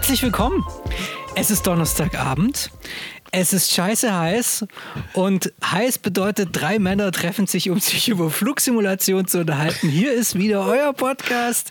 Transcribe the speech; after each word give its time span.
herzlich 0.00 0.22
willkommen. 0.22 0.64
Es 1.34 1.50
ist 1.50 1.66
Donnerstagabend. 1.66 2.70
Es 3.32 3.52
ist 3.52 3.72
scheiße 3.72 4.12
heiß 4.12 4.66
und 5.12 5.52
heiß 5.64 5.98
bedeutet, 5.98 6.48
drei 6.52 6.80
Männer 6.80 7.12
treffen 7.12 7.46
sich, 7.46 7.70
um 7.70 7.78
sich 7.78 8.08
über 8.08 8.28
Flugsimulation 8.28 9.28
zu 9.28 9.38
unterhalten. 9.38 9.88
Hier 9.88 10.12
ist 10.12 10.36
wieder 10.36 10.66
euer 10.66 10.92
Podcast. 10.92 11.70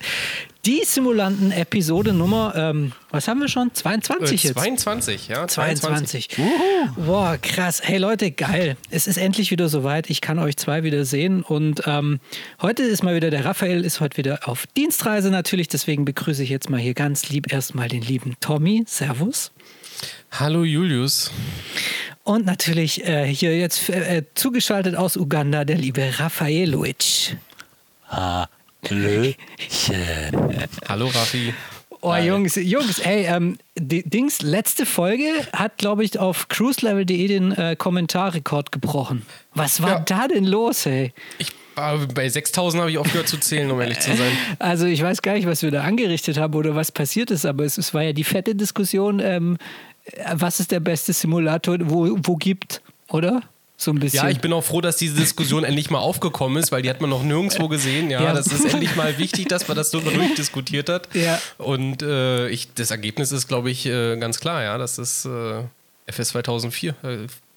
Die 0.65 0.81
Simulanten-Episode 0.85 2.13
Nummer, 2.13 2.53
ähm, 2.55 2.91
was 3.11 3.27
haben 3.27 3.39
wir 3.39 3.47
schon? 3.47 3.73
22 3.73 4.43
äh, 4.43 4.47
jetzt? 4.49 4.57
22, 4.57 5.27
ja. 5.27 5.47
22. 5.47 6.29
22. 6.29 6.95
Boah, 7.05 7.37
krass. 7.41 7.81
Hey 7.83 7.97
Leute, 7.97 8.31
geil. 8.31 8.77
Es 8.89 9.07
ist 9.07 9.17
endlich 9.17 9.51
wieder 9.51 9.67
soweit. 9.67 10.09
Ich 10.09 10.21
kann 10.21 10.37
euch 10.39 10.57
zwei 10.57 10.83
wieder 10.83 11.05
sehen. 11.05 11.43
Und 11.43 11.83
ähm, 11.85 12.19
heute 12.61 12.83
ist 12.83 13.03
mal 13.03 13.15
wieder 13.15 13.31
der 13.31 13.45
Raphael, 13.45 13.83
ist 13.83 13.99
heute 13.99 14.17
wieder 14.17 14.47
auf 14.47 14.65
Dienstreise 14.67 15.29
natürlich. 15.29 15.69
Deswegen 15.69 16.05
begrüße 16.05 16.43
ich 16.43 16.49
jetzt 16.49 16.69
mal 16.69 16.79
hier 16.79 16.93
ganz 16.93 17.29
lieb 17.29 17.51
erstmal 17.51 17.87
den 17.87 18.01
lieben 18.01 18.35
Tommy. 18.39 18.83
Servus. 18.85 19.51
Hallo 20.31 20.63
Julius. 20.63 21.31
Und 22.23 22.45
natürlich 22.45 23.05
äh, 23.05 23.25
hier 23.25 23.57
jetzt 23.57 23.89
äh, 23.89 24.23
zugeschaltet 24.35 24.95
aus 24.95 25.17
Uganda 25.17 25.65
der 25.65 25.77
liebe 25.77 26.19
Raphaelovic. 26.19 27.37
Ah. 28.07 28.47
Hallöchen. 28.87 29.35
Hallo 30.87 31.07
Raffi. 31.07 31.53
Oh, 32.01 32.13
Hi. 32.13 32.25
Jungs, 32.25 32.55
Jungs, 32.55 33.03
hey, 33.03 33.25
ähm, 33.25 33.57
Dings, 33.77 34.41
letzte 34.41 34.85
Folge 34.85 35.25
hat, 35.51 35.77
glaube 35.77 36.05
ich, 36.05 36.17
auf 36.17 36.47
cruiselevel.de 36.47 37.27
den 37.27 37.51
äh, 37.51 37.75
Kommentarrekord 37.75 38.71
gebrochen. 38.71 39.25
Was 39.53 39.81
war 39.81 39.89
ja. 39.89 39.99
da 39.99 40.27
denn 40.29 40.45
los, 40.45 40.85
hey? 40.85 41.13
Ich 41.39 41.51
bei 42.13 42.27
6000 42.27 42.81
habe 42.81 42.91
ich 42.91 42.97
aufgehört 42.97 43.27
zu 43.27 43.39
zählen, 43.39 43.71
um 43.71 43.79
ehrlich 43.79 43.99
zu 43.99 44.15
sein. 44.15 44.31
Also 44.59 44.85
ich 44.85 45.01
weiß 45.01 45.21
gar 45.21 45.33
nicht, 45.33 45.47
was 45.47 45.61
wir 45.61 45.71
da 45.71 45.81
angerichtet 45.81 46.37
haben 46.37 46.53
oder 46.53 46.75
was 46.75 46.91
passiert 46.91 47.31
ist, 47.31 47.45
aber 47.45 47.63
es, 47.63 47.77
es 47.77 47.93
war 47.93 48.03
ja 48.03 48.13
die 48.13 48.23
fette 48.23 48.55
Diskussion, 48.55 49.19
ähm, 49.19 49.57
was 50.33 50.59
ist 50.59 50.71
der 50.71 50.79
beste 50.79 51.13
Simulator, 51.13 51.77
wo, 51.81 52.17
wo 52.23 52.35
gibt, 52.35 52.81
oder? 53.09 53.41
So 53.81 53.91
ein 53.91 53.99
bisschen. 53.99 54.25
Ja, 54.25 54.29
ich 54.29 54.41
bin 54.41 54.51
auch 54.51 54.63
froh, 54.63 54.81
dass 54.81 54.97
diese 54.97 55.15
Diskussion 55.15 55.63
endlich 55.63 55.89
mal 55.89 55.99
aufgekommen 55.99 56.57
ist, 56.57 56.69
weil 56.73 56.81
die 56.81 56.89
hat 56.89 56.99
man 56.99 57.09
noch 57.09 57.23
nirgendwo 57.23 57.69
gesehen. 57.69 58.09
Ja, 58.09 58.21
ja. 58.21 58.33
das 58.33 58.47
ist 58.47 58.65
endlich 58.65 58.97
mal 58.97 59.17
wichtig, 59.17 59.47
dass 59.47 59.69
man 59.69 59.77
das 59.77 59.89
so 59.89 60.01
durchdiskutiert 60.01 60.89
hat. 60.89 61.07
Ja. 61.15 61.39
Und 61.57 62.01
äh, 62.01 62.49
ich, 62.49 62.73
das 62.73 62.91
Ergebnis 62.91 63.31
ist, 63.31 63.47
glaube 63.47 63.71
ich, 63.71 63.85
äh, 63.85 64.17
ganz 64.17 64.41
klar. 64.41 64.63
Ja, 64.63 64.77
das 64.77 64.97
ist 64.97 65.25
äh, 65.25 65.63
FS 66.07 66.29
2004. 66.29 66.93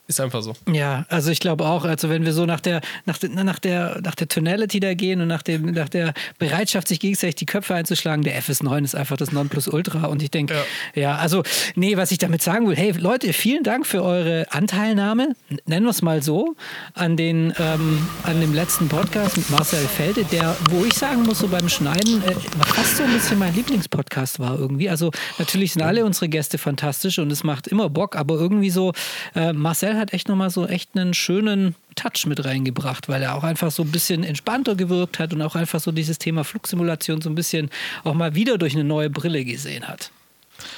Ist 0.08 0.20
einfach 0.20 0.42
so. 0.42 0.54
Ja, 0.70 1.06
also 1.08 1.30
ich 1.30 1.38
glaube 1.38 1.64
auch, 1.64 1.84
also 1.84 2.08
wenn 2.10 2.24
wir 2.24 2.32
so 2.32 2.44
nach 2.44 2.58
der, 2.58 2.80
nach, 3.06 3.18
der, 3.18 3.30
nach 3.30 3.60
der, 3.60 4.00
nach 4.02 4.16
der 4.16 4.26
Tonality 4.26 4.80
da 4.80 4.94
gehen 4.94 5.20
und 5.20 5.28
nach, 5.28 5.42
dem, 5.42 5.66
nach 5.66 5.88
der 5.88 6.12
Bereitschaft, 6.38 6.88
sich 6.88 6.98
gegenseitig 6.98 7.36
die 7.36 7.46
Köpfe 7.46 7.76
einzuschlagen, 7.76 8.24
der 8.24 8.40
FS9 8.42 8.82
ist 8.82 8.96
einfach 8.96 9.16
das 9.16 9.30
Nonplusultra. 9.30 10.06
Und 10.06 10.20
ich 10.20 10.32
denke, 10.32 10.54
ja. 10.94 11.02
ja, 11.02 11.16
also, 11.16 11.44
nee, 11.76 11.96
was 11.96 12.10
ich 12.10 12.18
damit 12.18 12.42
sagen 12.42 12.68
will, 12.68 12.76
hey 12.76 12.90
Leute, 12.98 13.32
vielen 13.32 13.62
Dank 13.62 13.86
für 13.86 14.02
eure 14.02 14.46
Anteilnahme, 14.50 15.36
nennen 15.66 15.86
wir 15.86 15.90
es 15.90 16.02
mal 16.02 16.20
so, 16.20 16.56
an, 16.94 17.16
den, 17.16 17.54
ähm, 17.58 18.06
an 18.24 18.40
dem 18.40 18.52
letzten 18.54 18.88
Podcast 18.88 19.36
mit 19.36 19.48
Marcel 19.50 19.86
Felde, 19.86 20.24
der, 20.24 20.56
wo 20.70 20.84
ich 20.84 20.94
sagen 20.94 21.22
muss, 21.22 21.38
so 21.38 21.46
beim 21.46 21.68
Schneiden, 21.68 22.24
äh, 22.24 22.34
fast 22.66 22.96
so 22.96 23.04
ein 23.04 23.12
bisschen 23.12 23.38
mein 23.38 23.54
Lieblingspodcast 23.54 24.40
war 24.40 24.58
irgendwie. 24.58 24.90
Also 24.90 25.12
natürlich 25.38 25.74
sind 25.74 25.82
alle 25.82 26.04
unsere 26.04 26.28
Gäste 26.28 26.58
fantastisch 26.58 27.20
und 27.20 27.30
es 27.30 27.44
macht 27.44 27.68
immer 27.68 27.88
Bock, 27.88 28.16
aber 28.16 28.34
irgendwie 28.34 28.70
so, 28.70 28.92
äh, 29.36 29.52
Marcel 29.52 29.91
Marcel 29.92 30.00
hat 30.00 30.12
echt 30.12 30.28
nochmal 30.28 30.50
so 30.50 30.66
echt 30.66 30.90
einen 30.96 31.14
schönen 31.14 31.74
Touch 31.94 32.26
mit 32.26 32.44
reingebracht, 32.44 33.08
weil 33.08 33.22
er 33.22 33.34
auch 33.34 33.44
einfach 33.44 33.70
so 33.70 33.82
ein 33.82 33.90
bisschen 33.90 34.24
entspannter 34.24 34.74
gewirkt 34.74 35.18
hat 35.18 35.32
und 35.32 35.42
auch 35.42 35.54
einfach 35.54 35.80
so 35.80 35.92
dieses 35.92 36.18
Thema 36.18 36.44
Flugsimulation 36.44 37.20
so 37.20 37.28
ein 37.28 37.34
bisschen 37.34 37.70
auch 38.04 38.14
mal 38.14 38.34
wieder 38.34 38.58
durch 38.58 38.74
eine 38.74 38.84
neue 38.84 39.10
Brille 39.10 39.44
gesehen 39.44 39.86
hat. 39.86 40.10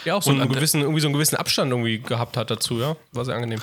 Ja, 0.05 0.15
auch 0.15 0.23
so 0.23 0.31
einen 0.31 0.49
gewissen, 0.49 0.81
irgendwie 0.81 1.01
so 1.01 1.09
einen 1.09 1.15
gewissen 1.15 1.37
Abstand 1.37 1.71
irgendwie 1.71 1.99
gehabt 1.99 2.37
hat 2.37 2.51
dazu, 2.51 2.81
ja. 2.81 2.97
War 3.13 3.25
sehr 3.25 3.35
angenehm. 3.35 3.61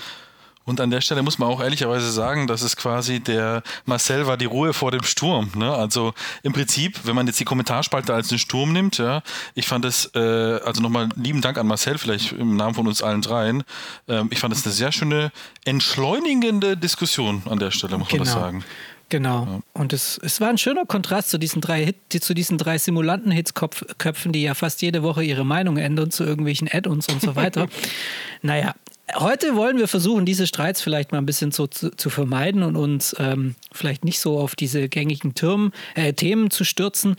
Und 0.63 0.79
an 0.79 0.91
der 0.91 1.01
Stelle 1.01 1.23
muss 1.23 1.39
man 1.39 1.49
auch 1.49 1.61
ehrlicherweise 1.61 2.11
sagen, 2.11 2.47
dass 2.47 2.61
es 2.61 2.75
quasi 2.77 3.19
der 3.19 3.63
Marcel 3.85 4.27
war 4.27 4.37
die 4.37 4.45
Ruhe 4.45 4.73
vor 4.73 4.91
dem 4.91 5.03
Sturm. 5.03 5.51
Ne? 5.55 5.71
Also 5.71 6.13
im 6.43 6.53
Prinzip, 6.53 6.99
wenn 7.03 7.15
man 7.15 7.27
jetzt 7.27 7.39
die 7.39 7.45
Kommentarspalte 7.45 8.13
als 8.13 8.29
einen 8.29 8.39
Sturm 8.39 8.71
nimmt, 8.71 8.97
ja, 8.97 9.23
ich 9.55 9.67
fand 9.67 9.85
es, 9.85 10.11
äh, 10.13 10.19
also 10.19 10.81
nochmal 10.81 11.09
lieben 11.15 11.41
Dank 11.41 11.57
an 11.57 11.67
Marcel, 11.67 11.97
vielleicht 11.97 12.33
im 12.33 12.55
Namen 12.55 12.75
von 12.75 12.87
uns 12.87 13.01
allen 13.01 13.21
dreien. 13.21 13.63
Ähm, 14.07 14.29
ich 14.31 14.39
fand 14.39 14.53
es 14.53 14.65
eine 14.65 14.73
sehr 14.73 14.91
schöne, 14.91 15.31
entschleunigende 15.65 16.77
Diskussion 16.77 17.41
an 17.49 17.59
der 17.59 17.71
Stelle, 17.71 17.97
muss 17.97 18.09
genau. 18.09 18.19
man 18.19 18.25
das 18.25 18.33
genau. 18.33 18.45
sagen. 18.45 18.63
Genau. 19.11 19.45
Ja. 19.45 19.59
Und 19.73 19.91
es, 19.91 20.17
es 20.23 20.39
war 20.39 20.47
ein 20.47 20.57
schöner 20.57 20.85
Kontrast 20.85 21.29
zu 21.31 21.37
diesen 21.37 21.59
drei 21.59 21.83
Hit, 21.83 22.23
zu 22.23 22.33
diesen 22.33 22.57
drei 22.57 22.77
Simulanten-Hitzköpfen, 22.77 24.31
die 24.31 24.41
ja 24.41 24.53
fast 24.53 24.81
jede 24.81 25.03
Woche 25.03 25.21
ihre 25.21 25.45
Meinung 25.45 25.75
ändern 25.77 26.11
zu 26.11 26.23
irgendwelchen 26.23 26.69
Add-ons 26.71 27.09
und 27.09 27.21
so 27.21 27.35
weiter. 27.35 27.67
naja, 28.41 28.73
Heute 29.15 29.55
wollen 29.55 29.77
wir 29.77 29.87
versuchen, 29.87 30.25
diese 30.25 30.47
Streits 30.47 30.81
vielleicht 30.81 31.11
mal 31.11 31.17
ein 31.17 31.25
bisschen 31.25 31.51
zu, 31.51 31.67
zu 31.67 32.09
vermeiden 32.09 32.63
und 32.63 32.75
uns 32.75 33.15
ähm, 33.19 33.55
vielleicht 33.71 34.05
nicht 34.05 34.19
so 34.19 34.39
auf 34.39 34.55
diese 34.55 34.87
gängigen 34.87 35.33
Türmen, 35.35 35.73
äh, 35.95 36.13
Themen 36.13 36.49
zu 36.49 36.63
stürzen. 36.63 37.17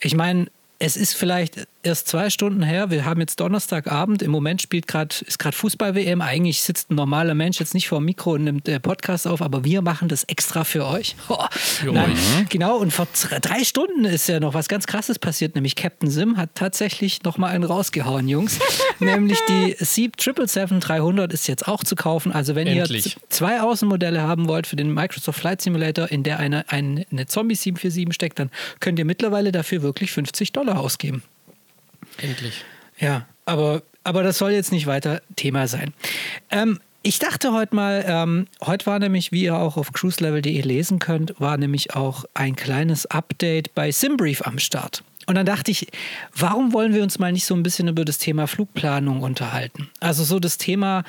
Ich 0.00 0.14
meine, 0.14 0.46
es 0.78 0.96
ist 0.96 1.14
vielleicht 1.14 1.66
erst 1.82 2.08
zwei 2.08 2.30
Stunden 2.30 2.62
her. 2.62 2.90
Wir 2.90 3.04
haben 3.04 3.20
jetzt 3.20 3.40
Donnerstagabend. 3.40 4.22
Im 4.22 4.30
Moment 4.30 4.62
spielt 4.62 4.86
gerade 4.86 5.14
ist 5.26 5.38
gerade 5.38 5.56
Fußball-WM. 5.56 6.20
Eigentlich 6.20 6.62
sitzt 6.62 6.90
ein 6.90 6.94
normaler 6.94 7.34
Mensch 7.34 7.60
jetzt 7.60 7.74
nicht 7.74 7.88
vor 7.88 7.98
dem 7.98 8.06
Mikro 8.06 8.32
und 8.34 8.44
nimmt 8.44 8.68
äh, 8.68 8.80
Podcast 8.80 9.26
auf, 9.26 9.42
aber 9.42 9.64
wir 9.64 9.82
machen 9.82 10.08
das 10.08 10.24
extra 10.24 10.64
für 10.64 10.86
euch. 10.86 11.16
Oh, 11.28 11.46
nein, 11.90 12.14
genau. 12.50 12.76
Und 12.76 12.92
vor 12.92 13.06
drei 13.40 13.64
Stunden 13.64 14.04
ist 14.04 14.28
ja 14.28 14.38
noch 14.38 14.54
was 14.54 14.68
ganz 14.68 14.86
Krasses 14.86 15.18
passiert, 15.18 15.54
nämlich 15.54 15.76
Captain 15.76 16.10
Sim 16.10 16.36
hat 16.36 16.50
tatsächlich 16.54 17.22
noch 17.22 17.38
mal 17.38 17.48
einen 17.48 17.64
rausgehauen, 17.64 18.28
Jungs. 18.28 18.58
nämlich 19.00 19.38
die 19.48 19.74
Sieb 19.78 20.16
777-300 20.18 21.32
ist 21.32 21.48
jetzt 21.48 21.66
auch 21.66 21.84
zu 21.84 21.96
kaufen. 21.96 22.32
Also 22.32 22.54
wenn 22.54 22.66
Endlich. 22.66 23.16
ihr 23.16 23.22
zwei 23.30 23.62
Außenmodelle 23.62 24.20
haben 24.20 24.46
wollt 24.46 24.66
für 24.66 24.76
den 24.76 24.92
Microsoft 24.92 25.40
Flight 25.40 25.62
Simulator, 25.62 26.10
in 26.10 26.22
der 26.22 26.38
eine, 26.38 26.68
eine, 26.68 27.06
eine 27.10 27.26
Zombie 27.26 27.54
747 27.54 28.14
steckt, 28.14 28.38
dann 28.38 28.50
könnt 28.80 28.98
ihr 28.98 29.06
mittlerweile 29.06 29.52
dafür 29.52 29.82
wirklich 29.82 30.12
50 30.12 30.52
Dollar 30.52 30.78
ausgeben. 30.78 31.22
Endlich. 32.18 32.64
Ja, 32.98 33.26
aber, 33.44 33.82
aber 34.04 34.22
das 34.22 34.38
soll 34.38 34.52
jetzt 34.52 34.72
nicht 34.72 34.86
weiter 34.86 35.22
Thema 35.36 35.66
sein. 35.66 35.92
Ähm, 36.50 36.80
ich 37.04 37.18
dachte 37.18 37.52
heute 37.52 37.74
mal, 37.74 38.04
ähm, 38.06 38.46
heute 38.64 38.86
war 38.86 38.98
nämlich, 39.00 39.32
wie 39.32 39.42
ihr 39.44 39.56
auch 39.56 39.76
auf 39.76 39.92
cruiselevel.de 39.92 40.60
lesen 40.60 41.00
könnt, 41.00 41.34
war 41.40 41.56
nämlich 41.56 41.96
auch 41.96 42.24
ein 42.34 42.54
kleines 42.54 43.06
Update 43.06 43.74
bei 43.74 43.90
Simbrief 43.90 44.42
am 44.42 44.58
Start. 44.60 45.02
Und 45.26 45.34
dann 45.34 45.46
dachte 45.46 45.70
ich, 45.70 45.88
warum 46.34 46.72
wollen 46.72 46.94
wir 46.94 47.02
uns 47.02 47.18
mal 47.18 47.32
nicht 47.32 47.44
so 47.44 47.54
ein 47.54 47.62
bisschen 47.62 47.88
über 47.88 48.04
das 48.04 48.18
Thema 48.18 48.46
Flugplanung 48.46 49.22
unterhalten? 49.22 49.90
Also 50.00 50.24
so 50.24 50.38
das 50.38 50.58
Thema, 50.58 51.04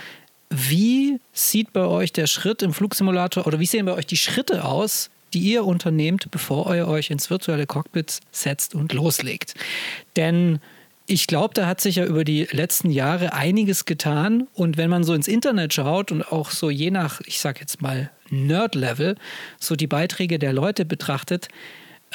wie 0.49 1.19
sieht 1.31 1.73
bei 1.73 1.85
euch 1.85 2.13
der 2.13 2.27
Schritt 2.27 2.61
im 2.61 2.73
Flugsimulator 2.73 3.45
oder 3.45 3.59
wie 3.59 3.65
sehen 3.65 3.85
bei 3.85 3.94
euch 3.94 4.06
die 4.06 4.17
Schritte 4.17 4.65
aus, 4.65 5.09
die 5.33 5.39
ihr 5.39 5.65
unternehmt, 5.65 6.29
bevor 6.29 6.75
ihr 6.75 6.88
euch 6.88 7.09
ins 7.09 7.29
virtuelle 7.29 7.65
Cockpit 7.65 8.19
setzt 8.31 8.75
und 8.75 8.94
loslegt? 8.94 9.56
Denn 10.15 10.59
ich 11.05 11.27
glaube, 11.27 11.53
da 11.53 11.67
hat 11.67 11.81
sich 11.81 11.97
ja 11.97 12.05
über 12.05 12.23
die 12.23 12.47
letzten 12.51 12.89
Jahre 12.89 13.33
einiges 13.33 13.85
getan. 13.85 14.47
Und 14.53 14.77
wenn 14.77 14.89
man 14.89 15.03
so 15.03 15.13
ins 15.13 15.27
Internet 15.27 15.73
schaut 15.73 16.11
und 16.11 16.23
auch 16.31 16.50
so 16.50 16.69
je 16.69 16.91
nach, 16.91 17.21
ich 17.25 17.39
sag 17.39 17.59
jetzt 17.59 17.81
mal, 17.81 18.09
Nerd-Level, 18.29 19.15
so 19.59 19.75
die 19.75 19.88
Beiträge 19.88 20.39
der 20.39 20.53
Leute 20.53 20.85
betrachtet, 20.85 21.50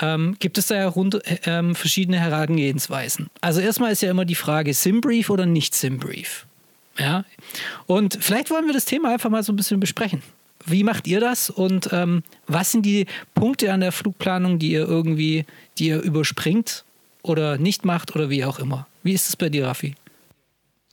ähm, 0.01 0.37
gibt 0.39 0.59
es 0.59 0.69
da 0.69 0.77
ja 0.77 0.89
rund, 0.89 1.21
ähm, 1.45 1.75
verschiedene 1.75 2.19
Herangehensweisen. 2.19 3.29
Also 3.41 3.61
erstmal 3.61 3.93
ist 3.93 4.03
ja 4.03 4.11
immer 4.11 4.25
die 4.25 4.35
Frage, 4.35 4.73
Simbrief 4.73 5.31
oder 5.31 5.47
nicht 5.47 5.75
Simbrief. 5.75 6.47
Ja? 6.99 7.25
Und 7.87 8.19
vielleicht 8.21 8.51
wollen 8.51 8.67
wir 8.67 8.75
das 8.75 8.85
Thema 8.85 9.13
einfach 9.13 9.31
mal 9.31 9.43
so 9.43 9.53
ein 9.53 9.57
bisschen 9.57 9.81
besprechen. 9.81 10.23
Wie 10.65 10.83
macht 10.83 11.07
ihr 11.07 11.21
das 11.21 11.51
und 11.51 11.91
ähm, 11.93 12.23
was 12.47 12.73
sind 12.73 12.85
die 12.85 13.07
Punkte 13.35 13.73
an 13.73 13.81
der 13.81 13.93
Flugplanung, 13.93 14.59
die 14.59 14.73
ihr 14.73 14.87
irgendwie, 14.87 15.45
die 15.79 15.89
ihr 15.89 16.01
überspringt 16.03 16.85
oder 17.29 17.59
nicht 17.59 17.85
macht 17.85 18.15
oder 18.15 18.31
wie 18.31 18.45
auch 18.45 18.59
immer. 18.59 18.87
Wie 19.03 19.13
ist 19.13 19.29
es 19.29 19.37
bei 19.37 19.49
dir, 19.49 19.67
Raffi? 19.67 19.95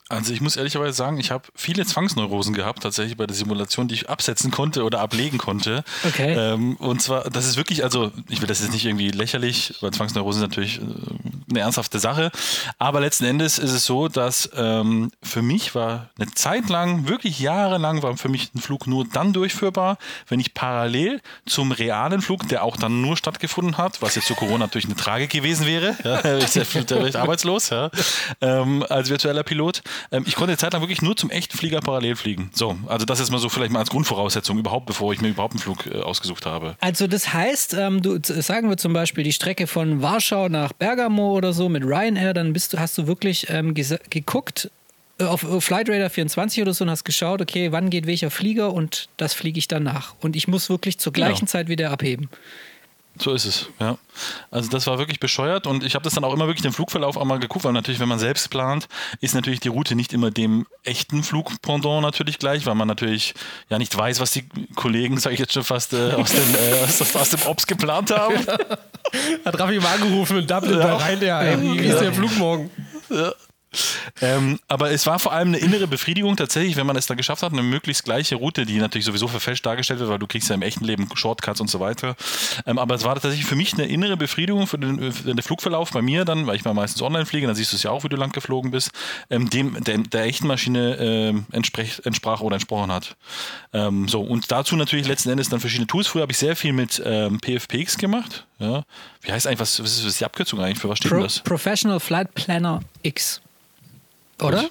Also 0.08 0.34
ich 0.34 0.42
muss 0.42 0.56
ehrlicherweise 0.56 0.94
sagen, 0.94 1.20
ich 1.20 1.32
habe 1.32 1.46
viele 1.56 1.84
Zwangsneurosen 1.84 2.54
gehabt, 2.54 2.84
tatsächlich 2.84 3.18
bei 3.18 3.26
der 3.26 3.36
Simulation, 3.36 3.88
die 3.88 3.96
ich 3.96 4.10
absetzen 4.10 4.52
konnte 4.52 4.84
oder 4.84 5.00
ablegen 5.00 5.40
konnte. 5.40 5.84
Okay. 6.06 6.36
Ähm, 6.38 6.76
und 6.76 7.02
zwar, 7.02 7.28
das 7.32 7.48
ist 7.48 7.58
wirklich, 7.58 7.84
also 7.84 8.12
ich 8.30 8.40
will 8.40 8.48
das 8.48 8.62
jetzt 8.62 8.72
nicht 8.72 8.86
irgendwie 8.86 9.10
lächerlich, 9.10 9.74
weil 9.82 9.90
Zwangsneurosen 9.92 10.42
sind 10.42 10.50
natürlich 10.52 10.80
äh, 10.80 10.84
eine 11.50 11.60
ernsthafte 11.62 11.98
Sache. 11.98 12.32
Aber 12.78 13.00
letzten 13.00 13.26
Endes 13.26 13.58
ist 13.58 13.72
es 13.72 13.86
so, 13.86 14.08
dass 14.08 14.48
ähm, 14.56 15.12
für 15.24 15.42
mich 15.42 15.74
war 15.74 16.10
eine 16.20 16.32
Zeit 16.34 16.70
lang, 16.70 17.08
wirklich 17.08 17.40
jahrelang, 17.40 18.04
war 18.04 18.16
für 18.16 18.30
mich 18.30 18.54
ein 18.54 18.60
Flug 18.60 18.86
nur 18.86 19.06
dann 19.06 19.34
durchführbar, 19.34 19.98
wenn 20.28 20.40
ich 20.40 20.54
parallel 20.54 21.20
zum 21.48 21.72
realen 21.72 22.22
Flug, 22.22 22.48
der 22.48 22.64
auch 22.64 22.78
dann 22.78 23.02
nur 23.02 23.18
stattgefunden 23.18 23.80
hat, 23.80 24.04
was 24.04 24.14
jetzt 24.14 24.28
zu 24.28 24.36
Corona 24.36 24.60
natürlich 24.60 24.86
eine 24.86 24.96
Tragik 24.96 25.32
gewesen 25.32 25.66
wäre, 25.66 25.96
ja, 26.04 26.38
ich 26.38 26.56
wäre 26.56 27.10
ich 27.10 27.18
arbeitslos, 27.18 27.72
ja, 27.72 27.90
ähm, 28.42 28.86
als 28.88 29.10
virtueller 29.10 29.44
Pilot. 29.44 29.82
Ähm, 30.12 30.24
ich 30.28 30.36
konnte 30.36 30.52
eine 30.52 30.58
Zeit 30.58 30.74
lang 30.74 30.82
wirklich 30.82 31.02
nur 31.02 31.16
zum 31.16 31.30
echten 31.30 31.58
Flieger 31.58 31.82
parallel 31.82 32.16
fliegen. 32.16 32.50
So, 32.54 32.78
also 32.88 33.06
das 33.06 33.20
ist 33.20 33.32
mal 33.32 33.38
so 33.38 33.50
vielleicht 33.50 33.72
mal 33.72 33.80
als 33.80 33.90
Grundvoraussetzung 33.90 34.58
überhaupt, 34.58 34.86
bevor 34.86 35.14
ich 35.14 35.22
mir 35.22 35.30
überhaupt 35.30 35.54
einen 35.54 35.62
Flug 35.62 35.86
äh, 35.88 36.00
ausgesucht 36.00 36.46
habe. 36.46 36.76
Also 36.80 37.08
das 37.08 37.34
heißt, 37.34 37.74
ähm, 37.74 38.02
du 38.02 38.20
sagen 38.22 38.70
wir 38.70 38.78
zum 38.78 38.94
Beispiel 38.94 39.24
die 39.24 39.34
Strecke 39.34 39.68
von 39.68 40.02
Warschau 40.02 40.50
nach 40.50 40.74
Bergamo 40.74 41.34
oder 41.34 41.54
so 41.54 41.70
mit 41.70 41.84
Ryanair, 41.84 42.34
dann 42.34 42.54
bist 42.54 42.74
du, 42.74 42.80
hast 42.80 42.98
du 42.98 43.08
wirklich 43.08 43.48
ähm, 43.50 43.74
geguckt 43.74 44.70
äh, 45.20 45.24
auf 45.24 45.42
Flight 45.64 45.90
Radar 45.90 46.10
24 46.10 46.62
oder 46.62 46.74
so 46.74 46.84
und 46.84 46.90
hast 46.90 47.04
geschaut, 47.04 47.42
okay, 47.42 47.72
wann 47.72 47.90
geht 47.90 48.08
welcher 48.08 48.32
Flieger 48.32 48.74
und 48.74 49.10
das 49.18 49.34
fliege 49.34 49.60
ich 49.60 49.68
dann 49.68 49.84
nach. 49.84 50.16
Und 50.22 50.36
ich 50.36 50.48
muss 50.48 50.70
wirklich 50.70 50.98
zur 50.98 51.14
gleichen 51.14 51.42
genau. 51.42 51.52
Zeit 51.52 51.68
wieder 51.70 51.92
abheben. 51.92 52.30
So 53.18 53.34
ist 53.34 53.46
es, 53.46 53.68
ja. 53.80 53.98
Also 54.52 54.70
das 54.70 54.88
war 54.88 54.98
wirklich 54.98 55.20
bescheuert 55.20 55.68
und 55.68 55.84
ich 55.84 55.96
habe 55.96 56.04
das 56.04 56.14
dann 56.14 56.24
auch 56.24 56.34
immer 56.34 56.48
wirklich 56.48 56.64
den 56.64 56.74
Flugverlauf 56.74 57.18
einmal 57.18 57.40
geguckt, 57.40 57.64
weil 57.64 57.72
natürlich, 57.72 58.00
wenn 58.00 58.10
man 58.10 58.20
selbst 58.20 58.50
plant, 58.50 58.88
ist 59.22 59.36
natürlich 59.36 59.62
die 59.62 59.70
Route 59.70 59.96
nicht 59.96 60.12
immer 60.12 60.32
dem 60.32 60.66
echten 60.84 61.24
Flugpendant 61.24 62.02
natürlich 62.02 62.40
gleich, 62.40 62.66
weil 62.66 62.76
man 62.76 62.88
natürlich 62.88 63.34
ja 63.70 63.78
nicht 63.78 63.98
weiß, 63.98 64.20
was 64.20 64.32
die 64.32 64.48
Kollegen, 64.76 65.18
sage 65.18 65.34
ich 65.34 65.40
jetzt 65.40 65.54
schon 65.54 65.64
fast, 65.64 65.94
äh, 65.94 66.12
aus, 66.12 66.32
den, 66.32 66.56
äh, 66.56 66.84
aus, 66.84 67.16
aus, 67.16 67.30
dem 67.30 67.42
Ops 67.44 67.68
geplant 67.68 68.12
haben. 68.12 68.36
Hat 69.46 69.60
Raffi 69.60 69.80
mal 69.80 69.96
angerufen 69.96 70.38
in 70.40 70.48
Dublin 70.48 70.80
ja. 70.80 70.96
rein, 70.98 71.20
der, 71.20 71.62
wie 71.62 71.78
ist 71.78 72.00
der 72.00 72.14
Flug 72.14 72.36
morgen? 72.38 72.70
Ja. 73.10 73.32
Ähm, 74.22 74.60
aber 74.68 74.92
es 74.92 75.06
war 75.06 75.20
vor 75.20 75.34
allem 75.34 75.50
eine 75.50 75.58
innere 75.58 75.88
Befriedigung 75.88 76.36
tatsächlich, 76.36 76.76
wenn 76.76 76.86
man 76.86 76.96
es 76.96 77.08
da 77.08 77.16
geschafft 77.16 77.44
hat, 77.44 77.54
eine 77.54 77.64
möglichst 77.64 78.06
gleiche 78.06 78.36
Route, 78.36 78.66
die 78.66 78.78
natürlich 78.78 79.06
sowieso 79.06 79.28
verfälscht 79.28 79.66
dargestellt 79.66 80.00
wird, 80.00 80.10
weil 80.10 80.20
du 80.20 80.28
kriegst 80.28 80.50
ja 80.50 80.56
im 80.56 80.62
echten 80.62 80.86
Leben 80.86 81.10
Shortcuts 81.14 81.62
und 81.62 81.70
so 81.70 81.80
weiter. 81.80 82.16
Ähm, 82.66 82.78
aber 82.78 82.96
es 82.96 83.04
war 83.04 83.16
tatsächlich 83.16 83.46
für 83.46 83.56
mich 83.56 83.74
eine 83.74 83.86
innere 83.86 84.18
Befriedigung 84.18 84.68
für 84.68 84.78
den, 84.78 85.12
für 85.12 85.34
den 85.34 85.42
Flugverlauf 85.42 85.92
bei 85.92 86.02
mir 86.02 86.26
dann, 86.26 86.48
weil 86.48 86.56
ich 86.56 86.66
mal 86.66 86.74
meistens 86.74 87.02
online 87.02 87.26
fliege, 87.26 87.48
dann 87.48 87.56
siehst 87.56 87.72
du 87.72 87.78
es 87.78 87.84
ja 87.84 87.92
auch, 87.92 88.04
wie 88.04 88.10
du 88.10 88.16
lang 88.16 88.32
geflogen 88.32 88.72
bist, 88.72 88.92
ähm, 89.30 89.50
dem 89.50 89.84
der, 89.84 89.98
der, 90.00 90.26
echten 90.26 90.48
Maschine 90.48 90.96
ähm, 91.00 91.46
entsprech, 91.52 92.02
entsprach 92.06 92.42
oder 92.42 92.56
entsprochen 92.56 92.92
hat. 92.92 93.16
Ähm, 93.74 94.08
so, 94.08 94.22
und 94.22 94.52
dazu 94.52 94.76
natürlich 94.76 95.08
letzten 95.08 95.30
Endes 95.30 95.50
dann 95.50 95.60
verschiedene 95.60 95.88
Tools. 95.88 96.08
Früher 96.08 96.24
habe 96.24 96.32
ich 96.32 96.38
sehr 96.38 96.56
viel 96.56 96.74
mit 96.74 97.02
ähm, 97.06 97.40
PFPX 97.40 97.98
gemacht. 97.98 98.46
Ja. 98.60 98.84
Wie 99.22 99.32
heißt 99.32 99.48
eigentlich, 99.48 99.60
was, 99.60 99.82
was 99.82 100.04
ist 100.04 100.20
die 100.20 100.26
Abkürzung 100.26 100.60
eigentlich? 100.60 100.80
Für 100.80 100.90
was 100.90 100.98
steht 100.98 101.12
Pro, 101.12 101.22
das? 101.22 101.40
Professional 101.40 102.00
Flight 102.00 102.34
Planner 102.34 102.82
X. 103.02 103.42
Oder? 104.42 104.66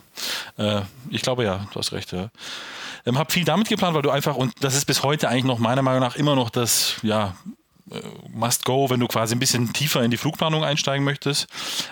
Äh, 0.58 0.82
ich 1.10 1.22
glaube 1.22 1.44
ja, 1.44 1.66
du 1.72 1.78
hast 1.78 1.92
recht, 1.92 2.12
ja. 2.12 2.28
Ähm, 3.06 3.18
hab 3.18 3.32
viel 3.32 3.44
damit 3.44 3.68
geplant, 3.68 3.94
weil 3.94 4.02
du 4.02 4.10
einfach, 4.10 4.36
und 4.36 4.52
das 4.60 4.74
ist 4.74 4.84
bis 4.86 5.02
heute 5.02 5.28
eigentlich 5.28 5.44
noch 5.44 5.58
meiner 5.58 5.82
Meinung 5.82 6.00
nach 6.00 6.16
immer 6.16 6.34
noch 6.34 6.50
das, 6.50 6.96
ja, 7.02 7.34
must 8.32 8.64
go, 8.64 8.88
wenn 8.88 9.00
du 9.00 9.06
quasi 9.06 9.34
ein 9.34 9.38
bisschen 9.38 9.72
tiefer 9.72 10.02
in 10.02 10.10
die 10.10 10.16
Flugplanung 10.16 10.64
einsteigen 10.64 11.04
möchtest. 11.04 11.46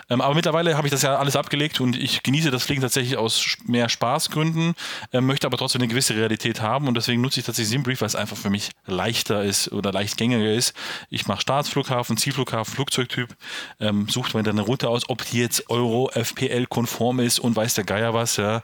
Ähm, 0.09 0.21
aber 0.21 0.33
mittlerweile 0.33 0.75
habe 0.75 0.87
ich 0.87 0.91
das 0.91 1.03
ja 1.03 1.15
alles 1.17 1.35
abgelegt 1.35 1.79
und 1.81 1.95
ich 1.95 2.23
genieße 2.23 2.51
das 2.51 2.63
Fliegen 2.63 2.81
tatsächlich 2.81 3.17
aus 3.17 3.57
mehr 3.65 3.89
Spaßgründen, 3.89 4.73
äh, 5.11 5.21
möchte 5.21 5.47
aber 5.47 5.57
trotzdem 5.57 5.81
eine 5.81 5.89
gewisse 5.89 6.15
Realität 6.15 6.61
haben 6.61 6.87
und 6.87 6.95
deswegen 6.95 7.21
nutze 7.21 7.39
ich 7.39 7.45
tatsächlich 7.45 7.69
Simbrief, 7.69 8.01
weil 8.01 8.07
es 8.07 8.15
einfach 8.15 8.37
für 8.37 8.49
mich 8.49 8.71
leichter 8.87 9.43
ist 9.43 9.71
oder 9.71 9.91
leichtgängiger 9.91 10.51
ist. 10.51 10.73
Ich 11.09 11.27
mache 11.27 11.41
Staatsflughafen, 11.41 12.17
Zielflughafen, 12.17 12.73
Flugzeugtyp, 12.73 13.35
ähm, 13.79 14.07
sucht 14.09 14.33
mir 14.33 14.43
dann 14.43 14.57
eine 14.57 14.65
Route 14.65 14.89
aus, 14.89 15.09
ob 15.09 15.23
die 15.25 15.39
jetzt 15.39 15.69
Euro, 15.69 16.09
FPL 16.13 16.65
konform 16.65 17.19
ist 17.19 17.39
und 17.39 17.55
weiß 17.55 17.75
der 17.75 17.83
Geier 17.83 18.13
was, 18.13 18.37
ja 18.37 18.63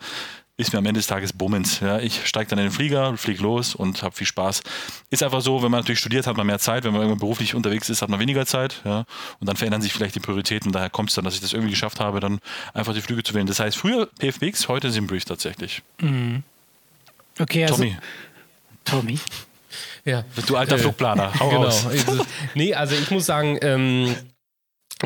ist 0.59 0.73
mir 0.73 0.79
am 0.79 0.85
Ende 0.85 0.99
des 0.99 1.07
Tages 1.07 1.31
bummens. 1.31 1.79
Ja, 1.79 1.99
ich 1.99 2.27
steige 2.27 2.49
dann 2.49 2.59
in 2.59 2.65
den 2.65 2.71
Flieger, 2.71 3.15
fliege 3.15 3.41
los 3.41 3.75
und 3.75 4.03
habe 4.03 4.13
viel 4.13 4.27
Spaß. 4.27 4.61
Ist 5.09 5.23
einfach 5.23 5.39
so, 5.39 5.63
wenn 5.63 5.71
man 5.71 5.79
natürlich 5.79 5.99
studiert, 5.99 6.27
hat 6.27 6.35
man 6.35 6.45
mehr 6.45 6.59
Zeit. 6.59 6.83
Wenn 6.83 6.91
man 6.91 7.01
irgendwann 7.01 7.19
beruflich 7.19 7.55
unterwegs 7.55 7.89
ist, 7.89 8.01
hat 8.01 8.09
man 8.09 8.19
weniger 8.19 8.45
Zeit. 8.45 8.81
Ja, 8.83 9.05
und 9.39 9.47
dann 9.47 9.55
verändern 9.55 9.81
sich 9.81 9.93
vielleicht 9.93 10.15
die 10.15 10.19
Prioritäten. 10.19 10.73
Daher 10.73 10.89
kommt 10.89 11.09
es 11.09 11.15
dann, 11.15 11.23
dass 11.23 11.33
ich 11.33 11.39
das 11.39 11.53
irgendwie 11.53 11.71
geschafft 11.71 12.01
habe, 12.01 12.19
dann 12.19 12.39
einfach 12.73 12.93
die 12.93 13.01
Flüge 13.01 13.23
zu 13.23 13.33
wählen. 13.33 13.47
Das 13.47 13.61
heißt, 13.61 13.77
früher 13.77 14.07
PFBX, 14.19 14.67
heute 14.67 14.91
Simbrief 14.91 15.23
tatsächlich. 15.23 15.81
Mhm. 16.01 16.43
Okay, 17.39 17.63
also. 17.63 17.75
Tommy. 17.75 17.97
Tommy. 18.83 19.19
Ja. 20.03 20.25
Du 20.45 20.57
alter 20.57 20.75
äh, 20.75 20.79
Flugplaner, 20.79 21.39
hau 21.39 21.49
genau. 21.49 21.63
raus. 21.63 21.85
nee, 22.53 22.73
also 22.73 22.95
ich 22.95 23.09
muss 23.11 23.25
sagen, 23.25 23.57
ähm, 23.61 24.13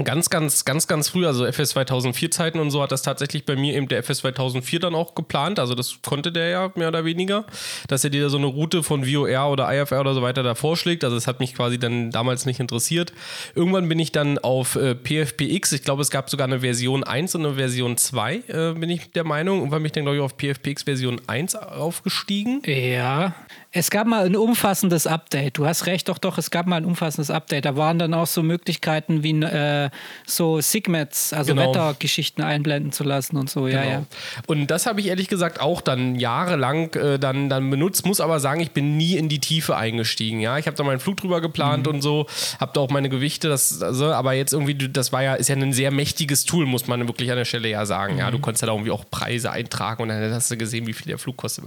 ganz, 0.04 0.32
ganz, 0.32 0.66
ganz, 0.66 0.88
ganz 0.88 1.10
früh, 1.10 1.28
also 1.28 1.46
FS 1.46 1.70
2004 1.72 2.32
Zeiten 2.32 2.60
und 2.60 2.72
so, 2.72 2.82
hat 2.82 2.92
das 2.92 3.04
tatsächlich 3.04 3.46
bei 3.46 3.56
mir 3.56 3.76
eben 3.76 3.88
der 3.88 4.00
FS 4.00 4.20
2004 4.20 4.80
dann 4.80 4.96
auch 4.96 5.14
geplant. 5.14 5.60
Also 5.60 5.76
das 5.76 6.00
konnte 6.02 6.32
der 6.32 6.48
ja 6.50 6.72
mehr 6.76 6.88
oder 6.88 7.06
weniger, 7.06 7.46
dass 7.88 8.04
er 8.04 8.10
dir 8.10 8.30
so 8.32 8.38
eine 8.38 8.48
Route 8.48 8.82
von 8.82 9.06
VOR 9.06 9.52
oder 9.52 9.72
IFR 9.72 10.02
oder 10.02 10.16
so 10.16 10.24
weiter 10.24 10.42
da 10.42 10.56
vorschlägt. 10.56 11.04
Also 11.04 11.16
das 11.16 11.28
hat 11.28 11.40
mich 11.40 11.54
quasi 11.54 11.78
dann 11.78 12.10
damals 12.10 12.48
nicht 12.48 12.60
interessiert. 12.60 13.14
Irgendwann 13.54 13.88
bin 13.88 14.00
ich 14.00 14.12
dann 14.12 14.40
auf 14.40 14.76
äh, 14.76 14.96
PFPX, 14.96 15.74
ich 15.74 15.84
glaube 15.84 16.02
es 16.02 16.10
gab 16.10 16.28
sogar 16.30 16.48
eine 16.48 16.62
Version 16.62 17.04
1 17.04 17.36
und 17.36 17.46
eine 17.46 17.56
Version 17.56 17.96
2, 17.96 18.36
äh, 18.36 18.74
bin 18.74 18.90
ich 18.90 19.12
der 19.12 19.26
Meinung. 19.26 19.60
Irgendwann 19.60 19.84
bin 19.84 19.88
ich 19.88 19.92
dann 19.92 20.06
glaube 20.06 20.18
ich 20.18 20.24
auf 20.24 20.38
PFPX 20.38 20.84
Version 20.84 21.22
1 21.28 21.56
aufgestiegen. 21.56 22.64
Ja, 22.66 23.36
es 23.76 23.90
gab 23.90 24.06
mal 24.06 24.26
ein 24.26 24.36
umfassendes 24.36 25.08
Update. 25.08 25.58
Du 25.58 25.66
hast 25.66 25.88
recht, 25.88 26.08
doch, 26.08 26.20
doch, 26.20 26.38
es 26.38 26.52
gab 26.52 26.68
mal 26.68 26.78
ein 26.78 26.86
umfassendes 26.86 27.32
Update. 27.32 27.66
Da 27.66 27.76
waren 27.76 27.98
dann 27.98 28.14
auch 28.14 28.28
so 28.28 28.44
Möglichkeiten 28.44 29.24
wie 29.24 29.32
äh, 29.42 29.90
so 30.28 30.62
Sigmets, 30.62 31.34
also 31.34 31.56
genau. 31.56 31.70
Wettergeschichten 31.70 32.44
einblenden 32.44 32.92
zu 32.92 33.04
lassen 33.04 33.36
und 33.36 33.50
so. 33.50 33.68
Ja, 33.68 33.82
genau. 33.82 33.92
ja. 33.92 34.04
Und 34.46 34.68
das 34.68 34.86
habe 34.86 35.02
ich 35.02 35.08
ehrlich 35.08 35.28
gesagt 35.28 35.60
auch 35.60 35.82
dann 35.82 36.16
jahrelang 36.16 36.94
äh, 36.94 37.18
dann, 37.18 37.50
dann 37.50 37.68
benutzt. 37.72 38.06
Muss 38.06 38.22
aber 38.22 38.40
sagen, 38.40 38.62
ich 38.62 38.72
bin 38.72 38.96
nie 38.96 39.18
in 39.18 39.28
die 39.28 39.40
Tiefe 39.40 39.76
eingestiegen. 39.76 40.40
Ja, 40.40 40.60
ich 40.60 40.68
habe 40.68 40.78
da 40.78 40.84
meinen 40.84 41.00
Flug 41.00 41.18
drüber 41.18 41.42
geplant 41.42 41.88
mhm. 41.88 41.96
und 41.96 42.02
so, 42.02 42.28
habe 42.60 42.72
da 42.76 42.82
auch 42.82 42.92
meine 42.92 43.10
Gewichte. 43.10 43.50
Das, 43.50 43.82
also, 43.82 44.14
aber 44.14 44.34
jetzt 44.34 44.54
irgendwie, 44.54 44.76
das 44.76 45.12
war 45.12 45.24
ja, 45.24 45.34
ist 45.34 45.50
ja 45.50 45.56
ein 45.56 45.74
sehr 45.74 45.90
mächtiges 45.90 46.46
Tool, 46.46 46.68
muss 46.68 46.86
man 46.88 47.08
wirklich 47.08 47.32
an 47.32 47.38
der 47.38 47.46
Stelle 47.46 47.70
ja 47.70 47.88
sagen. 47.88 48.14
Mhm. 48.14 48.20
Ja, 48.20 48.30
du 48.30 48.38
konntest 48.38 48.62
ja 48.62 48.68
da 48.68 48.74
irgendwie 48.74 48.92
auch 48.92 49.06
Preise 49.10 49.50
eintragen 49.50 50.04
und 50.04 50.10
dann 50.10 50.32
hast 50.32 50.52
du 50.52 50.58
gesehen, 50.58 50.86
wie 50.86 50.94
viel 50.94 51.08
der 51.08 51.18
Flug 51.18 51.38
kostet. 51.38 51.64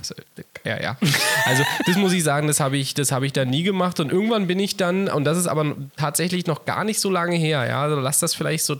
Ja, 0.64 0.80
ja. 0.80 0.96
Also 1.46 1.64
das 1.86 1.95
das 1.96 2.02
muss 2.02 2.12
ich 2.12 2.24
sagen, 2.24 2.46
das 2.46 2.60
habe 2.60 2.76
ich, 2.76 2.92
das 2.92 3.10
habe 3.10 3.24
ich 3.24 3.32
dann 3.32 3.48
nie 3.48 3.62
gemacht. 3.62 4.00
Und 4.00 4.12
irgendwann 4.12 4.46
bin 4.46 4.60
ich 4.60 4.76
dann, 4.76 5.08
und 5.08 5.24
das 5.24 5.38
ist 5.38 5.46
aber 5.46 5.74
tatsächlich 5.96 6.46
noch 6.46 6.66
gar 6.66 6.84
nicht 6.84 7.00
so 7.00 7.10
lange 7.10 7.36
her, 7.36 7.66
ja, 7.66 7.82
also 7.82 7.98
lass 7.98 8.20
das 8.20 8.34
vielleicht 8.34 8.64
so 8.64 8.76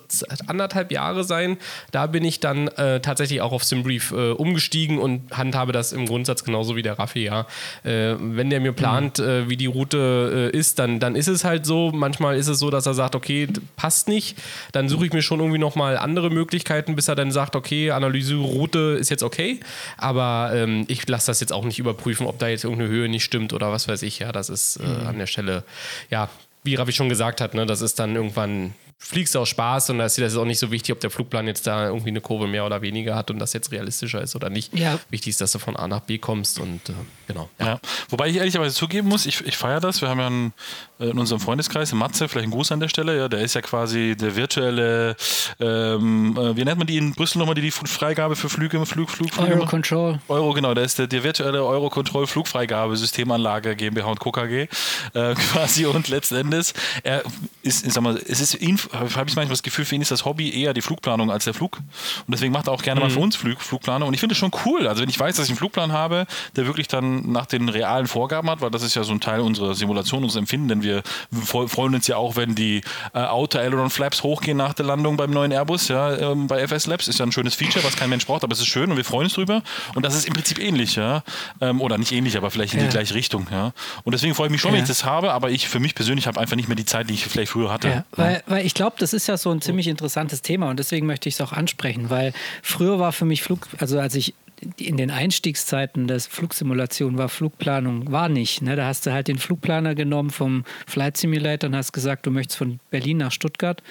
anderthalb 0.46 0.92
Jahre 0.92 1.24
sein. 1.24 1.56
Da 1.92 2.06
bin 2.06 2.24
ich 2.24 2.40
dann 2.40 2.68
äh, 2.68 3.00
tatsächlich 3.00 3.40
auch 3.40 3.52
auf 3.52 3.64
Simbrief 3.64 4.12
äh, 4.12 4.32
umgestiegen 4.32 4.98
und 4.98 5.30
handhabe 5.32 5.72
das 5.72 5.92
im 5.92 6.04
Grundsatz 6.04 6.44
genauso 6.44 6.76
wie 6.76 6.82
der 6.82 6.98
Raffi, 6.98 7.24
ja. 7.24 7.46
Äh, 7.84 8.16
wenn 8.18 8.50
der 8.50 8.60
mir 8.60 8.72
plant, 8.72 9.18
mhm. 9.18 9.48
wie 9.48 9.56
die 9.56 9.66
Route 9.66 10.50
äh, 10.52 10.56
ist, 10.56 10.78
dann, 10.78 11.00
dann 11.00 11.16
ist 11.16 11.28
es 11.28 11.44
halt 11.44 11.64
so. 11.64 11.92
Manchmal 11.92 12.36
ist 12.36 12.48
es 12.48 12.58
so, 12.58 12.68
dass 12.70 12.84
er 12.84 12.94
sagt, 12.94 13.14
okay, 13.14 13.48
passt 13.76 14.08
nicht. 14.08 14.36
Dann 14.72 14.90
suche 14.90 15.06
ich 15.06 15.12
mir 15.14 15.22
schon 15.22 15.40
irgendwie 15.40 15.58
nochmal 15.58 15.96
andere 15.96 16.28
Möglichkeiten, 16.28 16.96
bis 16.96 17.08
er 17.08 17.14
dann 17.14 17.30
sagt, 17.30 17.56
okay, 17.56 17.92
Analyse 17.92 18.36
Route 18.36 18.96
ist 19.00 19.10
jetzt 19.10 19.22
okay. 19.22 19.60
Aber 19.96 20.50
ähm, 20.54 20.84
ich 20.88 21.08
lasse 21.08 21.28
das 21.28 21.40
jetzt 21.40 21.52
auch 21.52 21.64
nicht 21.64 21.78
überprüfen, 21.78 22.26
ob 22.26 22.38
da 22.38 22.48
jetzt 22.48 22.64
irgendeine 22.64 22.90
Höhe 22.90 23.05
Höhe 23.06 23.08
nicht 23.08 23.24
stimmt 23.24 23.52
oder 23.52 23.72
was 23.72 23.88
weiß 23.88 24.02
ich. 24.02 24.18
Ja, 24.18 24.32
das 24.32 24.48
ist 24.48 24.76
äh, 24.76 24.86
mhm. 24.86 25.06
an 25.06 25.18
der 25.18 25.26
Stelle, 25.26 25.64
ja, 26.10 26.28
wie 26.64 26.74
Ravi 26.74 26.92
schon 26.92 27.08
gesagt 27.08 27.40
hat, 27.40 27.54
ne, 27.54 27.64
das 27.64 27.80
ist 27.80 27.98
dann 27.98 28.16
irgendwann 28.16 28.74
fliegst 28.98 29.34
du 29.34 29.40
aus 29.40 29.50
Spaß 29.50 29.90
und 29.90 29.98
da 29.98 30.06
ist 30.06 30.18
das 30.18 30.36
auch 30.36 30.46
nicht 30.46 30.58
so 30.58 30.70
wichtig, 30.70 30.92
ob 30.92 31.00
der 31.00 31.10
Flugplan 31.10 31.46
jetzt 31.46 31.66
da 31.66 31.88
irgendwie 31.88 32.08
eine 32.08 32.22
Kurve 32.22 32.46
mehr 32.46 32.64
oder 32.64 32.80
weniger 32.80 33.14
hat 33.14 33.30
und 33.30 33.38
das 33.38 33.52
jetzt 33.52 33.70
realistischer 33.70 34.22
ist 34.22 34.34
oder 34.34 34.48
nicht. 34.48 34.76
Ja. 34.76 34.98
Wichtig 35.10 35.30
ist, 35.30 35.40
dass 35.40 35.52
du 35.52 35.58
von 35.58 35.76
A 35.76 35.86
nach 35.86 36.00
B 36.00 36.18
kommst 36.18 36.58
und 36.58 36.88
äh, 36.88 36.92
genau. 37.26 37.50
Ja. 37.58 37.66
ja. 37.66 37.80
Wobei 38.08 38.28
ich 38.28 38.36
ehrlicherweise 38.36 38.74
zugeben 38.74 39.08
muss, 39.08 39.26
ich, 39.26 39.46
ich 39.46 39.56
feiere 39.56 39.80
das. 39.80 40.00
Wir 40.00 40.08
haben 40.08 40.18
ja 40.18 40.26
einen, 40.26 40.52
äh, 40.95 40.95
in 40.98 41.18
unserem 41.18 41.40
Freundeskreis, 41.40 41.92
Matze, 41.92 42.28
vielleicht 42.28 42.48
ein 42.48 42.50
Gruß 42.50 42.72
an 42.72 42.80
der 42.80 42.88
Stelle, 42.88 43.16
ja, 43.16 43.28
der 43.28 43.40
ist 43.40 43.54
ja 43.54 43.62
quasi 43.62 44.16
der 44.18 44.36
virtuelle, 44.36 45.16
ähm, 45.60 46.36
äh, 46.36 46.56
wie 46.56 46.64
nennt 46.64 46.78
man 46.78 46.86
die 46.86 46.96
in 46.96 47.12
Brüssel 47.12 47.38
nochmal, 47.38 47.54
die 47.54 47.62
die 47.62 47.70
Freigabe 47.70 48.36
für 48.36 48.48
Flüge, 48.48 48.84
Flug, 48.86 49.10
Flug, 49.10 49.32
Flüge 49.32 49.52
Eurocontrol. 49.52 50.18
Euro, 50.28 50.52
genau, 50.52 50.74
der 50.74 50.84
ist 50.84 50.98
der, 50.98 51.06
der 51.06 51.22
virtuelle 51.22 51.64
Eurocontrol 51.64 52.26
Flugfreigabe 52.26 52.96
Systemanlage 52.96 53.76
GmbH 53.76 54.06
und 54.06 54.20
Co. 54.20 54.32
KG 54.32 54.68
äh, 55.14 55.34
quasi 55.52 55.86
und 55.86 56.08
letzten 56.08 56.36
Endes, 56.36 56.74
er 57.02 57.22
ist, 57.62 57.86
ich 57.86 57.92
sag 57.92 58.02
mal, 58.02 58.16
es 58.16 58.40
ist 58.40 58.56
habe 58.92 59.06
ich 59.06 59.16
manchmal 59.16 59.46
das 59.48 59.62
Gefühl, 59.62 59.84
für 59.84 59.94
ihn 59.94 60.02
ist 60.02 60.10
das 60.10 60.24
Hobby 60.24 60.62
eher 60.62 60.74
die 60.74 60.82
Flugplanung 60.82 61.30
als 61.30 61.44
der 61.44 61.54
Flug. 61.54 61.78
Und 61.78 62.32
deswegen 62.32 62.52
macht 62.52 62.68
er 62.68 62.72
auch 62.72 62.82
gerne 62.82 63.00
mhm. 63.00 63.06
mal 63.06 63.12
für 63.12 63.20
uns 63.20 63.36
Flug, 63.36 63.60
Flugplanung. 63.60 64.08
Und 64.08 64.14
ich 64.14 64.20
finde 64.20 64.32
es 64.32 64.38
schon 64.38 64.50
cool. 64.64 64.86
Also 64.86 65.02
wenn 65.02 65.08
ich 65.08 65.18
weiß, 65.18 65.36
dass 65.36 65.46
ich 65.46 65.50
einen 65.50 65.58
Flugplan 65.58 65.92
habe, 65.92 66.26
der 66.56 66.66
wirklich 66.66 66.88
dann 66.88 67.30
nach 67.32 67.46
den 67.46 67.68
realen 67.68 68.06
Vorgaben 68.06 68.48
hat, 68.50 68.60
weil 68.60 68.70
das 68.70 68.82
ist 68.82 68.94
ja 68.94 69.04
so 69.04 69.12
ein 69.12 69.20
Teil 69.20 69.40
unserer 69.40 69.74
Simulation, 69.74 70.22
unseres 70.22 70.40
Empfinden, 70.40 70.68
denn 70.68 70.82
wir 70.86 71.02
freuen 71.68 71.94
uns 71.94 72.06
ja 72.06 72.16
auch, 72.16 72.36
wenn 72.36 72.54
die 72.54 72.82
äh, 73.14 73.18
Outer 73.18 73.60
Aileron 73.60 73.90
Flaps 73.90 74.22
hochgehen 74.22 74.56
nach 74.56 74.74
der 74.74 74.86
Landung 74.86 75.16
beim 75.16 75.30
neuen 75.30 75.52
Airbus, 75.52 75.88
ja, 75.88 76.16
ähm, 76.16 76.46
bei 76.46 76.60
FS 76.66 76.86
Labs. 76.86 77.08
Ist 77.08 77.18
ja 77.18 77.26
ein 77.26 77.32
schönes 77.32 77.54
Feature, 77.54 77.84
was 77.84 77.96
kein 77.96 78.10
Mensch 78.10 78.26
braucht, 78.26 78.44
aber 78.44 78.52
es 78.52 78.60
ist 78.60 78.66
schön 78.66 78.90
und 78.90 78.96
wir 78.96 79.04
freuen 79.04 79.24
uns 79.24 79.34
drüber. 79.34 79.62
Und 79.94 80.04
das 80.04 80.14
ist 80.14 80.26
im 80.26 80.34
Prinzip 80.34 80.58
ähnlich, 80.58 80.96
ja. 80.96 81.22
Ähm, 81.60 81.80
oder 81.80 81.98
nicht 81.98 82.12
ähnlich, 82.12 82.36
aber 82.36 82.50
vielleicht 82.50 82.74
in 82.74 82.80
ja. 82.80 82.86
die 82.86 82.92
gleiche 82.92 83.14
Richtung, 83.14 83.46
ja. 83.50 83.72
Und 84.04 84.12
deswegen 84.12 84.34
freue 84.34 84.46
ich 84.46 84.52
mich 84.52 84.60
schon, 84.60 84.72
wenn 84.72 84.82
ich 84.82 84.88
das 84.88 85.04
habe, 85.04 85.32
aber 85.32 85.50
ich 85.50 85.68
für 85.68 85.80
mich 85.80 85.94
persönlich 85.94 86.26
habe 86.26 86.40
einfach 86.40 86.56
nicht 86.56 86.68
mehr 86.68 86.76
die 86.76 86.84
Zeit, 86.84 87.10
die 87.10 87.14
ich 87.14 87.26
vielleicht 87.26 87.52
früher 87.52 87.72
hatte. 87.72 88.04
Weil, 88.12 88.42
weil 88.46 88.66
ich 88.66 88.74
glaube, 88.74 88.96
das 88.98 89.12
ist 89.12 89.26
ja 89.26 89.36
so 89.36 89.50
ein 89.50 89.60
ziemlich 89.60 89.88
interessantes 89.88 90.42
Thema 90.42 90.70
und 90.70 90.78
deswegen 90.78 91.06
möchte 91.06 91.28
ich 91.28 91.34
es 91.34 91.40
auch 91.40 91.52
ansprechen, 91.52 92.10
weil 92.10 92.32
früher 92.62 92.98
war 92.98 93.12
für 93.12 93.24
mich 93.24 93.42
Flug, 93.42 93.68
also 93.78 93.98
als 93.98 94.14
ich 94.14 94.34
in 94.78 94.96
den 94.96 95.10
Einstiegszeiten 95.10 96.06
der 96.06 96.20
Flugsimulation 96.20 97.18
war 97.18 97.28
Flugplanung, 97.28 98.10
war 98.10 98.28
nicht. 98.28 98.62
Ne? 98.62 98.76
Da 98.76 98.86
hast 98.86 99.06
du 99.06 99.12
halt 99.12 99.28
den 99.28 99.38
Flugplaner 99.38 99.94
genommen 99.94 100.30
vom 100.30 100.64
Flight 100.86 101.16
Simulator 101.16 101.68
und 101.68 101.76
hast 101.76 101.92
gesagt, 101.92 102.26
du 102.26 102.30
möchtest 102.30 102.58
von 102.58 102.80
Berlin 102.90 103.18
nach 103.18 103.32
Stuttgart 103.32 103.82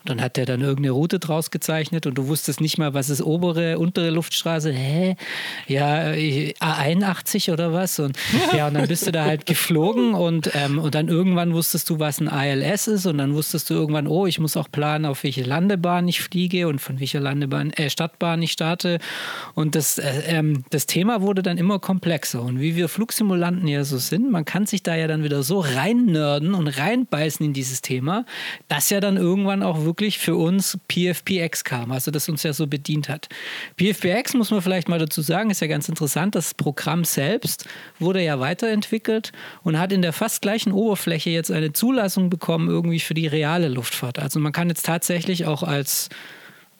und 0.00 0.08
dann 0.08 0.22
hat 0.22 0.38
er 0.38 0.46
dann 0.46 0.62
irgendeine 0.62 0.92
Route 0.92 1.18
draus 1.18 1.50
gezeichnet 1.50 2.06
und 2.06 2.14
du 2.14 2.26
wusstest 2.26 2.62
nicht 2.62 2.78
mal, 2.78 2.94
was 2.94 3.10
ist 3.10 3.22
obere, 3.22 3.78
untere 3.78 4.08
Luftstraße. 4.08 4.72
Hä? 4.72 5.14
Ja, 5.66 6.12
A81 6.12 7.52
oder 7.52 7.74
was? 7.74 7.98
Und 7.98 8.16
ja, 8.56 8.68
und 8.68 8.74
dann 8.74 8.88
bist 8.88 9.06
du 9.06 9.12
da 9.12 9.26
halt 9.26 9.44
geflogen 9.44 10.14
und, 10.14 10.52
ähm, 10.54 10.78
und 10.78 10.94
dann 10.94 11.08
irgendwann 11.08 11.52
wusstest 11.52 11.90
du, 11.90 11.98
was 11.98 12.18
ein 12.18 12.28
ALS 12.28 12.88
ist 12.88 13.04
und 13.04 13.18
dann 13.18 13.34
wusstest 13.34 13.68
du 13.68 13.74
irgendwann, 13.74 14.06
oh, 14.06 14.26
ich 14.26 14.40
muss 14.40 14.56
auch 14.56 14.70
planen, 14.72 15.04
auf 15.04 15.22
welche 15.22 15.42
Landebahn 15.42 16.08
ich 16.08 16.22
fliege 16.22 16.66
und 16.66 16.80
von 16.80 16.98
welcher 16.98 17.20
Landebahn, 17.20 17.70
äh, 17.74 17.90
Stadtbahn 17.90 18.40
ich 18.40 18.52
starte. 18.52 19.00
Und 19.54 19.74
das, 19.74 19.98
äh, 19.98 20.22
ähm, 20.28 20.64
das 20.70 20.86
Thema 20.86 21.20
wurde 21.20 21.42
dann 21.42 21.58
immer 21.58 21.78
komplexer. 21.78 22.40
Und 22.40 22.58
wie 22.58 22.74
wir 22.74 22.88
Flugsimulanten 22.88 23.68
ja 23.68 23.84
so 23.84 23.98
sind, 23.98 24.30
man 24.30 24.46
kann 24.46 24.64
sich 24.64 24.82
da 24.82 24.94
ja 24.96 25.08
dann 25.08 25.24
wieder 25.24 25.42
so 25.42 25.60
reinnörden 25.60 26.54
und 26.54 26.68
reinbeißen 26.68 27.44
in 27.44 27.52
dieses 27.52 27.82
Thema, 27.82 28.24
dass 28.68 28.88
ja 28.88 29.00
dann 29.00 29.18
irgendwann 29.18 29.62
auch 29.62 29.84
wirklich 29.84 29.89
wirklich 29.90 30.20
für 30.20 30.36
uns 30.36 30.78
PFPX 30.86 31.64
kam, 31.64 31.90
also 31.90 32.12
das 32.12 32.28
uns 32.28 32.44
ja 32.44 32.52
so 32.52 32.68
bedient 32.68 33.08
hat. 33.08 33.28
PFPX 33.76 34.34
muss 34.34 34.52
man 34.52 34.62
vielleicht 34.62 34.88
mal 34.88 35.00
dazu 35.00 35.20
sagen, 35.20 35.50
ist 35.50 35.60
ja 35.60 35.66
ganz 35.66 35.88
interessant, 35.88 36.36
das 36.36 36.54
Programm 36.54 37.02
selbst 37.02 37.68
wurde 37.98 38.22
ja 38.22 38.38
weiterentwickelt 38.38 39.32
und 39.64 39.80
hat 39.80 39.90
in 39.90 40.00
der 40.00 40.12
fast 40.12 40.42
gleichen 40.42 40.70
Oberfläche 40.70 41.30
jetzt 41.30 41.50
eine 41.50 41.72
Zulassung 41.72 42.30
bekommen 42.30 42.68
irgendwie 42.68 43.00
für 43.00 43.14
die 43.14 43.26
reale 43.26 43.66
Luftfahrt. 43.66 44.20
Also 44.20 44.38
man 44.38 44.52
kann 44.52 44.68
jetzt 44.68 44.86
tatsächlich 44.86 45.46
auch 45.46 45.64
als 45.64 46.08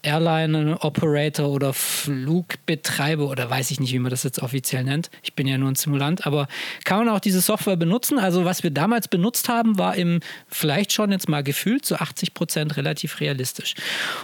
Airline-Operator 0.03 1.49
oder 1.49 1.73
Flugbetreiber 1.73 3.29
oder 3.29 3.51
weiß 3.51 3.71
ich 3.71 3.81
nicht, 3.81 3.93
wie 3.93 3.99
man 3.99 4.11
das 4.11 4.23
jetzt 4.23 4.41
offiziell 4.41 4.85
nennt. 4.85 5.11
Ich 5.23 5.35
bin 5.35 5.47
ja 5.47 5.59
nur 5.59 5.71
ein 5.71 5.75
Simulant, 5.75 6.27
aber 6.27 6.49
kann 6.85 6.99
man 6.99 7.09
auch 7.15 7.21
diese 7.21 7.41
Software 7.41 7.77
benutzen? 7.77 8.19
Also 8.19 8.45
was 8.45 8.63
wir 8.63 8.71
damals 8.71 9.09
benutzt 9.09 9.49
haben, 9.49 9.79
war 9.79 9.97
im 9.97 10.21
vielleicht 10.49 10.93
schon 10.93 11.13
jetzt 11.13 11.29
mal 11.29 11.43
gefühlt 11.43 11.85
zu 11.85 11.97
80 12.01 12.35
Prozent 12.35 12.77
relativ 12.77 13.21
realistisch. 13.21 13.75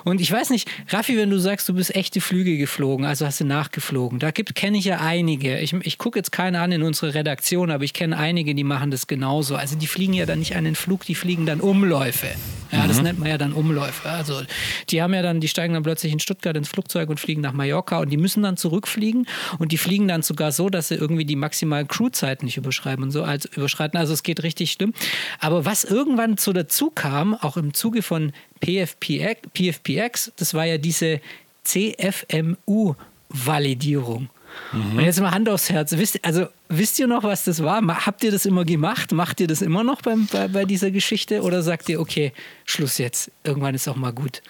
Und 0.05 0.21
ich 0.21 0.31
weiß 0.31 0.51
nicht, 0.51 0.69
Raffi, 0.89 1.17
wenn 1.17 1.31
du 1.31 1.39
sagst, 1.39 1.69
du 1.69 1.75
bist 1.75 1.95
echte 1.95 2.21
Flüge 2.21 2.57
geflogen, 2.57 3.05
also 3.05 3.27
hast 3.27 3.41
du 3.41 3.45
nachgeflogen, 3.45 4.19
da 4.19 4.33
kenne 4.33 4.79
ich 4.79 4.85
ja 4.85 5.01
einige. 5.01 5.59
Ich, 5.59 5.73
ich 5.73 5.99
gucke 5.99 6.19
jetzt 6.19 6.33
keine 6.33 6.61
an 6.61 6.73
in 6.73 6.83
unserer 6.83 7.15
Redaktion, 7.15 7.71
aber 7.71 7.85
ich 7.85 7.93
kenne 7.93 8.17
einige, 8.17 8.55
die 8.55 8.65
machen 8.65 8.91
das 8.91 9.07
genauso. 9.07 9.57
Also 9.57 9.77
die 9.77 9.87
fliegen 9.87 10.15
ja 10.15 10.27
dann 10.27 10.39
nicht 10.39 10.57
einen 10.57 10.75
Flug, 10.75 11.05
die 11.05 11.15
fliegen 11.15 11.47
dann 11.47 11.61
Umläufe. 11.61 12.29
Ja, 12.73 12.83
mhm. 12.83 12.89
das 12.89 13.03
nennt 13.03 13.19
man 13.19 13.29
ja 13.29 13.39
dann 13.39 13.53
Umläufe. 13.53 14.09
Also 14.09 14.43
die 14.91 15.03
haben 15.03 15.15
ja 15.15 15.23
dann 15.23 15.41
die 15.41 15.49
steigen 15.49 15.66
steigen 15.67 15.75
dann 15.75 15.83
plötzlich 15.83 16.13
in 16.13 16.21
Stuttgart 16.21 16.57
ins 16.57 16.69
Flugzeug 16.69 17.09
und 17.09 17.19
fliegen 17.19 17.41
nach 17.41 17.53
Mallorca 17.53 17.99
und 17.99 18.11
die 18.11 18.17
müssen 18.17 18.45
dann 18.45 18.57
zurückfliegen 18.57 19.27
und 19.59 19.73
die 19.73 19.79
fliegen 19.79 20.07
dann 20.07 20.23
sogar 20.23 20.53
so, 20.53 20.71
dass 20.71 20.87
sie 20.89 20.95
irgendwie 20.95 21.25
die 21.25 21.35
maximalen 21.35 21.89
Crewzeit 21.89 22.45
nicht 22.45 22.57
überschreiben 22.57 23.03
und 23.05 23.11
so 23.11 23.25
als 23.25 23.47
überschreiten. 23.47 23.99
Also 23.99 24.13
es 24.13 24.23
geht 24.23 24.45
richtig 24.45 24.71
schlimm. 24.71 24.93
Aber 25.41 25.65
was 25.65 25.83
irgendwann 25.83 26.37
so 26.37 26.53
dazu 26.53 26.91
kam, 26.91 27.35
auch 27.35 27.57
im 27.57 27.75
Zuge 27.75 28.03
von 28.03 28.31
PFPX, 28.61 29.41
PFPX 29.55 30.31
das 30.37 30.55
war 30.55 30.67
ja 30.67 30.79
diese 30.79 31.21
CFMU-Validierung. 31.65 34.29
Mhm. 34.73 34.99
Und 34.99 35.05
jetzt 35.05 35.21
mal 35.21 35.33
Hand 35.33 35.49
aufs 35.49 35.69
Herz. 35.69 35.97
Wisst, 35.97 36.25
also 36.25 36.47
wisst 36.69 37.01
ihr 37.01 37.09
noch, 37.09 37.25
was 37.25 37.43
das 37.45 37.61
war? 37.63 37.83
Habt 38.07 38.23
ihr 38.23 38.31
das 38.31 38.47
immer 38.47 38.65
gemacht? 38.65 39.11
Macht 39.13 39.41
ihr 39.41 39.49
das 39.49 39.63
immer 39.63 39.83
noch 39.83 40.01
beim, 40.01 40.29
bei, 40.31 40.47
bei 40.47 40.65
dieser 40.65 40.93
Geschichte? 40.93 41.43
Oder 41.43 41.63
sagt 41.63 41.89
ihr, 41.89 41.99
okay, 42.01 42.33
Schluss 42.65 42.99
jetzt, 42.99 43.33
irgendwann 43.43 43.75
ist 43.75 43.89
auch 43.89 43.97
mal 43.97 44.13
gut? 44.13 44.43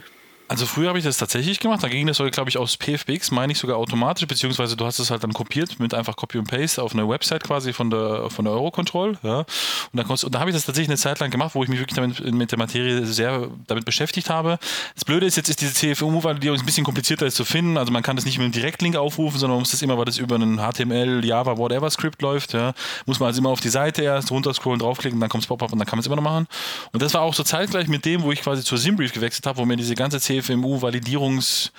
Also 0.49 0.65
früher 0.65 0.89
habe 0.89 0.99
ich 0.99 1.05
das 1.05 1.17
tatsächlich 1.17 1.59
gemacht. 1.59 1.83
Da 1.83 1.89
ging 1.89 2.07
das, 2.07 2.19
glaube 2.19 2.49
ich, 2.49 2.57
aus 2.57 2.77
PFBX, 2.77 3.33
meine 3.33 3.53
ich 3.53 3.59
sogar 3.59 3.79
automatisch, 3.79 4.27
beziehungsweise 4.29 4.77
du 4.77 4.87
hast 4.87 5.01
es 5.01 5.11
halt 5.11 5.25
dann 5.25 5.33
kopiert 5.33 5.81
mit 5.81 5.93
einfach 5.93 6.15
Copy 6.15 6.39
und 6.39 6.49
Paste 6.49 6.83
auf 6.83 6.93
eine 6.93 7.09
Website 7.09 7.43
quasi 7.43 7.73
von 7.73 7.91
der, 7.91 8.31
von 8.31 8.45
der 8.45 8.55
Eurocontrol. 8.55 9.19
Ja. 9.23 9.39
Und, 9.39 9.47
dann 9.93 10.07
und 10.07 10.35
da 10.35 10.39
habe 10.39 10.51
ich 10.51 10.57
das 10.57 10.65
tatsächlich 10.65 10.89
eine 10.89 10.99
Zeit 10.99 11.19
lang 11.19 11.31
gemacht, 11.31 11.55
wo 11.55 11.65
ich 11.65 11.69
mich 11.69 11.81
wirklich 11.81 11.97
damit, 11.97 12.33
mit 12.33 12.53
der 12.53 12.59
Materie 12.59 13.05
sehr 13.07 13.49
damit 13.67 13.85
beschäftigt 13.85 14.31
habe. 14.31 14.59
Das 14.95 15.05
Blöde 15.05 15.27
ist 15.27 15.37
jetzt, 15.37 15.49
ist 15.49 15.61
diese 15.61 15.75
CFU-Validierung 15.75 16.59
ein 16.59 16.67
bisschen 16.67 16.85
komplizierter 16.85 17.29
zu 17.31 17.45
finden. 17.45 17.77
Also 17.77 17.91
man 17.91 18.05
kann 18.05 18.15
das 18.15 18.25
nicht 18.25 18.39
mit 18.39 18.45
einem 18.45 18.53
Direktlink 18.53 18.95
aufrufen, 18.95 19.41
sondern 19.41 19.57
man 19.57 19.63
muss 19.63 19.73
das 19.73 19.83
immer, 19.83 19.99
weil 19.99 20.05
das 20.05 20.19
über 20.19 20.37
einen 20.37 20.59
HTML, 20.59 21.25
Java, 21.25 21.59
whatever 21.59 21.91
Script 21.91 22.23
läuft, 22.23 22.53
ja, 22.53 22.73
muss 23.05 23.19
man 23.19 23.29
also 23.29 23.41
immer 23.41 23.51
auf 23.51 23.61
die 23.61 23.69
Seite 23.69 24.03
erst 24.03 24.31
runterscrollen, 24.31 24.79
draufklicken, 24.79 25.19
dann 25.19 25.29
kommt 25.29 25.43
es 25.43 25.49
Pop-up 25.49 25.73
und 25.73 25.79
dann 25.81 25.87
kann 25.87 25.97
man 25.97 26.01
es 26.01 26.07
immer 26.07 26.17
noch 26.17 26.23
machen. 26.23 26.47
Und 26.93 27.03
das 27.03 27.15
war 27.15 27.23
auch 27.23 27.35
so 27.35 27.43
zeitgleich 27.43 27.89
mit 27.89 28.05
dem, 28.05 28.23
wo 28.23 28.31
ich 28.31 28.43
quasi 28.43 28.63
zur 28.63 28.79
Simbrief 28.79 29.13
gewechselt 29.13 29.47
habe, 29.47 29.59
wo 29.59 29.65
mir 29.65 29.77
diese 29.77 29.97
ganze 29.97 30.21
CFMU-Validierungs- 30.41 31.71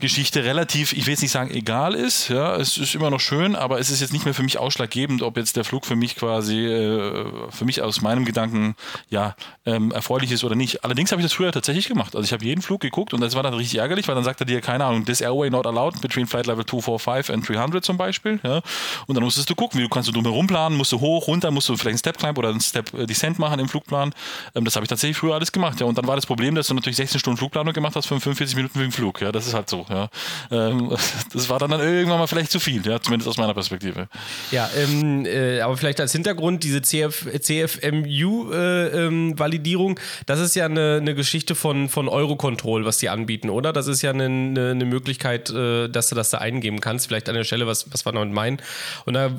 Geschichte 0.00 0.44
relativ, 0.44 0.92
ich 0.92 1.06
will 1.06 1.12
jetzt 1.14 1.22
nicht 1.22 1.32
sagen 1.32 1.50
egal 1.50 1.94
ist, 1.94 2.28
ja, 2.28 2.54
es 2.54 2.78
ist 2.78 2.94
immer 2.94 3.10
noch 3.10 3.18
schön, 3.18 3.56
aber 3.56 3.80
es 3.80 3.90
ist 3.90 4.00
jetzt 4.00 4.12
nicht 4.12 4.24
mehr 4.24 4.34
für 4.34 4.44
mich 4.44 4.56
ausschlaggebend, 4.56 5.22
ob 5.22 5.36
jetzt 5.36 5.56
der 5.56 5.64
Flug 5.64 5.86
für 5.86 5.96
mich 5.96 6.14
quasi, 6.14 6.66
äh, 6.66 7.24
für 7.50 7.64
mich 7.64 7.82
aus 7.82 8.00
meinem 8.00 8.24
Gedanken, 8.24 8.76
ja, 9.10 9.34
ähm, 9.66 9.90
erfreulich 9.90 10.30
ist 10.30 10.44
oder 10.44 10.54
nicht. 10.54 10.84
Allerdings 10.84 11.10
habe 11.10 11.20
ich 11.20 11.26
das 11.26 11.32
früher 11.32 11.50
tatsächlich 11.50 11.88
gemacht. 11.88 12.14
Also 12.14 12.24
ich 12.24 12.32
habe 12.32 12.44
jeden 12.44 12.62
Flug 12.62 12.80
geguckt 12.80 13.12
und 13.12 13.20
das 13.20 13.34
war 13.34 13.42
dann 13.42 13.54
richtig 13.54 13.80
ärgerlich, 13.80 14.06
weil 14.06 14.14
dann 14.14 14.22
sagt 14.22 14.38
er 14.38 14.46
dir, 14.46 14.60
keine 14.60 14.84
Ahnung, 14.84 15.04
this 15.04 15.20
airway 15.20 15.50
not 15.50 15.66
allowed 15.66 16.00
between 16.00 16.28
flight 16.28 16.46
level 16.46 16.64
245 16.64 17.34
and 17.34 17.48
300 17.48 17.84
zum 17.84 17.96
Beispiel, 17.96 18.38
ja, 18.44 18.60
und 19.08 19.16
dann 19.16 19.24
musstest 19.24 19.50
du 19.50 19.56
gucken, 19.56 19.80
wie 19.80 19.82
du 19.82 19.88
kannst 19.88 20.08
du 20.08 20.12
drumherum 20.12 20.46
planen, 20.46 20.76
musst 20.76 20.92
du 20.92 21.00
hoch, 21.00 21.26
runter, 21.26 21.50
musst 21.50 21.68
du 21.68 21.76
vielleicht 21.76 21.94
einen 21.94 21.98
Step 21.98 22.18
Climb 22.18 22.38
oder 22.38 22.50
einen 22.50 22.60
Step 22.60 22.94
äh, 22.94 23.04
Descent 23.04 23.40
machen 23.40 23.58
im 23.58 23.68
Flugplan. 23.68 24.14
Ähm, 24.54 24.64
das 24.64 24.76
habe 24.76 24.84
ich 24.84 24.88
tatsächlich 24.88 25.16
früher 25.16 25.34
alles 25.34 25.50
gemacht, 25.50 25.80
ja, 25.80 25.86
und 25.86 25.98
dann 25.98 26.06
war 26.06 26.14
das 26.14 26.26
Problem, 26.26 26.54
dass 26.54 26.68
du 26.68 26.74
natürlich 26.74 26.96
16 26.98 27.18
Stunden 27.18 27.38
Flugplanung 27.38 27.72
gemacht 27.74 27.96
hast 27.96 28.06
für 28.06 28.20
45 28.20 28.54
Minuten 28.54 28.78
für 28.78 28.84
den 28.84 28.92
Flug, 28.92 29.20
ja, 29.20 29.32
das 29.32 29.48
ist 29.48 29.54
halt 29.54 29.68
so. 29.68 29.87
Ja. 29.88 30.08
Ähm, 30.50 30.94
das 31.32 31.48
war 31.48 31.58
dann, 31.58 31.70
dann 31.70 31.80
irgendwann 31.80 32.18
mal 32.18 32.26
vielleicht 32.26 32.50
zu 32.50 32.60
viel, 32.60 32.86
ja, 32.86 33.00
zumindest 33.00 33.28
aus 33.28 33.36
meiner 33.36 33.54
Perspektive. 33.54 34.08
Ja, 34.50 34.68
ähm, 34.76 35.24
äh, 35.26 35.60
aber 35.60 35.76
vielleicht 35.76 36.00
als 36.00 36.12
Hintergrund, 36.12 36.64
diese 36.64 36.82
CF, 36.82 37.26
CFMU-Validierung, 37.40 39.96
äh, 39.96 40.00
ähm, 40.00 40.24
das 40.26 40.40
ist 40.40 40.54
ja 40.54 40.66
eine, 40.66 40.98
eine, 41.00 41.14
Geschichte 41.14 41.54
von, 41.54 41.88
von 41.88 42.08
Eurocontrol, 42.08 42.84
was 42.84 42.98
die 42.98 43.08
anbieten, 43.08 43.48
oder? 43.50 43.72
Das 43.72 43.86
ist 43.86 44.02
ja 44.02 44.10
eine, 44.10 44.24
eine, 44.24 44.84
Möglichkeit, 44.84 45.50
äh, 45.50 45.88
dass 45.88 46.08
du 46.08 46.14
das 46.14 46.30
da 46.30 46.38
eingeben 46.38 46.80
kannst. 46.80 47.06
Vielleicht 47.06 47.28
an 47.28 47.34
der 47.34 47.44
Stelle, 47.44 47.66
was, 47.66 47.92
was 47.92 48.06
wir 48.06 48.12
damit 48.12 48.32
meinen. 48.32 48.58
Und 49.04 49.14
da 49.14 49.30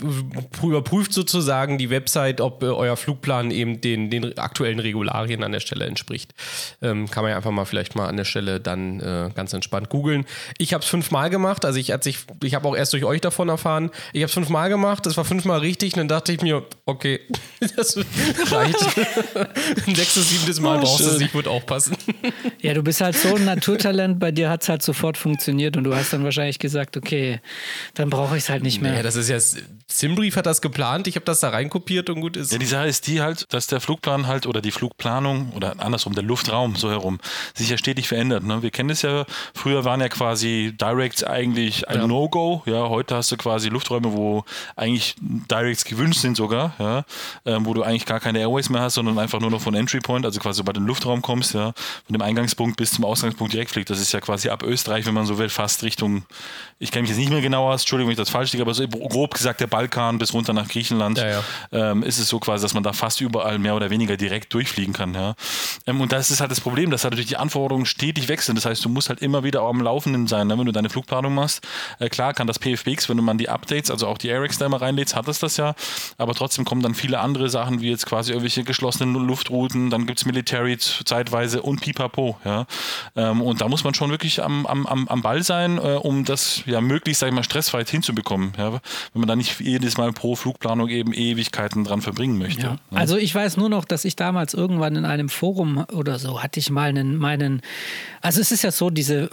überprüft 0.62 1.14
sozusagen 1.14 1.78
die 1.78 1.90
Website, 1.90 2.42
ob 2.42 2.64
äh, 2.64 2.68
euer 2.68 2.98
Flugplan 2.98 3.52
eben 3.52 3.82
den, 3.82 4.10
den 4.10 4.38
aktuellen 4.38 4.80
Regularien 4.80 5.44
an 5.44 5.52
der 5.52 5.60
Stelle 5.60 5.86
entspricht. 5.86 6.34
Ähm, 6.82 7.10
kann 7.10 7.24
man 7.24 7.32
ja 7.32 7.38
einfach 7.38 7.52
mal 7.52 7.66
vielleicht 7.66 7.96
mal 7.96 8.08
an 8.08 8.18
der 8.18 8.26
Stelle 8.26 8.60
dann 8.60 9.00
äh, 9.00 9.30
ganz 9.34 9.54
entspannt 9.54 9.90
googeln. 9.90 10.26
Ich 10.58 10.74
habe 10.74 10.84
es 10.84 10.90
fünfmal 10.90 11.30
gemacht. 11.30 11.66
Also 11.66 11.80
ich, 11.80 11.90
ich, 11.90 12.20
ich 12.44 12.56
habe 12.56 12.68
auch 12.68 12.76
erst 12.76 12.94
durch 12.94 13.04
euch 13.04 13.22
davon 13.22 13.50
erfahren. 13.50 13.92
Ich 14.14 14.22
habe 14.22 14.28
es 14.28 14.34
fünfmal 14.34 14.70
gemacht. 14.70 15.06
Das 15.06 15.18
war 15.18 15.26
fünfmal 15.26 15.60
richtig. 15.60 15.94
Und 15.94 16.00
dann 16.00 16.08
dachte 16.08 16.32
ich 16.32 16.42
mir, 16.42 16.66
okay, 16.86 17.22
das 17.76 17.98
reicht. 18.52 18.76
Ein 19.88 19.96
sechstes, 19.96 20.30
siebtes 20.30 20.60
Mal 20.60 20.78
oh, 20.78 20.82
brauchst 20.82 21.06
du 21.06 21.10
es 21.10 21.20
nicht, 21.20 21.34
wird 21.34 21.48
auch 21.48 21.66
passen. 21.66 21.96
Ja, 22.62 22.74
du 22.74 22.84
bist 22.84 23.02
halt 23.02 23.16
so 23.16 23.36
ein 23.36 23.46
Naturtalent. 23.46 24.20
Bei 24.20 24.32
dir 24.32 24.50
hat 24.50 24.64
es 24.64 24.70
halt 24.70 24.82
sofort 24.82 25.18
funktioniert. 25.18 25.78
Und 25.78 25.84
du 25.84 25.96
hast 25.96 26.14
dann 26.14 26.24
wahrscheinlich 26.24 26.60
gesagt, 26.60 26.98
okay, 26.98 27.42
dann 27.94 28.10
brauche 28.10 28.38
ich 28.38 28.44
es 28.44 28.50
halt 28.50 28.64
nicht 28.64 28.82
mehr. 28.82 28.96
Ja, 28.96 29.04
das 29.04 29.16
ist 29.16 29.30
ja, 29.30 29.40
Simbrief 29.88 30.36
hat 30.36 30.46
das 30.46 30.62
geplant. 30.62 31.08
Ich 31.08 31.16
habe 31.16 31.26
das 31.26 31.40
da 31.40 31.50
reinkopiert 31.50 32.10
und 32.10 32.22
gut 32.22 32.38
ist. 32.38 32.52
Ja, 32.52 32.60
die 32.60 32.66
Sache 32.66 32.88
ist 32.88 33.08
die 33.08 33.22
halt, 33.22 33.52
dass 33.54 33.68
der 33.68 33.80
Flugplan 33.80 34.28
halt 34.28 34.46
oder 34.46 34.62
die 34.62 34.72
Flugplanung 34.72 35.52
oder 35.56 35.80
andersrum, 35.80 36.14
der 36.14 36.24
Luftraum 36.24 36.76
so 36.76 36.90
herum, 36.90 37.20
sich 37.54 37.70
ja 37.70 37.78
stetig 37.78 38.08
verändert. 38.08 38.44
Ne? 38.44 38.62
Wir 38.62 38.72
kennen 38.72 38.92
es 38.92 39.02
ja, 39.02 39.26
früher 39.54 39.86
waren 39.86 40.02
ja 40.02 40.10
quasi 40.10 40.29
Directs 40.36 41.24
eigentlich 41.24 41.88
ein 41.88 42.02
ja. 42.02 42.08
No-Go. 42.08 42.64
Ja, 42.66 42.90
heute 42.90 43.16
hast 43.16 43.32
du 43.32 43.38
quasi 43.38 43.70
Lufträume, 43.70 44.14
wo 44.14 44.44
eigentlich 44.76 45.16
Directs 45.20 45.86
gewünscht 45.86 46.20
sind 46.20 46.38
sogar, 46.38 46.74
ja, 46.80 47.04
ähm, 47.46 47.66
wo 47.66 47.74
du 47.74 47.84
eigentlich 47.84 48.06
gar 48.06 48.20
keine 48.20 48.40
Airways 48.40 48.70
mehr 48.70 48.82
hast, 48.82 48.96
sondern 48.96 49.18
einfach 49.20 49.40
nur 49.40 49.50
noch 49.50 49.62
von 49.62 49.74
Entry 49.76 50.00
Point, 50.00 50.26
also 50.26 50.40
quasi 50.40 50.64
bei 50.64 50.74
den 50.74 50.86
Luftraum 50.86 51.22
kommst, 51.22 51.54
ja, 51.54 51.74
von 52.06 52.14
dem 52.14 52.22
Eingangspunkt 52.22 52.78
bis 52.78 52.92
zum 52.92 53.06
Ausgangspunkt 53.06 53.54
direkt 53.54 53.72
fliegt. 53.72 53.90
Das 53.90 54.00
ist 54.00 54.12
ja 54.12 54.22
quasi 54.22 54.50
ab 54.50 54.64
Österreich, 54.64 55.06
wenn 55.06 55.14
man 55.14 55.26
so 55.26 55.38
will, 55.38 55.50
fast 55.50 55.84
Richtung, 55.84 56.24
ich 56.80 56.92
kenne 56.92 57.04
mich 57.04 57.10
jetzt 57.10 57.20
nicht 57.20 57.32
mehr 57.32 57.42
genau 57.42 57.72
aus, 57.72 57.82
Entschuldigung, 57.82 58.10
wenn 58.10 58.14
ich 58.14 58.18
das 58.18 58.30
falsch 58.30 58.52
liege, 58.54 58.64
aber 58.64 58.74
so 58.74 58.88
grob 58.88 59.34
gesagt 59.34 59.62
der 59.62 59.68
Balkan 59.68 60.18
bis 60.18 60.34
runter 60.34 60.54
nach 60.54 60.68
Griechenland 60.68 61.18
ja, 61.18 61.30
ja. 61.30 61.44
Ähm, 61.72 62.04
ist 62.04 62.20
es 62.20 62.28
so 62.28 62.40
quasi, 62.40 62.64
dass 62.64 62.74
man 62.74 62.84
da 62.84 62.94
fast 62.94 63.22
überall 63.22 63.60
mehr 63.60 63.76
oder 63.76 63.90
weniger 63.90 64.18
direkt 64.18 64.54
durchfliegen 64.54 64.94
kann, 64.94 65.14
ja. 65.14 65.36
Ähm, 65.86 66.02
und 66.02 66.12
das 66.12 66.32
ist 66.32 66.42
halt 66.42 66.52
das 66.52 66.62
Problem, 66.62 66.92
dass 66.92 67.04
halt 67.04 67.14
natürlich 67.14 67.30
die 67.30 67.38
Anforderungen 67.38 67.86
stetig 67.86 68.28
wechseln. 68.28 68.56
Das 68.56 68.66
heißt, 68.66 68.84
du 68.84 68.90
musst 68.90 69.10
halt 69.10 69.22
immer 69.22 69.44
wieder 69.44 69.62
am 69.62 69.82
Laufenden 69.82 70.19
Themen 70.20 70.28
sein, 70.28 70.48
ne? 70.48 70.58
wenn 70.58 70.66
du 70.66 70.72
deine 70.72 70.90
Flugplanung 70.90 71.34
machst. 71.34 71.66
Äh, 72.00 72.10
klar 72.10 72.34
kann 72.34 72.48
das 72.48 72.60
PFBX, 72.60 73.10
wenn 73.10 73.18
du 73.18 73.24
mal 73.24 73.36
die 73.36 73.50
Updates, 73.50 73.92
also 73.92 74.08
auch 74.08 74.18
die 74.18 74.28
AirX 74.28 74.58
da 74.58 74.66
immer 74.66 74.82
reinlädst, 74.82 75.16
hat 75.16 75.28
es 75.28 75.40
das 75.40 75.58
ja, 75.58 75.76
aber 76.18 76.34
trotzdem 76.34 76.66
kommen 76.66 76.82
dann 76.82 76.96
viele 76.96 77.20
andere 77.20 77.50
Sachen, 77.50 77.82
wie 77.82 77.90
jetzt 77.90 78.06
quasi 78.06 78.32
irgendwelche 78.32 78.64
geschlossenen 78.64 79.16
Luftrouten, 79.16 79.90
dann 79.90 80.06
gibt 80.06 80.20
es 80.20 80.26
Military 80.26 80.78
zeitweise 80.78 81.62
und 81.62 81.82
Pipapo, 81.82 82.38
ja. 82.44 82.66
Ähm, 83.16 83.42
und 83.42 83.62
da 83.62 83.68
muss 83.68 83.84
man 83.84 83.94
schon 83.94 84.10
wirklich 84.12 84.44
am, 84.44 84.66
am, 84.66 84.86
am 84.86 85.22
Ball 85.22 85.44
sein, 85.44 85.78
äh, 85.78 86.00
um 86.02 86.26
das 86.26 86.64
ja 86.66 86.82
möglichst, 86.82 87.22
sag 87.22 87.28
ich 87.28 87.34
mal, 87.34 87.44
stressfrei 87.44 87.84
hinzubekommen, 87.86 88.54
ja. 88.58 88.72
Wenn 89.14 89.22
man 89.22 89.28
da 89.28 89.36
nicht 89.36 89.60
jedes 89.60 89.98
Mal 89.98 90.12
pro 90.12 90.36
Flugplanung 90.36 90.90
eben 90.90 91.14
Ewigkeiten 91.14 91.84
dran 91.84 92.02
verbringen 92.02 92.38
möchte. 92.38 92.62
Ja. 92.62 92.72
Ne? 92.74 92.80
Also 92.92 93.18
ich 93.18 93.34
weiß 93.34 93.58
nur 93.58 93.70
noch, 93.70 93.86
dass 93.86 94.06
ich 94.06 94.16
damals 94.16 94.54
irgendwann 94.54 94.96
in 94.96 95.06
einem 95.06 95.30
Forum 95.30 95.86
oder 95.94 96.20
so 96.20 96.42
hatte 96.44 96.60
ich 96.60 96.70
mal 96.70 96.90
einen, 96.90 97.18
meinen, 97.18 97.62
also 98.22 98.42
es 98.42 98.52
ist 98.52 98.64
ja 98.64 98.72
so, 98.72 98.90
diese 98.90 99.30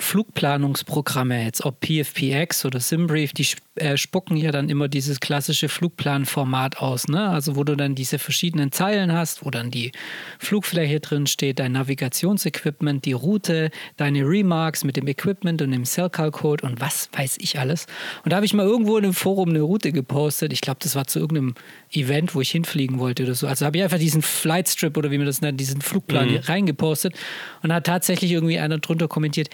Flugplanungsprogramme 0.77 1.45
jetzt, 1.45 1.65
ob 1.65 1.81
PFPX 1.81 2.65
oder 2.65 2.81
SimBrief, 2.81 3.33
die 3.33 3.47
äh, 3.77 3.97
spucken 3.97 4.37
ja 4.37 4.51
dann 4.53 4.69
immer 4.69 4.89
dieses 4.89 5.21
klassische 5.21 5.69
Flugplanformat 5.69 6.79
aus, 6.79 7.09
ne? 7.09 7.29
Also 7.29 7.57
wo 7.57 7.65
du 7.65 7.77
dann 7.77 7.95
diese 7.95 8.19
verschiedenen 8.19 8.73
Zeilen 8.73 9.13
hast, 9.13 9.45
wo 9.45 9.51
dann 9.51 9.71
die 9.71 9.93
Flugfläche 10.39 11.01
drin 11.01 11.27
steht, 11.27 11.59
dein 11.59 11.73
Navigationsequipment, 11.73 13.05
die 13.05 13.13
Route, 13.13 13.71
deine 13.97 14.21
Remarks 14.23 14.85
mit 14.85 14.97
dem 14.97 15.07
Equipment 15.09 15.63
und 15.63 15.71
dem 15.71 15.85
Cellcall-Code 15.85 16.67
und 16.67 16.81
was 16.81 17.09
weiß 17.13 17.39
ich 17.41 17.59
alles. 17.59 17.87
Und 18.25 18.33
da 18.33 18.37
habe 18.37 18.47
ich 18.47 18.55
mal 18.55 18.67
irgendwo 18.67 18.97
in 18.99 19.05
einem 19.05 19.15
Forum 19.15 19.51
eine 19.51 19.61
Route 19.61 19.93
gepostet. 19.93 20.53
Ich 20.53 20.61
glaube, 20.61 20.79
das 20.83 20.95
war 20.95 21.07
zu 21.07 21.19
irgendeinem 21.19 21.55
Event, 21.93 22.35
wo 22.35 22.41
ich 22.41 22.51
hinfliegen 22.51 22.99
wollte 22.99 23.25
oder 23.25 23.35
so. 23.35 23.47
Also 23.47 23.65
habe 23.67 23.79
ich 23.79 23.85
einfach 23.85 23.99
diesen 23.99 24.23
Flightstrip 24.23 24.97
oder 24.97 25.11
wie 25.11 25.19
man 25.19 25.27
das 25.27 25.41
nennt, 25.41 25.61
diesen 25.61 25.81
Flugplan 25.81 26.31
mhm. 26.31 26.37
reingepostet 26.39 27.15
und 27.63 27.73
hat 27.73 27.87
tatsächlich 27.87 28.33
irgendwie 28.33 28.59
einer 28.59 28.79
drunter 28.79 29.09
kommentiert, 29.09 29.49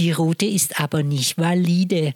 die 0.00 0.12
Route 0.12 0.46
ist 0.46 0.80
aber 0.80 1.02
nicht 1.02 1.36
valide. 1.36 2.14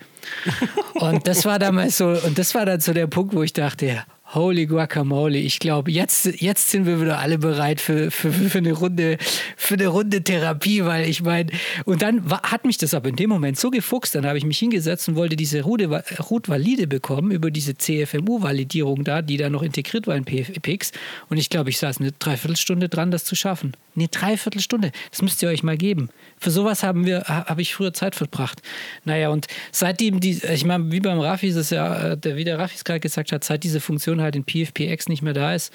und 0.94 1.28
das 1.28 1.44
war 1.44 1.58
damals 1.58 1.98
so, 1.98 2.08
und 2.08 2.38
das 2.38 2.54
war 2.54 2.64
dann 2.64 2.80
so 2.80 2.94
der 2.94 3.06
Punkt, 3.06 3.34
wo 3.34 3.42
ich 3.42 3.52
dachte, 3.52 4.04
Holy 4.32 4.66
Guacamole, 4.66 5.38
ich 5.38 5.58
glaube, 5.58 5.90
jetzt, 5.90 6.24
jetzt 6.40 6.70
sind 6.70 6.86
wir 6.86 7.00
wieder 7.00 7.18
alle 7.18 7.38
bereit 7.38 7.80
für, 7.80 8.10
für, 8.10 8.32
für, 8.32 8.58
eine 8.58 8.72
Runde, 8.72 9.18
für 9.56 9.74
eine 9.74 9.88
Runde 9.88 10.24
Therapie, 10.24 10.84
weil 10.84 11.08
ich 11.08 11.22
meine, 11.22 11.50
und 11.84 12.00
dann 12.00 12.28
hat 12.30 12.64
mich 12.64 12.78
das 12.78 12.94
aber 12.94 13.10
in 13.10 13.16
dem 13.16 13.28
Moment 13.28 13.58
so 13.58 13.70
gefuchst, 13.70 14.14
dann 14.14 14.26
habe 14.26 14.38
ich 14.38 14.44
mich 14.44 14.58
hingesetzt 14.58 15.08
und 15.08 15.16
wollte 15.16 15.36
diese 15.36 15.60
Route, 15.62 15.90
valide 15.90 16.86
bekommen 16.86 17.30
über 17.32 17.50
diese 17.50 17.76
CFMU-Validierung 17.76 19.04
da, 19.04 19.20
die 19.20 19.36
da 19.36 19.50
noch 19.50 19.62
integriert 19.62 20.06
war 20.06 20.16
in 20.16 20.24
PFX. 20.24 20.92
Und 21.28 21.36
ich 21.36 21.50
glaube, 21.50 21.70
ich 21.70 21.78
saß 21.78 22.00
eine 22.00 22.12
Dreiviertelstunde 22.12 22.88
dran, 22.88 23.10
das 23.10 23.24
zu 23.24 23.36
schaffen. 23.36 23.76
Eine 23.96 24.08
Dreiviertelstunde, 24.08 24.90
das 25.10 25.22
müsst 25.22 25.40
ihr 25.42 25.48
euch 25.48 25.62
mal 25.62 25.76
geben. 25.76 26.08
Für 26.38 26.50
sowas 26.50 26.82
haben 26.82 27.06
wir, 27.06 27.22
habe 27.28 27.62
ich 27.62 27.74
früher 27.74 27.92
Zeit 27.92 28.16
verbracht. 28.16 28.60
Naja, 29.04 29.28
und 29.28 29.46
seitdem 29.70 30.18
die, 30.18 30.42
ich 30.52 30.64
meine, 30.64 30.90
wie 30.90 30.98
beim 30.98 31.20
Raffi 31.20 31.46
ist 31.46 31.56
es 31.56 31.70
ja, 31.70 32.12
äh, 32.12 32.16
der, 32.16 32.36
wie 32.36 32.42
der 32.42 32.58
Raffi 32.58 32.74
es 32.74 32.84
gerade 32.84 32.98
gesagt 32.98 33.30
hat, 33.30 33.44
seit 33.44 33.62
diese 33.62 33.80
Funktion 33.80 34.20
halt 34.24 34.36
in 34.36 34.44
PFPX 34.44 35.08
nicht 35.08 35.22
mehr 35.22 35.34
da 35.34 35.54
ist, 35.54 35.72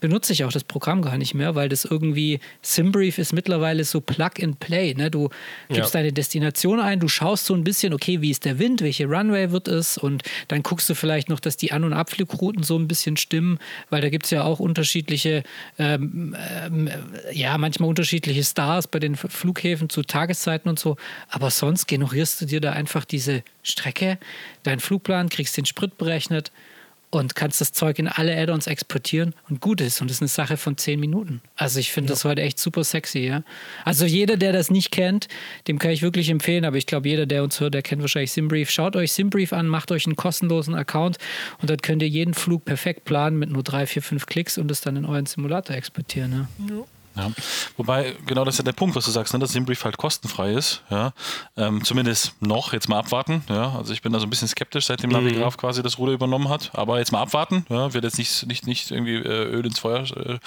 benutze 0.00 0.32
ich 0.32 0.44
auch 0.44 0.52
das 0.52 0.64
Programm 0.64 1.00
gar 1.00 1.16
nicht 1.16 1.34
mehr, 1.34 1.54
weil 1.54 1.68
das 1.68 1.84
irgendwie, 1.84 2.40
SimBrief 2.60 3.18
ist 3.18 3.32
mittlerweile 3.32 3.82
so 3.84 4.00
Plug 4.00 4.30
and 4.42 4.60
Play. 4.60 4.94
Ne? 4.94 5.10
Du 5.10 5.30
gibst 5.68 5.94
ja. 5.94 6.00
deine 6.00 6.12
Destination 6.12 6.80
ein, 6.80 7.00
du 7.00 7.08
schaust 7.08 7.46
so 7.46 7.54
ein 7.54 7.64
bisschen, 7.64 7.94
okay, 7.94 8.20
wie 8.20 8.30
ist 8.30 8.44
der 8.44 8.58
Wind, 8.58 8.82
welche 8.82 9.06
Runway 9.06 9.50
wird 9.52 9.68
es 9.68 9.96
und 9.96 10.22
dann 10.48 10.62
guckst 10.62 10.88
du 10.90 10.94
vielleicht 10.94 11.30
noch, 11.30 11.40
dass 11.40 11.56
die 11.56 11.72
An- 11.72 11.84
und 11.84 11.94
Abflugrouten 11.94 12.62
so 12.62 12.78
ein 12.78 12.88
bisschen 12.88 13.16
stimmen, 13.16 13.58
weil 13.88 14.02
da 14.02 14.10
gibt 14.10 14.26
es 14.26 14.30
ja 14.30 14.44
auch 14.44 14.60
unterschiedliche, 14.60 15.44
ähm, 15.78 16.36
ähm, 16.62 16.90
ja, 17.32 17.56
manchmal 17.56 17.88
unterschiedliche 17.88 18.44
Stars 18.44 18.88
bei 18.88 18.98
den 18.98 19.16
Flughäfen 19.16 19.88
zu 19.88 20.02
Tageszeiten 20.02 20.68
und 20.68 20.78
so, 20.78 20.96
aber 21.30 21.50
sonst 21.50 21.86
generierst 21.86 22.40
du 22.42 22.46
dir 22.46 22.60
da 22.60 22.72
einfach 22.72 23.06
diese 23.06 23.42
Strecke, 23.62 24.18
deinen 24.62 24.80
Flugplan, 24.80 25.30
kriegst 25.30 25.56
den 25.56 25.64
Sprit 25.64 25.96
berechnet, 25.96 26.52
und 27.16 27.34
kannst 27.34 27.60
das 27.60 27.72
Zeug 27.72 27.98
in 27.98 28.08
alle 28.08 28.36
Add-ons 28.36 28.66
exportieren 28.66 29.34
und 29.48 29.60
gut 29.60 29.80
ist. 29.80 30.00
Und 30.00 30.10
das 30.10 30.18
ist 30.18 30.22
eine 30.22 30.28
Sache 30.28 30.56
von 30.56 30.76
zehn 30.76 31.00
Minuten. 31.00 31.40
Also 31.56 31.80
ich 31.80 31.92
finde 31.92 32.08
ja. 32.08 32.14
das 32.14 32.24
heute 32.24 32.42
echt 32.42 32.58
super 32.58 32.84
sexy, 32.84 33.20
ja. 33.20 33.42
Also 33.84 34.04
jeder, 34.04 34.36
der 34.36 34.52
das 34.52 34.70
nicht 34.70 34.90
kennt, 34.90 35.28
dem 35.68 35.78
kann 35.78 35.90
ich 35.90 36.02
wirklich 36.02 36.30
empfehlen, 36.30 36.64
aber 36.64 36.76
ich 36.76 36.86
glaube, 36.86 37.08
jeder, 37.08 37.26
der 37.26 37.42
uns 37.42 37.60
hört, 37.60 37.74
der 37.74 37.82
kennt 37.82 38.02
wahrscheinlich 38.02 38.32
Simbrief. 38.32 38.70
Schaut 38.70 38.96
euch 38.96 39.12
Simbrief 39.12 39.52
an, 39.52 39.66
macht 39.66 39.90
euch 39.90 40.06
einen 40.06 40.16
kostenlosen 40.16 40.74
Account 40.74 41.18
und 41.60 41.70
dann 41.70 41.78
könnt 41.78 42.02
ihr 42.02 42.08
jeden 42.08 42.34
Flug 42.34 42.64
perfekt 42.64 43.04
planen 43.04 43.38
mit 43.38 43.50
nur 43.50 43.62
drei, 43.62 43.86
vier, 43.86 44.02
fünf 44.02 44.26
Klicks 44.26 44.58
und 44.58 44.70
es 44.70 44.80
dann 44.80 44.96
in 44.96 45.04
euren 45.04 45.26
Simulator 45.26 45.76
exportieren. 45.76 46.48
Ja. 46.58 46.76
ja. 46.76 46.84
Ja. 47.16 47.30
Wobei, 47.76 48.14
genau 48.26 48.44
das 48.44 48.54
ist 48.54 48.58
ja 48.58 48.64
der 48.64 48.72
Punkt, 48.72 48.94
was 48.94 49.06
du 49.06 49.10
sagst, 49.10 49.32
ne? 49.32 49.38
dass 49.40 49.52
Simbrief 49.52 49.84
halt 49.84 49.96
kostenfrei 49.96 50.52
ist. 50.52 50.82
Ja. 50.90 51.12
Ähm, 51.56 51.82
zumindest 51.82 52.34
noch, 52.40 52.72
jetzt 52.72 52.88
mal 52.88 52.98
abwarten. 52.98 53.42
Ja. 53.48 53.74
Also 53.76 53.92
ich 53.92 54.02
bin 54.02 54.12
da 54.12 54.18
so 54.18 54.26
ein 54.26 54.30
bisschen 54.30 54.48
skeptisch, 54.48 54.86
seitdem 54.86 55.10
mhm. 55.10 55.16
Navigraph 55.16 55.56
quasi 55.56 55.82
das 55.82 55.98
Ruder 55.98 56.12
übernommen 56.12 56.48
hat. 56.48 56.70
Aber 56.74 56.98
jetzt 56.98 57.12
mal 57.12 57.22
abwarten. 57.22 57.64
Ja. 57.70 57.94
Wird 57.94 58.04
jetzt 58.04 58.18
nicht, 58.18 58.46
nicht, 58.46 58.66
nicht 58.66 58.90
irgendwie 58.90 59.14
äh, 59.14 59.44
Öl 59.44 59.64
ins 59.64 59.78
Feuer 59.78 60.04
äh, 60.16 60.38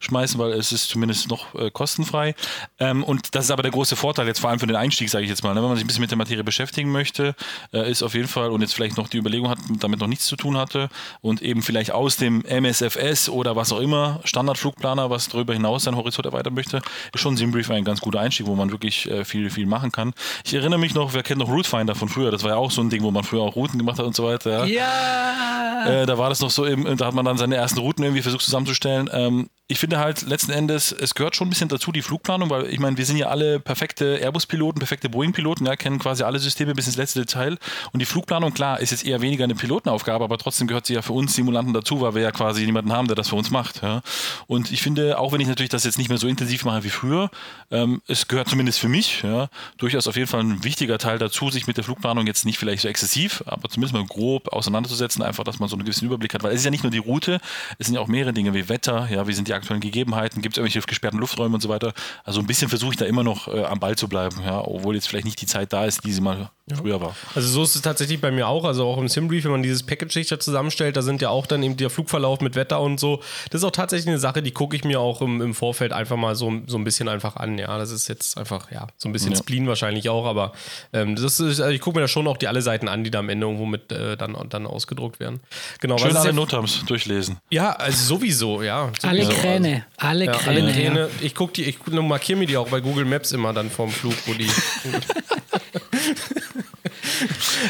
schmeißen, 0.00 0.38
weil 0.38 0.52
es 0.52 0.70
ist 0.72 0.88
zumindest 0.88 1.28
noch 1.28 1.54
äh, 1.54 1.70
kostenfrei. 1.70 2.34
Ähm, 2.78 3.04
und 3.04 3.34
das 3.34 3.46
ist 3.46 3.50
aber 3.50 3.62
der 3.62 3.72
große 3.72 3.96
Vorteil, 3.96 4.26
jetzt 4.26 4.40
vor 4.40 4.50
allem 4.50 4.60
für 4.60 4.66
den 4.66 4.76
Einstieg, 4.76 5.08
sage 5.08 5.24
ich 5.24 5.30
jetzt 5.30 5.42
mal. 5.42 5.54
Ne? 5.54 5.62
Wenn 5.62 5.68
man 5.68 5.76
sich 5.76 5.84
ein 5.84 5.86
bisschen 5.86 6.02
mit 6.02 6.10
der 6.10 6.18
Materie 6.18 6.44
beschäftigen 6.44 6.92
möchte, 6.92 7.34
äh, 7.72 7.90
ist 7.90 8.02
auf 8.02 8.14
jeden 8.14 8.28
Fall 8.28 8.50
und 8.50 8.60
jetzt 8.60 8.74
vielleicht 8.74 8.98
noch 8.98 9.08
die 9.08 9.16
Überlegung 9.16 9.48
hat, 9.48 9.58
damit 9.78 10.00
noch 10.00 10.06
nichts 10.06 10.26
zu 10.26 10.36
tun 10.36 10.58
hatte 10.58 10.90
und 11.22 11.40
eben 11.40 11.62
vielleicht 11.62 11.92
aus 11.92 12.16
dem 12.16 12.44
MSFS 12.44 13.30
oder 13.30 13.56
was 13.56 13.72
auch 13.72 13.80
immer, 13.80 14.20
Standardflugplaner, 14.24 15.08
was 15.08 15.28
darüber 15.28 15.54
hinaus 15.54 15.84
sein 15.84 15.96
Horizont 15.96 16.17
Horizont 16.18 16.26
erweitern 16.26 16.54
möchte, 16.54 16.80
ist 17.12 17.20
schon 17.20 17.36
Simbrief 17.36 17.70
ein 17.70 17.84
ganz 17.84 18.00
guter 18.00 18.20
Einstieg, 18.20 18.46
wo 18.46 18.54
man 18.54 18.70
wirklich 18.70 19.10
äh, 19.10 19.24
viel, 19.24 19.50
viel 19.50 19.66
machen 19.66 19.92
kann. 19.92 20.12
Ich 20.44 20.54
erinnere 20.54 20.78
mich 20.78 20.94
noch, 20.94 21.14
wer 21.14 21.22
kennt 21.22 21.38
noch 21.38 21.48
Routefinder 21.48 21.94
von 21.94 22.08
früher? 22.08 22.30
Das 22.30 22.42
war 22.42 22.50
ja 22.50 22.56
auch 22.56 22.70
so 22.70 22.82
ein 22.82 22.90
Ding, 22.90 23.02
wo 23.02 23.10
man 23.10 23.24
früher 23.24 23.42
auch 23.42 23.56
Routen 23.56 23.78
gemacht 23.78 23.98
hat 23.98 24.06
und 24.06 24.14
so 24.14 24.24
weiter. 24.24 24.66
Ja. 24.66 25.84
ja. 25.86 26.02
Äh, 26.02 26.06
da 26.06 26.18
war 26.18 26.28
das 26.28 26.40
noch 26.40 26.50
so, 26.50 26.66
eben, 26.66 26.96
da 26.96 27.06
hat 27.06 27.14
man 27.14 27.24
dann 27.24 27.38
seine 27.38 27.56
ersten 27.56 27.78
Routen 27.78 28.04
irgendwie 28.04 28.22
versucht 28.22 28.42
zusammenzustellen. 28.42 29.08
Ähm, 29.12 29.48
ich 29.70 29.78
finde 29.78 29.98
halt 29.98 30.22
letzten 30.22 30.50
Endes, 30.50 30.92
es 30.92 31.14
gehört 31.14 31.36
schon 31.36 31.46
ein 31.46 31.50
bisschen 31.50 31.68
dazu, 31.68 31.92
die 31.92 32.00
Flugplanung, 32.00 32.48
weil 32.48 32.66
ich 32.68 32.78
meine, 32.78 32.96
wir 32.96 33.04
sind 33.04 33.18
ja 33.18 33.28
alle 33.28 33.60
perfekte 33.60 34.16
Airbus-Piloten, 34.16 34.78
perfekte 34.78 35.10
Boeing-Piloten, 35.10 35.66
ja, 35.66 35.76
kennen 35.76 35.98
quasi 35.98 36.22
alle 36.22 36.38
Systeme 36.38 36.74
bis 36.74 36.86
ins 36.86 36.96
letzte 36.96 37.20
Detail. 37.20 37.58
Und 37.92 38.00
die 38.00 38.06
Flugplanung, 38.06 38.54
klar, 38.54 38.80
ist 38.80 38.92
jetzt 38.92 39.04
eher 39.04 39.20
weniger 39.20 39.44
eine 39.44 39.54
Pilotenaufgabe, 39.54 40.24
aber 40.24 40.38
trotzdem 40.38 40.68
gehört 40.68 40.86
sie 40.86 40.94
ja 40.94 41.02
für 41.02 41.12
uns 41.12 41.34
Simulanten 41.34 41.74
dazu, 41.74 42.00
weil 42.00 42.14
wir 42.14 42.22
ja 42.22 42.32
quasi 42.32 42.64
jemanden 42.64 42.92
haben, 42.92 43.08
der 43.08 43.14
das 43.14 43.28
für 43.28 43.36
uns 43.36 43.50
macht. 43.50 43.82
Ja. 43.82 44.00
Und 44.46 44.72
ich 44.72 44.80
finde, 44.80 45.18
auch 45.18 45.32
wenn 45.32 45.40
ich 45.42 45.48
natürlich 45.48 45.68
das 45.68 45.84
jetzt 45.84 45.98
nicht 45.98 46.08
mehr 46.08 46.16
so 46.16 46.28
intensiv 46.28 46.64
mache 46.64 46.84
wie 46.84 46.90
früher, 46.90 47.30
ähm, 47.70 48.00
es 48.06 48.26
gehört 48.26 48.48
zumindest 48.48 48.78
für 48.78 48.88
mich 48.88 49.20
ja, 49.22 49.50
durchaus 49.76 50.06
auf 50.06 50.16
jeden 50.16 50.28
Fall 50.28 50.40
ein 50.40 50.64
wichtiger 50.64 50.96
Teil 50.96 51.18
dazu, 51.18 51.50
sich 51.50 51.66
mit 51.66 51.76
der 51.76 51.84
Flugplanung 51.84 52.26
jetzt 52.26 52.46
nicht 52.46 52.56
vielleicht 52.56 52.80
so 52.80 52.88
exzessiv, 52.88 53.44
aber 53.44 53.68
zumindest 53.68 53.92
mal 53.92 54.06
grob 54.06 54.48
auseinanderzusetzen, 54.48 55.22
einfach, 55.22 55.44
dass 55.44 55.58
man 55.58 55.68
so 55.68 55.76
einen 55.76 55.84
gewissen 55.84 56.06
Überblick 56.06 56.32
hat. 56.32 56.42
Weil 56.42 56.52
es 56.52 56.60
ist 56.60 56.64
ja 56.64 56.70
nicht 56.70 56.84
nur 56.84 56.90
die 56.90 56.96
Route, 56.96 57.38
es 57.78 57.88
sind 57.88 57.96
ja 57.96 58.00
auch 58.00 58.08
mehrere 58.08 58.32
Dinge 58.32 58.54
wie 58.54 58.70
Wetter, 58.70 59.06
ja, 59.10 59.26
wie 59.26 59.34
sind 59.34 59.46
die 59.46 59.57
aktuellen 59.58 59.80
Gegebenheiten, 59.80 60.42
gibt 60.42 60.54
es 60.54 60.58
irgendwelche 60.58 60.86
gesperrten 60.86 61.18
Lufträume 61.18 61.54
und 61.54 61.60
so 61.60 61.68
weiter. 61.68 61.92
Also 62.24 62.40
ein 62.40 62.46
bisschen 62.46 62.68
versuche 62.68 62.92
ich 62.92 62.96
da 62.96 63.04
immer 63.04 63.22
noch 63.22 63.48
äh, 63.48 63.64
am 63.64 63.80
Ball 63.80 63.96
zu 63.96 64.08
bleiben, 64.08 64.36
ja, 64.44 64.60
obwohl 64.60 64.94
jetzt 64.94 65.08
vielleicht 65.08 65.24
nicht 65.26 65.40
die 65.40 65.46
Zeit 65.46 65.72
da 65.72 65.84
ist, 65.84 66.04
die 66.04 66.12
sie 66.12 66.20
mal 66.20 66.50
ja. 66.70 66.76
früher 66.76 67.00
war. 67.00 67.14
Also 67.34 67.48
so 67.48 67.62
ist 67.62 67.74
es 67.74 67.82
tatsächlich 67.82 68.20
bei 68.20 68.30
mir 68.30 68.48
auch, 68.48 68.64
also 68.64 68.86
auch 68.86 68.98
im 68.98 69.08
Simbrief, 69.08 69.44
wenn 69.44 69.52
man 69.52 69.62
dieses 69.62 69.82
Package 69.82 70.28
da 70.28 70.40
zusammenstellt, 70.40 70.96
da 70.96 71.02
sind 71.02 71.22
ja 71.22 71.30
auch 71.30 71.46
dann 71.46 71.62
eben 71.62 71.76
der 71.76 71.90
Flugverlauf 71.90 72.40
mit 72.40 72.54
Wetter 72.54 72.80
und 72.80 73.00
so. 73.00 73.20
Das 73.50 73.60
ist 73.60 73.64
auch 73.64 73.70
tatsächlich 73.70 74.08
eine 74.08 74.18
Sache, 74.18 74.42
die 74.42 74.52
gucke 74.52 74.76
ich 74.76 74.84
mir 74.84 75.00
auch 75.00 75.20
im, 75.22 75.40
im 75.40 75.54
Vorfeld 75.54 75.92
einfach 75.92 76.16
mal 76.16 76.34
so, 76.34 76.52
so 76.66 76.76
ein 76.76 76.84
bisschen 76.84 77.08
einfach 77.08 77.36
an. 77.36 77.58
Ja, 77.58 77.78
das 77.78 77.90
ist 77.90 78.08
jetzt 78.08 78.36
einfach, 78.38 78.70
ja, 78.70 78.86
so 78.96 79.08
ein 79.08 79.12
bisschen 79.12 79.32
ja. 79.32 79.38
Spleen 79.38 79.66
wahrscheinlich 79.66 80.08
auch, 80.08 80.26
aber 80.26 80.52
ähm, 80.92 81.16
das 81.16 81.40
ist, 81.40 81.60
also 81.60 81.68
ich 81.68 81.80
gucke 81.80 81.98
mir 81.98 82.02
da 82.02 82.08
schon 82.08 82.26
auch 82.26 82.36
die 82.36 82.48
alle 82.48 82.62
Seiten 82.62 82.88
an, 82.88 83.04
die 83.04 83.10
da 83.10 83.20
am 83.20 83.28
Ende 83.28 83.46
irgendwo 83.46 83.66
mit 83.66 83.92
äh, 83.92 84.16
dann, 84.16 84.36
dann 84.48 84.66
ausgedruckt 84.66 85.20
werden. 85.20 85.40
Genau, 85.80 85.98
Schön 85.98 86.16
alle 86.16 86.32
Notams 86.32 86.84
durchlesen. 86.86 87.38
Ja, 87.50 87.72
also 87.72 88.16
sowieso, 88.16 88.62
ja. 88.62 88.90
Sowieso. 89.00 89.08
Alle 89.08 89.24
Kräne, 89.52 89.84
alle 89.96 90.24
ja, 90.26 90.32
Kräne. 90.32 90.62
Alle 90.62 90.72
Kräne. 90.72 91.00
Ja. 91.00 91.08
Ich 91.20 91.34
gucke 91.34 91.52
die, 91.54 91.64
ich 91.64 91.78
markiere 91.86 92.38
mir 92.38 92.46
die 92.46 92.56
auch 92.56 92.68
bei 92.68 92.80
Google 92.80 93.04
Maps 93.04 93.32
immer 93.32 93.52
dann 93.52 93.70
vorm 93.70 93.90
Flug, 93.90 94.14
wo 94.26 94.34
die. 94.34 94.48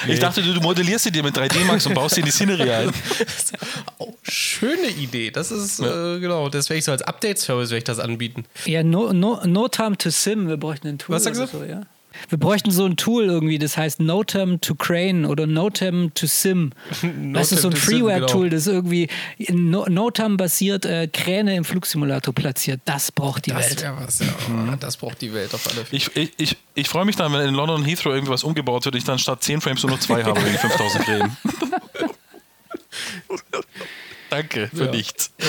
Ich 0.07 0.21
dachte, 0.21 0.43
du 0.43 0.61
modellierst 0.61 1.05
sie 1.05 1.11
dir 1.11 1.23
mit 1.23 1.37
3D 1.37 1.65
Max 1.65 1.87
und 1.87 1.95
baust 1.95 2.15
sie 2.15 2.21
in 2.21 2.27
die 2.27 2.33
Scenery 2.33 2.71
ein. 2.71 2.93
Oh, 4.01 4.15
schöne 4.23 4.89
Idee. 4.89 5.31
Das 5.31 5.51
ist, 5.51 5.81
ja. 5.81 6.17
äh, 6.17 6.21
genau, 6.21 6.49
das 6.49 6.69
werde 6.69 6.79
ich 6.79 6.85
so 6.85 6.93
als 6.93 7.03
Update-Service 7.03 7.73
ich 7.73 7.83
das 7.83 7.99
anbieten. 7.99 8.45
Ja, 8.65 8.85
no, 8.85 9.13
no, 9.13 9.41
no 9.45 9.67
time 9.67 9.97
to 9.97 10.11
sim. 10.11 10.49
Wir 10.49 10.57
bräuchten 10.57 10.87
ein 10.87 10.99
Tool. 10.99 11.17
Was 11.17 11.25
sagst 11.25 11.41
du? 11.41 11.47
So, 11.47 11.65
ja. 11.65 11.83
Wir 12.29 12.39
bräuchten 12.39 12.71
so 12.71 12.85
ein 12.85 12.97
Tool 12.97 13.25
irgendwie, 13.25 13.59
das 13.59 13.77
heißt 13.77 14.01
Notem 14.01 14.61
to 14.61 14.75
Crane 14.75 15.27
oder 15.27 15.47
Notem 15.47 16.13
to 16.15 16.27
Sim. 16.27 16.73
das 17.33 17.53
ist 17.53 17.63
so 17.63 17.69
ein 17.69 17.77
Freeware-Tool, 17.77 18.45
genau. 18.45 18.57
das 18.57 18.67
irgendwie 18.67 19.09
no 19.49 19.87
Notem-basiert 19.89 20.85
äh, 20.85 21.09
Kräne 21.09 21.57
im 21.57 21.65
Flugsimulator 21.65 22.35
platziert. 22.35 22.81
Das 22.85 23.13
braucht 23.13 23.47
die 23.47 23.51
das 23.51 23.71
Welt. 23.71 23.93
Was, 23.99 24.21
ja. 24.21 24.27
mhm. 24.49 24.79
Das 24.81 24.97
braucht 24.97 25.21
die 25.21 25.33
Welt 25.33 25.55
auf 25.55 25.67
alle 25.67 25.85
Fälle. 25.85 25.87
Ich, 25.91 26.17
ich, 26.17 26.33
ich, 26.39 26.57
ich 26.75 26.89
freue 26.89 27.05
mich 27.05 27.17
dann, 27.17 27.33
wenn 27.33 27.49
in 27.49 27.55
London 27.55 27.85
Heathrow 27.85 28.13
irgendwas 28.13 28.45
umgebaut 28.45 28.85
wird, 28.85 28.95
ich 28.95 29.05
dann 29.05 29.19
statt 29.19 29.43
10 29.43 29.61
Frames 29.61 29.83
nur 29.83 29.93
noch 29.93 30.01
2 30.01 30.25
habe 30.25 30.45
wegen 30.45 30.59
5000 30.59 31.05
Kränen. 31.05 31.37
Danke 34.31 34.71
für 34.75 34.87
nichts. 34.87 35.33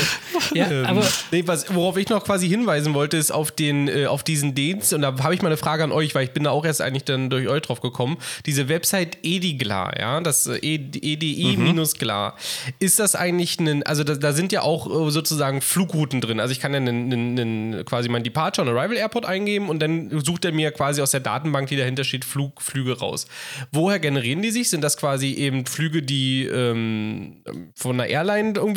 Ja, 0.53 0.69
ähm, 0.69 0.85
aber 0.85 1.07
nee, 1.31 1.43
was, 1.45 1.73
worauf 1.73 1.97
ich 1.97 2.09
noch 2.09 2.23
quasi 2.23 2.47
hinweisen 2.47 2.93
wollte, 2.93 3.17
ist 3.17 3.31
auf, 3.31 3.51
den, 3.51 3.87
äh, 3.87 4.05
auf 4.05 4.23
diesen 4.23 4.55
Dienst. 4.55 4.93
Und 4.93 5.01
da 5.01 5.15
habe 5.21 5.33
ich 5.33 5.41
mal 5.41 5.49
eine 5.49 5.57
Frage 5.57 5.83
an 5.83 5.91
euch, 5.91 6.15
weil 6.15 6.23
ich 6.23 6.31
bin 6.31 6.43
da 6.43 6.51
auch 6.51 6.65
erst 6.65 6.81
eigentlich 6.81 7.03
dann 7.03 7.29
durch 7.29 7.47
euch 7.47 7.61
drauf 7.61 7.81
gekommen. 7.81 8.17
Diese 8.45 8.69
Website 8.69 9.17
Ediglar, 9.23 9.99
ja, 9.99 10.21
das 10.21 10.47
äh, 10.47 10.57
EDI-Glar. 10.57 12.33
Mhm. 12.33 12.73
Ist 12.79 12.99
das 12.99 13.15
eigentlich 13.15 13.59
ein, 13.59 13.83
also 13.83 14.03
da, 14.03 14.15
da, 14.15 14.33
sind 14.33 14.51
ja 14.51 14.61
auch 14.61 15.07
äh, 15.07 15.11
sozusagen 15.11 15.61
Flugrouten 15.61 16.21
drin. 16.21 16.39
Also 16.39 16.51
ich 16.51 16.59
kann 16.59 16.73
ja 16.73 16.77
einen, 16.77 17.11
einen, 17.11 17.39
einen, 17.39 17.85
quasi 17.85 18.09
mein 18.09 18.23
Departure 18.23 18.67
und 18.69 18.75
Arrival 18.75 18.97
Airport 18.97 19.25
eingeben 19.25 19.69
und 19.69 19.79
dann 19.79 20.21
sucht 20.23 20.45
er 20.45 20.51
mir 20.51 20.71
quasi 20.71 21.01
aus 21.01 21.11
der 21.11 21.19
Datenbank, 21.19 21.67
die 21.67 21.75
dahinter 21.75 22.03
steht, 22.03 22.25
Flug, 22.25 22.61
Flüge 22.61 22.97
raus. 22.97 23.27
Woher 23.71 23.99
generieren 23.99 24.41
die 24.41 24.51
sich? 24.51 24.69
Sind 24.69 24.81
das 24.81 24.97
quasi 24.97 25.33
eben 25.33 25.65
Flüge, 25.65 26.01
die 26.01 26.45
ähm, 26.45 27.37
von 27.75 27.99
einer 27.99 28.09
Airline 28.09 28.53
irgendwie 28.55 28.68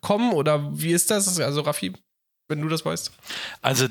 kommen 0.00 0.32
oder 0.32 0.70
wie 0.78 0.92
ist 0.92 1.10
das? 1.10 1.38
Also 1.40 1.60
Raffi, 1.62 1.92
wenn 2.48 2.60
du 2.60 2.68
das 2.68 2.84
weißt. 2.84 3.12
Also 3.62 3.88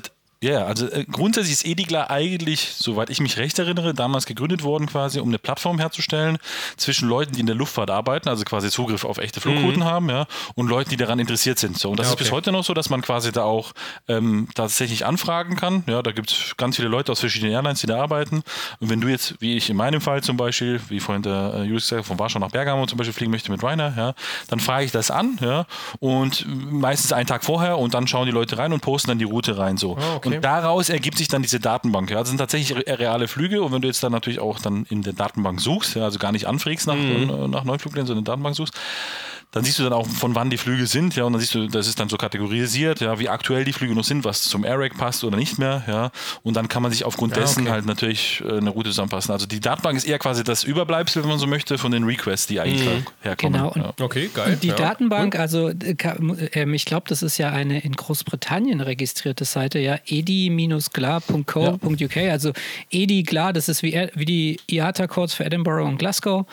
ja, 0.50 0.66
also 0.66 0.90
äh, 0.90 1.06
grundsätzlich 1.10 1.54
ist 1.54 1.64
Edigla 1.64 2.10
eigentlich, 2.10 2.74
soweit 2.76 3.08
ich 3.08 3.18
mich 3.18 3.38
recht 3.38 3.58
erinnere, 3.58 3.94
damals 3.94 4.26
gegründet 4.26 4.62
worden 4.62 4.86
quasi, 4.86 5.18
um 5.18 5.28
eine 5.28 5.38
Plattform 5.38 5.78
herzustellen 5.78 6.36
zwischen 6.76 7.08
Leuten, 7.08 7.32
die 7.32 7.40
in 7.40 7.46
der 7.46 7.54
Luftfahrt 7.54 7.90
arbeiten, 7.90 8.28
also 8.28 8.44
quasi 8.44 8.70
Zugriff 8.70 9.06
auf 9.06 9.16
echte 9.16 9.40
Flugrouten 9.40 9.80
mhm. 9.80 9.84
haben, 9.84 10.10
ja, 10.10 10.26
und 10.54 10.68
Leuten, 10.68 10.90
die 10.90 10.98
daran 10.98 11.18
interessiert 11.18 11.58
sind. 11.58 11.78
So, 11.78 11.90
und 11.90 11.98
das 11.98 12.08
ja, 12.08 12.12
okay. 12.12 12.22
ist 12.22 12.28
bis 12.28 12.32
heute 12.32 12.52
noch 12.52 12.62
so, 12.62 12.74
dass 12.74 12.90
man 12.90 13.00
quasi 13.00 13.32
da 13.32 13.44
auch 13.44 13.72
ähm, 14.06 14.48
tatsächlich 14.54 15.06
anfragen 15.06 15.56
kann. 15.56 15.82
Ja, 15.86 16.02
da 16.02 16.12
gibt 16.12 16.30
es 16.30 16.54
ganz 16.58 16.76
viele 16.76 16.88
Leute 16.88 17.10
aus 17.12 17.20
verschiedenen 17.20 17.54
Airlines, 17.54 17.80
die 17.80 17.86
da 17.86 18.02
arbeiten. 18.02 18.42
Und 18.80 18.90
wenn 18.90 19.00
du 19.00 19.08
jetzt, 19.08 19.40
wie 19.40 19.56
ich 19.56 19.70
in 19.70 19.76
meinem 19.78 20.02
Fall 20.02 20.22
zum 20.22 20.36
Beispiel, 20.36 20.78
wie 20.88 21.00
vorhin 21.00 21.22
der 21.22 21.54
äh, 21.54 21.62
Julius 21.62 21.84
gesagt 21.84 22.00
hat, 22.00 22.06
von 22.06 22.18
Warschau 22.18 22.38
nach 22.38 22.50
Bergamo 22.50 22.84
zum 22.84 22.98
Beispiel 22.98 23.14
fliegen 23.14 23.30
möchte 23.30 23.50
mit 23.50 23.62
Rainer, 23.62 23.94
ja, 23.96 24.14
dann 24.48 24.60
frage 24.60 24.84
ich 24.84 24.92
das 24.92 25.10
an, 25.10 25.38
ja, 25.40 25.64
und 26.00 26.44
meistens 26.70 27.14
einen 27.14 27.26
Tag 27.26 27.44
vorher 27.44 27.78
und 27.78 27.94
dann 27.94 28.06
schauen 28.06 28.26
die 28.26 28.32
Leute 28.32 28.58
rein 28.58 28.74
und 28.74 28.80
posten 28.80 29.08
dann 29.08 29.18
die 29.18 29.24
Route 29.24 29.56
rein 29.56 29.78
so. 29.78 29.96
Oh, 29.98 30.16
okay. 30.16 30.33
Und 30.36 30.44
daraus 30.44 30.88
ergibt 30.88 31.18
sich 31.18 31.28
dann 31.28 31.42
diese 31.42 31.60
Datenbank. 31.60 32.10
Ja. 32.10 32.20
Das 32.20 32.28
sind 32.28 32.38
tatsächlich 32.38 32.86
reale 32.86 33.28
Flüge 33.28 33.62
und 33.62 33.72
wenn 33.72 33.82
du 33.82 33.88
jetzt 33.88 34.02
dann 34.02 34.12
natürlich 34.12 34.40
auch 34.40 34.58
dann 34.58 34.86
in 34.88 35.02
der 35.02 35.12
Datenbank 35.12 35.60
suchst, 35.60 35.96
ja, 35.96 36.04
also 36.04 36.18
gar 36.18 36.32
nicht 36.32 36.46
anfragst 36.46 36.86
nach, 36.86 36.96
mhm. 36.96 37.50
nach 37.50 37.64
Neuflugplänen, 37.64 38.06
sondern 38.06 38.20
in 38.20 38.24
der 38.24 38.32
Datenbank 38.32 38.56
suchst, 38.56 38.74
dann 39.54 39.62
siehst 39.62 39.78
du 39.78 39.84
dann 39.84 39.92
auch, 39.92 40.08
von 40.08 40.34
wann 40.34 40.50
die 40.50 40.58
Flüge 40.58 40.88
sind, 40.88 41.14
ja, 41.14 41.22
und 41.22 41.32
dann 41.32 41.40
siehst 41.40 41.54
du, 41.54 41.68
das 41.68 41.86
ist 41.86 42.00
dann 42.00 42.08
so 42.08 42.16
kategorisiert, 42.16 43.00
ja, 43.00 43.20
wie 43.20 43.28
aktuell 43.28 43.64
die 43.64 43.72
Flüge 43.72 43.94
noch 43.94 44.02
sind, 44.02 44.24
was 44.24 44.42
zum 44.42 44.64
AirRack 44.64 44.98
passt 44.98 45.22
oder 45.22 45.36
nicht 45.36 45.60
mehr, 45.60 45.84
ja, 45.86 46.10
und 46.42 46.54
dann 46.54 46.66
kann 46.66 46.82
man 46.82 46.90
sich 46.90 47.04
aufgrund 47.04 47.36
ja, 47.36 47.42
dessen 47.42 47.62
okay. 47.62 47.70
halt 47.70 47.86
natürlich 47.86 48.42
äh, 48.44 48.56
eine 48.56 48.70
Route 48.70 48.90
zusammenpassen. 48.90 49.30
Also 49.30 49.46
die 49.46 49.60
Datenbank 49.60 49.96
ist 49.96 50.08
eher 50.08 50.18
quasi 50.18 50.42
das 50.42 50.64
Überbleibsel, 50.64 51.22
wenn 51.22 51.30
man 51.30 51.38
so 51.38 51.46
möchte, 51.46 51.78
von 51.78 51.92
den 51.92 52.02
Requests, 52.02 52.48
die 52.48 52.58
eigentlich 52.58 52.84
mhm. 52.84 53.04
herkommen. 53.22 53.62
Genau. 53.62 53.72
Ja. 53.76 53.94
Okay, 54.00 54.28
geil. 54.34 54.54
Und 54.54 54.64
die 54.64 54.68
ja. 54.68 54.74
Datenbank, 54.74 55.38
also 55.38 55.68
äh, 55.68 55.94
ähm, 56.52 56.74
ich 56.74 56.84
glaube, 56.84 57.06
das 57.08 57.22
ist 57.22 57.38
ja 57.38 57.50
eine 57.50 57.78
in 57.78 57.92
Großbritannien 57.92 58.80
registrierte 58.80 59.44
Seite, 59.44 59.78
ja, 59.78 60.00
edi-glar.co.uk, 60.04 62.16
also 62.16 62.52
edi 62.90 63.22
glar, 63.22 63.52
das 63.52 63.68
ist 63.68 63.84
wie, 63.84 64.08
wie 64.14 64.24
die 64.24 64.58
IATA-Codes 64.68 65.34
für 65.34 65.44
Edinburgh 65.44 65.86
und 65.86 65.98
Glasgow 65.98 66.44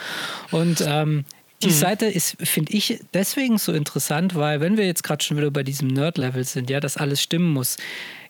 und 0.52 0.84
ähm, 0.86 1.26
die 1.64 1.68
mhm. 1.68 1.74
Seite 1.74 2.06
ist, 2.06 2.36
finde 2.40 2.74
ich, 2.74 3.00
deswegen 3.14 3.58
so 3.58 3.74
interessant, 3.74 4.36
weil 4.36 4.60
wenn 4.60 4.78
wir 4.78 4.86
jetzt 4.86 5.04
gerade 5.04 5.24
schon 5.24 5.38
wieder 5.38 5.52
bei 5.52 5.64
diesem 5.64 5.88
Nerd-Level 5.88 6.44
sind, 6.44 6.70
ja, 6.70 6.80
dass 6.80 6.98
alles 6.98 7.22
stimmen 7.22 7.52
muss. 7.54 7.78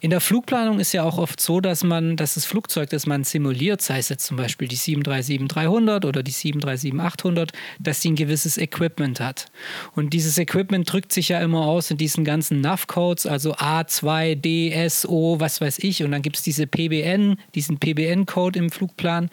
In 0.03 0.09
der 0.09 0.19
Flugplanung 0.19 0.79
ist 0.79 0.93
ja 0.93 1.03
auch 1.03 1.19
oft 1.19 1.39
so, 1.39 1.61
dass 1.61 1.83
man, 1.83 2.17
dass 2.17 2.33
das 2.33 2.45
Flugzeug, 2.45 2.89
das 2.89 3.05
man 3.05 3.23
simuliert, 3.23 3.83
sei 3.83 3.99
es 3.99 4.09
jetzt 4.09 4.25
zum 4.25 4.35
Beispiel 4.35 4.67
die 4.67 4.75
737-300 4.75 6.07
oder 6.07 6.23
die 6.23 6.31
737-800, 6.31 7.51
dass 7.79 7.99
die 7.99 8.09
ein 8.09 8.15
gewisses 8.15 8.57
Equipment 8.57 9.19
hat. 9.19 9.51
Und 9.93 10.13
dieses 10.13 10.39
Equipment 10.39 10.91
drückt 10.91 11.13
sich 11.13 11.29
ja 11.29 11.39
immer 11.39 11.67
aus 11.67 11.91
in 11.91 11.97
diesen 11.97 12.25
ganzen 12.25 12.61
NAV-Codes, 12.61 13.27
also 13.27 13.53
A2, 13.53 14.33
D, 14.33 14.71
S, 14.71 15.07
O, 15.07 15.39
was 15.39 15.61
weiß 15.61 15.77
ich. 15.83 16.01
Und 16.01 16.09
dann 16.09 16.23
gibt 16.23 16.37
es 16.37 16.41
diese 16.41 16.65
PBN, 16.65 17.37
diesen 17.53 17.77
PBN-Code 17.77 18.57
im 18.57 18.71
Flugplan. 18.71 19.29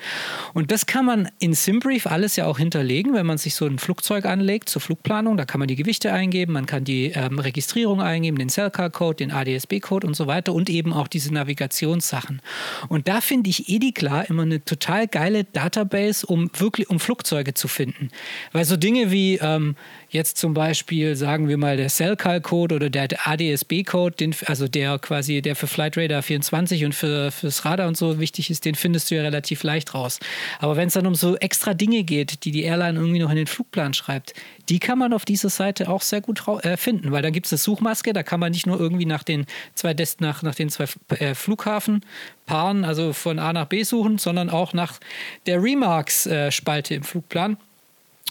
Und 0.52 0.70
das 0.70 0.85
kann 0.85 1.07
man 1.07 1.31
in 1.38 1.54
Simbrief 1.54 2.07
alles 2.07 2.37
ja 2.37 2.44
auch 2.44 2.59
hinterlegen, 2.59 3.14
wenn 3.14 3.24
man 3.24 3.38
sich 3.38 3.54
so 3.54 3.64
ein 3.64 3.78
Flugzeug 3.78 4.26
anlegt 4.26 4.68
zur 4.68 4.83
Flugplanung. 4.83 5.38
Da 5.38 5.46
kann 5.46 5.61
man 5.61 5.68
die 5.68 5.76
Gewichte 5.76 6.12
eingeben, 6.12 6.52
man 6.52 6.66
kann 6.66 6.85
die 6.85 7.07
ähm, 7.14 7.38
Registrierung 7.38 8.02
eingeben, 8.02 8.37
den 8.37 8.50
Cellcar-Code, 8.50 9.16
den 9.16 9.31
ADSB-Code 9.31 10.07
und 10.07 10.14
so 10.14 10.26
weiter 10.26 10.58
und 10.59 10.68
eben 10.68 10.92
auch 10.92 11.09
diese 11.09 11.33
Navigationssachen. 11.33 12.42
Und 12.88 13.07
da 13.07 13.21
finde 13.21 13.49
ich 13.49 13.68
Ediklar 13.68 14.29
immer 14.29 14.42
eine 14.42 14.64
total 14.64 15.07
geile 15.07 15.44
Database, 15.44 16.27
um 16.27 16.51
wirklich 16.59 16.90
um 16.90 16.99
Flugzeuge 16.99 17.55
zu 17.55 17.68
finden. 17.68 18.11
Weil 18.53 18.64
so 18.64 18.77
Dinge 18.77 19.12
wie 19.12 19.37
ähm, 19.37 19.77
jetzt 20.11 20.37
zum 20.37 20.55
Beispiel, 20.55 21.14
sagen 21.14 21.49
wir 21.49 21.57
mal, 21.57 21.77
der 21.77 21.88
Cellcal-Code 21.88 22.75
oder 22.75 22.90
der 22.90 23.09
ADSB-Code, 23.25 24.31
also 24.47 24.66
der 24.66 24.99
quasi, 24.99 25.40
der 25.42 25.55
für 25.55 25.68
Flight 25.68 25.97
Radar 25.97 26.23
24 26.23 26.85
und 26.85 26.94
für, 26.94 27.31
fürs 27.31 27.64
Radar 27.64 27.87
und 27.87 27.97
so 27.97 28.18
wichtig 28.18 28.51
ist, 28.51 28.64
den 28.64 28.75
findest 28.75 29.11
du 29.11 29.14
ja 29.14 29.23
relativ 29.23 29.62
leicht 29.62 29.94
raus. 29.94 30.18
Aber 30.59 30.77
wenn 30.77 30.88
es 30.88 30.94
dann 30.94 31.07
um 31.07 31.14
so 31.14 31.37
extra 31.37 31.73
Dinge 31.73 32.03
geht, 32.03 32.44
die 32.44 32.51
die 32.51 32.64
Airline 32.64 32.99
irgendwie 32.99 33.21
noch 33.21 33.31
in 33.31 33.37
den 33.37 33.47
Flugplan 33.47 33.94
schreibt, 33.94 34.35
die 34.68 34.81
kann 34.81 34.99
man 34.99 35.12
auf 35.12 35.25
dieser 35.25 35.51
Seite 35.51 35.88
auch 35.88 36.03
sehr 36.03 36.21
gut 36.21 36.42
äh, 36.62 36.77
finden, 36.77 37.12
weil 37.12 37.23
da 37.23 37.31
gibt 37.31 37.47
es 37.47 37.53
eine 37.53 37.59
Suchmaske, 37.59 38.12
da 38.12 38.23
kann 38.23 38.40
man 38.40 38.53
nicht 38.53 38.66
nur 38.66 38.79
irgendwie 38.79 39.07
nach 39.07 39.23
den 39.23 39.47
zwei, 39.75 39.94
Dest 39.94 40.21
nach, 40.21 40.42
nach 40.48 40.54
den 40.54 40.70
zwei 40.70 40.87
äh, 41.11 41.34
Flughafenpaaren, 41.34 42.84
also 42.84 43.12
von 43.12 43.38
A 43.38 43.52
nach 43.52 43.66
B 43.66 43.84
suchen, 43.84 44.18
sondern 44.18 44.50
auch 44.50 44.72
nach 44.72 44.98
der 45.46 45.62
Remarks-Spalte 45.62 46.94
äh, 46.94 46.96
im 46.96 47.04
Flugplan. 47.04 47.56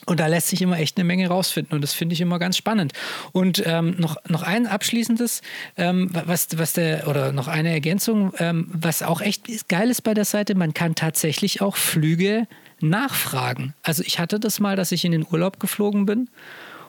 Und 0.05 0.19
da 0.19 0.27
lässt 0.27 0.47
sich 0.47 0.61
immer 0.61 0.79
echt 0.79 0.97
eine 0.97 1.03
Menge 1.03 1.27
rausfinden 1.27 1.75
und 1.75 1.81
das 1.81 1.93
finde 1.93 2.13
ich 2.13 2.21
immer 2.21 2.39
ganz 2.39 2.55
spannend. 2.55 2.93
Und 3.31 3.63
ähm, 3.65 3.95
noch, 3.97 4.15
noch 4.27 4.43
ein 4.43 4.67
abschließendes, 4.67 5.41
ähm, 5.75 6.09
was, 6.11 6.47
was 6.57 6.73
der, 6.73 7.07
oder 7.07 7.31
noch 7.31 7.47
eine 7.47 7.71
Ergänzung, 7.71 8.31
ähm, 8.37 8.67
was 8.71 9.03
auch 9.03 9.21
echt 9.21 9.67
geil 9.67 9.89
ist 9.89 10.03
bei 10.03 10.13
der 10.13 10.25
Seite, 10.25 10.55
man 10.55 10.73
kann 10.73 10.95
tatsächlich 10.95 11.61
auch 11.61 11.75
Flüge 11.75 12.47
nachfragen. 12.79 13.73
Also 13.83 14.03
ich 14.05 14.19
hatte 14.19 14.39
das 14.39 14.59
mal, 14.59 14.75
dass 14.75 14.91
ich 14.91 15.03
in 15.03 15.11
den 15.11 15.25
Urlaub 15.29 15.59
geflogen 15.59 16.05
bin 16.05 16.29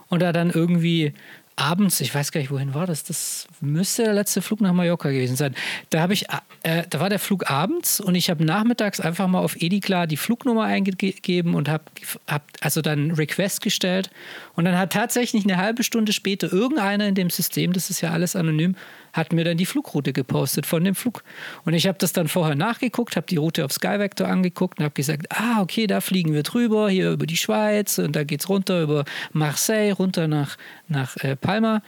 und 0.08 0.20
da 0.20 0.32
dann 0.32 0.50
irgendwie 0.50 1.12
abends, 1.58 2.00
ich 2.00 2.14
weiß 2.14 2.32
gar 2.32 2.40
nicht, 2.40 2.50
wohin 2.50 2.74
war 2.74 2.86
das, 2.86 3.04
das 3.04 3.46
müsste 3.60 4.04
der 4.04 4.14
letzte 4.14 4.42
Flug 4.42 4.60
nach 4.60 4.72
Mallorca 4.72 5.10
gewesen 5.10 5.36
sein. 5.36 5.54
Da 5.90 6.00
habe 6.00 6.12
ich, 6.12 6.26
äh, 6.62 6.84
da 6.88 7.00
war 7.00 7.10
der 7.10 7.18
Flug 7.18 7.50
abends 7.50 8.00
und 8.00 8.14
ich 8.14 8.30
habe 8.30 8.44
nachmittags 8.44 9.00
einfach 9.00 9.26
mal 9.26 9.40
auf 9.40 9.56
Ediklar 9.60 10.06
die 10.06 10.16
Flugnummer 10.16 10.64
eingegeben 10.64 11.54
und 11.54 11.68
habe 11.68 11.84
hab 12.26 12.44
also 12.60 12.80
dann 12.80 13.10
Request 13.10 13.62
gestellt 13.62 14.10
und 14.54 14.64
dann 14.64 14.78
hat 14.78 14.92
tatsächlich 14.92 15.44
eine 15.44 15.56
halbe 15.56 15.82
Stunde 15.82 16.12
später 16.12 16.52
irgendeiner 16.52 17.08
in 17.08 17.14
dem 17.14 17.30
System, 17.30 17.72
das 17.72 17.90
ist 17.90 18.00
ja 18.00 18.10
alles 18.10 18.36
anonym, 18.36 18.76
hat 19.12 19.32
mir 19.32 19.44
dann 19.44 19.56
die 19.56 19.66
Flugroute 19.66 20.12
gepostet 20.12 20.66
von 20.66 20.84
dem 20.84 20.94
Flug. 20.94 21.22
Und 21.64 21.74
ich 21.74 21.86
habe 21.86 21.98
das 21.98 22.12
dann 22.12 22.28
vorher 22.28 22.54
nachgeguckt, 22.54 23.16
habe 23.16 23.26
die 23.26 23.36
Route 23.36 23.64
auf 23.64 23.72
Skyvector 23.72 24.28
angeguckt 24.28 24.78
und 24.78 24.84
habe 24.84 24.94
gesagt, 24.94 25.26
ah, 25.30 25.60
okay, 25.60 25.86
da 25.86 26.00
fliegen 26.00 26.32
wir 26.34 26.42
drüber, 26.42 26.88
hier 26.88 27.10
über 27.10 27.26
die 27.26 27.36
Schweiz 27.36 27.98
und 27.98 28.14
da 28.16 28.24
geht 28.24 28.40
es 28.40 28.48
runter 28.48 28.82
über 28.82 29.04
Marseille, 29.32 29.92
runter 29.92 30.28
nach, 30.28 30.56
nach 30.88 31.16
äh, 31.18 31.36
Palma. 31.36 31.82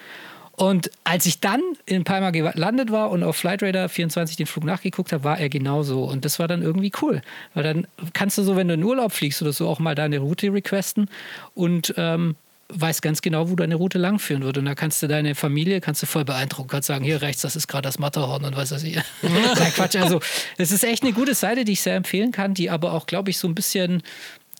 Und 0.60 0.90
als 1.04 1.24
ich 1.24 1.40
dann 1.40 1.62
in 1.86 2.04
Palma 2.04 2.30
gelandet 2.32 2.92
war 2.92 3.10
und 3.10 3.22
auf 3.22 3.36
Flightradar 3.36 3.88
24 3.88 4.36
den 4.36 4.44
Flug 4.44 4.64
nachgeguckt 4.64 5.10
habe, 5.10 5.24
war 5.24 5.38
er 5.38 5.48
genauso. 5.48 6.04
Und 6.04 6.26
das 6.26 6.38
war 6.38 6.48
dann 6.48 6.60
irgendwie 6.60 6.92
cool. 7.00 7.22
Weil 7.54 7.62
dann 7.62 7.86
kannst 8.12 8.36
du 8.36 8.42
so, 8.42 8.56
wenn 8.56 8.68
du 8.68 8.74
in 8.74 8.84
Urlaub 8.84 9.12
fliegst 9.12 9.40
oder 9.40 9.54
so, 9.54 9.66
auch 9.66 9.78
mal 9.78 9.94
deine 9.94 10.18
Route 10.18 10.52
requesten 10.52 11.08
und 11.54 11.94
ähm, 11.96 12.36
weiß 12.72 13.02
ganz 13.02 13.22
genau, 13.22 13.50
wo 13.50 13.56
deine 13.56 13.74
Route 13.74 13.98
langführen 13.98 14.42
wird. 14.42 14.58
Und 14.58 14.64
da 14.64 14.74
kannst 14.74 15.02
du 15.02 15.06
deine 15.06 15.34
Familie, 15.34 15.80
kannst 15.80 16.02
du 16.02 16.06
voll 16.06 16.24
beeindrucken, 16.24 16.68
kannst 16.68 16.88
sagen, 16.88 17.04
hier 17.04 17.22
rechts, 17.22 17.42
das 17.42 17.56
ist 17.56 17.68
gerade 17.68 17.82
das 17.82 17.98
Matterhorn 17.98 18.44
und 18.44 18.56
was 18.56 18.72
weiß 18.72 18.82
ich. 18.84 18.96
Nein, 19.22 19.72
Quatsch. 19.74 19.96
Also, 19.96 20.20
es 20.58 20.72
ist 20.72 20.84
echt 20.84 21.02
eine 21.02 21.12
gute 21.12 21.34
Seite, 21.34 21.64
die 21.64 21.72
ich 21.72 21.82
sehr 21.82 21.96
empfehlen 21.96 22.32
kann, 22.32 22.54
die 22.54 22.70
aber 22.70 22.92
auch, 22.92 23.06
glaube 23.06 23.30
ich, 23.30 23.38
so 23.38 23.48
ein 23.48 23.54
bisschen, 23.54 24.02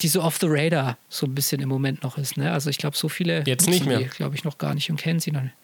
die 0.03 0.09
so 0.09 0.23
off 0.23 0.38
the 0.40 0.46
radar 0.49 0.99
so 1.09 1.27
ein 1.27 1.35
bisschen 1.35 1.61
im 1.61 1.68
Moment 1.68 2.03
noch 2.03 2.18
ist. 2.18 2.37
Ne? 2.37 2.53
Also, 2.53 2.70
ich 2.70 2.79
glaube, 2.79 2.96
so 2.96 3.09
viele. 3.09 3.42
Jetzt 3.46 3.68
nicht 3.68 3.87
mehr. 3.87 4.01
Glaube 4.03 4.35
ich 4.35 4.44
noch 4.44 4.59
gar 4.59 4.75
nicht 4.75 4.90
und 4.90 4.96
kennen 4.96 5.20
sie 5.20 5.31
noch 5.31 5.42
nicht. 5.42 5.55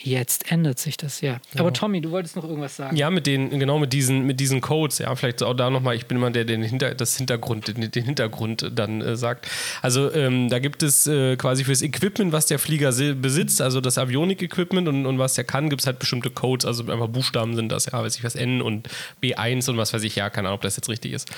Jetzt 0.00 0.52
ändert 0.52 0.78
sich 0.78 0.96
das, 0.96 1.20
ja. 1.20 1.40
ja. 1.54 1.60
Aber 1.60 1.72
Tommy, 1.72 2.00
du 2.00 2.10
wolltest 2.10 2.36
noch 2.36 2.44
irgendwas 2.44 2.76
sagen. 2.76 2.96
Ja, 2.96 3.10
mit 3.10 3.26
den, 3.26 3.58
genau 3.58 3.78
mit 3.78 3.92
diesen, 3.92 4.24
mit 4.26 4.38
diesen 4.38 4.60
Codes, 4.60 4.98
ja, 4.98 5.14
vielleicht 5.16 5.42
auch 5.42 5.54
da 5.54 5.70
nochmal, 5.70 5.96
ich 5.96 6.06
bin 6.06 6.18
immer 6.18 6.30
der, 6.30 6.44
der 6.44 6.56
den, 6.56 6.68
Hinter, 6.68 6.94
das 6.94 7.16
Hintergrund, 7.16 7.68
den, 7.68 7.90
den 7.90 8.04
Hintergrund 8.04 8.70
dann 8.74 9.00
äh, 9.00 9.16
sagt. 9.16 9.48
Also 9.82 10.12
ähm, 10.12 10.48
da 10.50 10.58
gibt 10.58 10.82
es 10.82 11.06
äh, 11.06 11.36
quasi 11.36 11.64
fürs 11.64 11.82
Equipment, 11.82 12.32
was 12.32 12.46
der 12.46 12.58
Flieger 12.58 12.92
besitzt, 13.14 13.60
also 13.60 13.80
das 13.80 13.98
Avionik-Equipment 13.98 14.88
und, 14.88 15.06
und 15.06 15.18
was 15.18 15.34
der 15.34 15.44
kann, 15.44 15.68
gibt 15.68 15.82
es 15.82 15.86
halt 15.86 15.98
bestimmte 15.98 16.30
Codes, 16.30 16.64
also 16.64 16.90
einfach 16.90 17.08
Buchstaben 17.08 17.56
sind 17.56 17.70
das, 17.70 17.86
ja, 17.86 18.00
weiß 18.00 18.16
ich 18.16 18.24
was, 18.24 18.34
N 18.34 18.62
und 18.62 18.88
B1 19.22 19.68
und 19.68 19.78
was 19.78 19.92
weiß 19.92 20.02
ich, 20.04 20.16
ja, 20.16 20.30
keine 20.30 20.48
Ahnung, 20.48 20.58
ob 20.58 20.62
das 20.62 20.76
jetzt 20.76 20.88
richtig 20.88 21.12
ist. 21.12 21.30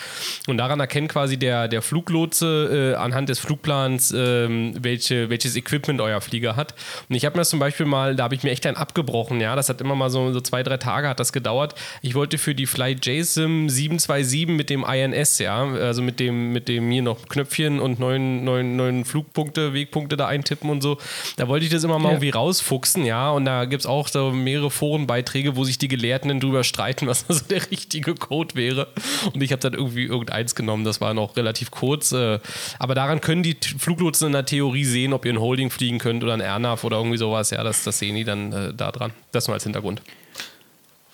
Und 0.47 0.59
daran 0.59 0.81
erkennt 0.81 1.11
quasi 1.11 1.39
der, 1.39 1.69
der 1.69 1.83
Fluglotse 1.83 2.95
äh, 2.95 2.99
anhand 2.99 3.29
des 3.31 3.39
Flugplans, 3.39 4.13
ähm, 4.17 4.75
welche, 4.79 5.31
welches 5.31 5.57
Equipment 5.57 6.01
euer 6.01 6.21
Flieger 6.21 6.57
hat. 6.57 6.75
Und 7.09 7.17
ich 7.17 7.25
habe 7.25 7.37
mir 7.37 7.41
das 7.41 7.51
zum 7.51 7.59
Beispiel 7.59 7.87
mal, 7.87 8.17
da 8.17 8.25
habe 8.25 8.35
ich 8.35 8.43
mir 8.43 8.50
mir 8.51 8.53
echt 8.53 8.67
ein 8.67 8.77
abgebrochen, 8.77 9.41
ja. 9.41 9.57
Das 9.57 9.69
hat 9.69 9.81
immer 9.81 9.95
mal 9.95 10.11
so, 10.11 10.33
so 10.33 10.41
zwei, 10.41 10.63
drei 10.63 10.77
Tage 10.77 11.09
hat 11.09 11.21
das 11.21 11.33
gedauert. 11.33 11.75
Ich 12.03 12.15
wollte 12.15 12.39
für 12.39 12.55
die 12.55 12.67
Fly 12.67 12.97
JSIM 13.01 13.69
727 13.69 14.49
mit 14.49 14.71
dem 14.71 14.85
INS, 14.85 15.39
ja, 15.39 15.65
also 15.65 16.03
mit 16.03 16.21
dem, 16.21 16.53
mit 16.53 16.69
dem 16.69 16.91
hier 16.91 17.03
noch 17.03 17.29
Knöpfchen 17.29 17.81
und 17.81 17.99
neun, 17.99 18.45
neun, 18.45 18.77
neun 18.77 19.05
Flugpunkte, 19.05 19.73
Wegpunkte 19.73 20.17
da 20.17 20.27
eintippen 20.27 20.71
und 20.71 20.83
so. 20.83 20.99
Da 21.37 21.49
wollte 21.49 21.65
ich 21.65 21.73
das 21.73 21.85
immer 21.85 21.99
mal 21.99 22.09
ja. 22.09 22.15
irgendwie 22.15 22.31
rausfuchsen, 22.31 23.05
ja. 23.05 23.31
Und 23.31 23.45
da 23.45 23.65
gibt 23.65 23.81
es 23.81 23.87
auch 23.87 24.09
so 24.09 24.31
mehrere 24.33 24.71
Forenbeiträge, 24.71 25.57
wo 25.57 25.65
sich 25.65 25.79
die 25.79 25.89
Gelehrten 25.89 26.29
dann 26.29 26.41
drüber 26.41 26.65
streiten, 26.65 27.07
was 27.07 27.25
also 27.29 27.45
der 27.45 27.71
richtige 27.71 28.15
Code 28.15 28.55
wäre. 28.55 28.89
Und 29.33 29.43
ich 29.43 29.53
habe 29.53 29.61
dann 29.61 29.75
irgendwie 29.75 30.05
irgendeins 30.05 30.55
genommen, 30.55 30.85
das 30.85 31.01
war 31.01 31.15
noch 31.15 31.37
relativ 31.37 31.71
kurz. 31.71 32.13
Äh, 32.13 32.41
aber 32.79 32.95
daran 32.95 33.21
können 33.21 33.43
die 33.43 33.57
Fluglotsen 33.79 34.29
in 34.29 34.33
der 34.33 34.47
Theorie 34.47 34.85
sehen, 34.85 35.13
ob 35.13 35.25
ihr 35.25 35.33
ein 35.33 35.41
Holding 35.41 35.71
fliegen 35.71 35.99
könnt 35.99 36.23
oder 36.25 36.35
ein 36.35 36.41
AirNav 36.41 36.85
oder 36.85 36.97
irgendwie 36.97 37.19
sowas. 37.19 37.51
Ja, 37.51 37.63
das, 37.63 37.85
das 37.85 37.99
sehen 37.99 38.17
die 38.17 38.25
dann 38.25 38.40
äh, 38.53 38.75
da 38.75 38.91
dran. 38.91 39.13
Das 39.33 39.47
nur 39.47 39.55
als 39.55 39.65
Hintergrund. 39.65 40.03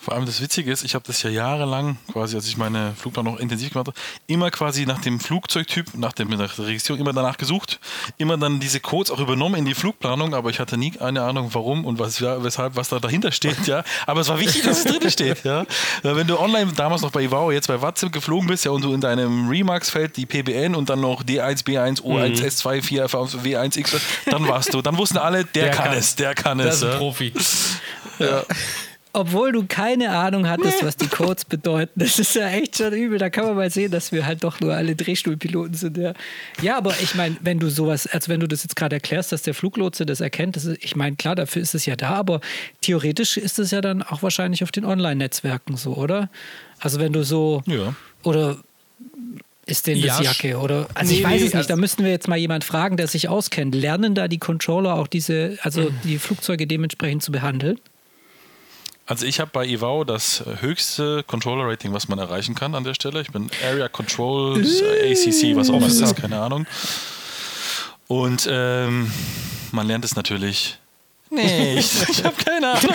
Vor 0.06 0.14
allem 0.14 0.24
das 0.24 0.40
Witzige 0.40 0.70
ist, 0.70 0.84
ich 0.84 0.94
habe 0.94 1.02
das 1.04 1.20
ja 1.24 1.30
jahrelang, 1.30 1.96
quasi 2.12 2.36
als 2.36 2.46
ich 2.46 2.56
meine 2.56 2.94
Flugplanung 2.96 3.34
noch 3.34 3.40
intensiv 3.40 3.72
gemacht 3.72 3.88
habe, 3.88 3.98
immer 4.28 4.52
quasi 4.52 4.86
nach 4.86 5.00
dem 5.00 5.18
Flugzeugtyp, 5.18 5.96
nach, 5.96 6.12
dem, 6.12 6.28
nach 6.28 6.54
der 6.54 6.66
Registrierung 6.68 7.00
immer 7.00 7.12
danach 7.12 7.38
gesucht, 7.38 7.80
immer 8.16 8.36
dann 8.36 8.60
diese 8.60 8.78
Codes 8.78 9.10
auch 9.10 9.18
übernommen 9.18 9.56
in 9.56 9.64
die 9.64 9.74
Flugplanung, 9.74 10.32
aber 10.32 10.50
ich 10.50 10.60
hatte 10.60 10.76
nie 10.76 10.92
eine 11.00 11.22
Ahnung, 11.22 11.50
warum 11.54 11.84
und 11.84 11.98
was, 11.98 12.22
weshalb, 12.22 12.76
was 12.76 12.88
da 12.88 13.00
dahinter 13.00 13.32
steht, 13.32 13.66
ja. 13.66 13.82
Aber 14.06 14.20
es 14.20 14.28
war 14.28 14.38
wichtig, 14.38 14.62
dass 14.62 14.84
es 14.84 14.84
drin 14.84 15.10
steht, 15.10 15.42
ja. 15.42 15.66
Wenn 16.04 16.28
du 16.28 16.38
online 16.38 16.72
damals 16.76 17.02
noch 17.02 17.10
bei 17.10 17.24
Ivao, 17.24 17.50
jetzt 17.50 17.66
bei 17.66 17.82
WhatsApp 17.82 18.12
geflogen 18.12 18.46
bist, 18.46 18.64
ja, 18.64 18.70
und 18.70 18.84
du 18.84 18.94
in 18.94 19.00
deinem 19.00 19.48
Remarks-Feld 19.48 20.16
die 20.16 20.26
PBN 20.26 20.76
und 20.76 20.88
dann 20.88 21.00
noch 21.00 21.24
D1, 21.24 21.64
B1, 21.64 22.02
O1, 22.02 22.28
mhm. 22.28 22.46
S2, 22.46 22.80
4, 22.80 23.06
W1, 23.08 23.76
X, 23.76 23.96
dann 24.26 24.46
warst 24.46 24.72
du, 24.72 24.82
dann 24.82 24.96
wussten 24.98 25.18
alle, 25.18 25.44
der, 25.46 25.64
der 25.64 25.70
kann, 25.72 25.86
kann, 25.86 25.98
es, 25.98 26.14
der 26.14 26.36
kann 26.36 26.58
das 26.58 26.74
es. 26.76 26.80
Das 26.80 26.90
ist 26.90 26.94
ein 26.94 26.98
Profi. 27.00 27.32
Ja 28.20 28.44
obwohl 29.16 29.50
du 29.50 29.64
keine 29.66 30.10
Ahnung 30.10 30.46
hattest, 30.46 30.84
was 30.84 30.96
die 30.96 31.06
Codes 31.06 31.46
bedeuten. 31.46 31.98
Das 31.98 32.18
ist 32.18 32.34
ja 32.34 32.48
echt 32.48 32.76
schon 32.76 32.92
übel. 32.92 33.18
Da 33.18 33.30
kann 33.30 33.46
man 33.46 33.56
mal 33.56 33.70
sehen, 33.70 33.90
dass 33.90 34.12
wir 34.12 34.26
halt 34.26 34.44
doch 34.44 34.60
nur 34.60 34.74
alle 34.74 34.94
Drehstuhlpiloten 34.94 35.72
sind. 35.72 35.96
Ja, 35.96 36.12
ja 36.60 36.76
aber 36.76 36.94
ich 37.00 37.14
meine, 37.14 37.34
wenn 37.40 37.58
du 37.58 37.70
sowas, 37.70 38.06
also 38.06 38.28
wenn 38.28 38.40
du 38.40 38.46
das 38.46 38.62
jetzt 38.62 38.76
gerade 38.76 38.96
erklärst, 38.96 39.32
dass 39.32 39.40
der 39.40 39.54
Fluglotse 39.54 40.04
das 40.04 40.20
erkennt, 40.20 40.56
das 40.56 40.66
ist, 40.66 40.84
ich 40.84 40.96
meine, 40.96 41.16
klar, 41.16 41.34
dafür 41.34 41.62
ist 41.62 41.74
es 41.74 41.86
ja 41.86 41.96
da, 41.96 42.10
aber 42.10 42.42
theoretisch 42.82 43.38
ist 43.38 43.58
es 43.58 43.70
ja 43.70 43.80
dann 43.80 44.02
auch 44.02 44.22
wahrscheinlich 44.22 44.62
auf 44.62 44.70
den 44.70 44.84
Online-Netzwerken 44.84 45.78
so, 45.78 45.94
oder? 45.94 46.28
Also 46.78 47.00
wenn 47.00 47.14
du 47.14 47.24
so 47.24 47.62
ja. 47.64 47.94
oder 48.22 48.58
ist 49.64 49.86
denn 49.86 50.02
das 50.02 50.18
ja, 50.18 50.24
Jacke? 50.24 50.58
Oder 50.58 50.88
also 50.92 51.10
nee, 51.10 51.20
ich 51.20 51.24
weiß 51.24 51.30
nee, 51.30 51.36
es 51.36 51.42
nicht, 51.44 51.56
also 51.56 51.68
da 51.68 51.76
müssten 51.76 52.04
wir 52.04 52.10
jetzt 52.10 52.28
mal 52.28 52.36
jemand 52.36 52.64
fragen, 52.64 52.98
der 52.98 53.06
sich 53.06 53.30
auskennt. 53.30 53.74
Lernen 53.74 54.14
da 54.14 54.28
die 54.28 54.38
Controller 54.38 54.94
auch 54.94 55.06
diese, 55.06 55.58
also 55.62 55.90
die 56.04 56.18
Flugzeuge 56.18 56.66
dementsprechend 56.66 57.22
zu 57.22 57.32
behandeln? 57.32 57.80
Also 59.06 59.24
ich 59.24 59.38
habe 59.38 59.50
bei 59.52 59.64
Ivao 59.64 60.02
das 60.02 60.42
höchste 60.60 61.22
Controller-Rating, 61.22 61.92
was 61.92 62.08
man 62.08 62.18
erreichen 62.18 62.56
kann 62.56 62.74
an 62.74 62.82
der 62.82 62.94
Stelle. 62.94 63.20
Ich 63.20 63.30
bin 63.30 63.48
Area 63.64 63.88
Controls, 63.88 64.80
äh, 64.80 65.12
ACC, 65.12 65.56
was 65.56 65.70
auch 65.70 65.76
immer 65.76 65.86
das 65.86 66.00
ist, 66.00 66.16
keine 66.16 66.40
Ahnung. 66.40 66.66
Und 68.08 68.48
ähm, 68.50 69.12
man 69.70 69.86
lernt 69.86 70.04
es 70.04 70.16
natürlich 70.16 70.78
nicht. 71.30 71.90
Ich 72.08 72.24
habe 72.24 72.36
keine 72.44 72.72
Ahnung. 72.72 72.94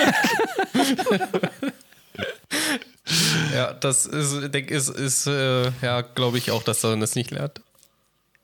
ja, 3.53 3.73
das 3.73 4.05
ist, 4.05 4.53
denk, 4.53 4.69
ist, 4.69 4.89
ist 4.89 5.27
äh, 5.27 5.71
ja, 5.81 6.01
glaube 6.01 6.37
ich 6.37 6.51
auch, 6.51 6.63
dass 6.63 6.83
man 6.83 6.99
das 6.99 7.15
nicht 7.15 7.31
lernt. 7.31 7.61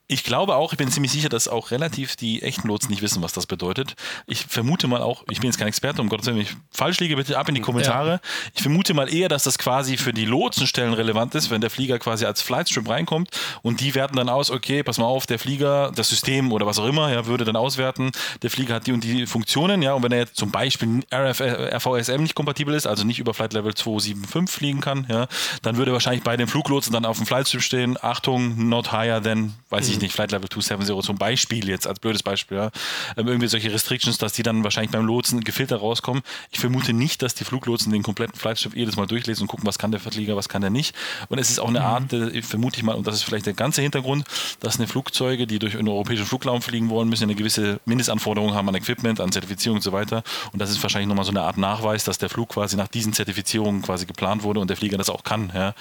Ich 0.10 0.24
glaube 0.24 0.56
auch, 0.56 0.72
ich 0.72 0.78
bin 0.78 0.89
ziemlich 0.89 1.12
sicher, 1.12 1.28
dass 1.28 1.50
auch 1.50 1.72
relativ 1.72 2.15
die 2.15 2.41
echten 2.41 2.70
Lotsen 2.70 2.91
nicht 2.91 3.02
wissen, 3.02 3.22
was 3.22 3.34
das 3.34 3.46
bedeutet. 3.46 3.96
Ich 4.26 4.46
vermute 4.46 4.88
mal 4.88 5.02
auch, 5.02 5.26
ich 5.30 5.41
bin 5.41 5.50
jetzt 5.50 5.58
kein 5.58 5.67
Experte, 5.67 6.02
um 6.02 6.08
Gottes 6.08 6.28
Willen, 6.28 6.38
wenn 6.38 6.46
ich 6.46 6.56
falsch 6.72 7.02
liege, 7.02 7.17
bitte 7.17 7.38
ab 7.38 7.50
in 7.50 7.56
die 7.56 7.62
Kommentare. 7.62 8.12
Ja. 8.12 8.20
Ich 8.56 8.62
vermute 8.62 8.93
mal 8.93 9.13
eher, 9.13 9.28
dass 9.28 9.43
das 9.43 9.58
quasi 9.58 9.98
für 9.98 10.13
die 10.13 10.24
Lotsenstellen 10.24 10.93
relevant 10.93 11.36
ist, 11.36 11.50
wenn 11.50 11.60
der 11.60 11.70
Flieger 11.70 12.00
quasi 12.00 12.26
als 12.26 12.41
Flightstrip 12.41 12.88
reinkommt 12.88 13.32
und 13.63 13.82
die 13.82 13.96
werten 13.96 14.15
dann 14.15 14.30
aus, 14.30 14.50
okay, 14.50 14.82
pass 14.82 14.98
mal 14.98 15.06
auf, 15.06 15.26
der 15.26 15.39
Flieger, 15.39 15.91
das 15.93 16.08
System 16.08 16.54
oder 16.54 16.65
was 16.65 16.80
auch 16.80 16.88
immer, 16.88 17.12
ja, 17.12 17.26
würde 17.26 17.43
dann 17.43 17.58
auswerten, 17.58 18.12
der 18.43 18.50
Flieger 18.50 18.76
hat 18.76 18.88
die 18.88 18.93
und 18.93 19.04
die 19.04 19.28
Funktionen, 19.28 19.82
ja, 19.82 19.91
und 19.93 20.04
wenn 20.04 20.13
er 20.13 20.20
jetzt 20.20 20.38
zum 20.38 20.52
Beispiel 20.52 21.02
RF, 21.13 21.41
RVSM 21.41 22.22
nicht 22.22 22.36
kompatibel 22.36 22.74
ist, 22.74 22.88
also 22.88 23.04
nicht 23.04 23.20
über 23.20 23.34
Flight 23.34 23.52
Level 23.52 23.74
275 23.74 24.56
fliegen 24.58 24.80
kann, 24.80 25.06
ja, 25.10 25.28
dann 25.63 25.76
würde 25.76 25.91
wahrscheinlich 25.91 26.24
bei 26.24 26.38
den 26.38 26.48
Fluglotsen 26.48 26.93
dann 26.93 27.04
auf 27.04 27.17
dem 27.17 27.26
Flightstrip 27.26 27.62
stehen, 27.62 27.98
Achtung, 28.02 28.70
not 28.70 28.93
higher 28.93 29.22
than, 29.22 29.54
weiß 29.70 29.89
ich 29.89 29.96
ich 29.97 30.03
nicht, 30.03 30.13
Flight 30.13 30.31
Level 30.31 30.49
270 30.49 31.05
zum 31.05 31.17
Beispiel 31.17 31.67
jetzt 31.67 31.88
als 31.88 31.99
blödes 31.99 32.23
Beispiel, 32.23 32.57
ja, 32.57 32.71
ähm, 33.17 33.27
irgendwie 33.27 33.47
solche 33.47 33.71
Restrictions, 33.71 34.17
dass 34.17 34.33
die 34.33 34.43
dann 34.43 34.63
wahrscheinlich 34.63 34.91
beim 34.91 35.05
Lotsen 35.05 35.43
gefiltert 35.43 35.81
rauskommen. 35.81 36.23
Ich 36.51 36.60
vermute 36.60 36.93
nicht, 36.93 37.21
dass 37.21 37.36
die 37.36 37.43
Fluglotsen 37.43 37.91
den 37.91 38.03
kompletten 38.03 38.39
Flightschiff 38.39 38.75
jedes 38.75 38.95
Mal 38.95 39.07
durchlesen 39.07 39.43
und 39.43 39.47
gucken, 39.47 39.65
was 39.65 39.77
kann 39.77 39.91
der 39.91 39.99
Flieger, 39.99 40.36
was 40.36 40.49
kann 40.49 40.62
der 40.62 40.69
nicht. 40.71 40.95
Und 41.29 41.39
es 41.39 41.49
ist 41.49 41.60
auch 41.60 41.67
eine 41.67 41.79
mhm. 41.79 41.86
Art, 41.86 42.13
äh, 42.13 42.41
vermute 42.41 42.77
ich 42.77 42.83
mal, 42.83 42.95
und 42.95 43.07
das 43.07 43.15
ist 43.15 43.23
vielleicht 43.23 43.45
der 43.45 43.53
ganze 43.53 43.81
Hintergrund, 43.81 44.25
dass 44.60 44.77
eine 44.77 44.88
Flugzeuge, 44.88 45.47
die 45.47 45.60
durch 45.60 45.77
einen 45.77 45.88
europäischen 45.88 46.25
Flugraum 46.25 46.62
fliegen 46.62 46.89
wollen, 46.89 47.10
müssen 47.10 47.23
eine 47.23 47.36
gewisse 47.36 47.79
Mindestanforderung 47.86 48.53
haben 48.53 48.69
an 48.69 48.75
Equipment, 48.75 49.19
an 49.19 49.31
Zertifizierung 49.31 49.77
und 49.77 49.81
so 49.81 49.91
weiter. 49.91 50.23
Und 50.51 50.62
das 50.62 50.69
ist 50.69 50.81
wahrscheinlich 50.81 51.07
nochmal 51.07 51.25
so 51.25 51.31
eine 51.31 51.41
Art 51.41 51.57
Nachweis, 51.57 52.03
dass 52.03 52.17
der 52.17 52.29
Flug 52.29 52.49
quasi 52.49 52.75
nach 52.75 52.88
diesen 52.88 53.13
Zertifizierungen 53.13 53.81
quasi 53.81 54.05
geplant 54.05 54.43
wurde 54.43 54.60
und 54.60 54.69
der 54.69 54.77
Flieger 54.77 54.97
das 54.97 55.10
auch 55.10 55.23
kann. 55.23 55.51
Ja. 55.53 55.73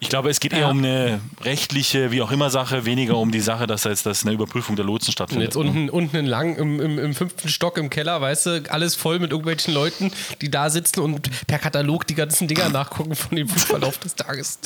Ich 0.00 0.08
glaube, 0.08 0.30
es 0.30 0.40
geht 0.40 0.52
eher 0.52 0.68
um 0.68 0.78
eine 0.78 1.20
rechtliche, 1.40 2.10
wie 2.10 2.22
auch 2.22 2.30
immer 2.30 2.50
Sache, 2.50 2.84
weniger 2.84 3.16
um 3.16 3.30
die 3.30 3.40
Sache, 3.48 3.66
dass 3.66 3.86
als 3.86 4.02
dass 4.02 4.26
eine 4.26 4.34
Überprüfung 4.34 4.76
der 4.76 4.84
Lotsen 4.84 5.10
stattfindet. 5.10 5.56
Und 5.56 5.64
jetzt 5.64 5.74
unten, 5.74 5.90
unten 5.90 6.16
in 6.16 6.26
lang, 6.26 6.56
im, 6.56 6.80
im, 6.80 6.98
im, 6.98 7.14
fünften 7.14 7.48
Stock 7.48 7.78
im 7.78 7.88
Keller, 7.88 8.20
weißt 8.20 8.46
du, 8.46 8.62
alles 8.68 8.94
voll 8.94 9.18
mit 9.18 9.30
irgendwelchen 9.30 9.72
Leuten, 9.72 10.10
die 10.42 10.50
da 10.50 10.68
sitzen 10.68 11.00
und 11.00 11.46
per 11.46 11.58
Katalog 11.58 12.06
die 12.06 12.14
ganzen 12.14 12.46
Dinger 12.46 12.68
nachgucken 12.68 13.14
von 13.14 13.36
dem 13.36 13.48
Flugverlauf 13.48 13.96
des 13.98 14.16
Tages. 14.16 14.58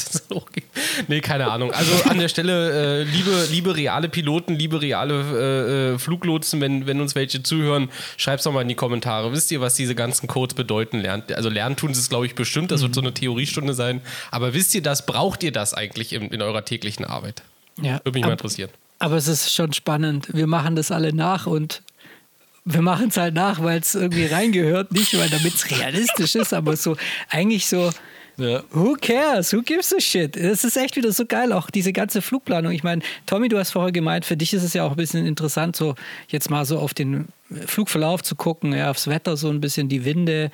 nee, 1.07 1.21
keine 1.21 1.49
Ahnung. 1.49 1.71
Also 1.71 1.92
an 2.11 2.18
der 2.18 2.27
Stelle, 2.27 3.03
äh, 3.03 3.03
liebe, 3.05 3.47
liebe 3.53 3.77
reale 3.77 4.09
Piloten, 4.09 4.55
liebe 4.55 4.83
reale 4.83 5.14
äh, 5.14 5.95
äh 5.95 5.99
Fluglotsen, 5.99 6.61
wenn, 6.61 6.87
wenn 6.88 7.01
uns 7.01 7.14
welche 7.14 7.40
zuhören, 7.40 7.88
schreibt 8.16 8.40
es 8.40 8.45
doch 8.45 8.53
mal 8.53 8.62
in 8.62 8.68
die 8.68 8.75
Kommentare. 8.75 9.31
Wisst 9.31 9.53
ihr, 9.53 9.61
was 9.61 9.75
diese 9.75 9.95
ganzen 9.95 10.27
Codes 10.27 10.55
bedeuten? 10.55 10.99
Lernt, 10.99 11.33
also 11.33 11.49
lernen 11.49 11.77
tun 11.77 11.95
sie 11.95 12.01
es, 12.01 12.09
glaube 12.09 12.27
ich, 12.27 12.35
bestimmt. 12.35 12.73
Das 12.73 12.81
mhm. 12.81 12.87
wird 12.87 12.95
so 12.97 13.01
eine 13.01 13.14
Theoriestunde 13.14 13.75
sein. 13.75 14.01
Aber 14.33 14.55
wisst 14.55 14.75
ihr 14.75 14.83
das? 14.83 15.07
Braucht 15.07 15.45
ihr 15.45 15.53
das 15.53 15.73
eigentlich 15.73 16.12
in, 16.12 16.33
in 16.33 16.42
eurer 16.42 16.64
täglichen 16.64 17.05
Arbeit? 17.05 17.45
Ja. 17.80 18.00
Würde 18.04 18.18
mich 18.18 18.24
mal 18.24 18.32
interessieren. 18.32 18.70
Aber 18.98 19.16
es 19.16 19.28
ist 19.28 19.52
schon 19.52 19.72
spannend. 19.72 20.28
Wir 20.32 20.46
machen 20.46 20.76
das 20.76 20.90
alle 20.90 21.12
nach 21.12 21.46
und 21.46 21.82
wir 22.64 22.82
machen 22.82 23.08
es 23.08 23.16
halt 23.16 23.35
nach, 23.35 23.62
weil 23.62 23.80
es 23.80 23.94
irgendwie 23.94 24.26
reingehört. 24.26 24.92
Nicht, 24.92 25.18
weil 25.18 25.28
damit 25.28 25.54
es 25.54 25.70
realistisch 25.70 26.35
ist, 26.37 26.54
aber 26.54 26.76
so 26.76 26.96
eigentlich 27.28 27.66
so. 27.66 27.90
Ja. 28.38 28.62
Who 28.70 28.96
cares? 29.00 29.52
Who 29.52 29.62
gives 29.62 29.94
a 29.94 30.00
shit? 30.00 30.37
Es 30.37 30.64
ist 30.64 30.76
echt 30.76 30.96
wieder 30.96 31.12
so 31.12 31.26
geil, 31.26 31.52
auch 31.52 31.68
diese 31.70 31.92
ganze 31.92 32.22
Flugplanung. 32.22 32.72
Ich 32.72 32.82
meine, 32.82 33.02
Tommy, 33.26 33.48
du 33.48 33.58
hast 33.58 33.70
vorher 33.72 33.92
gemeint, 33.92 34.24
für 34.24 34.37
dich 34.37 34.54
ist 34.54 34.62
es 34.62 34.72
ja 34.72 34.85
auch 34.85 34.92
ein 34.92 34.96
bisschen 34.96 35.26
interessant, 35.26 35.76
so 35.76 35.96
jetzt 36.28 36.48
mal 36.48 36.64
so 36.64 36.78
auf 36.78 36.94
den 36.94 37.28
Flugverlauf 37.66 38.22
zu 38.22 38.35
gucken, 38.35 38.72
ja, 38.72 38.90
aufs 38.90 39.06
Wetter 39.06 39.37
so 39.37 39.50
ein 39.50 39.61
bisschen, 39.61 39.88
die 39.88 40.04
Winde 40.04 40.50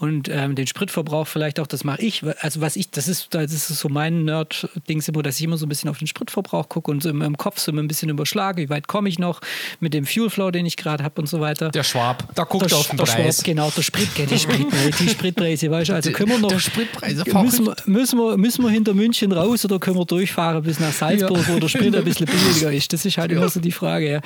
und 0.00 0.30
ähm, 0.30 0.54
den 0.54 0.66
Spritverbrauch 0.66 1.26
vielleicht 1.26 1.60
auch, 1.60 1.66
das 1.66 1.84
mache 1.84 2.00
ich. 2.00 2.22
Also 2.40 2.62
was 2.62 2.76
ich, 2.76 2.90
das 2.90 3.06
ist, 3.06 3.34
das 3.34 3.52
ist 3.52 3.68
so 3.68 3.90
mein 3.90 4.24
Nerd-Dings 4.24 5.06
immer, 5.08 5.22
dass 5.22 5.36
ich 5.36 5.42
immer 5.42 5.58
so 5.58 5.66
ein 5.66 5.68
bisschen 5.68 5.90
auf 5.90 5.98
den 5.98 6.06
Spritverbrauch 6.06 6.70
gucke 6.70 6.90
und 6.90 7.02
so 7.02 7.10
im, 7.10 7.20
im 7.20 7.36
Kopf 7.36 7.58
so 7.58 7.70
ein 7.70 7.86
bisschen 7.86 8.08
überschlage, 8.08 8.62
wie 8.62 8.70
weit 8.70 8.88
komme 8.88 9.10
ich 9.10 9.18
noch 9.18 9.42
mit 9.78 9.92
dem 9.92 10.06
Fuelflow, 10.06 10.52
den 10.52 10.64
ich 10.64 10.78
gerade 10.78 11.04
habe 11.04 11.20
und 11.20 11.26
so 11.26 11.42
weiter. 11.42 11.68
Der 11.68 11.82
Schwab, 11.82 12.26
da 12.34 12.44
guckt 12.44 12.70
der, 12.70 12.78
auf 12.78 12.88
den 12.88 12.96
der 12.96 13.04
Preis. 13.04 13.36
Schwab, 13.36 13.44
genau, 13.44 13.70
der 13.70 13.82
Sprit, 13.82 14.08
die 14.16 14.38
Spritpreise, 14.38 14.90
die 14.98 15.08
Spritpreise, 15.10 15.70
weißt 15.70 15.90
du, 15.90 15.92
also 15.92 16.12
können 16.12 16.30
wir 16.30 16.38
noch, 16.38 16.48
der 16.48 16.60
Spritpreise 16.60 17.22
müssen, 17.34 17.66
wir, 17.66 17.76
müssen, 17.84 18.18
wir, 18.18 18.36
müssen 18.38 18.64
wir 18.64 18.70
hinter 18.70 18.94
München 18.94 19.32
raus 19.32 19.66
oder 19.66 19.78
können 19.78 19.98
wir 19.98 20.06
durchfahren 20.06 20.62
bis 20.62 20.80
nach 20.80 20.92
Salzburg, 20.94 21.46
ja. 21.46 21.54
wo 21.54 21.58
der 21.58 21.68
Sprit 21.68 21.94
ein 21.94 22.04
bisschen 22.04 22.24
billiger 22.24 22.72
ist? 22.72 22.90
Das 22.90 23.04
ist 23.04 23.18
halt 23.18 23.32
ja. 23.32 23.36
immer 23.36 23.50
so 23.50 23.60
die 23.60 23.72
Frage, 23.72 24.10
ja. 24.12 24.20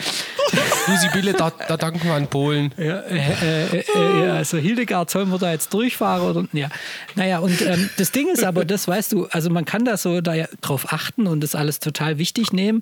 Lucy 0.86 1.08
Bille, 1.12 1.32
da, 1.32 1.50
da 1.50 1.76
danken 1.76 2.04
wir 2.04 2.14
an 2.14 2.28
Polen. 2.28 2.72
Ja, 2.76 3.00
äh, 3.00 3.78
äh, 3.78 3.84
äh, 3.94 4.30
also 4.30 4.56
Hildegard, 4.58 5.10
sollen 5.10 5.30
wir 5.30 5.38
da 5.38 5.50
jetzt 5.50 5.63
durchfahren 5.68 6.22
oder 6.22 6.48
ja. 6.52 6.68
Naja, 7.14 7.38
und 7.38 7.60
ähm, 7.62 7.90
das 7.96 8.12
Ding 8.12 8.28
ist 8.28 8.44
aber, 8.44 8.64
das 8.64 8.88
weißt 8.88 9.12
du, 9.12 9.26
also 9.26 9.50
man 9.50 9.64
kann 9.64 9.84
da 9.84 9.96
so 9.96 10.20
da 10.20 10.34
drauf 10.60 10.92
achten 10.92 11.26
und 11.26 11.40
das 11.40 11.54
alles 11.54 11.78
total 11.80 12.18
wichtig 12.18 12.52
nehmen. 12.52 12.80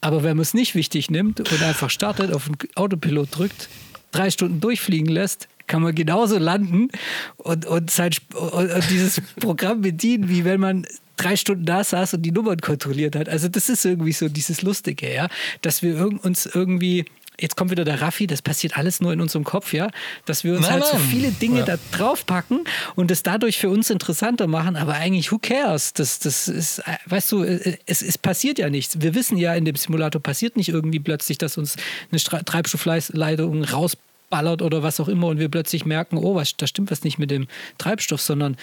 Aber 0.00 0.22
wenn 0.22 0.36
man 0.36 0.42
es 0.42 0.54
nicht 0.54 0.74
wichtig 0.74 1.10
nimmt 1.10 1.40
und 1.40 1.62
einfach 1.62 1.90
startet, 1.90 2.32
auf 2.32 2.46
den 2.46 2.56
Autopilot 2.74 3.28
drückt, 3.36 3.68
drei 4.12 4.30
Stunden 4.30 4.60
durchfliegen 4.60 5.08
lässt, 5.08 5.48
kann 5.66 5.82
man 5.82 5.94
genauso 5.94 6.38
landen 6.38 6.90
und, 7.38 7.66
und, 7.66 7.90
sein, 7.90 8.10
und, 8.34 8.70
und 8.70 8.90
dieses 8.90 9.20
Programm 9.40 9.80
bedienen, 9.80 10.28
wie 10.28 10.44
wenn 10.44 10.60
man 10.60 10.86
drei 11.16 11.36
Stunden 11.36 11.64
da 11.64 11.82
saß 11.82 12.14
und 12.14 12.22
die 12.22 12.30
Nummern 12.30 12.60
kontrolliert 12.60 13.16
hat. 13.16 13.28
Also 13.28 13.48
das 13.48 13.68
ist 13.68 13.84
irgendwie 13.84 14.12
so 14.12 14.28
dieses 14.28 14.62
Lustige, 14.62 15.12
ja, 15.12 15.28
dass 15.62 15.82
wir 15.82 16.08
uns 16.22 16.46
irgendwie 16.46 17.06
jetzt 17.40 17.56
kommt 17.56 17.70
wieder 17.70 17.84
der 17.84 18.00
Raffi, 18.00 18.26
das 18.26 18.42
passiert 18.42 18.76
alles 18.76 19.00
nur 19.00 19.12
in 19.12 19.20
unserem 19.20 19.44
Kopf, 19.44 19.72
ja, 19.72 19.90
dass 20.24 20.44
wir 20.44 20.52
uns 20.52 20.62
nein, 20.62 20.72
halt 20.72 20.84
nein. 20.84 20.92
so 20.92 20.98
viele 20.98 21.30
Dinge 21.30 21.60
ja. 21.60 21.64
da 21.64 21.78
draufpacken 21.92 22.64
und 22.94 23.10
es 23.10 23.22
dadurch 23.22 23.58
für 23.58 23.70
uns 23.70 23.90
interessanter 23.90 24.46
machen, 24.46 24.76
aber 24.76 24.94
eigentlich 24.94 25.32
who 25.32 25.38
cares? 25.38 25.92
Das, 25.92 26.18
das 26.18 26.48
ist, 26.48 26.82
weißt 27.06 27.32
du, 27.32 27.42
es, 27.42 28.02
es 28.02 28.18
passiert 28.18 28.58
ja 28.58 28.70
nichts. 28.70 29.00
Wir 29.00 29.14
wissen 29.14 29.36
ja, 29.36 29.54
in 29.54 29.64
dem 29.64 29.76
Simulator 29.76 30.22
passiert 30.22 30.56
nicht 30.56 30.68
irgendwie 30.68 31.00
plötzlich, 31.00 31.38
dass 31.38 31.58
uns 31.58 31.76
eine 32.10 32.20
Treibstoffleitung 32.20 33.64
raus 33.64 33.96
ballert 34.30 34.62
oder 34.62 34.82
was 34.82 35.00
auch 35.00 35.08
immer 35.08 35.28
und 35.28 35.38
wir 35.38 35.48
plötzlich 35.48 35.86
merken, 35.86 36.18
oh, 36.18 36.34
was, 36.34 36.56
da 36.56 36.66
stimmt 36.66 36.90
was 36.90 37.04
nicht 37.04 37.18
mit 37.18 37.30
dem 37.30 37.46
Treibstoff, 37.78 38.20
sondern 38.20 38.56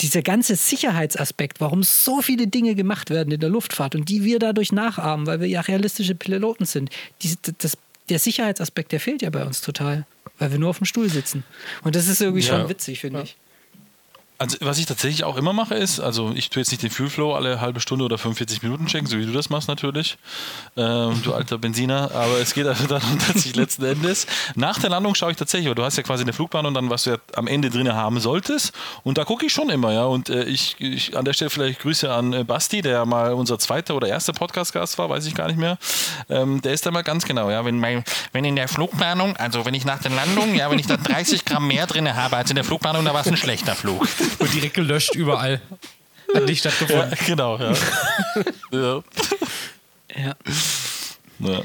dieser 0.00 0.22
ganze 0.22 0.56
Sicherheitsaspekt, 0.56 1.60
warum 1.60 1.82
so 1.82 2.22
viele 2.22 2.46
Dinge 2.46 2.74
gemacht 2.74 3.10
werden 3.10 3.32
in 3.32 3.40
der 3.40 3.50
Luftfahrt 3.50 3.94
und 3.94 4.08
die 4.08 4.24
wir 4.24 4.38
dadurch 4.38 4.72
nachahmen, 4.72 5.26
weil 5.26 5.40
wir 5.40 5.46
ja 5.46 5.60
realistische 5.60 6.14
Piloten 6.14 6.64
sind, 6.64 6.90
diese, 7.22 7.36
das, 7.58 7.76
der 8.10 8.18
Sicherheitsaspekt, 8.18 8.92
der 8.92 9.00
fehlt 9.00 9.22
ja 9.22 9.30
bei 9.30 9.44
uns 9.44 9.60
total, 9.60 10.06
weil 10.38 10.52
wir 10.52 10.58
nur 10.58 10.70
auf 10.70 10.78
dem 10.78 10.86
Stuhl 10.86 11.08
sitzen. 11.08 11.44
Und 11.82 11.96
das 11.96 12.08
ist 12.08 12.20
irgendwie 12.20 12.42
ja. 12.44 12.58
schon 12.58 12.68
witzig, 12.68 13.00
finde 13.00 13.18
ja. 13.18 13.24
ich. 13.24 13.36
Also 14.40 14.56
was 14.62 14.78
ich 14.78 14.86
tatsächlich 14.86 15.24
auch 15.24 15.36
immer 15.36 15.52
mache 15.52 15.74
ist, 15.74 16.00
also 16.00 16.32
ich 16.34 16.48
tue 16.48 16.62
jetzt 16.62 16.70
nicht 16.70 16.82
den 16.82 16.88
Fuel 16.88 17.10
Flow 17.10 17.34
alle 17.34 17.60
halbe 17.60 17.78
Stunde 17.78 18.06
oder 18.06 18.16
45 18.16 18.62
Minuten 18.62 18.86
checken, 18.86 19.06
so 19.06 19.18
wie 19.18 19.26
du 19.26 19.32
das 19.32 19.50
machst 19.50 19.68
natürlich, 19.68 20.16
ähm, 20.78 21.20
du 21.22 21.34
alter 21.34 21.58
Benziner, 21.58 22.10
aber 22.14 22.38
es 22.40 22.54
geht 22.54 22.66
also 22.66 22.86
darum, 22.86 23.18
dass 23.28 23.44
ich 23.44 23.54
letzten 23.54 23.84
Endes 23.84 24.26
nach 24.54 24.78
der 24.78 24.88
Landung 24.88 25.14
schaue 25.14 25.32
ich 25.32 25.36
tatsächlich, 25.36 25.68
weil 25.68 25.74
du 25.74 25.84
hast 25.84 25.98
ja 25.98 26.02
quasi 26.04 26.22
eine 26.22 26.32
Flugbahn 26.32 26.64
und 26.64 26.72
dann 26.72 26.88
was 26.88 27.02
du 27.02 27.10
ja 27.10 27.16
am 27.34 27.48
Ende 27.48 27.68
drin 27.68 27.92
haben 27.92 28.18
solltest 28.18 28.72
und 29.02 29.18
da 29.18 29.26
gucke 29.26 29.44
ich 29.44 29.52
schon 29.52 29.68
immer, 29.68 29.92
ja 29.92 30.04
und 30.04 30.30
äh, 30.30 30.44
ich, 30.44 30.76
ich, 30.78 31.18
an 31.18 31.26
der 31.26 31.34
Stelle 31.34 31.50
vielleicht 31.50 31.80
Grüße 31.80 32.10
an 32.10 32.32
äh, 32.32 32.42
Basti, 32.42 32.80
der 32.80 32.92
ja 32.92 33.04
mal 33.04 33.34
unser 33.34 33.58
zweiter 33.58 33.94
oder 33.94 34.08
erster 34.08 34.32
Podcast-Gast 34.32 34.96
war, 34.96 35.10
weiß 35.10 35.26
ich 35.26 35.34
gar 35.34 35.48
nicht 35.48 35.58
mehr, 35.58 35.76
ähm, 36.30 36.62
der 36.62 36.72
ist 36.72 36.86
da 36.86 36.90
mal 36.90 37.02
ganz 37.02 37.26
genau, 37.26 37.50
ja, 37.50 37.66
wenn, 37.66 37.78
mein, 37.78 38.04
wenn 38.32 38.46
in 38.46 38.56
der 38.56 38.68
Flugplanung, 38.68 39.36
also 39.36 39.66
wenn 39.66 39.74
ich 39.74 39.84
nach 39.84 40.00
der 40.00 40.12
Landung, 40.12 40.54
ja, 40.54 40.70
wenn 40.70 40.78
ich 40.78 40.86
da 40.86 40.96
30 40.96 41.44
Gramm 41.44 41.66
mehr 41.66 41.86
drin 41.86 42.16
habe 42.16 42.38
als 42.38 42.48
in 42.48 42.56
der 42.56 42.64
Flugplanung, 42.64 43.04
da 43.04 43.12
war 43.12 43.20
es 43.20 43.28
ein 43.28 43.36
schlechter 43.36 43.74
Flug. 43.74 44.08
Und 44.38 44.54
direkt 44.54 44.74
gelöscht 44.74 45.14
überall. 45.14 45.60
Hat 46.34 46.44
nicht 46.44 46.60
stattgefunden. 46.60 47.10
Ja, 47.10 47.26
genau, 47.26 47.58
ja. 47.58 47.72
ja. 48.70 49.02
ja. 50.16 50.36
ja. 51.40 51.62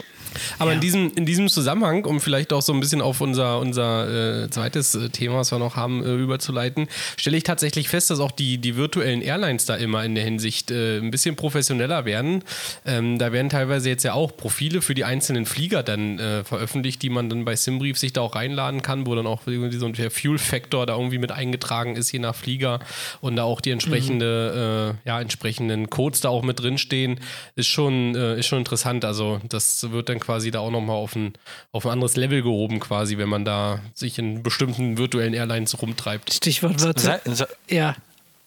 Aber 0.59 0.71
ja. 0.71 0.75
in, 0.75 0.81
diesem, 0.81 1.11
in 1.15 1.25
diesem 1.25 1.49
Zusammenhang, 1.49 2.05
um 2.05 2.19
vielleicht 2.19 2.53
auch 2.53 2.61
so 2.61 2.73
ein 2.73 2.79
bisschen 2.79 3.01
auf 3.01 3.21
unser, 3.21 3.59
unser 3.59 4.43
äh, 4.43 4.49
zweites 4.49 4.95
äh, 4.95 5.09
Thema, 5.09 5.37
was 5.37 5.51
wir 5.51 5.59
noch 5.59 5.75
haben, 5.75 6.03
äh, 6.03 6.13
überzuleiten, 6.15 6.87
stelle 7.17 7.37
ich 7.37 7.43
tatsächlich 7.43 7.87
fest, 7.89 8.09
dass 8.09 8.19
auch 8.19 8.31
die, 8.31 8.57
die 8.57 8.75
virtuellen 8.75 9.21
Airlines 9.21 9.65
da 9.65 9.75
immer 9.75 10.03
in 10.03 10.15
der 10.15 10.23
Hinsicht 10.23 10.71
äh, 10.71 10.97
ein 10.97 11.11
bisschen 11.11 11.35
professioneller 11.35 12.05
werden. 12.05 12.43
Ähm, 12.85 13.19
da 13.19 13.31
werden 13.31 13.49
teilweise 13.49 13.89
jetzt 13.89 14.03
ja 14.03 14.13
auch 14.13 14.35
Profile 14.35 14.81
für 14.81 14.93
die 14.93 15.03
einzelnen 15.03 15.45
Flieger 15.45 15.83
dann 15.83 16.19
äh, 16.19 16.43
veröffentlicht, 16.43 17.01
die 17.01 17.09
man 17.09 17.29
dann 17.29 17.45
bei 17.45 17.55
Simbrief 17.55 17.97
sich 17.97 18.13
da 18.13 18.21
auch 18.21 18.35
reinladen 18.35 18.81
kann, 18.81 19.05
wo 19.05 19.15
dann 19.15 19.27
auch 19.27 19.41
irgendwie 19.45 19.77
so 19.77 19.85
ein 19.85 19.95
Fuel 20.09 20.37
Factor 20.37 20.85
da 20.85 20.95
irgendwie 20.95 21.17
mit 21.17 21.31
eingetragen 21.31 21.95
ist, 21.95 22.11
je 22.11 22.19
nach 22.19 22.35
Flieger 22.35 22.79
und 23.21 23.35
da 23.35 23.43
auch 23.43 23.61
die 23.61 23.71
entsprechende, 23.71 24.93
mhm. 24.93 24.99
ja, 25.05 25.21
entsprechenden 25.21 25.89
Codes 25.89 26.21
da 26.21 26.29
auch 26.29 26.43
mit 26.43 26.59
drinstehen. 26.59 27.19
Ist 27.55 27.67
schon, 27.67 28.15
ist 28.15 28.47
schon 28.47 28.59
interessant. 28.59 29.05
Also 29.05 29.39
das 29.49 29.91
wird 29.91 30.09
dann 30.09 30.19
quasi 30.25 30.51
da 30.51 30.59
auch 30.59 30.71
nochmal 30.71 30.95
auf 30.95 31.15
ein, 31.15 31.33
auf 31.71 31.85
ein 31.85 31.91
anderes 31.91 32.15
Level 32.15 32.41
gehoben, 32.41 32.79
quasi, 32.79 33.17
wenn 33.17 33.29
man 33.29 33.45
da 33.45 33.79
sich 33.93 34.17
in 34.17 34.43
bestimmten 34.43 34.97
virtuellen 34.97 35.33
Airlines 35.33 35.81
rumtreibt. 35.81 36.33
Stichwort 36.33 36.81
Wörter. 36.81 37.21
Ja, 37.69 37.95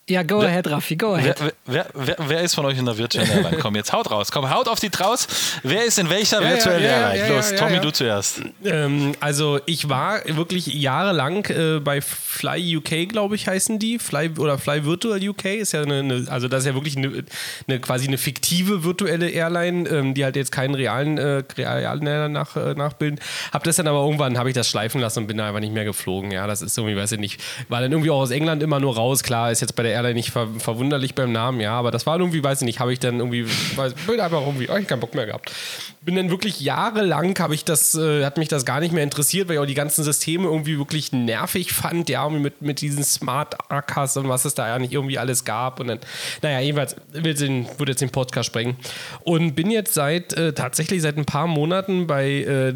ja, 0.08 0.22
go 0.22 0.40
wer, 0.40 0.48
ahead, 0.48 0.70
Raffi, 0.70 0.96
go 0.96 1.14
ahead. 1.14 1.36
Wer, 1.66 1.86
wer, 1.94 2.16
wer, 2.18 2.40
ist 2.40 2.54
von 2.54 2.64
euch 2.64 2.78
in 2.78 2.86
der 2.86 2.96
virtuellen 2.96 3.30
Airline? 3.30 3.58
Komm, 3.58 3.76
jetzt 3.76 3.92
haut 3.92 4.10
raus. 4.10 4.32
Komm, 4.32 4.48
haut 4.48 4.66
auf 4.66 4.80
die 4.80 4.88
Traus. 4.88 5.28
Wer 5.62 5.84
ist 5.84 5.98
in 5.98 6.08
welcher 6.08 6.40
ja, 6.42 6.48
virtuellen 6.48 6.82
ja, 6.82 7.12
Airline? 7.12 7.36
Los, 7.36 7.54
Tommy, 7.54 7.78
du 7.78 7.90
zuerst. 7.90 8.40
Ähm, 8.64 9.12
also, 9.20 9.60
ich 9.66 9.90
war 9.90 10.20
wirklich 10.26 10.66
jahrelang 10.66 11.44
äh, 11.46 11.80
bei 11.80 12.00
Fly 12.00 12.78
UK, 12.78 13.08
glaube 13.08 13.34
ich, 13.34 13.48
heißen 13.48 13.78
die. 13.78 13.98
Fly 13.98 14.30
oder 14.38 14.56
Fly 14.56 14.86
Virtual 14.86 15.20
UK 15.28 15.44
ist 15.44 15.72
ja 15.72 15.82
eine, 15.82 15.98
eine 15.98 16.26
also 16.30 16.48
das 16.48 16.60
ist 16.60 16.68
ja 16.68 16.74
wirklich 16.74 16.96
eine, 16.96 17.24
eine, 17.66 17.80
quasi 17.80 18.06
eine 18.06 18.16
fiktive 18.16 18.84
virtuelle 18.84 19.28
Airline, 19.28 19.88
ähm, 19.90 20.14
die 20.14 20.24
halt 20.24 20.36
jetzt 20.36 20.52
keinen 20.52 20.74
realen, 20.74 21.18
äh, 21.18 21.42
realen 21.56 22.06
Airline 22.06 22.30
nach, 22.30 22.56
äh, 22.56 22.74
nachbilden. 22.74 23.20
Hab 23.52 23.64
das 23.64 23.76
dann 23.76 23.86
aber 23.86 24.02
irgendwann, 24.04 24.38
habe 24.38 24.48
ich 24.48 24.54
das 24.54 24.70
schleifen 24.70 25.02
lassen 25.02 25.20
und 25.20 25.26
bin 25.26 25.36
da 25.36 25.48
einfach 25.48 25.60
nicht 25.60 25.74
mehr 25.74 25.84
geflogen. 25.84 26.30
Ja, 26.30 26.46
das 26.46 26.62
ist 26.62 26.78
irgendwie, 26.78 26.96
weiß 26.96 27.12
ich 27.12 27.18
nicht, 27.18 27.42
war 27.68 27.82
dann 27.82 27.92
irgendwie 27.92 28.10
auch 28.10 28.20
aus 28.20 28.30
England 28.30 28.62
immer 28.62 28.80
nur 28.80 28.96
raus. 28.96 29.22
Klar, 29.22 29.52
ist 29.52 29.60
jetzt 29.60 29.76
bei 29.76 29.82
der 29.82 29.97
Airline 29.98 30.14
nicht 30.14 30.30
ver 30.30 30.48
verwunderlich 30.58 31.14
beim 31.14 31.32
Namen, 31.32 31.60
ja, 31.60 31.72
aber 31.72 31.90
das 31.90 32.06
war 32.06 32.18
irgendwie, 32.18 32.42
weiß 32.42 32.62
ich 32.62 32.66
nicht, 32.66 32.80
habe 32.80 32.92
ich 32.92 32.98
dann 32.98 33.18
irgendwie, 33.18 33.46
weiß, 33.76 33.94
bin 34.06 34.20
einfach 34.20 34.40
irgendwie, 34.40 34.68
oh, 34.70 34.76
ich 34.76 34.86
keinen 34.86 35.00
Bock 35.00 35.14
mehr 35.14 35.26
gehabt. 35.26 35.52
Bin 36.00 36.16
dann 36.16 36.30
wirklich 36.30 36.60
jahrelang, 36.60 37.38
habe 37.38 37.54
ich 37.54 37.64
das, 37.64 37.94
äh, 37.94 38.24
hat 38.24 38.38
mich 38.38 38.48
das 38.48 38.64
gar 38.64 38.80
nicht 38.80 38.92
mehr 38.92 39.02
interessiert, 39.02 39.48
weil 39.48 39.56
ich 39.56 39.60
auch 39.60 39.66
die 39.66 39.74
ganzen 39.74 40.04
Systeme 40.04 40.44
irgendwie 40.44 40.78
wirklich 40.78 41.12
nervig 41.12 41.72
fand, 41.72 42.08
ja, 42.08 42.28
mit, 42.28 42.62
mit 42.62 42.80
diesen 42.80 43.04
Smart 43.04 43.56
Arcas 43.70 44.16
und 44.16 44.28
was 44.28 44.44
es 44.44 44.54
da 44.54 44.68
ja 44.68 44.78
nicht 44.78 44.92
irgendwie 44.92 45.18
alles 45.18 45.44
gab 45.44 45.80
und 45.80 45.88
dann, 45.88 45.98
naja, 46.42 46.60
jedenfalls 46.60 46.96
will 47.12 47.34
den, 47.34 47.66
würde 47.78 47.92
jetzt 47.92 48.00
den 48.00 48.10
Podcast 48.10 48.46
sprengen 48.46 48.76
und 49.24 49.54
bin 49.54 49.70
jetzt 49.70 49.94
seit, 49.94 50.32
äh, 50.34 50.52
tatsächlich 50.52 51.02
seit 51.02 51.16
ein 51.16 51.24
paar 51.24 51.46
Monaten 51.46 52.06
bei 52.06 52.28
äh, 52.28 52.74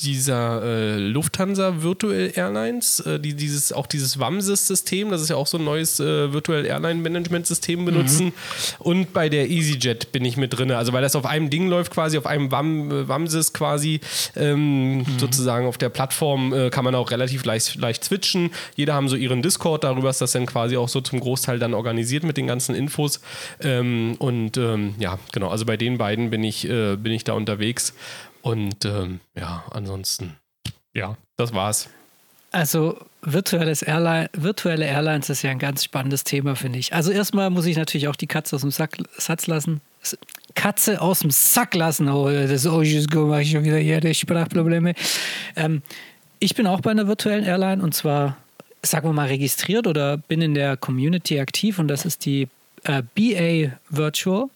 dieser 0.00 0.62
äh, 0.62 0.96
Lufthansa 0.96 1.82
Virtual 1.82 2.30
Airlines, 2.34 3.00
äh, 3.00 3.18
die 3.18 3.34
dieses 3.34 3.72
auch 3.72 3.86
dieses 3.86 4.18
WAMSys-System, 4.18 5.10
das 5.10 5.22
ist 5.22 5.30
ja 5.30 5.36
auch 5.36 5.48
so 5.48 5.58
ein 5.58 5.64
neues 5.64 5.98
äh, 5.98 6.32
Virtual 6.32 6.64
Airline 6.64 7.00
Management 7.00 7.48
System 7.48 7.84
benutzen. 7.84 8.26
Mhm. 8.26 8.32
Und 8.78 9.12
bei 9.12 9.28
der 9.28 9.50
EasyJet 9.50 10.12
bin 10.12 10.24
ich 10.24 10.36
mit 10.36 10.56
drin. 10.56 10.70
Also 10.70 10.92
weil 10.92 11.02
das 11.02 11.16
auf 11.16 11.26
einem 11.26 11.50
Ding 11.50 11.68
läuft, 11.68 11.92
quasi 11.92 12.16
auf 12.16 12.26
einem 12.26 12.52
WAM, 12.52 12.90
äh, 12.90 13.08
WAMSys 13.08 13.52
quasi 13.52 14.00
ähm, 14.36 14.98
mhm. 14.98 15.06
sozusagen 15.18 15.66
auf 15.66 15.78
der 15.78 15.88
Plattform 15.88 16.52
äh, 16.52 16.70
kann 16.70 16.84
man 16.84 16.94
auch 16.94 17.10
relativ 17.10 17.44
leicht, 17.44 17.74
leicht 17.74 18.04
switchen. 18.04 18.50
Jeder 18.76 18.94
haben 18.94 19.08
so 19.08 19.16
ihren 19.16 19.42
Discord, 19.42 19.82
darüber 19.82 20.10
ist 20.10 20.20
das 20.20 20.30
dann 20.30 20.46
quasi 20.46 20.76
auch 20.76 20.88
so 20.88 21.00
zum 21.00 21.18
Großteil 21.18 21.58
dann 21.58 21.74
organisiert 21.74 22.22
mit 22.22 22.36
den 22.36 22.46
ganzen 22.46 22.76
Infos. 22.76 23.20
Ähm, 23.60 24.14
und 24.20 24.56
ähm, 24.58 24.94
ja, 25.00 25.18
genau, 25.32 25.48
also 25.48 25.64
bei 25.64 25.76
den 25.76 25.98
beiden 25.98 26.30
bin 26.30 26.44
ich, 26.44 26.68
äh, 26.68 26.94
bin 26.94 27.12
ich 27.12 27.24
da 27.24 27.32
unterwegs. 27.32 27.94
Und 28.48 28.86
ähm, 28.86 29.20
ja, 29.34 29.62
ansonsten, 29.72 30.36
ja, 30.94 31.18
das 31.36 31.52
war's. 31.52 31.90
Also 32.50 32.98
virtuelles 33.20 33.82
Airline, 33.82 34.30
virtuelle 34.32 34.86
Airlines 34.86 35.28
ist 35.28 35.42
ja 35.42 35.50
ein 35.50 35.58
ganz 35.58 35.84
spannendes 35.84 36.24
Thema, 36.24 36.56
finde 36.56 36.78
ich. 36.78 36.94
Also 36.94 37.10
erstmal 37.10 37.50
muss 37.50 37.66
ich 37.66 37.76
natürlich 37.76 38.08
auch 38.08 38.16
die 38.16 38.26
Katze 38.26 38.56
aus 38.56 38.62
dem 38.62 38.70
Sack, 38.70 38.96
Satz 39.18 39.48
lassen. 39.48 39.82
Katze 40.54 41.02
aus 41.02 41.18
dem 41.18 41.30
Sack 41.30 41.74
lassen. 41.74 42.08
Oh, 42.08 42.30
das 42.30 42.66
oh, 42.66 42.80
ich 42.80 43.02
schon 43.02 43.64
wieder 43.64 43.76
hier 43.76 44.00
die 44.00 44.14
Sprachprobleme. 44.14 44.94
Ähm, 45.54 45.82
ich 46.38 46.54
bin 46.54 46.66
auch 46.66 46.80
bei 46.80 46.92
einer 46.92 47.06
virtuellen 47.06 47.44
Airline 47.44 47.82
und 47.82 47.94
zwar, 47.94 48.38
sagen 48.82 49.10
wir 49.10 49.12
mal, 49.12 49.26
registriert 49.26 49.86
oder 49.86 50.16
bin 50.16 50.40
in 50.40 50.54
der 50.54 50.78
Community 50.78 51.38
aktiv 51.38 51.78
und 51.78 51.88
das 51.88 52.06
ist 52.06 52.24
die 52.24 52.48
äh, 52.84 53.02
BA 53.14 53.76
Virtual. 53.90 54.48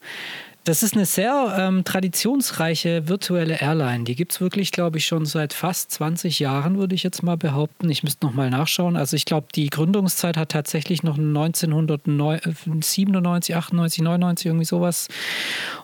Das 0.65 0.85
ist 0.85 0.95
eine 0.95 1.07
sehr 1.07 1.57
ähm, 1.59 1.83
traditionsreiche 1.83 3.09
virtuelle 3.09 3.61
Airline. 3.61 4.05
Die 4.05 4.15
gibt 4.15 4.31
es 4.31 4.41
wirklich, 4.41 4.71
glaube 4.71 4.99
ich, 4.99 5.07
schon 5.07 5.27
seit 5.27 5.53
fast 5.53 5.91
20 5.91 6.39
Jahren, 6.39 6.79
würde 6.79 6.95
ich 6.95 7.03
jetzt 7.03 7.25
mal 7.25 7.37
behaupten. 7.37 7.91
Ich 7.91 8.05
müsste 8.05 8.25
noch 8.25 8.33
mal 8.33 8.49
nachschauen. 8.49 8.97
Also 8.97 9.17
ich 9.17 9.25
glaube, 9.25 9.49
die 9.53 9.71
Gründungszeit 9.71 10.37
hat 10.37 10.51
tatsächlich 10.51 11.03
noch 11.03 11.19
1997, 11.19 13.57
98, 13.57 14.05
99, 14.05 14.47
irgendwie 14.47 14.65
sowas. 14.65 15.09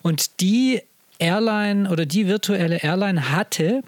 Und 0.03 0.41
die 0.41 0.81
Airline 1.19 1.91
oder 1.91 2.07
die 2.07 2.29
virtuelle 2.29 2.77
Airline 2.77 3.33
hatte 3.33 3.83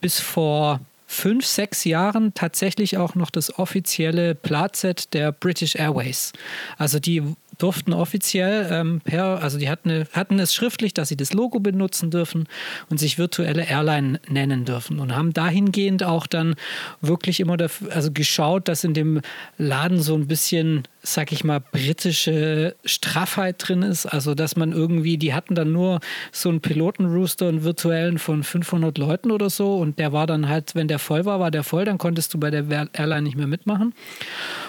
bis 0.00 0.20
vor 0.20 0.78
fünf, 1.08 1.44
sechs 1.44 1.84
Jahren 1.84 2.34
tatsächlich 2.34 2.98
auch 2.98 3.16
noch 3.16 3.30
das 3.30 3.58
offizielle 3.58 4.34
Platset 4.34 5.12
der 5.12 5.32
British 5.32 5.76
Airways. 5.76 6.32
Also 6.78 6.98
die 6.98 7.22
durften 7.58 7.92
offiziell 7.92 8.68
ähm, 8.70 9.00
per, 9.02 9.42
also 9.42 9.58
die 9.58 9.68
hatten, 9.68 10.06
hatten 10.12 10.38
es 10.38 10.54
schriftlich, 10.54 10.94
dass 10.94 11.08
sie 11.08 11.16
das 11.16 11.32
Logo 11.32 11.60
benutzen 11.60 12.10
dürfen 12.10 12.48
und 12.90 12.98
sich 12.98 13.18
virtuelle 13.18 13.64
Airline 13.64 14.20
nennen 14.28 14.64
dürfen 14.64 14.98
und 15.00 15.14
haben 15.14 15.32
dahingehend 15.32 16.02
auch 16.02 16.26
dann 16.26 16.54
wirklich 17.00 17.40
immer 17.40 17.56
dafür, 17.56 17.94
also 17.94 18.10
geschaut, 18.12 18.68
dass 18.68 18.84
in 18.84 18.94
dem 18.94 19.20
Laden 19.58 20.00
so 20.00 20.14
ein 20.14 20.26
bisschen 20.26 20.86
sag 21.06 21.32
ich 21.32 21.44
mal, 21.44 21.60
britische 21.60 22.74
Straffheit 22.84 23.56
drin 23.58 23.82
ist. 23.82 24.06
Also, 24.06 24.34
dass 24.34 24.56
man 24.56 24.72
irgendwie, 24.72 25.16
die 25.18 25.34
hatten 25.34 25.54
dann 25.54 25.72
nur 25.72 26.00
so 26.32 26.48
einen 26.48 26.60
Pilotenrooster, 26.60 27.48
einen 27.48 27.62
virtuellen 27.62 28.18
von 28.18 28.42
500 28.42 28.98
Leuten 28.98 29.30
oder 29.30 29.48
so. 29.48 29.76
Und 29.76 29.98
der 29.98 30.12
war 30.12 30.26
dann 30.26 30.48
halt, 30.48 30.74
wenn 30.74 30.88
der 30.88 30.98
voll 30.98 31.24
war, 31.24 31.40
war 31.40 31.50
der 31.50 31.62
voll, 31.62 31.84
dann 31.84 31.98
konntest 31.98 32.34
du 32.34 32.38
bei 32.38 32.50
der 32.50 32.88
Airline 32.92 33.22
nicht 33.22 33.36
mehr 33.36 33.46
mitmachen. 33.46 33.94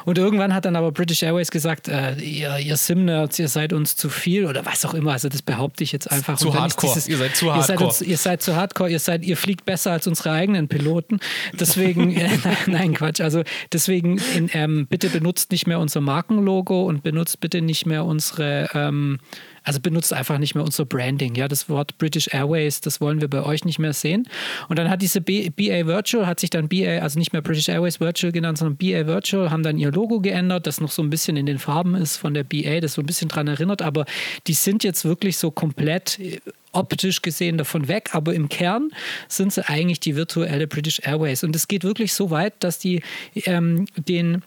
Und 0.06 0.18
irgendwann 0.18 0.54
hat 0.54 0.66
dann 0.66 0.76
aber 0.76 0.92
British 0.92 1.24
Airways 1.24 1.52
gesagt, 1.52 1.88
äh, 1.88 2.16
ihr, 2.16 2.58
ihr 2.60 2.77
Sim-Nerds, 2.78 3.40
ihr 3.40 3.48
seid 3.48 3.74
uns 3.74 3.96
zu 3.96 4.10
viel 4.10 4.46
oder 4.46 4.66
was 4.66 4.86
auch 4.86 4.94
immer. 4.94 5.14
Also, 5.14 5.30
das 5.30 5.42
behaupte 5.42 5.84
ich 5.84 5.92
jetzt 5.92 6.10
einfach. 6.12 6.38
Zu 6.38 6.54
hardcore. 6.54 6.94
Dieses, 6.94 7.08
ihr 7.08 7.18
seid 7.18 7.36
zu 7.36 7.54
hardcore. 7.54 7.58
Ihr 7.58 7.64
seid, 7.64 7.82
uns, 7.82 8.02
ihr 8.02 8.18
seid, 8.18 8.42
zu 8.42 8.56
hardcore. 8.56 8.90
Ihr, 8.92 9.00
seid, 9.00 9.26
ihr 9.26 9.38
fliegt 9.38 9.66
besser 9.66 9.92
als 9.92 10.08
unsere 10.08 10.32
eigenen 10.32 10.68
Piloten. 10.68 11.20
Deswegen, 11.60 12.12
äh, 12.16 12.30
nein, 12.68 12.94
Quatsch. 12.94 13.22
Also, 13.22 13.44
deswegen, 13.74 14.20
in, 14.36 14.50
ähm, 14.54 14.88
bitte 14.88 15.10
benutzt 15.10 15.52
nicht 15.52 15.68
mehr 15.68 15.80
unser 15.80 16.02
Markenlogo 16.02 16.84
und 16.84 17.04
benutzt 17.04 17.40
bitte 17.40 17.62
nicht 17.62 17.86
mehr 17.86 18.06
unsere, 18.06 18.70
ähm, 18.74 19.20
also 19.68 19.82
benutzt 19.82 20.14
einfach 20.14 20.38
nicht 20.38 20.56
mehr 20.56 20.64
unser 20.64 20.86
Branding. 20.86 21.36
Ja, 21.36 21.50
das 21.50 21.68
Wort 21.68 21.98
British 21.98 22.30
Airways, 22.32 22.80
das 22.80 23.02
wollen 23.02 23.20
wir 23.20 23.28
bei 23.28 23.44
euch 23.44 23.66
nicht 23.66 23.80
mehr 23.80 23.92
sehen. 23.92 24.30
Und 24.70 24.80
dann 24.80 24.90
hat 24.90 25.02
diese 25.02 25.20
BA 25.20 25.52
Virtual, 25.86 26.26
hat 26.26 26.40
sich 26.40 26.50
dann 26.50 26.70
BA, 26.70 27.00
also 27.00 27.20
nicht 27.20 27.34
mehr 27.34 27.42
British 27.42 27.68
Airways 27.68 28.00
Virtual 28.00 28.32
genannt, 28.32 28.60
sondern 28.60 28.78
BA 28.78 29.06
Virtual, 29.08 29.52
haben 29.52 29.64
dann 29.64 29.78
ihr 29.78 29.92
Logo 29.92 30.22
geändert, 30.22 30.68
das 30.68 30.80
noch 30.80 30.90
so 30.90 31.04
ein 31.04 31.10
bisschen 31.10 31.36
in 31.36 31.46
den 31.46 31.60
Farben 31.60 31.96
ist 31.96 32.16
von 32.16 32.34
der 32.34 32.46
BA, 32.46 32.80
das 32.80 32.94
so 32.94 33.02
ein 33.02 33.06
bisschen 33.06 33.28
dran 33.28 33.50
erinnert, 33.50 33.82
aber 33.82 34.06
die 34.48 34.54
sind 34.54 34.86
jetzt 34.86 35.04
wirklich 35.04 35.38
so 35.38 35.52
komplett 35.52 36.18
äh, 36.20 36.40
optisch 36.72 37.22
gesehen 37.22 37.58
davon 37.58 37.90
weg, 37.90 38.12
aber 38.14 38.34
im 38.34 38.48
Kern 38.48 38.92
sind 39.28 39.52
sie 39.52 39.68
eigentlich 39.68 40.00
die 40.00 40.16
virtuelle 40.16 40.68
British 40.68 41.02
Airways. 41.04 41.44
Und 41.44 41.54
es 41.58 41.68
geht 41.68 41.84
wirklich 41.84 42.14
so 42.14 42.30
weit, 42.30 42.54
dass 42.60 42.80
die 42.80 43.02
ähm, 43.46 43.86
den 43.98 44.44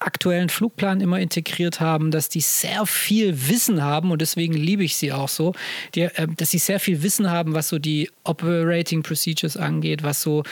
aktuellen 0.00 0.48
Flugplan 0.48 1.00
immer 1.00 1.20
integriert 1.20 1.80
haben, 1.80 2.10
dass 2.10 2.28
die 2.28 2.40
sehr 2.40 2.86
viel 2.86 3.48
Wissen 3.48 3.82
haben 3.82 4.10
und 4.10 4.20
deswegen 4.20 4.54
liebe 4.54 4.82
ich 4.82 4.96
sie 4.96 5.12
auch 5.12 5.28
so, 5.28 5.54
die, 5.94 6.02
äh, 6.02 6.26
dass 6.36 6.50
sie 6.50 6.58
sehr 6.58 6.80
viel 6.80 7.02
Wissen 7.02 7.30
haben, 7.30 7.54
was 7.54 7.68
so 7.68 7.78
die 7.78 8.10
Operating 8.24 9.02
Procedures 9.02 9.56
angeht, 9.56 10.02
was 10.02 10.22
so 10.22 10.42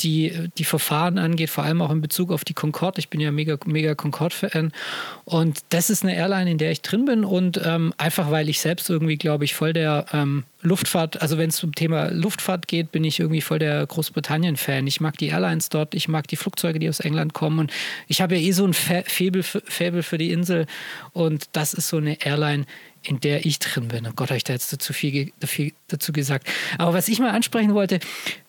die, 0.00 0.48
die 0.58 0.64
Verfahren 0.64 1.18
angeht, 1.18 1.50
vor 1.50 1.64
allem 1.64 1.82
auch 1.82 1.90
in 1.90 2.00
Bezug 2.00 2.30
auf 2.30 2.44
die 2.44 2.54
Concorde. 2.54 3.00
Ich 3.00 3.08
bin 3.08 3.20
ja 3.20 3.30
mega, 3.30 3.58
mega 3.66 3.94
Concorde-Fan 3.94 4.72
und 5.24 5.60
das 5.70 5.90
ist 5.90 6.04
eine 6.04 6.14
Airline, 6.14 6.50
in 6.50 6.58
der 6.58 6.70
ich 6.70 6.82
drin 6.82 7.04
bin 7.04 7.24
und 7.24 7.60
ähm, 7.64 7.92
einfach, 7.98 8.30
weil 8.30 8.48
ich 8.48 8.60
selbst 8.60 8.88
irgendwie, 8.88 9.16
glaube 9.16 9.44
ich, 9.44 9.54
voll 9.54 9.72
der 9.72 10.06
ähm, 10.12 10.44
Luftfahrt, 10.64 11.20
also 11.20 11.38
wenn 11.38 11.50
es 11.50 11.56
zum 11.56 11.74
Thema 11.74 12.10
Luftfahrt 12.10 12.66
geht, 12.66 12.90
bin 12.90 13.04
ich 13.04 13.20
irgendwie 13.20 13.42
voll 13.42 13.58
der 13.58 13.86
Großbritannien-Fan. 13.86 14.86
Ich 14.86 15.00
mag 15.00 15.16
die 15.18 15.28
Airlines 15.28 15.68
dort, 15.68 15.94
ich 15.94 16.08
mag 16.08 16.26
die 16.26 16.36
Flugzeuge, 16.36 16.78
die 16.78 16.88
aus 16.88 17.00
England 17.00 17.34
kommen 17.34 17.58
und 17.58 17.72
ich 18.08 18.20
habe 18.20 18.36
ja 18.36 18.40
eh 18.40 18.52
so 18.52 18.66
ein 18.66 18.72
Faible 18.74 19.42
für, 19.42 20.02
für 20.02 20.18
die 20.18 20.32
Insel 20.32 20.66
und 21.12 21.48
das 21.52 21.74
ist 21.74 21.88
so 21.88 21.98
eine 21.98 22.24
Airline, 22.24 22.64
in 23.04 23.20
der 23.20 23.44
ich 23.46 23.58
drin 23.58 23.88
bin. 23.88 24.06
Oh 24.06 24.12
Gott, 24.14 24.28
habe 24.28 24.36
ich 24.36 24.44
da 24.44 24.52
jetzt 24.52 24.72
dazu 24.72 24.92
viel, 24.92 25.32
dazu 25.88 26.12
gesagt. 26.12 26.48
Aber 26.78 26.94
was 26.94 27.08
ich 27.08 27.18
mal 27.20 27.30
ansprechen 27.30 27.74
wollte, 27.74 28.00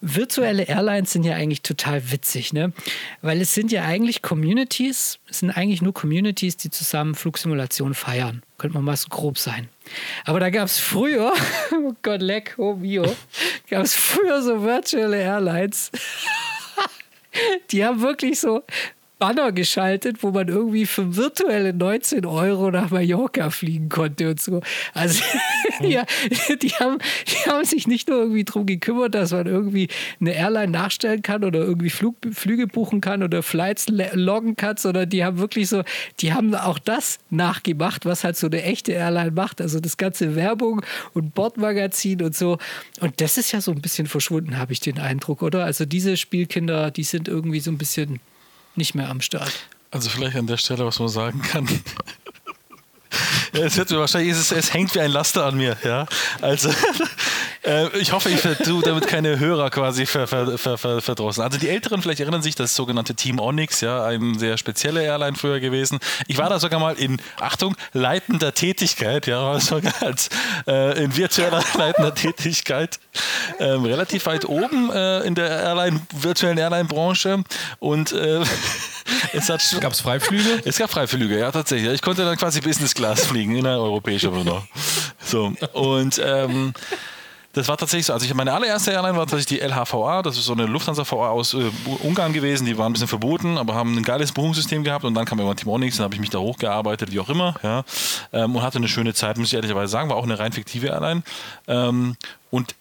virtuelle 0.02 0.64
Airlines 0.64 1.12
sind 1.12 1.26
ja 1.26 1.36
eigentlich 1.36 1.62
total 1.62 2.12
witzig, 2.12 2.54
ne? 2.54 2.74
Weil 3.22 3.42
es 3.42 3.54
sind 3.54 3.72
ja 3.72 3.84
eigentlich 3.84 4.22
Communities, 4.22 5.20
es 5.30 5.40
sind 5.40 5.52
eigentlich 5.52 5.82
nur 5.82 5.94
Communities, 5.94 6.58
die 6.58 6.70
zusammen 6.70 7.16
Flugsimulationen 7.16 7.94
feiern. 7.94 8.44
Könnte 8.58 8.76
man 8.76 8.86
mal 8.86 8.96
so 8.96 9.10
grob 9.10 9.38
sein. 9.38 9.70
Aber 10.24 10.40
da 10.40 10.50
gab 10.50 10.68
es 10.68 10.80
früher, 10.80 11.34
oh 11.72 11.94
Gott, 12.02 12.22
leck, 12.22 12.56
oh 12.58 12.76
mio, 12.76 13.16
gab 13.70 13.84
es 13.84 13.96
früher 13.96 14.42
so 14.42 14.64
virtuelle 14.64 15.18
Airlines. 15.18 15.92
Die 17.72 17.84
haben 17.84 18.02
wirklich 18.02 18.40
so 18.40 18.64
Banner 19.18 19.54
geschaltet, 19.54 20.24
wo 20.24 20.32
man 20.32 20.50
irgendwie 20.50 20.86
für 20.86 21.16
virtuelle 21.16 21.74
19 21.74 22.26
Euro 22.26 22.70
nach 22.70 22.90
Mallorca 22.90 23.50
fliegen 23.50 23.88
konnte 23.88 24.30
und 24.30 24.42
so. 24.42 24.62
Also 24.94 25.24
ja, 25.82 26.06
die 26.62 26.70
haben, 26.70 26.98
die 27.28 27.50
haben 27.50 27.64
sich 27.64 27.88
nicht 27.88 28.10
nur 28.10 28.20
irgendwie 28.20 28.44
darum 28.44 28.66
gekümmert, 28.66 29.16
dass 29.16 29.32
man 29.32 29.48
irgendwie 29.48 29.88
eine 30.20 30.34
Airline 30.34 30.72
nachstellen 30.72 31.22
kann 31.22 31.44
oder 31.46 31.60
irgendwie 31.60 31.90
Flug, 31.90 32.18
Flüge 32.32 32.68
buchen 32.68 33.00
kann 33.00 33.24
oder 33.24 33.42
Flights 33.42 33.88
loggen 34.14 34.58
kann, 34.58 34.78
sondern 34.78 35.10
die 35.10 35.24
haben 35.24 35.38
wirklich 35.38 35.70
so, 35.70 35.84
die 36.20 36.34
haben 36.34 36.54
auch 36.54 36.80
das 36.80 37.20
nachgemacht, 37.30 38.06
was 38.06 38.24
halt 38.24 38.36
so 38.36 38.48
eine 38.48 38.64
echte 38.64 38.92
Airline 38.92 39.32
macht. 39.32 39.62
Also 39.62 39.80
das 39.80 39.96
ganze 39.96 40.36
Werbung 40.36 40.82
und 41.14 41.34
Bordmagazin 41.36 42.22
und 42.22 42.36
so. 42.36 42.58
Und 43.00 43.22
das 43.22 43.38
ist 43.38 43.54
ja 43.54 43.62
so 43.62 43.72
ein 43.72 43.82
bisschen 43.82 44.08
verschwunden, 44.08 44.58
habe 44.58 44.74
ich 44.74 44.82
den 44.82 45.00
Eindruck, 45.00 45.42
oder? 45.42 45.64
Also 45.64 45.86
diese 45.86 46.18
Spielkinder, 46.18 46.92
die 46.92 47.04
sind 47.04 47.30
irgendwie 47.30 47.62
so 47.62 47.72
ein 47.72 47.78
bisschen 47.78 48.20
nicht 48.78 48.96
mehr 48.96 49.10
am 49.10 49.22
Start. 49.22 49.54
Also 49.92 50.10
vielleicht 50.10 50.36
an 50.36 50.48
der 50.48 50.58
Stelle, 50.58 50.86
was 50.86 51.00
man 51.00 51.10
sagen 51.10 51.42
kann. 51.42 51.68
Es 53.54 53.78
wird 53.78 53.92
wahrscheinlich, 53.92 54.32
es, 54.32 54.52
es, 54.52 54.74
hängt 54.74 54.94
wie 54.96 55.00
ein 55.00 55.12
Laster 55.12 55.46
an 55.46 55.56
mir, 55.56 55.78
ja. 55.84 56.06
Also 56.42 56.70
äh, 57.66 57.88
ich 57.98 58.12
hoffe, 58.12 58.30
ich 58.30 58.42
tue 58.42 58.84
damit 58.84 59.08
keine 59.08 59.40
Hörer 59.40 59.70
quasi 59.70 60.06
ver, 60.06 60.28
ver, 60.28 60.58
ver, 60.58 61.02
verdrossen. 61.02 61.44
Also 61.44 61.58
die 61.58 61.70
Älteren 61.70 62.02
vielleicht 62.02 62.20
erinnern 62.20 62.42
sich, 62.42 62.56
das 62.56 62.76
sogenannte 62.76 63.16
Team 63.16 63.40
Onyx, 63.40 63.82
ja, 63.82 64.04
eine 64.06 64.38
sehr 64.38 64.58
spezielle 64.58 65.04
Airline 65.04 65.36
früher 65.36 65.60
gewesen. 65.60 66.00
Ich 66.28 66.38
war 66.38 66.50
da 66.50 66.60
sogar 66.60 66.80
mal 66.80 66.96
in, 66.96 67.22
Achtung, 67.40 67.76
leitender 67.94 68.54
Tätigkeit, 68.54 69.28
ja, 69.28 69.60
sogar 69.60 69.94
als 70.02 70.30
äh, 70.68 71.04
in 71.04 71.16
virtueller 71.16 71.64
leitender 71.78 72.14
Tätigkeit, 72.14 73.00
ähm, 73.60 73.86
relativ 73.86 74.26
weit 74.26 74.46
oben 74.46 74.92
äh, 74.92 75.22
in 75.22 75.36
der 75.36 75.50
Airline, 75.50 76.02
virtuellen 76.14 76.58
Airline-Branche 76.58 77.44
und 77.80 78.12
äh, 78.12 78.42
es 79.34 79.50
hat 79.50 79.62
gab 79.80 79.94
es 79.94 80.02
Freiflüge? 80.02 80.62
Es 80.66 80.78
gab 80.78 80.92
Freiflüge, 80.92 81.40
ja 81.40 81.52
tatsächlich. 81.52 81.92
Ich 81.94 82.02
konnte 82.02 82.26
dann 82.26 82.38
quasi 82.38 82.62
Business 82.62 82.94
Class 82.94 83.05
fliegen 83.14 83.56
in 83.56 83.66
einer 83.66 83.80
europäischen 83.80 84.44
noch. 84.44 84.64
So 85.24 85.54
und 85.74 86.22
ähm, 86.24 86.74
das 87.56 87.70
war 87.70 87.78
tatsächlich 87.78 88.06
so. 88.06 88.14
Also 88.14 88.26
ich, 88.26 88.34
meine 88.34 88.52
allererste 88.52 88.92
Airline 88.92 89.18
war 89.18 89.26
tatsächlich 89.26 89.60
die 89.60 89.66
LHVA. 89.66 90.22
Das 90.24 90.38
ist 90.38 90.46
so 90.46 90.52
eine 90.52 90.66
Lufthansa 90.66 91.10
VA 91.10 91.30
aus 91.30 91.54
äh, 91.54 91.72
Ungarn 92.04 92.34
gewesen. 92.34 92.66
Die 92.66 92.78
waren 92.78 92.88
ein 92.88 92.94
bisschen 92.94 93.08
verboten, 93.08 93.58
aber 93.58 93.76
haben 93.76 93.98
ein 93.98 94.04
geiles 94.04 94.34
Buchungssystem 94.34 94.84
gehabt. 94.84 95.06
Und 95.06 95.14
dann 95.14 95.24
kam 95.24 95.40
immer 95.40 95.56
Timonix, 95.56 95.96
dann 95.96 96.04
habe 96.04 96.16
ich 96.16 96.20
mich 96.20 96.30
da 96.30 96.40
hochgearbeitet, 96.40 97.14
wie 97.14 97.20
auch 97.22 97.30
immer. 97.30 97.56
Ja, 97.64 97.86
ähm, 98.34 98.58
und 98.58 98.62
hatte 98.62 98.78
eine 98.78 98.90
schöne 98.90 99.14
Zeit, 99.14 99.38
muss 99.38 99.48
ich 99.48 99.54
ehrlicherweise 99.54 99.90
sagen. 99.90 100.10
War 100.10 100.18
auch 100.18 100.24
eine 100.24 100.38
rein 100.38 100.52
fiktive 100.52 100.88
Airline. 100.88 101.24
Ähm, 101.68 102.18
und 102.52 102.76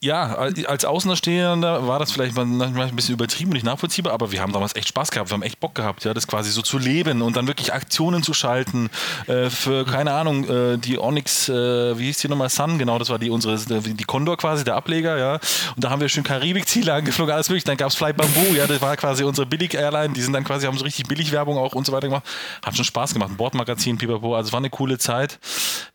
ja, 0.00 0.36
als 0.36 0.84
Außenstehender 0.84 1.88
war 1.88 1.98
das 1.98 2.12
vielleicht 2.12 2.36
manchmal 2.36 2.86
ein 2.86 2.94
bisschen 2.94 3.14
übertrieben 3.14 3.50
und 3.50 3.54
nicht 3.54 3.66
nachvollziehbar, 3.66 4.12
aber 4.12 4.30
wir 4.30 4.40
haben 4.40 4.52
damals 4.52 4.76
echt 4.76 4.86
Spaß 4.86 5.10
gehabt, 5.10 5.30
wir 5.30 5.34
haben 5.34 5.42
echt 5.42 5.58
Bock 5.58 5.74
gehabt, 5.74 6.04
ja, 6.04 6.14
das 6.14 6.28
quasi 6.28 6.52
so 6.52 6.62
zu 6.62 6.78
leben 6.78 7.20
und 7.20 7.36
dann 7.36 7.48
wirklich 7.48 7.72
Aktionen 7.72 8.22
zu 8.22 8.32
schalten 8.32 8.90
äh, 9.26 9.50
für, 9.50 9.84
keine 9.84 10.12
Ahnung, 10.12 10.48
äh, 10.48 10.78
die 10.78 11.00
Onyx, 11.00 11.48
äh, 11.48 11.98
wie 11.98 12.04
hieß 12.04 12.18
die 12.18 12.28
nochmal, 12.28 12.48
Sun, 12.48 12.78
genau, 12.78 13.00
das 13.00 13.10
war 13.10 13.18
die 13.18 13.28
unsere, 13.28 13.58
die 13.58 14.04
Condor 14.04 14.36
quasi, 14.36 14.62
der 14.62 14.76
Ableger, 14.76 15.18
ja, 15.18 15.32
und 15.74 15.82
da 15.82 15.90
haben 15.90 16.00
wir 16.00 16.08
schön 16.08 16.22
Karibikziele 16.22 16.94
angeflogen, 16.94 17.34
alles 17.34 17.48
mögliche, 17.48 17.66
dann 17.66 17.76
gab 17.76 17.88
es 17.88 17.96
Fly 17.96 18.12
Bamboo, 18.12 18.54
ja, 18.54 18.68
das 18.68 18.80
war 18.80 18.96
quasi 18.96 19.24
unsere 19.24 19.48
Billig-Airline, 19.48 20.14
die 20.14 20.22
sind 20.22 20.32
dann 20.32 20.44
quasi, 20.44 20.66
haben 20.66 20.78
so 20.78 20.84
richtig 20.84 21.08
Billig-Werbung 21.08 21.58
auch 21.58 21.74
und 21.74 21.84
so 21.84 21.92
weiter 21.92 22.06
gemacht, 22.06 22.24
hat 22.64 22.76
schon 22.76 22.84
Spaß 22.84 23.14
gemacht, 23.14 23.30
ein 23.30 23.36
Bordmagazin, 23.36 23.98
pipapo, 23.98 24.36
also 24.36 24.52
war 24.52 24.58
eine 24.58 24.70
coole 24.70 24.96
Zeit, 24.98 25.40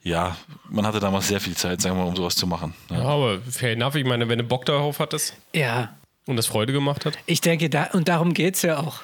ja, 0.01 0.35
man 0.69 0.85
hatte 0.85 0.99
damals 0.99 1.29
sehr 1.29 1.39
viel 1.39 1.55
Zeit, 1.55 1.81
sagen 1.81 1.95
wir 1.95 2.03
mal, 2.03 2.09
um 2.09 2.15
sowas 2.17 2.35
zu 2.35 2.47
machen. 2.47 2.73
Ja, 2.89 2.97
ja 2.97 3.05
aber 3.05 3.39
fair 3.49 3.71
enough, 3.71 3.92
darf. 3.93 4.01
Ich 4.01 4.07
meine, 4.07 4.29
wenn 4.29 4.39
du 4.39 4.43
Bock 4.43 4.65
darauf 4.65 4.99
hattest. 4.99 5.35
Ja. 5.53 5.95
Und 6.25 6.37
das 6.37 6.47
Freude 6.47 6.73
gemacht 6.73 7.05
hat. 7.05 7.17
Ich 7.25 7.41
denke, 7.41 7.69
da, 7.69 7.85
und 7.93 8.07
darum 8.07 8.33
geht 8.33 8.55
es 8.55 8.61
ja 8.61 8.79
auch. 8.79 9.01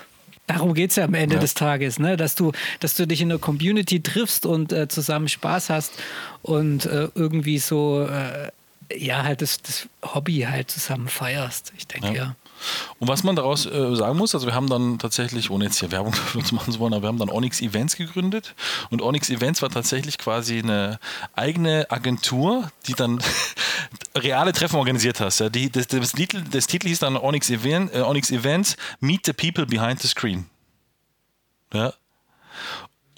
Darum 0.48 0.74
geht 0.74 0.90
es 0.90 0.96
ja 0.96 1.04
am 1.04 1.14
Ende 1.14 1.36
ja. 1.36 1.42
des 1.42 1.54
Tages, 1.54 2.00
ne? 2.00 2.18
dass, 2.18 2.34
du, 2.34 2.54
dass 2.80 2.96
du 2.96 3.06
dich 3.06 3.22
in 3.22 3.30
der 3.30 3.38
Community 3.38 4.02
triffst 4.02 4.48
und 4.48 4.74
äh, 4.74 4.88
zusammen 4.88 5.28
Spaß 5.28 5.70
hast 5.70 5.94
und 6.42 6.86
äh, 6.86 7.10
irgendwie 7.14 7.60
so, 7.60 8.08
äh, 8.08 8.50
ja, 8.92 9.24
halt 9.24 9.44
das, 9.44 9.62
das 9.62 9.88
Hobby 10.04 10.48
halt 10.50 10.72
zusammen 10.72 11.08
feierst. 11.08 11.72
Ich 11.78 11.86
denke, 11.86 12.08
ja. 12.08 12.14
ja. 12.14 12.36
Und 13.00 13.08
was 13.08 13.24
man 13.24 13.36
daraus 13.36 13.66
äh, 13.66 13.96
sagen 13.96 14.18
muss, 14.18 14.34
also 14.34 14.48
wir 14.48 14.54
haben 14.54 14.70
dann 14.70 15.00
tatsächlich, 15.00 15.50
ohne 15.50 15.66
jetzt 15.66 15.80
hier 15.80 15.92
Werbung 15.92 16.14
für 16.32 16.38
uns 16.38 16.52
machen 16.52 16.74
zu 16.74 16.80
wollen, 16.80 16.94
aber 16.94 17.04
wir 17.04 17.08
haben 17.08 17.20
dann 17.20 17.30
Onyx 17.30 17.62
Events 17.62 17.96
gegründet. 17.96 18.56
Und 18.90 19.02
Onyx 19.02 19.30
Events 19.30 19.62
war 19.62 19.70
tatsächlich 19.70 20.18
quasi 20.18 20.60
eine 20.60 21.00
eigene 21.34 21.90
Agentur, 21.90 22.72
die 22.88 22.94
dann 22.94 23.22
reale 24.16 24.54
Treffen 24.54 24.78
organisiert 24.78 25.20
hast. 25.20 25.40
Ja. 25.40 25.50
Das, 25.50 25.88
das, 25.88 26.12
Titel, 26.12 26.44
das 26.50 26.68
Titel 26.68 26.88
hieß 26.88 27.00
dann 27.00 27.18
Onyx, 27.18 27.50
Event, 27.50 27.94
äh, 27.94 28.02
Onyx 28.02 28.32
Events, 28.32 28.78
Meet 29.00 29.26
the 29.26 29.34
People 29.34 29.66
Behind 29.66 30.02
the 30.02 30.08
Screen. 30.08 30.46
Ja. 31.74 31.94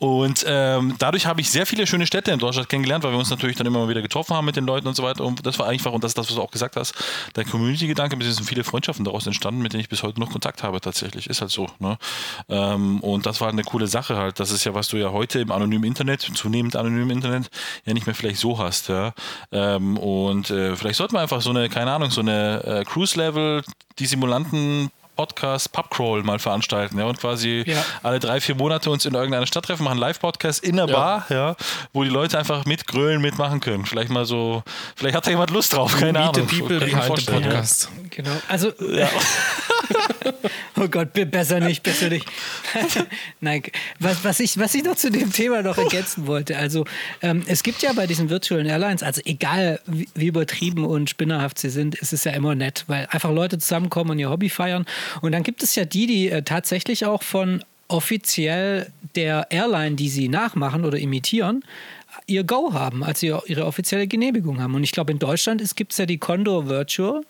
Und 0.02 0.44
ähm, 0.48 0.96
dadurch 0.98 1.28
habe 1.28 1.42
ich 1.42 1.52
sehr 1.52 1.68
viele 1.68 1.86
schöne 1.86 2.08
Städte 2.08 2.32
in 2.32 2.40
Deutschland 2.40 2.68
kennengelernt, 2.68 3.04
weil 3.04 3.12
wir 3.12 3.20
uns 3.20 3.30
natürlich 3.30 3.56
dann 3.56 3.68
immer 3.68 3.78
mal 3.78 3.88
wieder 3.88 4.02
getroffen 4.02 4.36
haben 4.36 4.46
mit 4.46 4.56
den 4.56 4.66
Leuten 4.66 4.88
und 4.88 4.96
so 4.96 5.04
weiter. 5.04 5.24
Und 5.24 5.46
das 5.46 5.60
war 5.60 5.68
einfach, 5.68 5.92
und 5.92 6.04
das 6.04 6.10
ist 6.10 6.18
das, 6.18 6.28
was 6.28 6.36
du 6.38 6.42
auch 6.42 6.50
gesagt 6.50 6.76
hast, 6.76 6.96
der 7.36 7.46
Community-Gedanke, 7.46 8.16
mit 8.16 8.26
sind 8.26 8.44
viele 8.44 8.64
Freundschaften 8.64 9.06
daraus 9.06 9.28
entstanden, 9.28 9.62
mit 9.62 9.74
denen 9.74 9.82
ich 9.82 9.90
bis 9.90 10.02
heute 10.02 10.20
noch 10.20 10.32
Kontakt 10.32 10.64
habe 10.64 10.82
tatsächlich. 10.82 11.28
Ist 11.28 11.42
halt 11.42 11.52
so. 11.52 11.68
Ne? 11.78 12.00
Ähm, 12.50 13.00
und 13.02 13.28
das 13.28 13.42
war 13.42 13.50
eine 13.50 13.64
coole 13.64 13.86
Sache 13.86 14.18
halt. 14.18 14.40
Das 14.40 14.50
ist 14.50 14.64
ja, 14.64 14.74
was 14.74 14.88
du 14.88 14.98
ja 14.98 15.12
heute 15.12 15.40
im 15.40 15.52
anonymen 15.52 15.84
Internet, 15.84 16.22
zunehmend 16.22 16.76
anonymen 16.76 17.12
Internet, 17.12 17.52
ja 17.86 17.94
nicht 17.94 18.08
mehr 18.08 18.16
vielleicht 18.16 18.40
so 18.40 18.58
hast. 18.58 18.90
Ja? 18.90 19.14
Ähm, 19.52 20.00
und 20.00 20.50
äh, 20.50 20.76
vielleicht 20.76 20.96
sollten 20.96 21.14
wir 21.14 21.22
einfach 21.22 21.42
so 21.42 21.52
eine, 21.52 21.70
keine 21.70 21.92
Ahnung, 21.92 22.10
so 22.10 22.22
eine 22.22 22.64
äh, 22.64 22.84
Cruise-Level, 22.86 23.62
die 24.00 24.08
Simulanten 24.08 24.90
Podcast 25.16 25.72
Pubcrawl 25.72 26.24
mal 26.24 26.40
veranstalten 26.40 26.98
ja, 26.98 27.06
und 27.06 27.20
quasi 27.20 27.64
ja. 27.66 27.84
alle 28.04 28.20
drei, 28.20 28.42
vier 28.42 28.56
Monate 28.56 28.90
uns 28.90 29.06
in 29.06 29.14
irgendeiner 29.14 29.46
Stadt 29.46 29.66
treffen, 29.66 29.84
machen 29.84 29.98
Live-Podcast 29.98 30.64
in 30.64 30.78
der 30.78 30.88
ja. 30.88 30.94
Bar, 30.94 31.26
ja, 31.30 31.56
wo 31.94 32.04
die 32.04 32.10
Leute 32.10 32.38
einfach 32.38 32.66
mitgrölen, 32.66 33.22
mitmachen 33.22 33.60
können. 33.60 33.86
Vielleicht 33.86 34.10
mal 34.10 34.26
so, 34.26 34.64
vielleicht 34.96 35.16
hat 35.16 35.28
da 35.28 35.32
jemand 35.32 35.52
Lust 35.52 35.74
drauf, 35.74 35.98
keine 35.98 36.20
Meet 36.20 36.30
Ahnung. 36.30 36.48
The 36.48 36.60
people 36.60 36.80
behind 36.80 37.20
the 37.20 37.32
podcast. 37.32 37.90
Ja. 37.96 38.08
Genau, 38.10 38.32
also 38.48 38.72
oh 40.80 40.88
Gott, 40.88 41.14
besser 41.14 41.60
nicht, 41.60 41.84
besser 41.84 42.10
nicht. 42.10 42.26
Nein, 43.42 43.64
was, 44.00 44.24
was, 44.24 44.40
ich, 44.40 44.58
was 44.58 44.74
ich 44.76 44.84
noch 44.84 44.96
zu 44.96 45.12
dem 45.12 45.32
Thema 45.32 45.62
noch 45.62 45.78
ergänzen 45.78 46.28
wollte, 46.28 46.58
also 46.58 46.86
ähm, 47.22 47.44
es 47.48 47.64
gibt 47.64 47.82
ja 47.82 47.94
bei 47.94 48.08
diesen 48.08 48.30
virtuellen 48.30 48.68
Airlines, 48.68 49.04
also 49.04 49.22
egal 49.26 49.80
wie, 49.86 50.08
wie 50.16 50.28
übertrieben 50.28 50.86
und 50.86 51.10
spinnerhaft 51.10 51.60
sie 51.60 51.70
sind, 51.70 51.96
ist 51.96 52.14
es 52.14 52.24
ja 52.24 52.32
immer 52.32 52.56
nett, 52.56 52.86
weil 52.88 53.08
einfach 53.10 53.32
Leute 53.32 53.58
zusammenkommen 53.58 54.12
und 54.12 54.20
ihr 54.20 54.30
Hobby 54.30 54.50
feiern 54.50 54.86
und 55.22 55.32
dann 55.32 55.44
gibt 55.44 55.64
es 55.64 55.76
ja 55.76 55.86
die, 55.86 56.08
die 56.08 56.30
äh, 56.30 56.44
tatsächlich 56.44 57.06
auch 57.06 57.24
von 57.24 57.64
offiziell 57.92 58.92
der 59.16 59.48
Airline, 59.50 59.96
die 59.96 60.10
sie 60.10 60.30
nachmachen 60.30 60.86
oder 60.86 60.98
imitieren, 60.98 61.64
ihr 62.28 62.44
Go 62.44 62.74
haben, 62.74 63.04
als 63.04 63.20
sie 63.20 63.34
ihre 63.46 63.66
offizielle 63.66 64.08
Genehmigung 64.08 64.62
haben. 64.62 64.76
Und 64.76 64.84
ich 64.84 64.92
glaube, 64.92 65.12
in 65.12 65.20
Deutschland 65.20 65.64
gibt 65.76 65.92
es 65.92 65.98
ja 65.98 66.06
die 66.06 66.18
Condor 66.18 66.68
Virtual 66.68 67.24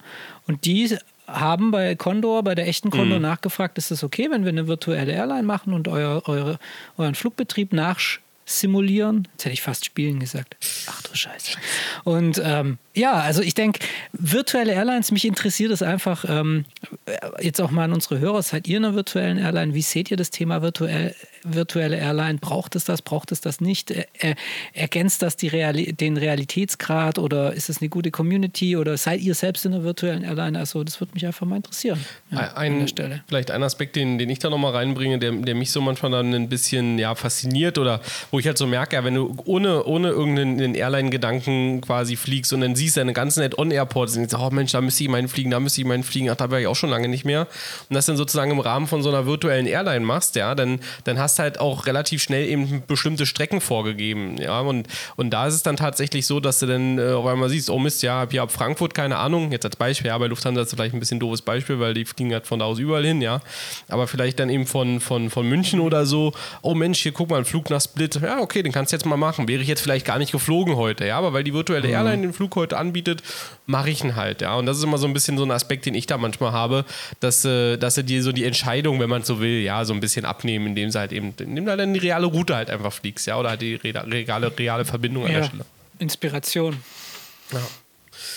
und 0.48 0.66
die 0.66 0.96
haben 1.34 1.72
bei 1.72 1.96
Condor, 1.96 2.44
bei 2.44 2.56
der 2.56 2.68
echten 2.68 2.90
Condor 2.90 3.18
mhm. 3.18 3.24
nachgefragt, 3.24 3.78
ist 3.78 3.92
das 3.92 4.04
okay, 4.04 4.30
wenn 4.30 4.44
wir 4.44 4.50
eine 4.50 4.68
virtuelle 4.68 5.12
Airline 5.12 5.44
machen 5.44 5.74
und 5.74 5.88
euer, 5.88 6.24
eure, 6.26 6.60
euren 6.98 7.16
Flugbetrieb 7.16 7.74
nachsimulieren? 7.74 9.28
Jetzt 9.32 9.46
hätte 9.46 9.54
ich 9.54 9.62
fast 9.62 9.86
spielen 9.86 10.20
gesagt. 10.20 10.58
Ach 10.88 11.02
du 11.02 11.16
Scheiße. 11.16 11.58
Und 12.04 12.42
ähm, 12.44 12.78
ja, 12.94 13.14
also 13.14 13.42
ich 13.42 13.54
denke, 13.54 13.80
virtuelle 14.14 14.74
Airlines, 14.74 15.12
mich 15.12 15.26
interessiert 15.26 15.72
es 15.72 15.82
einfach, 15.82 16.26
ähm, 16.28 16.66
jetzt 17.40 17.62
auch 17.62 17.72
mal 17.72 17.86
an 17.86 17.94
unsere 17.94 18.20
Hörer, 18.20 18.42
seid 18.42 18.68
ihr 18.68 18.78
in 18.78 18.86
einer 18.86 18.96
virtuellen 18.96 19.38
Airline? 19.38 19.74
Wie 19.74 19.82
seht 19.82 20.12
ihr 20.12 20.18
das 20.18 20.30
Thema 20.30 20.62
virtuell, 20.62 21.16
virtuelle 21.44 21.98
Airline? 21.98 22.40
Braucht 22.40 22.76
es 22.76 22.86
das, 22.86 23.02
braucht 23.02 23.32
es 23.32 23.42
das 23.42 23.62
nicht? 23.62 23.92
Er, 23.92 24.36
ergänzt 24.74 25.22
das 25.22 25.38
Reali 25.42 25.94
den 25.94 26.18
Realitätsgrad 26.18 27.18
oder 27.18 27.54
ist 27.54 27.70
es 27.70 27.82
eine 27.82 27.90
gute 27.90 28.12
Community 28.12 28.78
oder 28.78 28.98
seid 28.98 29.22
ihr 29.22 29.36
selbst 29.36 29.66
in 29.66 29.74
einer 29.74 29.84
virtuellen 29.84 30.24
Airline? 30.24 30.58
Also 30.58 30.84
das 30.84 31.00
würde 31.00 31.14
mich 31.14 31.26
einfach 31.26 31.46
mal 31.46 31.58
interessieren 31.58 32.00
ja, 32.32 32.54
ein, 32.56 32.74
an 32.74 32.80
der 32.80 32.88
Stelle. 32.88 33.24
Vielleicht 33.28 33.52
ein 33.52 33.64
Aspekt, 33.64 33.96
den, 33.96 34.18
den 34.18 34.30
ich 34.30 34.40
da 34.40 34.50
nochmal 34.50 34.74
reinbringe, 34.74 35.20
der, 35.20 35.32
der 35.32 35.56
mich 35.56 35.72
so 35.72 35.82
manchmal 35.82 36.12
dann 36.12 36.34
ein 36.34 36.50
bisschen 36.50 37.00
ja, 37.00 37.16
fasziniert 37.16 37.78
oder 37.78 38.02
wo 38.30 38.40
ich 38.40 38.48
halt 38.48 38.58
so 38.58 38.68
merke, 38.68 38.96
ja, 38.96 39.04
wenn 39.04 39.16
du 39.16 39.36
ohne, 39.46 39.84
ohne 39.84 40.10
irgendeinen 40.10 40.76
Airline-Gedanken 40.76 41.82
quasi 41.82 42.16
fliegst 42.16 42.54
und 42.54 42.62
dann 42.62 42.76
siehst 42.76 42.98
deine 42.98 43.14
ganzen 43.14 43.50
On-Airports 43.58 44.14
und 44.14 44.20
denkst, 44.22 44.36
oh 44.36 44.50
Mensch, 44.52 44.72
da 44.72 44.82
müsste 44.82 45.04
ich 45.04 45.10
meinen 45.10 45.28
fliegen, 45.28 45.52
da 45.52 45.60
müsste 45.60 45.82
ich 45.82 45.88
meinen 45.88 46.04
fliegen, 46.04 46.30
ach, 46.30 46.36
da 46.36 46.52
war 46.52 46.60
ich 46.60 46.68
auch 46.68 46.76
schon 46.76 46.90
lange 46.90 47.08
nicht 47.08 47.26
mehr. 47.26 47.48
Und 47.90 47.96
das 47.96 48.06
dann 48.06 48.18
sozusagen 48.18 48.52
im 48.52 48.60
Rahmen 48.60 48.88
von 48.88 49.04
so 49.04 49.10
einer 49.10 49.26
virtuellen 49.26 49.66
Airline 49.66 50.06
machst, 50.06 50.36
ja, 50.36 50.56
dann, 50.56 50.80
dann 51.04 51.20
hast 51.20 51.31
du 51.40 51.44
halt 51.44 51.60
auch 51.60 51.86
relativ 51.86 52.22
schnell 52.22 52.48
eben 52.48 52.84
bestimmte 52.88 53.26
Strecken 53.26 53.62
vorgegeben, 53.62 54.38
ja, 54.38 54.60
und, 54.62 54.88
und 55.16 55.30
da 55.32 55.48
ist 55.48 55.56
es 55.56 55.64
dann 55.64 55.78
tatsächlich 55.78 56.26
so, 56.26 56.40
dass 56.40 56.60
du 56.60 56.66
dann 56.66 56.98
äh, 56.98 57.12
auf 57.12 57.26
einmal 57.26 57.50
siehst, 57.50 57.70
oh 57.70 57.80
Mist, 57.80 58.04
ja, 58.04 58.28
hier 58.30 58.44
ab 58.44 58.52
Frankfurt, 58.52 58.94
keine 58.94 59.18
Ahnung, 59.18 59.52
jetzt 59.52 59.66
als 59.66 59.76
Beispiel, 59.76 60.08
ja, 60.08 60.18
bei 60.18 60.28
Lufthansa 60.28 60.62
ist 60.62 60.72
das 60.72 60.76
vielleicht 60.76 60.94
ein 60.94 61.00
bisschen 61.00 61.20
doofes 61.20 61.42
Beispiel, 61.42 61.80
weil 61.80 61.94
die 61.94 62.06
fliegen 62.06 62.34
halt 62.34 62.48
von 62.48 62.60
da 62.60 62.66
aus 62.66 62.80
überall 62.80 63.06
hin, 63.06 63.22
ja, 63.22 63.42
aber 63.88 64.08
vielleicht 64.08 64.40
dann 64.40 64.50
eben 64.50 64.66
von, 64.66 65.00
von, 65.00 65.30
von 65.30 65.48
München 65.48 65.80
oder 65.80 66.06
so, 66.06 66.34
oh 66.62 66.74
Mensch, 66.74 67.00
hier 67.00 67.12
guck 67.12 67.30
mal, 67.30 67.38
ein 67.38 67.46
Flug 67.46 67.70
nach 67.70 67.82
Split, 67.82 68.20
ja, 68.22 68.40
okay, 68.40 68.64
den 68.64 68.72
kannst 68.72 68.92
du 68.92 68.96
jetzt 68.96 69.06
mal 69.06 69.18
machen, 69.18 69.48
wäre 69.48 69.62
ich 69.62 69.68
jetzt 69.68 69.82
vielleicht 69.82 70.06
gar 70.06 70.18
nicht 70.18 70.32
geflogen 70.32 70.76
heute, 70.76 71.06
ja, 71.06 71.18
aber 71.18 71.34
weil 71.34 71.44
die 71.44 71.54
virtuelle 71.54 71.88
mhm. 71.88 71.94
Airline 71.94 72.22
den 72.22 72.34
Flug 72.34 72.56
heute 72.56 72.78
anbietet, 72.78 73.24
mache 73.66 73.90
ich 73.90 74.04
ihn 74.04 74.16
halt, 74.16 74.42
ja. 74.42 74.56
Und 74.56 74.66
das 74.66 74.78
ist 74.78 74.84
immer 74.84 74.98
so 74.98 75.08
ein 75.08 75.14
bisschen 75.14 75.38
so 75.38 75.44
ein 75.44 75.52
Aspekt, 75.52 75.86
den 75.86 75.96
ich 75.96 76.06
da 76.06 76.18
manchmal 76.18 76.52
habe, 76.52 76.86
dass, 77.20 77.46
äh, 77.46 77.78
dass 77.78 77.96
sie 77.96 78.04
dir 78.04 78.22
so 78.24 78.32
die 78.32 78.44
Entscheidung, 78.44 79.00
wenn 79.00 79.10
man 79.10 79.24
so 79.24 79.40
will, 79.40 79.62
ja, 79.62 79.86
so 79.86 79.94
ein 79.94 80.00
bisschen 80.00 80.26
abnehmen, 80.26 80.68
indem 80.68 80.92
sie 80.92 81.00
halt 81.00 81.12
eben, 81.12 81.21
indem 81.24 81.66
du 81.66 81.70
halt 81.70 81.80
dann 81.80 81.94
die 81.94 82.00
reale 82.00 82.26
Route 82.26 82.56
halt 82.56 82.70
einfach 82.70 82.94
fliegst, 82.94 83.28
ja, 83.28 83.38
oder 83.38 83.50
halt 83.50 83.62
die 83.62 83.76
reale, 83.76 84.58
reale 84.58 84.86
Verbindung 84.86 85.26
an 85.26 85.32
ja. 85.32 85.40
der 85.40 85.46
Stelle. 85.46 85.66
Inspiration. 86.00 86.78
Ja. 87.52 87.60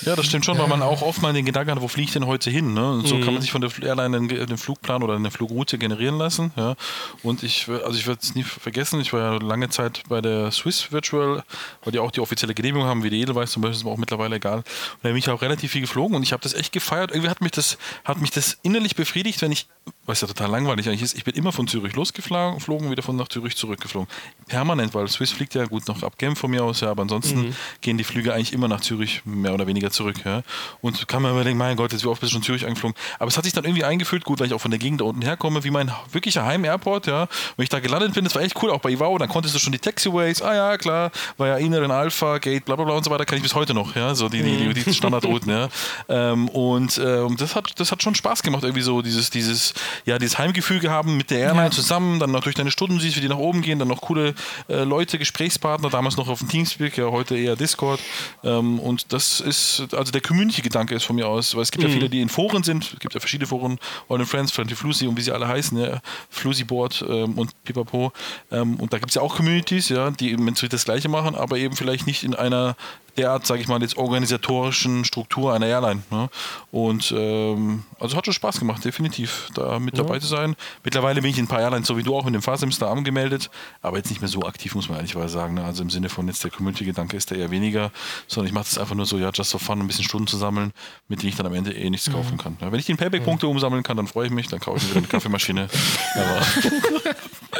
Ja, 0.03 0.17
das 0.17 0.27
stimmt 0.27 0.45
schon, 0.45 0.59
weil 0.59 0.69
man 0.69 0.83
auch 0.83 1.03
oft 1.03 1.23
mal 1.23 1.33
den 1.33 1.45
Gedanken 1.45 1.71
hat, 1.73 1.81
wo 1.81 1.89
fliege 1.89 2.09
ich 2.09 2.13
denn 2.13 2.27
heute 2.27 2.51
hin? 2.51 2.75
Ne? 2.75 2.93
Und 2.93 3.07
so 3.07 3.17
mhm. 3.17 3.25
kann 3.25 3.35
man 3.35 3.43
sich 3.43 3.53
von 3.53 3.61
der 3.61 3.71
Airline 3.83 4.29
den, 4.29 4.47
den, 4.47 4.59
Flugplan 4.59 5.03
oder 5.03 5.15
eine 5.15 5.31
Flugroute 5.31 5.79
generieren 5.79 6.19
lassen. 6.19 6.53
Ja? 6.57 6.75
Und 7.23 7.43
ich, 7.43 7.69
also 7.69 7.99
ich 7.99 8.07
werde 8.07 8.21
es 8.23 8.35
nie 8.35 8.43
vergessen, 8.43 9.01
ich 9.01 9.13
war 9.13 9.21
ja 9.21 9.39
lange 9.39 9.69
Zeit 9.69 10.03
bei 10.09 10.21
der 10.21 10.51
Swiss 10.51 10.93
Virtual, 10.93 11.43
weil 11.83 11.93
die 11.93 11.99
auch 11.99 12.11
die 12.11 12.21
offizielle 12.21 12.55
Genehmigung 12.55 12.87
haben, 12.87 13.03
wie 13.03 13.11
die 13.11 13.21
Edelweiß 13.21 13.51
zum 13.51 13.63
Beispiel, 13.63 13.79
ist 13.79 13.85
mir 13.85 13.91
auch 13.91 13.97
mittlerweile 13.97 14.37
egal. 14.37 14.59
Und 14.59 14.65
da 15.03 15.09
bin 15.09 15.17
ich 15.17 15.29
auch 15.29 15.43
relativ 15.43 15.73
viel 15.73 15.81
geflogen 15.81 16.17
und 16.17 16.23
ich 16.23 16.33
habe 16.33 16.43
das 16.43 16.55
echt 16.55 16.73
gefeiert. 16.73 17.11
Irgendwie 17.11 17.31
hat 17.31 17.41
mich 17.41 17.53
das, 17.53 17.79
hat 18.05 18.21
mich 18.21 18.31
das 18.31 18.59
innerlich 18.63 18.97
befriedigt, 18.97 19.41
wenn 19.43 19.53
ich 19.53 19.67
was 20.07 20.21
ja 20.21 20.29
total 20.29 20.51
langweilig 20.51 20.87
eigentlich 20.87 21.03
ist, 21.03 21.17
ich 21.17 21.25
bin 21.25 21.35
immer 21.35 21.53
von 21.53 21.67
Zürich 21.67 21.95
losgeflogen, 21.95 22.91
wieder 22.91 23.03
von 23.03 23.17
nach 23.17 23.29
Zürich 23.29 23.57
zurückgeflogen. 23.57 24.09
Permanent, 24.49 24.95
weil 24.95 25.09
Swiss 25.09 25.33
fliegt 25.33 25.55
ja 25.55 25.65
gut 25.65 25.89
noch 25.89 26.03
ab 26.03 26.19
Genf 26.19 26.39
von 26.39 26.51
mir 26.51 26.63
aus, 26.63 26.81
ja, 26.81 26.91
aber 26.91 27.03
ansonsten 27.03 27.41
mhm. 27.41 27.57
gehen 27.81 27.97
die 27.97 28.05
Flüge 28.05 28.35
eigentlich 28.35 28.53
immer 28.53 28.69
nach 28.69 28.81
Zürich 28.81 29.23
mehr 29.25 29.55
oder 29.55 29.67
weniger 29.67 29.84
zurück. 29.91 30.16
Ja. 30.24 30.43
Und 30.80 31.09
kann 31.09 31.22
man 31.22 31.32
überlegen, 31.32 31.59
mein 31.59 31.76
Gott, 31.76 31.93
jetzt 31.93 32.05
wie 32.05 32.09
oft 32.09 32.20
bist 32.20 32.32
du 32.32 32.35
schon 32.35 32.43
Zürich 32.43 32.66
angeflogen. 32.66 32.97
Aber 33.18 33.28
es 33.28 33.37
hat 33.37 33.45
sich 33.45 33.53
dann 33.53 33.64
irgendwie 33.64 33.85
eingefühlt, 33.85 34.24
gut, 34.24 34.41
weil 34.41 34.47
ich 34.47 34.55
auch 34.55 34.61
von 34.61 34.70
der 34.70 34.78
Gegend 34.78 35.01
da 35.01 35.05
unten 35.05 35.22
herkomme, 35.22 35.64
wie 35.64 35.70
mein 35.70 35.91
wirklicher 36.12 36.45
Heim-Airport, 36.45 37.07
ja. 37.07 37.28
Wenn 37.57 37.64
ich 37.64 37.68
da 37.68 37.80
gelandet 37.80 38.14
bin, 38.14 38.24
das 38.24 38.35
war 38.35 38.43
echt 38.43 38.61
cool, 38.62 38.70
auch 38.70 38.80
bei 38.80 38.91
Ivao, 38.91 39.16
dann 39.18 39.28
konntest 39.28 39.55
du 39.55 39.59
schon 39.59 39.72
die 39.72 39.78
Taxiways, 39.78 40.43
ah 40.43 40.55
ja, 40.55 40.76
klar, 40.78 41.11
war 41.37 41.49
ja 41.49 41.57
Inneren 41.57 41.91
Alpha, 41.91 42.39
Gate, 42.39 42.64
bla 42.64 42.76
bla 42.76 42.85
bla 42.85 42.95
und 42.95 43.05
so 43.05 43.11
weiter, 43.11 43.24
kann 43.24 43.37
ich 43.37 43.43
bis 43.43 43.55
heute 43.55 43.74
noch, 43.74 43.97
ja, 43.97 44.14
so 44.14 44.28
die, 44.28 44.43
die, 44.43 44.72
die, 44.72 44.85
die 44.85 44.95
Standardrouten, 44.95 45.51
ja. 45.51 45.68
Ähm, 46.09 46.49
und 46.49 46.99
ähm, 46.99 47.37
das, 47.37 47.55
hat, 47.55 47.72
das 47.76 47.91
hat 47.93 48.03
schon 48.03 48.14
Spaß 48.14 48.43
gemacht, 48.43 48.64
irgendwie 48.64 48.82
so 48.82 49.03
dieses, 49.03 49.30
dieses, 49.30 49.74
ja, 50.05 50.18
dieses 50.18 50.39
Heimgefühl 50.39 50.74
haben 50.91 51.16
mit 51.16 51.30
der 51.30 51.39
Airline 51.39 51.66
ja. 51.66 51.70
zusammen, 51.70 52.18
dann 52.18 52.30
noch 52.30 52.43
durch 52.43 52.55
deine 52.55 52.70
Stunden 52.70 53.01
siehst, 53.01 53.16
wie 53.16 53.20
die 53.20 53.28
nach 53.28 53.37
oben 53.37 53.62
gehen, 53.62 53.78
dann 53.78 53.89
noch 53.89 54.01
coole 54.01 54.35
äh, 54.68 54.85
Leute, 54.85 55.18
Gesprächspartner, 55.18 55.91
damals 55.91 56.16
noch 56.16 56.28
auf 56.28 56.41
dem 56.41 56.49
Teamspeak, 56.49 56.99
ja 56.99 57.11
heute 57.11 57.37
eher 57.37 57.57
Discord. 57.57 58.01
Ähm, 58.43 58.78
und 58.78 59.12
das 59.12 59.41
ist, 59.41 59.74
also 59.81 60.12
der 60.12 60.20
Community-Gedanke 60.20 60.95
ist 60.95 61.05
von 61.05 61.16
mir 61.16 61.27
aus, 61.27 61.55
weil 61.55 61.62
es 61.62 61.70
gibt 61.70 61.85
mhm. 61.85 61.91
ja 61.91 61.95
viele, 61.95 62.11
die 62.11 62.20
in 62.20 62.29
Foren 62.29 62.62
sind, 62.62 62.93
es 62.93 62.99
gibt 63.01 63.14
ja 63.14 63.20
verschiedene 63.20 63.47
Foren, 63.47 63.79
All 64.09 64.20
in 64.20 64.27
Friends, 64.27 64.53
Friendly 64.53 64.75
Flusi 64.75 65.07
und 65.07 65.16
wie 65.16 65.22
sie 65.22 65.33
alle 65.33 65.49
heißen, 65.49 65.79
ja, 65.79 66.01
Flusi 66.31 66.64
Board 66.64 67.05
ähm, 67.09 67.39
und 67.39 67.53
Pipapo. 67.64 68.12
Ähm, 68.51 68.77
und 68.77 68.93
da 68.93 68.99
gibt 68.99 69.11
es 69.11 69.14
ja 69.14 69.22
auch 69.22 69.37
Communities, 69.37 69.89
ja, 69.89 70.11
die 70.11 70.31
im 70.31 70.45
Prinzip 70.45 70.70
das 70.70 70.85
Gleiche 70.85 71.09
machen, 71.09 71.35
aber 71.35 71.57
eben 71.59 71.77
vielleicht 71.77 72.07
nicht 72.07 72.22
in 72.22 72.35
einer 72.35 72.77
derart, 73.16 73.47
sage 73.47 73.61
ich 73.61 73.68
mal, 73.68 73.81
jetzt 73.81 73.97
organisatorischen 73.97 75.05
Struktur 75.05 75.55
einer 75.55 75.66
Airline. 75.66 76.03
Ne? 76.11 76.29
Und 76.70 77.12
ähm, 77.16 77.85
also 78.01 78.16
hat 78.16 78.25
schon 78.25 78.35
Spaß 78.35 78.59
gemacht, 78.59 78.85
definitiv, 78.85 79.49
da 79.55 79.79
mit 79.79 79.97
ja. 79.97 80.03
dabei 80.03 80.18
zu 80.18 80.27
sein. 80.27 80.57
Mittlerweile 80.83 81.22
bin 81.22 81.31
ich 81.31 81.39
in 81.39 81.45
ein 81.45 81.49
paar 81.49 81.61
Airlines, 81.61 81.87
so 81.87 81.97
wie 81.97 82.03
du 82.03 82.16
auch 82.16 82.25
mit 82.25 82.35
dem 82.35 82.43
Fahrsemster 82.43 82.91
angemeldet, 82.91 83.51
aber 83.83 83.99
jetzt 83.99 84.11
nicht 84.11 84.20
mehr 84.20 84.29
so 84.29 84.43
aktiv, 84.43 84.75
muss 84.75 84.89
man 84.89 84.99
ehrlich 84.99 85.14
sagen. 85.31 85.55
Ne? 85.55 85.64
Also 85.64 85.83
im 85.83 85.91
Sinne 85.91 86.09
von 86.09 86.27
jetzt 86.27 86.43
der 86.45 86.51
Community-Gedanke 86.51 87.16
ist 87.16 87.31
der 87.31 87.39
eher 87.39 87.51
weniger, 87.51 87.91
sondern 88.27 88.49
ich 88.49 88.55
mache 88.55 88.64
das 88.64 88.79
einfach 88.79 88.95
nur 88.95 89.07
so, 89.07 89.18
ja, 89.18 89.31
just 89.33 89.53
for 89.53 89.61
fun, 89.65 89.81
ein 89.81 89.87
bisschen 89.87 90.05
Stunden 90.05 90.27
zu 90.27 90.37
sammeln, 90.37 90.73
mit 91.09 91.23
denen 91.23 91.31
ich 91.31 91.37
dann 91.37 91.47
am 91.47 91.55
Ende 91.55 91.73
eh 91.73 91.91
nichts 91.91 92.09
mhm. 92.09 92.12
kaufen 92.12 92.39
kann. 92.39 92.57
Ja, 92.61 92.71
wenn 92.71 92.79
ich 92.79 92.87
den 92.87 92.97
Payback-Punkte 92.97 93.47
mhm. 93.47 93.53
umsammeln 93.53 93.83
kann, 93.83 93.97
dann 93.97 94.07
freue 94.07 94.27
ich 94.27 94.33
mich, 94.33 94.49
dann 94.49 94.61
kaufe 94.61 94.79
ich 94.79 94.85
mir 94.85 94.91
wieder 94.91 94.99
eine 94.99 95.09
Kaffeemaschine. 95.09 95.69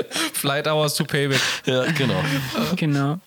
Flight 0.33 0.69
Hours 0.69 0.95
to 0.95 1.05
Payback. 1.05 1.41
Ja, 1.67 1.85
genau. 1.93 2.23
Genau. 2.77 3.19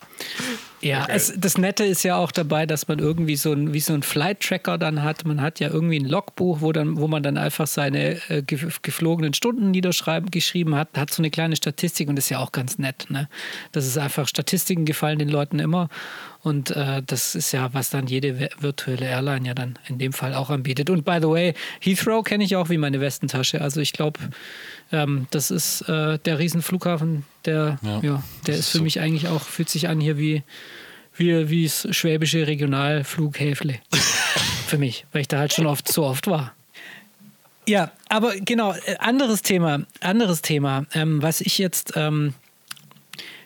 Ja, 0.81 1.03
okay. 1.03 1.13
es, 1.15 1.33
das 1.35 1.57
Nette 1.57 1.83
ist 1.83 2.03
ja 2.03 2.17
auch 2.17 2.31
dabei, 2.31 2.67
dass 2.67 2.87
man 2.87 2.99
irgendwie 2.99 3.35
so 3.35 3.51
ein, 3.51 3.73
wie 3.73 3.79
so 3.79 3.93
ein 3.93 4.03
Flight-Tracker 4.03 4.77
dann 4.77 5.03
hat. 5.03 5.25
Man 5.25 5.41
hat 5.41 5.59
ja 5.59 5.69
irgendwie 5.69 5.99
ein 5.99 6.05
Logbuch, 6.05 6.61
wo, 6.61 6.71
dann, 6.71 6.97
wo 6.97 7.07
man 7.07 7.23
dann 7.23 7.37
einfach 7.37 7.65
seine 7.65 8.21
äh, 8.29 8.43
geflogenen 8.43 9.33
Stunden 9.33 9.71
niederschreiben, 9.71 10.29
geschrieben 10.29 10.75
hat, 10.75 10.89
hat 10.95 11.11
so 11.11 11.21
eine 11.21 11.31
kleine 11.31 11.55
Statistik 11.55 12.09
und 12.09 12.15
das 12.15 12.25
ist 12.25 12.29
ja 12.29 12.39
auch 12.39 12.51
ganz 12.51 12.77
nett. 12.77 13.07
Ne? 13.09 13.27
Das 13.71 13.87
ist 13.87 13.97
einfach, 13.97 14.27
Statistiken 14.27 14.85
gefallen 14.85 15.17
den 15.17 15.29
Leuten 15.29 15.57
immer. 15.57 15.89
Und 16.47 16.71
äh, 16.71 17.03
das 17.05 17.35
ist 17.35 17.51
ja, 17.51 17.73
was 17.73 17.89
dann 17.89 18.07
jede 18.07 18.49
virtuelle 18.59 19.05
Airline 19.05 19.49
ja 19.49 19.53
dann 19.53 19.77
in 19.89 19.97
dem 19.97 20.13
Fall 20.13 20.33
auch 20.33 20.49
anbietet. 20.49 20.89
Und 20.89 21.03
by 21.03 21.17
the 21.21 21.27
way, 21.27 21.53
Heathrow 21.81 22.23
kenne 22.23 22.45
ich 22.45 22.55
auch 22.55 22.69
wie 22.69 22.77
meine 22.77 23.01
Westentasche. 23.01 23.59
Also 23.59 23.81
ich 23.81 23.91
glaube, 23.91 24.17
ähm, 24.93 25.27
das 25.31 25.51
ist 25.51 25.81
äh, 25.89 26.17
der 26.19 26.39
Riesenflughafen, 26.39 27.25
der, 27.43 27.79
ja, 27.81 27.99
ja 28.01 28.23
der 28.45 28.55
ist 28.55 28.69
für 28.69 28.77
so. 28.77 28.83
mich 28.85 29.01
eigentlich 29.01 29.27
auch, 29.27 29.41
fühlt 29.41 29.67
sich 29.67 29.89
an 29.89 29.99
hier 29.99 30.17
wie, 30.17 30.43
wie, 31.17 31.49
wie 31.49 31.65
das 31.65 31.85
schwäbische 31.91 32.47
Regionalflughäfle. 32.47 33.79
für 34.67 34.77
mich, 34.77 35.05
weil 35.11 35.19
ich 35.19 35.27
da 35.27 35.39
halt 35.39 35.51
schon 35.51 35.65
oft 35.65 35.91
so 35.91 36.05
oft 36.05 36.27
war. 36.27 36.53
Ja, 37.67 37.91
aber 38.07 38.37
genau, 38.37 38.71
äh, 38.71 38.95
anderes 38.99 39.41
Thema, 39.41 39.81
anderes 39.99 40.41
Thema, 40.41 40.85
ähm, 40.93 41.21
was 41.21 41.41
ich 41.41 41.57
jetzt 41.57 41.91
ähm, 41.97 42.35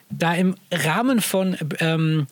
da 0.08 0.34
im 0.34 0.54
Rahmen 0.70 1.20
von 1.20 1.56
ähm, 1.80 2.28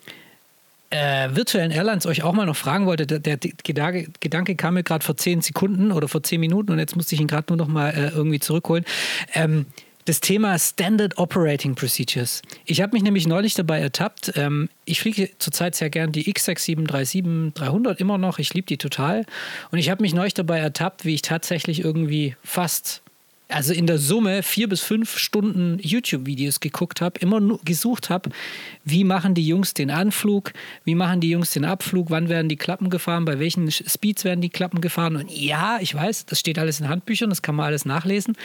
äh, 0.91 1.29
virtuellen 1.33 1.71
Airlines 1.71 2.05
euch 2.05 2.23
auch 2.23 2.33
mal 2.33 2.45
noch 2.45 2.55
fragen 2.55 2.85
wollte, 2.85 3.07
der, 3.07 3.19
der 3.19 3.37
Gedanke, 3.37 4.07
Gedanke, 4.19 4.55
kam 4.55 4.75
mir 4.75 4.83
gerade 4.83 5.03
vor 5.03 5.17
zehn 5.17 5.41
Sekunden 5.41 5.91
oder 5.91 6.07
vor 6.07 6.21
zehn 6.21 6.39
Minuten 6.39 6.71
und 6.71 6.79
jetzt 6.79 6.95
musste 6.95 7.15
ich 7.15 7.21
ihn 7.21 7.27
gerade 7.27 7.45
nur 7.49 7.57
noch 7.57 7.67
mal 7.67 7.89
äh, 7.89 8.09
irgendwie 8.09 8.39
zurückholen. 8.39 8.85
Ähm, 9.33 9.65
das 10.05 10.19
Thema 10.19 10.57
Standard 10.57 11.17
Operating 11.17 11.75
Procedures. 11.75 12.41
Ich 12.65 12.81
habe 12.81 12.93
mich 12.93 13.03
nämlich 13.03 13.27
neulich 13.27 13.53
dabei 13.53 13.79
ertappt. 13.79 14.33
Ähm, 14.35 14.69
ich 14.85 14.99
fliege 14.99 15.29
zurzeit 15.37 15.75
sehr 15.75 15.89
gern 15.89 16.11
die 16.11 16.31
X6737300 16.33 17.97
immer 17.97 18.17
noch. 18.17 18.39
Ich 18.39 18.53
liebe 18.53 18.67
die 18.67 18.77
total. 18.77 19.25
Und 19.71 19.77
ich 19.77 19.89
habe 19.89 20.01
mich 20.01 20.13
neulich 20.13 20.33
dabei 20.33 20.59
ertappt, 20.59 21.05
wie 21.05 21.13
ich 21.13 21.21
tatsächlich 21.21 21.83
irgendwie 21.83 22.35
fast 22.43 23.03
also 23.51 23.73
in 23.73 23.87
der 23.87 23.97
Summe 23.97 24.43
vier 24.43 24.67
bis 24.69 24.81
fünf 24.81 25.17
Stunden 25.17 25.79
YouTube-Videos 25.81 26.59
geguckt 26.59 27.01
habe, 27.01 27.19
immer 27.19 27.39
nur 27.39 27.59
gesucht 27.63 28.09
habe, 28.09 28.29
wie 28.85 29.03
machen 29.03 29.33
die 29.33 29.45
Jungs 29.45 29.73
den 29.73 29.91
Anflug, 29.91 30.53
wie 30.83 30.95
machen 30.95 31.21
die 31.21 31.29
Jungs 31.29 31.51
den 31.51 31.65
Abflug, 31.65 32.09
wann 32.09 32.29
werden 32.29 32.49
die 32.49 32.55
Klappen 32.55 32.89
gefahren, 32.89 33.25
bei 33.25 33.39
welchen 33.39 33.69
Speeds 33.71 34.23
werden 34.23 34.41
die 34.41 34.49
Klappen 34.49 34.81
gefahren. 34.81 35.15
Und 35.15 35.31
ja, 35.31 35.79
ich 35.81 35.93
weiß, 35.93 36.25
das 36.25 36.39
steht 36.39 36.57
alles 36.59 36.79
in 36.79 36.89
Handbüchern, 36.89 37.29
das 37.29 37.41
kann 37.41 37.55
man 37.55 37.65
alles 37.65 37.85
nachlesen. 37.85 38.35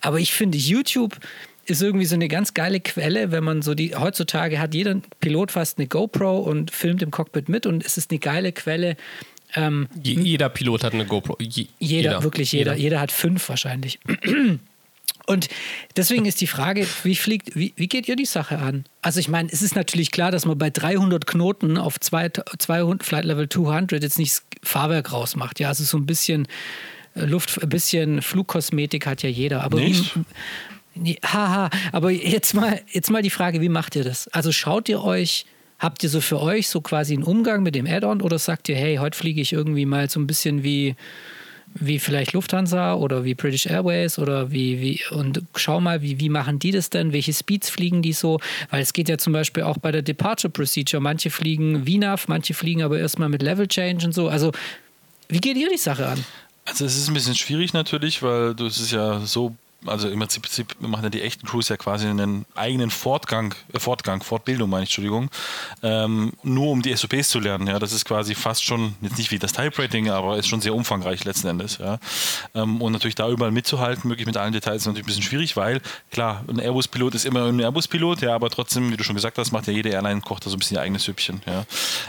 Aber 0.00 0.18
ich 0.18 0.32
finde, 0.32 0.58
YouTube 0.58 1.18
ist 1.66 1.82
irgendwie 1.82 2.06
so 2.06 2.14
eine 2.14 2.28
ganz 2.28 2.54
geile 2.54 2.80
Quelle, 2.80 3.32
wenn 3.32 3.42
man 3.42 3.62
so 3.62 3.74
die, 3.74 3.94
heutzutage 3.94 4.60
hat 4.60 4.74
jeder 4.74 5.00
Pilot 5.20 5.52
fast 5.52 5.78
eine 5.78 5.88
GoPro 5.88 6.38
und 6.38 6.70
filmt 6.70 7.02
im 7.02 7.10
Cockpit 7.10 7.48
mit 7.48 7.66
und 7.66 7.84
es 7.84 7.96
ist 7.96 8.10
eine 8.10 8.20
geile 8.20 8.52
Quelle, 8.52 8.96
ähm, 9.54 9.88
jeder 10.02 10.48
Pilot 10.48 10.84
hat 10.84 10.94
eine 10.94 11.06
GoPro. 11.06 11.36
Je, 11.40 11.48
jeder, 11.48 11.70
jeder, 11.78 12.22
wirklich 12.22 12.52
jeder. 12.52 12.72
jeder. 12.72 12.82
Jeder 12.82 13.00
hat 13.00 13.12
fünf 13.12 13.48
wahrscheinlich. 13.48 13.98
Und 15.26 15.48
deswegen 15.96 16.24
ist 16.24 16.40
die 16.40 16.46
Frage, 16.46 16.86
wie 17.02 17.16
fliegt, 17.16 17.56
wie, 17.56 17.72
wie 17.76 17.88
geht 17.88 18.06
ihr 18.06 18.14
die 18.14 18.26
Sache 18.26 18.58
an? 18.58 18.84
Also 19.02 19.18
ich 19.18 19.28
meine, 19.28 19.48
es 19.50 19.60
ist 19.60 19.74
natürlich 19.74 20.12
klar, 20.12 20.30
dass 20.30 20.44
man 20.44 20.56
bei 20.56 20.70
300 20.70 21.26
Knoten 21.26 21.78
auf 21.78 21.98
200, 21.98 23.02
Flight 23.02 23.24
Level 23.24 23.48
200 23.48 24.02
jetzt 24.02 24.18
nicht 24.20 24.42
Fahrwerk 24.62 25.12
rausmacht. 25.12 25.58
Ja, 25.58 25.68
also 25.68 25.82
so 25.82 25.96
ein 25.96 26.06
bisschen 26.06 26.46
äh, 27.14 27.24
Luft, 27.24 27.60
ein 27.60 27.68
bisschen 27.68 28.22
Flugkosmetik 28.22 29.06
hat 29.06 29.24
ja 29.24 29.28
jeder. 29.28 29.64
Aber 29.64 29.80
Nicht? 29.80 30.16
Wie, 30.94 31.18
haha, 31.24 31.70
aber 31.92 32.10
jetzt 32.10 32.54
mal, 32.54 32.80
jetzt 32.90 33.10
mal 33.10 33.20
die 33.20 33.30
Frage, 33.30 33.60
wie 33.60 33.68
macht 33.68 33.96
ihr 33.96 34.04
das? 34.04 34.28
Also 34.28 34.52
schaut 34.52 34.88
ihr 34.88 35.02
euch, 35.02 35.44
habt 35.86 36.02
ihr 36.02 36.10
so 36.10 36.20
für 36.20 36.40
euch 36.40 36.68
so 36.68 36.80
quasi 36.80 37.14
einen 37.14 37.22
Umgang 37.22 37.62
mit 37.62 37.76
dem 37.76 37.86
Add-on 37.86 38.20
oder 38.20 38.40
sagt 38.40 38.68
ihr, 38.68 38.74
hey, 38.74 38.96
heute 38.96 39.16
fliege 39.16 39.40
ich 39.40 39.52
irgendwie 39.52 39.86
mal 39.86 40.10
so 40.10 40.18
ein 40.18 40.26
bisschen 40.26 40.64
wie, 40.64 40.96
wie 41.74 42.00
vielleicht 42.00 42.32
Lufthansa 42.32 42.94
oder 42.94 43.22
wie 43.22 43.36
British 43.36 43.66
Airways 43.66 44.18
oder 44.18 44.50
wie, 44.50 44.80
wie 44.80 45.00
und 45.14 45.42
schau 45.54 45.80
mal, 45.80 46.02
wie, 46.02 46.18
wie 46.18 46.28
machen 46.28 46.58
die 46.58 46.72
das 46.72 46.90
denn? 46.90 47.12
Welche 47.12 47.32
Speeds 47.32 47.70
fliegen 47.70 48.02
die 48.02 48.12
so? 48.12 48.40
Weil 48.70 48.82
es 48.82 48.92
geht 48.92 49.08
ja 49.08 49.16
zum 49.16 49.32
Beispiel 49.32 49.62
auch 49.62 49.78
bei 49.78 49.92
der 49.92 50.02
Departure 50.02 50.50
Procedure. 50.50 51.00
Manche 51.00 51.30
fliegen 51.30 51.86
VNAV, 51.86 52.26
manche 52.26 52.52
fliegen 52.52 52.82
aber 52.82 52.98
erstmal 52.98 53.28
mit 53.28 53.42
Level 53.42 53.68
Change 53.68 54.06
und 54.06 54.12
so. 54.12 54.28
Also, 54.28 54.50
wie 55.28 55.38
geht 55.38 55.56
ihr 55.56 55.70
die 55.70 55.78
Sache 55.78 56.08
an? 56.08 56.24
Also 56.64 56.84
es 56.84 56.96
ist 56.96 57.06
ein 57.06 57.14
bisschen 57.14 57.36
schwierig 57.36 57.74
natürlich, 57.74 58.24
weil 58.24 58.56
du 58.56 58.66
es 58.66 58.80
ist 58.80 58.90
ja 58.90 59.20
so, 59.20 59.54
also 59.88 60.08
im 60.08 60.18
Prinzip 60.18 60.76
machen 60.80 61.04
ja 61.04 61.10
die 61.10 61.22
echten 61.22 61.46
Crews 61.46 61.68
ja 61.68 61.76
quasi 61.76 62.06
einen 62.06 62.44
eigenen 62.54 62.90
Fortgang, 62.90 63.54
äh, 63.72 63.78
Fortgang, 63.78 64.22
Fortbildung 64.22 64.70
meine 64.70 64.84
ich, 64.84 64.90
Entschuldigung, 64.90 65.30
ähm, 65.82 66.32
nur 66.42 66.70
um 66.70 66.82
die 66.82 66.94
SOPs 66.94 67.28
zu 67.28 67.40
lernen. 67.40 67.66
Ja, 67.66 67.78
das 67.78 67.92
ist 67.92 68.04
quasi 68.04 68.34
fast 68.34 68.64
schon, 68.64 68.94
jetzt 69.00 69.18
nicht 69.18 69.30
wie 69.30 69.38
das 69.38 69.52
Type-Rating, 69.52 70.10
aber 70.10 70.36
ist 70.36 70.48
schon 70.48 70.60
sehr 70.60 70.74
umfangreich 70.74 71.24
letzten 71.24 71.48
Endes. 71.48 71.78
Ja. 71.78 71.98
Ähm, 72.54 72.80
und 72.80 72.92
natürlich 72.92 73.14
da 73.14 73.28
überall 73.28 73.52
mitzuhalten, 73.52 74.10
wirklich 74.10 74.26
mit 74.26 74.36
allen 74.36 74.52
Details, 74.52 74.82
ist 74.82 74.86
natürlich 74.86 75.04
ein 75.04 75.06
bisschen 75.06 75.22
schwierig, 75.22 75.56
weil 75.56 75.80
klar, 76.10 76.44
ein 76.48 76.58
Airbus-Pilot 76.58 77.14
ist 77.14 77.24
immer 77.24 77.46
ein 77.46 77.60
Airbus-Pilot, 77.60 78.22
ja, 78.22 78.34
aber 78.34 78.50
trotzdem, 78.50 78.90
wie 78.90 78.96
du 78.96 79.04
schon 79.04 79.14
gesagt 79.14 79.38
hast, 79.38 79.52
macht 79.52 79.66
ja 79.66 79.72
jede 79.72 79.90
Airline, 79.90 80.20
kocht 80.20 80.46
da 80.46 80.50
so 80.50 80.56
ein 80.56 80.58
bisschen 80.58 80.76
ihr 80.76 80.82
eigenes 80.82 81.04
Süppchen. 81.04 81.42
Ja. 81.46 81.64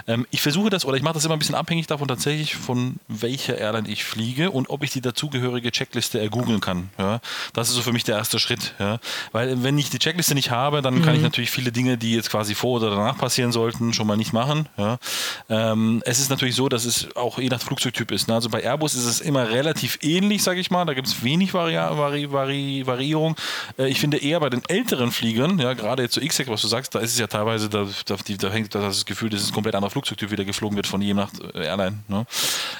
Ähm, 0.07 0.25
ich 0.31 0.41
versuche 0.41 0.69
das, 0.69 0.85
oder 0.85 0.97
ich 0.97 1.03
mache 1.03 1.15
das 1.15 1.25
immer 1.25 1.35
ein 1.35 1.39
bisschen 1.39 1.55
abhängig 1.55 1.87
davon 1.87 2.07
tatsächlich, 2.07 2.55
von 2.55 2.97
welcher 3.07 3.57
Airline 3.57 3.87
ich 3.87 4.03
fliege 4.03 4.51
und 4.51 4.69
ob 4.69 4.83
ich 4.83 4.91
die 4.91 5.01
dazugehörige 5.01 5.71
Checkliste 5.71 6.19
ergoogeln 6.19 6.59
kann. 6.59 6.89
Ja. 6.97 7.19
Das 7.53 7.66
ist 7.69 7.75
so 7.75 7.81
für 7.81 7.93
mich 7.93 8.03
der 8.03 8.17
erste 8.17 8.39
Schritt. 8.39 8.73
Ja. 8.79 8.99
Weil 9.31 9.63
wenn 9.63 9.77
ich 9.77 9.89
die 9.89 9.99
Checkliste 9.99 10.35
nicht 10.35 10.51
habe, 10.51 10.81
dann 10.81 11.01
kann 11.03 11.15
ich 11.15 11.21
natürlich 11.21 11.51
viele 11.51 11.71
Dinge, 11.71 11.97
die 11.97 12.13
jetzt 12.13 12.29
quasi 12.29 12.55
vor 12.55 12.79
oder 12.79 12.91
danach 12.91 13.17
passieren 13.17 13.51
sollten, 13.51 13.93
schon 13.93 14.07
mal 14.07 14.17
nicht 14.17 14.33
machen. 14.33 14.67
Ja. 14.77 14.97
Ähm, 15.49 16.01
es 16.05 16.19
ist 16.19 16.29
natürlich 16.29 16.55
so, 16.55 16.69
dass 16.69 16.85
es 16.85 17.15
auch 17.15 17.39
je 17.39 17.49
nach 17.49 17.61
Flugzeugtyp 17.61 18.11
ist. 18.11 18.27
Ne. 18.27 18.33
Also 18.33 18.49
bei 18.49 18.63
Airbus 18.63 18.95
ist 18.95 19.05
es 19.05 19.21
immer 19.21 19.49
relativ 19.49 19.99
ähnlich, 20.01 20.43
sage 20.43 20.59
ich 20.59 20.71
mal. 20.71 20.85
Da 20.85 20.93
gibt 20.93 21.07
es 21.07 21.23
wenig 21.23 21.53
Vari 21.53 21.75
Vari 21.75 22.31
Vari 22.31 22.83
Variierung. 22.85 23.35
Äh, 23.77 23.89
ich 23.89 23.99
finde 23.99 24.17
eher 24.17 24.39
bei 24.39 24.49
den 24.49 24.61
älteren 24.67 25.11
Fliegern, 25.11 25.59
ja, 25.59 25.73
gerade 25.73 26.03
jetzt 26.03 26.15
so 26.15 26.21
X-Sec, 26.21 26.47
was 26.47 26.61
du 26.61 26.67
sagst, 26.67 26.95
da 26.95 26.99
ist 26.99 27.11
es 27.11 27.19
ja 27.19 27.27
teilweise, 27.27 27.69
da, 27.69 27.87
da, 28.05 28.15
die, 28.27 28.37
da 28.37 28.49
hängt 28.49 28.73
das 28.75 29.05
Gefühl, 29.05 29.29
dass 29.29 29.41
es 29.41 29.49
ein 29.49 29.53
komplett 29.53 29.75
anderer 29.75 29.91
Flugzeugtyp 29.91 30.31
wieder 30.31 30.45
geflogen 30.45 30.75
wird 30.75 30.87
von 30.87 31.01
je 31.01 31.13
nach 31.13 31.31
äh, 31.53 31.65
Airline. 31.65 31.99
Ne. 32.07 32.25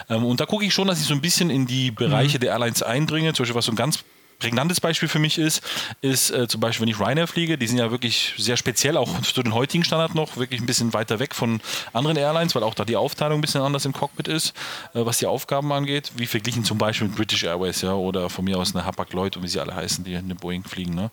Ähm, 0.10 0.26
und 0.26 0.40
da 0.40 0.46
gucke 0.46 0.66
ich 0.66 0.74
schon, 0.74 0.88
dass 0.88 1.00
ich 1.00 1.08
so 1.08 1.14
ein 1.14 1.22
bisschen 1.22 1.50
in 1.50 1.66
die 1.68 1.92
Bereiche 1.92 2.40
der 2.40 2.52
Airlines 2.52 2.84
eindringe. 2.84 3.34
Zum 3.34 3.44
Beispiel, 3.44 3.56
was 3.56 3.66
so 3.66 3.72
ein 3.72 3.76
ganz 3.76 4.04
prägnantes 4.40 4.80
Beispiel 4.80 5.10
für 5.10 5.20
mich 5.20 5.38
ist, 5.38 5.62
ist 6.02 6.30
äh, 6.32 6.48
zum 6.48 6.62
Beispiel, 6.62 6.86
wenn 6.86 6.94
ich 6.94 7.00
Ryanair 7.00 7.28
fliege, 7.28 7.58
die 7.58 7.68
sind 7.68 7.78
ja 7.78 7.92
wirklich 7.92 8.34
sehr 8.38 8.58
speziell, 8.58 8.98
auch 8.98 9.22
zu 9.22 9.44
den 9.44 9.54
heutigen 9.54 9.84
Standard 9.84 10.16
noch, 10.16 10.38
wirklich 10.38 10.62
ein 10.62 10.66
bisschen 10.66 10.94
weiter 10.94 11.20
weg 11.20 11.36
von 11.36 11.62
anderen 11.94 12.18
Airlines, 12.18 12.56
weil 12.56 12.64
auch 12.64 12.74
da 12.74 12.86
die 12.86 12.96
Aufteilung 12.96 13.40
ein 13.40 13.42
bisschen 13.42 13.62
anders 13.62 13.86
im 13.86 13.94
Cockpit 13.94 14.28
ist, 14.28 14.54
äh, 14.94 15.06
was 15.06 15.18
die 15.20 15.26
Aufgaben 15.26 15.72
angeht, 15.72 16.12
wie 16.16 16.28
verglichen 16.28 16.64
zum 16.64 16.78
Beispiel 16.78 17.08
mit 17.08 17.18
British 17.18 17.44
Airways, 17.44 17.82
ja, 17.82 17.94
oder 17.94 18.30
von 18.30 18.46
mir 18.46 18.58
aus 18.58 18.76
eine 18.76 18.86
Hapag-Lloyd 18.86 19.38
und 19.38 19.44
wie 19.44 19.48
sie 19.48 19.60
alle 19.60 19.76
heißen, 19.76 20.04
die 20.04 20.14
in 20.14 20.30
den 20.30 20.38
Boeing 20.38 20.64
fliegen. 20.64 20.96
Ne? 20.96 21.12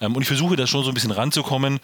Ähm, 0.00 0.16
und 0.16 0.22
ich 0.22 0.28
versuche 0.28 0.56
da 0.56 0.66
schon 0.66 0.84
so 0.84 0.90
ein 0.90 0.94
bisschen 0.94 1.10
ranzukommen, 1.10 1.80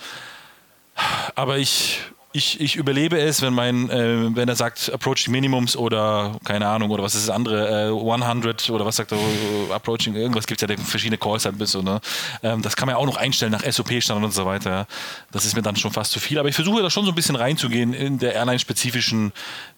aber 1.34 1.58
ich 1.58 2.00
ich, 2.32 2.60
ich 2.60 2.76
überlebe 2.76 3.18
es, 3.18 3.40
wenn 3.40 3.54
mein, 3.54 3.88
äh, 3.88 4.36
wenn 4.36 4.48
er 4.48 4.56
sagt, 4.56 4.92
approaching 4.92 5.32
Minimums 5.32 5.76
oder 5.76 6.38
keine 6.44 6.68
Ahnung, 6.68 6.90
oder 6.90 7.02
was 7.02 7.14
ist 7.14 7.28
das 7.28 7.34
andere, 7.34 7.88
äh, 7.88 7.90
100 7.90 8.68
oder 8.70 8.84
was 8.84 8.96
sagt 8.96 9.12
er, 9.12 9.18
äh, 9.18 9.72
approaching, 9.72 10.14
irgendwas 10.14 10.46
gibt 10.46 10.62
es 10.62 10.68
ja 10.68 10.76
verschiedene 10.76 11.16
Calls 11.16 11.46
halt 11.46 11.58
bis 11.58 11.72
so, 11.72 11.80
ne? 11.80 12.00
Ähm, 12.42 12.60
das 12.60 12.76
kann 12.76 12.86
man 12.86 12.94
ja 12.94 12.98
auch 12.98 13.06
noch 13.06 13.16
einstellen 13.16 13.52
nach 13.52 13.64
SOP-Standard 13.64 14.24
und 14.24 14.32
so 14.32 14.44
weiter. 14.44 14.70
Ja. 14.70 14.86
Das 15.30 15.46
ist 15.46 15.56
mir 15.56 15.62
dann 15.62 15.76
schon 15.76 15.90
fast 15.90 16.12
zu 16.12 16.20
viel, 16.20 16.38
aber 16.38 16.48
ich 16.48 16.54
versuche 16.54 16.82
da 16.82 16.90
schon 16.90 17.04
so 17.04 17.12
ein 17.12 17.14
bisschen 17.14 17.36
reinzugehen 17.36 17.94
in 17.94 18.18
der 18.18 18.34
Airline-spezifischen, 18.34 19.32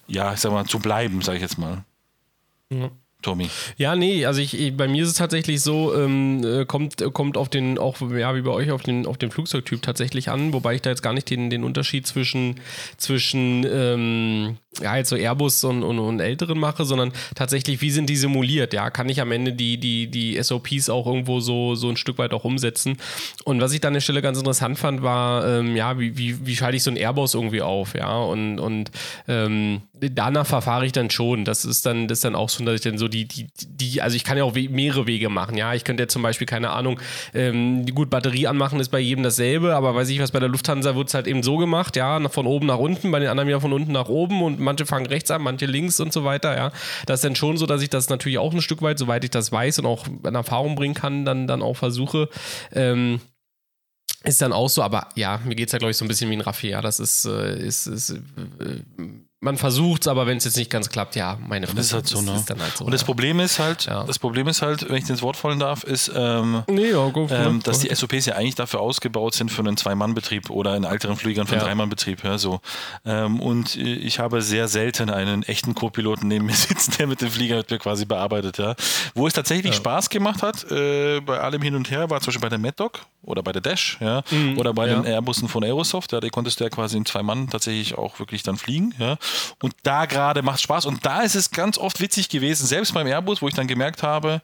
ja, 0.07 0.33
ich 0.33 0.39
sag 0.39 0.51
mal, 0.51 0.65
zu 0.65 0.79
bleiben, 0.79 1.21
sage 1.21 1.37
ich 1.37 1.41
jetzt 1.41 1.57
mal. 1.57 1.83
Ja. 2.69 2.89
Tommy. 3.21 3.49
Ja, 3.77 3.95
nee, 3.95 4.25
also 4.25 4.41
ich, 4.41 4.59
ich, 4.59 4.75
bei 4.75 4.87
mir 4.87 5.03
ist 5.03 5.09
es 5.09 5.15
tatsächlich 5.15 5.61
so, 5.61 5.95
ähm, 5.95 6.43
äh, 6.43 6.65
kommt, 6.65 7.03
kommt 7.13 7.37
auf 7.37 7.49
den, 7.49 7.77
auch 7.77 7.97
ja, 8.15 8.35
wie 8.35 8.41
bei 8.41 8.51
euch, 8.51 8.71
auf 8.71 8.83
den, 8.83 9.05
auf 9.05 9.17
den 9.17 9.31
Flugzeugtyp 9.31 9.81
tatsächlich 9.81 10.29
an, 10.29 10.53
wobei 10.53 10.75
ich 10.75 10.81
da 10.81 10.89
jetzt 10.89 11.03
gar 11.03 11.13
nicht 11.13 11.29
den, 11.29 11.49
den 11.49 11.63
Unterschied 11.63 12.07
zwischen, 12.07 12.59
zwischen 12.97 13.65
ähm, 13.71 14.57
ja, 14.79 14.95
jetzt 14.95 15.09
so 15.09 15.17
Airbus 15.17 15.63
und, 15.65 15.83
und, 15.83 15.99
und 15.99 16.19
älteren 16.21 16.57
mache, 16.57 16.85
sondern 16.85 17.11
tatsächlich, 17.35 17.81
wie 17.81 17.91
sind 17.91 18.09
die 18.09 18.15
simuliert? 18.15 18.73
Ja, 18.73 18.89
kann 18.89 19.09
ich 19.09 19.19
am 19.19 19.31
Ende 19.31 19.51
die, 19.51 19.77
die, 19.77 20.07
die 20.07 20.41
SOPs 20.41 20.89
auch 20.89 21.07
irgendwo 21.07 21.41
so, 21.41 21.75
so 21.75 21.89
ein 21.89 21.97
Stück 21.97 22.17
weit 22.17 22.33
auch 22.33 22.45
umsetzen? 22.45 22.97
Und 23.43 23.59
was 23.59 23.73
ich 23.73 23.81
da 23.81 23.89
an 23.89 23.95
der 23.95 24.01
Stelle 24.01 24.21
ganz 24.21 24.37
interessant 24.37 24.79
fand, 24.79 25.03
war, 25.03 25.45
ähm, 25.45 25.75
ja, 25.75 25.99
wie, 25.99 26.17
wie, 26.17 26.45
wie 26.45 26.55
schalte 26.55 26.77
ich 26.77 26.83
so 26.83 26.91
ein 26.91 26.95
Airbus 26.95 27.33
irgendwie 27.33 27.61
auf? 27.61 27.95
Ja, 27.95 28.17
und, 28.17 28.59
und 28.59 28.91
ähm, 29.27 29.81
danach 29.93 30.45
verfahre 30.45 30.85
ich 30.85 30.93
dann 30.93 31.09
schon. 31.09 31.43
Das 31.43 31.65
ist 31.65 31.85
dann, 31.85 32.07
das 32.07 32.19
ist 32.19 32.23
dann 32.23 32.35
auch 32.35 32.49
so, 32.49 32.63
dass 32.63 32.75
ich 32.75 32.81
dann 32.81 32.97
so 32.97 33.09
die, 33.11 33.27
die, 33.27 33.47
die, 33.55 34.01
also 34.01 34.15
ich 34.15 34.23
kann 34.23 34.37
ja 34.37 34.43
auch 34.43 34.55
we 34.55 34.69
mehrere 34.69 35.05
Wege 35.05 35.29
machen. 35.29 35.57
Ja, 35.57 35.73
ich 35.73 35.83
könnte 35.83 36.03
ja 36.03 36.07
zum 36.07 36.21
Beispiel, 36.23 36.47
keine 36.47 36.71
Ahnung, 36.71 36.99
ähm, 37.33 37.85
die 37.85 37.91
gut 37.91 38.09
Batterie 38.09 38.47
anmachen 38.47 38.79
ist 38.79 38.89
bei 38.89 38.99
jedem 38.99 39.23
dasselbe, 39.23 39.75
aber 39.75 39.93
weiß 39.93 40.09
ich 40.09 40.19
was, 40.19 40.31
bei 40.31 40.39
der 40.39 40.49
Lufthansa 40.49 40.95
wird 40.95 41.09
es 41.09 41.13
halt 41.13 41.27
eben 41.27 41.43
so 41.43 41.57
gemacht, 41.57 41.95
ja, 41.95 42.19
von 42.29 42.47
oben 42.47 42.67
nach 42.67 42.79
unten, 42.79 43.11
bei 43.11 43.19
den 43.19 43.29
anderen 43.29 43.47
wieder 43.47 43.61
von 43.61 43.73
unten 43.73 43.91
nach 43.91 44.09
oben 44.09 44.41
und 44.41 44.59
manche 44.59 44.85
fangen 44.85 45.05
rechts 45.05 45.29
an, 45.29 45.41
manche 45.43 45.65
links 45.65 45.99
und 45.99 46.13
so 46.13 46.23
weiter, 46.23 46.55
ja. 46.55 46.71
Das 47.05 47.19
ist 47.19 47.23
dann 47.25 47.35
schon 47.35 47.57
so, 47.57 47.65
dass 47.65 47.81
ich 47.81 47.89
das 47.89 48.09
natürlich 48.09 48.37
auch 48.37 48.53
ein 48.53 48.61
Stück 48.61 48.81
weit, 48.81 48.97
soweit 48.97 49.23
ich 49.23 49.29
das 49.29 49.51
weiß 49.51 49.79
und 49.79 49.85
auch 49.85 50.07
in 50.07 50.35
Erfahrung 50.35 50.75
bringen 50.75 50.95
kann, 50.95 51.25
dann, 51.25 51.47
dann 51.47 51.61
auch 51.61 51.75
versuche. 51.75 52.29
Ähm, 52.73 53.19
ist 54.23 54.41
dann 54.41 54.53
auch 54.53 54.69
so, 54.69 54.83
aber 54.83 55.09
ja, 55.15 55.39
mir 55.45 55.55
geht 55.55 55.67
es 55.67 55.73
ja, 55.73 55.79
glaube 55.79 55.91
ich, 55.91 55.97
so 55.97 56.05
ein 56.05 56.07
bisschen 56.07 56.29
wie 56.29 56.35
ein 56.35 56.41
Raffi, 56.41 56.69
ja. 56.69 56.81
Das 56.81 56.99
ist, 56.99 57.25
äh, 57.25 57.57
ist, 57.59 57.87
ist 57.87 58.11
äh, 58.11 58.19
man 59.43 59.57
versucht 59.57 60.01
es, 60.03 60.07
aber 60.07 60.27
wenn 60.27 60.37
es 60.37 60.45
jetzt 60.45 60.55
nicht 60.57 60.69
ganz 60.69 60.89
klappt, 60.89 61.15
ja, 61.15 61.35
meine 61.47 61.65
Das 61.65 61.75
ist 61.75 61.93
halt 61.93 62.07
so, 62.07 62.21
ne? 62.21 62.33
halt 62.33 62.77
so. 62.77 62.85
Und 62.85 62.91
das 62.91 63.01
ja. 63.01 63.05
Problem 63.05 63.39
ist 63.39 63.57
halt, 63.57 63.85
Ja. 63.87 64.03
das 64.03 64.19
Problem 64.19 64.47
ist 64.47 64.61
halt, 64.61 64.87
wenn 64.87 64.97
ich 64.97 65.09
ins 65.09 65.23
Wort 65.23 65.35
fallen 65.35 65.57
darf, 65.59 65.83
ist, 65.83 66.11
ähm, 66.15 66.61
Nee, 66.67 66.91
ja, 66.91 67.09
go 67.09 67.27
ähm, 67.31 67.57
it. 67.57 67.65
dass 67.67 67.79
die 67.79 67.93
SOPs 67.93 68.27
ja 68.27 68.35
eigentlich 68.35 68.53
dafür 68.53 68.81
ausgebaut 68.81 69.33
sind 69.33 69.51
für 69.51 69.61
einen 69.63 69.77
Zwei-Mann-Betrieb 69.77 70.51
oder 70.51 70.75
in 70.75 70.83
älteren 70.83 71.15
Fliegern 71.15 71.47
für 71.47 71.55
einen. 71.55 71.63
Dreimann-Betrieb. 71.63 72.23
Ja, 72.23 72.37
so. 72.37 72.61
ähm, 73.03 73.39
und 73.39 73.75
ich 73.75 74.19
habe 74.19 74.43
sehr 74.43 74.67
selten 74.67 75.09
einen 75.09 75.41
echten 75.41 75.73
Co-Piloten 75.73 76.27
neben 76.27 76.45
mir 76.45 76.53
sitzen, 76.55 76.93
der 76.99 77.07
mit 77.07 77.21
dem 77.21 77.31
Flieger 77.31 77.57
mit 77.57 77.71
mir 77.71 77.79
quasi 77.79 78.05
bearbeitet. 78.05 78.59
Ja. 78.59 78.75
Wo 79.15 79.25
es 79.25 79.33
tatsächlich 79.33 79.73
Spaß 79.73 80.11
gemacht 80.11 80.43
hat, 80.43 80.69
äh, 80.71 81.19
bei 81.19 81.39
allem 81.39 81.63
hin 81.63 81.73
und 81.73 81.89
her, 81.89 82.11
war 82.11 82.19
zum 82.21 82.27
Beispiel 82.27 82.41
bei 82.41 82.49
der 82.49 82.59
MadDoc 82.59 82.99
oder 83.23 83.43
bei 83.43 83.51
der 83.51 83.61
Dash 83.61 83.97
ja, 84.01 84.23
oder 84.57 84.73
bei 84.73 84.85
Mhm. 84.87 84.91
ja. 84.91 85.01
den 85.01 85.05
Airbussen 85.05 85.47
von 85.47 85.63
Aerosoft. 85.63 86.11
Ja, 86.11 86.19
die 86.19 86.29
konntest 86.29 86.59
du 86.59 86.63
ja 86.63 86.69
quasi 86.69 86.97
in 86.97 87.05
zwei 87.05 87.21
Mann 87.23 87.49
tatsächlich 87.49 87.97
auch 87.97 88.17
wirklich 88.19 88.43
dann 88.43 88.57
fliegen. 88.57 88.93
Ja. 88.97 89.17
Und 89.61 89.73
da 89.83 90.05
gerade 90.05 90.41
macht 90.41 90.61
Spaß. 90.61 90.85
Und 90.85 91.05
da 91.05 91.21
ist 91.21 91.35
es 91.35 91.51
ganz 91.51 91.77
oft 91.77 91.99
witzig 92.01 92.29
gewesen, 92.29 92.65
selbst 92.65 92.93
beim 92.93 93.07
Airbus, 93.07 93.41
wo 93.41 93.47
ich 93.47 93.53
dann 93.53 93.67
gemerkt 93.67 94.03
habe, 94.03 94.41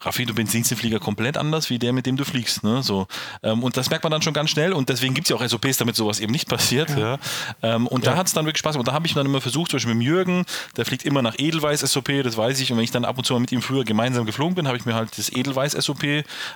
Raffi, 0.00 0.26
du 0.26 0.34
bist 0.34 0.54
den 0.54 0.64
Flieger 0.64 1.00
komplett 1.00 1.36
anders 1.36 1.70
wie 1.70 1.78
der, 1.78 1.92
mit 1.92 2.06
dem 2.06 2.16
du 2.16 2.24
fliegst. 2.24 2.62
Ne? 2.62 2.82
So. 2.82 3.06
Ähm, 3.42 3.62
und 3.62 3.76
das 3.76 3.90
merkt 3.90 4.04
man 4.04 4.12
dann 4.12 4.22
schon 4.22 4.32
ganz 4.32 4.50
schnell 4.50 4.72
und 4.72 4.88
deswegen 4.88 5.14
gibt 5.14 5.26
es 5.26 5.30
ja 5.30 5.36
auch 5.36 5.48
SOPs, 5.48 5.78
damit 5.78 5.96
sowas 5.96 6.20
eben 6.20 6.32
nicht 6.32 6.48
passiert. 6.48 6.90
Ja. 6.96 7.18
Ähm, 7.62 7.86
und 7.86 8.06
da 8.06 8.16
hat 8.16 8.28
es 8.28 8.32
dann 8.32 8.46
wirklich 8.46 8.60
Spaß 8.60 8.74
gemacht. 8.74 8.86
Und 8.86 8.88
da 8.88 8.92
habe 8.92 9.06
ich 9.06 9.14
dann 9.14 9.26
immer 9.26 9.40
versucht, 9.40 9.70
zum 9.70 9.78
Beispiel 9.78 9.94
mit 9.94 10.04
dem 10.04 10.06
Jürgen, 10.06 10.44
der 10.76 10.84
fliegt 10.84 11.04
immer 11.04 11.22
nach 11.22 11.34
Edelweiß 11.36 11.80
SOP, 11.80 12.22
das 12.22 12.36
weiß 12.36 12.60
ich. 12.60 12.70
Und 12.70 12.78
wenn 12.78 12.84
ich 12.84 12.90
dann 12.90 13.04
ab 13.04 13.18
und 13.18 13.24
zu 13.24 13.32
mal 13.32 13.40
mit 13.40 13.50
ihm 13.50 13.60
früher 13.60 13.84
gemeinsam 13.84 14.24
geflogen 14.24 14.54
bin, 14.54 14.68
habe 14.68 14.76
ich 14.76 14.84
mir 14.84 14.94
halt 14.94 15.16
das 15.18 15.30
Edelweiß 15.30 15.72
SOP 15.72 16.04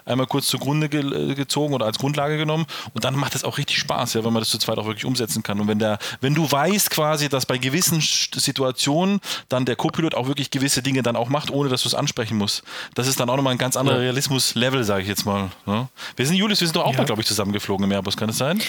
einmal 0.04 0.26
kurz 0.26 0.46
zugrunde 0.46 0.88
ge 0.88 1.00
äh, 1.00 1.34
gezogen 1.34 1.74
oder 1.74 1.86
als 1.86 1.98
Grundlage 1.98 2.36
genommen. 2.36 2.66
Und 2.94 3.04
dann 3.04 3.16
macht 3.16 3.34
es 3.34 3.42
auch 3.42 3.58
richtig 3.58 3.78
Spaß, 3.78 4.14
ja, 4.14 4.24
wenn 4.24 4.32
man 4.32 4.40
das 4.40 4.50
zu 4.50 4.58
zweit 4.58 4.78
auch 4.78 4.86
wirklich 4.86 5.04
umsetzen 5.04 5.42
kann. 5.42 5.60
Und 5.60 5.66
wenn, 5.66 5.78
der, 5.78 5.98
wenn 6.20 6.34
du 6.34 6.50
weißt 6.50 6.90
quasi, 6.90 7.28
dass 7.28 7.46
bei 7.46 7.58
gewissen 7.58 8.00
Situationen 8.00 9.20
dann 9.48 9.64
der 9.64 9.76
Co-Pilot 9.76 10.14
auch 10.14 10.28
wirklich 10.28 10.50
gewisse 10.50 10.82
Dinge 10.82 11.02
dann 11.02 11.16
auch 11.16 11.28
macht, 11.28 11.50
ohne 11.50 11.68
dass 11.68 11.82
du 11.82 11.88
es 11.88 11.94
ansprechen 11.94 12.38
musst. 12.38 12.62
Das 12.94 13.08
ist 13.08 13.18
dann 13.18 13.31
auch 13.32 13.36
nochmal 13.36 13.52
ein 13.54 13.58
ganz 13.58 13.76
anderer. 13.76 13.98
Realismus-Level, 14.00 14.84
sage 14.84 15.02
ich 15.02 15.08
jetzt 15.08 15.24
mal. 15.26 15.50
Ne? 15.66 15.88
Wir 16.16 16.26
sind, 16.26 16.36
Julius, 16.36 16.60
wir 16.60 16.68
sind 16.68 16.76
doch 16.76 16.84
auch 16.84 16.92
Ja. 16.92 16.98
mal, 16.98 17.04
glaube 17.04 17.20
ich, 17.22 17.26
zusammengeflogen 17.26 17.84
im 17.84 17.92
Airbus, 17.92 18.16
kann 18.16 18.28
das 18.28 18.38
sein? 18.38 18.60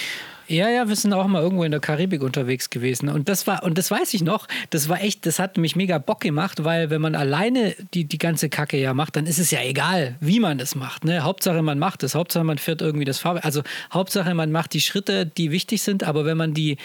Ja, 0.49 0.67
ja, 0.69 0.89
wir 0.89 0.95
sind 0.97 1.13
auch 1.13 1.25
mal 1.27 1.41
irgendwo 1.41 1.63
in 1.63 1.71
der 1.71 1.79
Karibik 1.79 2.21
unterwegs 2.21 2.69
gewesen. 2.69 3.07
Und 3.07 3.29
das 3.29 3.47
war, 3.47 3.63
und 3.63 3.77
das 3.77 3.89
weiß 3.89 4.13
ich 4.13 4.23
noch, 4.23 4.47
das 4.71 4.89
war 4.89 5.01
echt, 5.01 5.25
das 5.25 5.39
hat 5.39 5.57
mich 5.57 5.77
mega 5.77 5.99
Bock 5.99 6.19
gemacht, 6.19 6.65
weil 6.65 6.89
wenn 6.89 6.99
man 7.01 7.15
alleine 7.15 7.75
die, 7.93 8.03
die 8.03 8.17
ganze 8.17 8.49
Kacke 8.49 8.77
ja 8.77 8.93
macht, 8.93 9.15
dann 9.15 9.25
ist 9.25 9.39
es 9.39 9.51
ja 9.51 9.61
egal, 9.61 10.15
wie 10.19 10.41
man 10.41 10.57
das 10.57 10.75
macht. 10.75 11.05
Ne? 11.05 11.23
Hauptsache 11.23 11.61
man 11.61 11.79
macht 11.79 12.03
es, 12.03 12.13
Hauptsache 12.13 12.43
man 12.43 12.57
fährt 12.57 12.81
irgendwie 12.81 13.05
das 13.05 13.19
Fahrwerk. 13.19 13.45
Also 13.45 13.63
Hauptsache 13.93 14.33
man 14.33 14.51
macht 14.51 14.73
die 14.73 14.81
Schritte, 14.81 15.25
die 15.25 15.51
wichtig 15.51 15.81
sind, 15.81 16.03
aber 16.03 16.25
wenn 16.25 16.35
man 16.37 16.53
die 16.53 16.75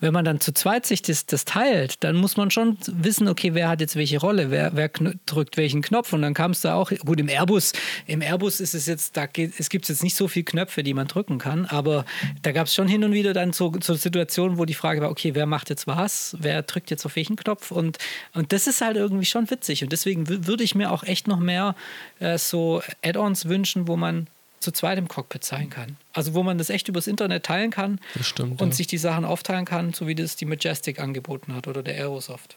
wenn 0.00 0.12
man 0.12 0.24
dann 0.24 0.40
zu 0.40 0.52
zweit 0.52 0.86
sich 0.86 1.02
das, 1.02 1.26
das 1.26 1.44
teilt, 1.44 2.02
dann 2.04 2.16
muss 2.16 2.36
man 2.36 2.50
schon 2.50 2.78
wissen, 2.86 3.28
okay, 3.28 3.54
wer 3.54 3.68
hat 3.68 3.80
jetzt 3.80 3.96
welche 3.96 4.18
Rolle, 4.18 4.50
wer, 4.50 4.70
wer 4.74 4.90
drückt 5.26 5.56
welchen 5.56 5.82
Knopf. 5.82 6.12
Und 6.12 6.22
dann 6.22 6.34
kam 6.34 6.52
es 6.52 6.60
da 6.60 6.74
auch, 6.74 6.90
gut, 7.04 7.20
im 7.20 7.28
Airbus, 7.28 7.72
im 8.06 8.22
Airbus 8.22 8.60
ist 8.60 8.74
es 8.74 8.86
jetzt, 8.86 9.16
da 9.16 9.26
geht, 9.26 9.54
es 9.58 9.68
gibt 9.68 9.88
jetzt 9.88 10.02
nicht 10.02 10.14
so 10.14 10.28
viele 10.28 10.44
Knöpfe, 10.44 10.82
die 10.82 10.94
man 10.94 11.08
drücken 11.08 11.38
kann, 11.38 11.66
aber 11.66 12.04
da 12.42 12.52
gab 12.52 12.66
es 12.66 12.74
schon 12.74 12.88
hin 12.88 13.04
und 13.04 13.12
wieder 13.12 13.32
dann 13.32 13.52
so, 13.52 13.72
so 13.82 13.94
Situationen, 13.94 14.58
wo 14.58 14.64
die 14.64 14.74
Frage 14.74 15.00
war, 15.00 15.10
okay, 15.10 15.34
wer 15.34 15.46
macht 15.46 15.70
jetzt 15.70 15.86
was, 15.86 16.36
wer 16.38 16.62
drückt 16.62 16.90
jetzt 16.90 17.04
auf 17.04 17.16
welchen 17.16 17.36
Knopf 17.36 17.70
und, 17.70 17.98
und 18.34 18.52
das 18.52 18.66
ist 18.66 18.80
halt 18.80 18.96
irgendwie 18.96 19.26
schon 19.26 19.50
witzig. 19.50 19.82
Und 19.82 19.92
deswegen 19.92 20.28
würde 20.46 20.64
ich 20.64 20.74
mir 20.74 20.92
auch 20.92 21.02
echt 21.02 21.26
noch 21.26 21.38
mehr 21.38 21.74
äh, 22.20 22.38
so 22.38 22.82
Add-ons 23.02 23.48
wünschen, 23.48 23.88
wo 23.88 23.96
man 23.96 24.28
zu 24.60 24.72
zweit 24.72 24.98
im 24.98 25.08
Cockpit 25.08 25.44
sein 25.44 25.70
kann. 25.70 25.96
Also 26.12 26.34
wo 26.34 26.42
man 26.42 26.58
das 26.58 26.70
echt 26.70 26.88
übers 26.88 27.06
Internet 27.06 27.44
teilen 27.44 27.70
kann 27.70 28.00
stimmt, 28.20 28.60
und 28.60 28.68
ja. 28.68 28.74
sich 28.74 28.86
die 28.86 28.98
Sachen 28.98 29.24
aufteilen 29.24 29.64
kann, 29.64 29.92
so 29.92 30.06
wie 30.06 30.14
das 30.14 30.36
die 30.36 30.46
Majestic 30.46 31.00
angeboten 31.00 31.54
hat 31.54 31.68
oder 31.68 31.82
der 31.82 31.94
Aerosoft. 31.94 32.56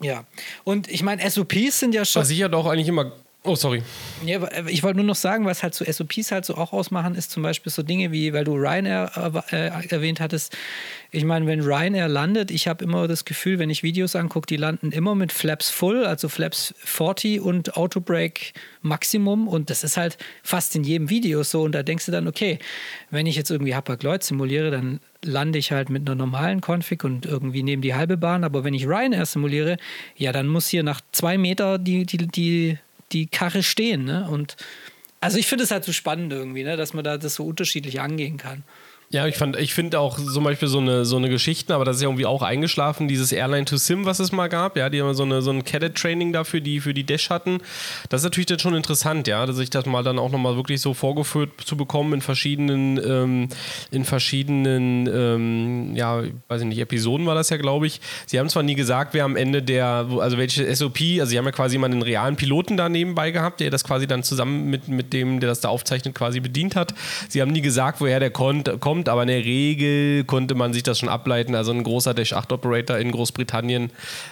Ja, 0.00 0.24
und 0.64 0.88
ich 0.88 1.02
meine, 1.02 1.28
SOPs 1.28 1.78
sind 1.78 1.94
ja 1.94 2.04
schon. 2.04 2.22
Was 2.22 2.30
ich 2.30 2.38
ja 2.38 2.48
doch 2.48 2.66
eigentlich 2.66 2.88
immer. 2.88 3.12
Oh, 3.44 3.56
sorry. 3.56 3.82
Ja, 4.24 4.40
ich 4.68 4.84
wollte 4.84 4.98
nur 4.98 5.06
noch 5.06 5.16
sagen, 5.16 5.46
was 5.46 5.64
halt 5.64 5.74
so 5.74 5.84
SOPs 5.84 6.30
halt 6.30 6.44
so 6.44 6.54
auch 6.54 6.72
ausmachen, 6.72 7.16
ist 7.16 7.32
zum 7.32 7.42
Beispiel 7.42 7.72
so 7.72 7.82
Dinge 7.82 8.12
wie, 8.12 8.32
weil 8.32 8.44
du 8.44 8.54
Ryanair 8.54 9.10
äh, 9.50 9.88
erwähnt 9.88 10.20
hattest. 10.20 10.56
Ich 11.10 11.24
meine, 11.24 11.48
wenn 11.48 11.60
Ryanair 11.60 12.06
landet, 12.06 12.52
ich 12.52 12.68
habe 12.68 12.84
immer 12.84 13.08
das 13.08 13.24
Gefühl, 13.24 13.58
wenn 13.58 13.68
ich 13.68 13.82
Videos 13.82 14.14
angucke, 14.14 14.46
die 14.46 14.56
landen 14.56 14.92
immer 14.92 15.16
mit 15.16 15.32
Flaps 15.32 15.70
Full, 15.70 16.06
also 16.06 16.28
Flaps 16.28 16.72
40 16.78 17.40
und 17.40 17.76
Autobrake 17.76 18.52
Maximum. 18.80 19.48
Und 19.48 19.70
das 19.70 19.82
ist 19.82 19.96
halt 19.96 20.18
fast 20.44 20.76
in 20.76 20.84
jedem 20.84 21.10
Video 21.10 21.42
so. 21.42 21.62
Und 21.62 21.72
da 21.72 21.82
denkst 21.82 22.06
du 22.06 22.12
dann, 22.12 22.28
okay, 22.28 22.60
wenn 23.10 23.26
ich 23.26 23.34
jetzt 23.34 23.50
irgendwie 23.50 23.74
Hapag-Lloyd 23.74 24.22
simuliere, 24.22 24.70
dann 24.70 25.00
lande 25.24 25.58
ich 25.58 25.72
halt 25.72 25.90
mit 25.90 26.08
einer 26.08 26.14
normalen 26.14 26.60
Config 26.60 27.02
und 27.02 27.26
irgendwie 27.26 27.64
nehme 27.64 27.82
die 27.82 27.94
halbe 27.94 28.16
Bahn. 28.16 28.44
Aber 28.44 28.62
wenn 28.62 28.72
ich 28.72 28.86
Ryanair 28.86 29.26
simuliere, 29.26 29.78
ja, 30.16 30.30
dann 30.30 30.46
muss 30.46 30.68
hier 30.68 30.84
nach 30.84 31.00
zwei 31.10 31.38
Meter 31.38 31.78
die, 31.78 32.06
die, 32.06 32.28
die 32.28 32.78
die 33.12 33.26
Karre 33.26 33.62
stehen. 33.62 34.04
Ne? 34.04 34.28
Und 34.28 34.56
also 35.20 35.38
ich 35.38 35.46
finde 35.46 35.64
es 35.64 35.70
halt 35.70 35.84
so 35.84 35.92
spannend 35.92 36.32
irgendwie, 36.32 36.64
ne? 36.64 36.76
dass 36.76 36.94
man 36.94 37.04
da 37.04 37.18
das 37.18 37.34
so 37.34 37.46
unterschiedlich 37.46 38.00
angehen 38.00 38.36
kann. 38.36 38.64
Ja, 39.12 39.26
ich 39.26 39.38
ich 39.58 39.74
finde 39.74 40.00
auch 40.00 40.18
zum 40.18 40.42
Beispiel 40.42 40.68
so 40.68 40.78
eine, 40.78 41.04
so 41.04 41.18
eine 41.18 41.28
Geschichten, 41.28 41.72
aber 41.72 41.84
das 41.84 41.96
ist 41.96 42.02
ja 42.02 42.08
irgendwie 42.08 42.24
auch 42.24 42.40
eingeschlafen, 42.40 43.08
dieses 43.08 43.30
Airline 43.30 43.66
to 43.66 43.76
Sim, 43.76 44.06
was 44.06 44.20
es 44.20 44.32
mal 44.32 44.48
gab, 44.48 44.74
ja, 44.74 44.88
die 44.88 45.02
haben 45.02 45.12
so, 45.12 45.24
eine, 45.24 45.42
so 45.42 45.50
ein 45.50 45.64
Cadet-Training 45.64 46.32
dafür, 46.32 46.60
die 46.60 46.80
für 46.80 46.94
die 46.94 47.04
Dash 47.04 47.28
hatten. 47.28 47.58
Das 48.08 48.22
ist 48.22 48.24
natürlich 48.24 48.46
dann 48.46 48.58
schon 48.58 48.74
interessant, 48.74 49.28
ja, 49.28 49.44
dass 49.44 49.58
ich 49.58 49.68
das 49.68 49.84
mal 49.84 50.02
dann 50.02 50.18
auch 50.18 50.30
nochmal 50.30 50.56
wirklich 50.56 50.80
so 50.80 50.94
vorgeführt 50.94 51.50
zu 51.62 51.76
bekommen 51.76 52.14
in 52.14 52.20
verschiedenen, 52.22 52.98
ähm, 53.06 53.48
in 53.90 54.06
verschiedenen, 54.06 55.06
ähm, 55.06 55.94
ja, 55.94 56.22
weiß 56.48 56.62
ich 56.62 56.68
nicht, 56.68 56.78
Episoden 56.78 57.26
war 57.26 57.34
das 57.34 57.50
ja, 57.50 57.58
glaube 57.58 57.86
ich. 57.86 58.00
Sie 58.24 58.40
haben 58.40 58.48
zwar 58.48 58.62
nie 58.62 58.76
gesagt, 58.76 59.12
wer 59.12 59.24
am 59.24 59.36
Ende 59.36 59.62
der, 59.62 60.06
also 60.20 60.38
welche 60.38 60.74
SOP, 60.74 61.00
also 61.20 61.26
sie 61.26 61.36
haben 61.36 61.44
ja 61.44 61.52
quasi 61.52 61.76
mal 61.76 61.90
einen 61.90 62.00
realen 62.00 62.36
Piloten 62.36 62.78
da 62.78 62.88
nebenbei 62.88 63.30
gehabt, 63.30 63.60
der 63.60 63.68
das 63.68 63.84
quasi 63.84 64.06
dann 64.06 64.22
zusammen 64.22 64.70
mit, 64.70 64.88
mit 64.88 65.12
dem, 65.12 65.38
der 65.38 65.50
das 65.50 65.60
da 65.60 65.68
aufzeichnet, 65.68 66.14
quasi 66.14 66.40
bedient 66.40 66.76
hat. 66.76 66.94
Sie 67.28 67.42
haben 67.42 67.50
nie 67.50 67.60
gesagt, 67.60 68.00
woher 68.00 68.18
der 68.18 68.30
kommt 68.30 69.01
aber 69.08 69.22
in 69.22 69.28
der 69.28 69.44
Regel 69.44 70.24
konnte 70.24 70.54
man 70.54 70.72
sich 70.72 70.82
das 70.82 70.98
schon 70.98 71.08
ableiten. 71.08 71.54
Also 71.54 71.72
ein 71.72 71.82
großer 71.82 72.14
Dash 72.14 72.32
8 72.32 72.52
Operator 72.52 72.98
in 72.98 73.12
Großbritannien 73.12 73.90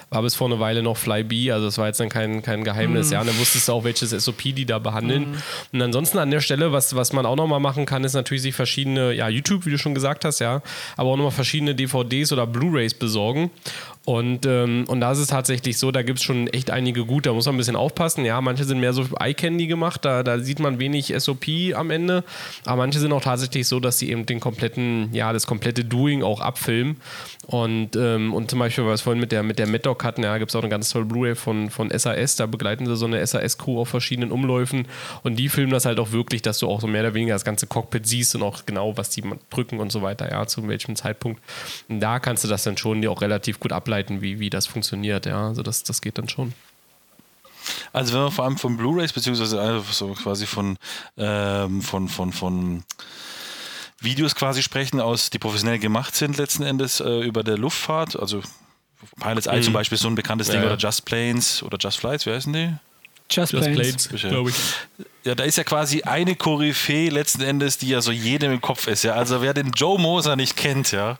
war 0.09 0.21
bis 0.21 0.35
vor 0.35 0.47
einer 0.47 0.59
Weile 0.59 0.83
noch 0.83 0.97
Flybe, 0.97 1.53
also 1.53 1.65
das 1.65 1.77
war 1.77 1.87
jetzt 1.87 1.99
dann 1.99 2.09
kein, 2.09 2.41
kein 2.41 2.63
Geheimnis. 2.63 3.07
Mhm. 3.07 3.13
Ja, 3.13 3.21
und 3.21 3.27
dann 3.27 3.39
wusstest 3.39 3.67
du 3.67 3.73
auch, 3.73 3.83
welches 3.83 4.11
SOP 4.11 4.41
die 4.43 4.65
da 4.65 4.79
behandeln. 4.79 5.31
Mhm. 5.31 5.37
Und 5.73 5.81
ansonsten 5.81 6.17
an 6.17 6.31
der 6.31 6.41
Stelle, 6.41 6.71
was, 6.71 6.95
was 6.95 7.13
man 7.13 7.25
auch 7.25 7.35
nochmal 7.35 7.59
machen 7.59 7.85
kann, 7.85 8.03
ist 8.03 8.13
natürlich 8.13 8.41
sich 8.41 8.55
verschiedene, 8.55 9.13
ja, 9.13 9.29
YouTube, 9.29 9.65
wie 9.65 9.71
du 9.71 9.77
schon 9.77 9.95
gesagt 9.95 10.25
hast, 10.25 10.39
ja, 10.39 10.61
aber 10.97 11.09
auch 11.09 11.17
nochmal 11.17 11.31
verschiedene 11.31 11.75
DVDs 11.75 12.31
oder 12.31 12.47
Blu-Rays 12.47 12.93
besorgen 12.93 13.51
und, 14.03 14.47
ähm, 14.47 14.85
und 14.87 14.99
da 14.99 15.11
ist 15.11 15.19
es 15.19 15.27
tatsächlich 15.27 15.77
so, 15.77 15.91
da 15.91 16.01
gibt 16.01 16.17
es 16.17 16.25
schon 16.25 16.47
echt 16.47 16.71
einige 16.71 17.05
gut, 17.05 17.27
da 17.27 17.33
muss 17.33 17.45
man 17.45 17.53
ein 17.53 17.57
bisschen 17.59 17.75
aufpassen. 17.75 18.25
Ja, 18.25 18.41
manche 18.41 18.63
sind 18.63 18.79
mehr 18.79 18.93
so 18.93 19.05
Eye-Candy 19.19 19.67
gemacht, 19.67 20.03
da, 20.03 20.23
da 20.23 20.39
sieht 20.39 20.59
man 20.59 20.79
wenig 20.79 21.13
SOP 21.17 21.45
am 21.75 21.91
Ende, 21.91 22.23
aber 22.65 22.77
manche 22.77 22.99
sind 22.99 23.11
auch 23.11 23.21
tatsächlich 23.21 23.67
so, 23.67 23.79
dass 23.79 23.99
sie 23.99 24.09
eben 24.09 24.25
den 24.25 24.39
kompletten, 24.39 25.13
ja, 25.13 25.31
das 25.33 25.45
komplette 25.45 25.85
Doing 25.85 26.23
auch 26.23 26.41
abfilmen. 26.41 26.97
Und, 27.47 27.95
ähm, 27.95 28.33
und 28.33 28.49
zum 28.51 28.59
Beispiel, 28.59 28.85
was 28.85 29.01
wir 29.01 29.03
vorhin 29.05 29.19
mit 29.19 29.31
der, 29.31 29.41
mit 29.41 29.57
der 29.57 29.67
MedDoc 29.67 30.03
hatten, 30.03 30.23
ja, 30.23 30.37
gibt 30.37 30.51
es 30.51 30.55
auch 30.55 30.61
eine 30.61 30.69
ganz 30.69 30.89
tolle 30.89 31.05
Blu-ray 31.05 31.35
von, 31.35 31.71
von 31.71 31.89
SAS, 31.89 32.35
da 32.35 32.45
begleiten 32.45 32.85
sie 32.85 32.95
so 32.95 33.07
eine 33.07 33.25
SAS-Crew 33.25 33.81
auf 33.81 33.89
verschiedenen 33.89 34.31
Umläufen 34.31 34.87
und 35.23 35.37
die 35.37 35.49
filmen 35.49 35.71
das 35.71 35.85
halt 35.85 35.99
auch 35.99 36.11
wirklich, 36.11 36.43
dass 36.43 36.59
du 36.59 36.67
auch 36.67 36.79
so 36.81 36.87
mehr 36.87 37.01
oder 37.01 37.13
weniger 37.15 37.33
das 37.33 37.43
ganze 37.43 37.65
Cockpit 37.65 38.05
siehst 38.05 38.35
und 38.35 38.43
auch 38.43 38.65
genau, 38.65 38.95
was 38.95 39.09
die 39.09 39.23
drücken 39.49 39.79
und 39.79 39.91
so 39.91 40.03
weiter, 40.03 40.29
ja, 40.29 40.45
zu 40.45 40.67
welchem 40.67 40.95
Zeitpunkt. 40.95 41.41
Und 41.89 41.99
da 41.99 42.19
kannst 42.19 42.43
du 42.43 42.47
das 42.47 42.63
dann 42.63 42.77
schon 42.77 43.01
dir 43.01 43.11
auch 43.11 43.21
relativ 43.21 43.59
gut 43.59 43.71
ableiten 43.71 44.21
wie, 44.21 44.39
wie 44.39 44.51
das 44.51 44.67
funktioniert. 44.67 45.25
Ja, 45.25 45.47
also 45.47 45.63
das, 45.63 45.83
das 45.83 46.01
geht 46.01 46.19
dann 46.19 46.29
schon. 46.29 46.53
Also 47.91 48.13
wenn 48.13 48.21
wir 48.21 48.31
vor 48.31 48.45
allem 48.45 48.57
von 48.57 48.77
Blu-rays 48.77 49.13
beziehungsweise 49.13 49.81
so 49.91 50.13
quasi 50.13 50.45
von, 50.45 50.77
ähm, 51.17 51.81
von, 51.81 52.07
von, 52.07 52.31
von 52.31 52.83
Videos 54.01 54.35
quasi 54.35 54.63
sprechen, 54.63 54.99
aus 54.99 55.29
die 55.29 55.39
professionell 55.39 55.79
gemacht 55.79 56.15
sind 56.15 56.37
letzten 56.37 56.63
Endes 56.63 56.99
äh, 56.99 57.21
über 57.21 57.43
der 57.43 57.57
Luftfahrt, 57.57 58.19
also 58.19 58.41
Pilots 59.19 59.47
Eye 59.47 59.57
mhm. 59.57 59.63
zum 59.63 59.73
Beispiel 59.73 59.97
so 59.97 60.07
ein 60.07 60.15
bekanntes 60.15 60.47
ja, 60.47 60.55
Ding 60.55 60.63
oder 60.63 60.75
Just 60.75 61.05
Planes 61.05 61.63
oder 61.63 61.77
Just 61.79 61.99
Flights, 61.99 62.25
wie 62.25 62.31
heißen 62.31 62.51
die? 62.51 62.73
Just, 63.29 63.53
Just 63.53 63.71
Planes, 63.71 64.07
Planes 64.07 64.23
glaube 64.23 64.49
ich. 64.49 64.55
Ja, 65.23 65.35
da 65.35 65.43
ist 65.43 65.57
ja 65.57 65.63
quasi 65.63 66.01
eine 66.01 66.35
Koryphäe 66.35 67.09
letzten 67.09 67.43
Endes, 67.43 67.77
die 67.77 67.89
ja 67.89 68.01
so 68.01 68.11
jedem 68.11 68.51
im 68.51 68.59
Kopf 68.59 68.87
ist. 68.87 69.03
Ja, 69.03 69.13
also 69.13 69.41
wer 69.41 69.53
den 69.53 69.71
Joe 69.71 69.99
Moser 69.99 70.35
nicht 70.35 70.57
kennt, 70.57 70.91
ja, 70.91 71.17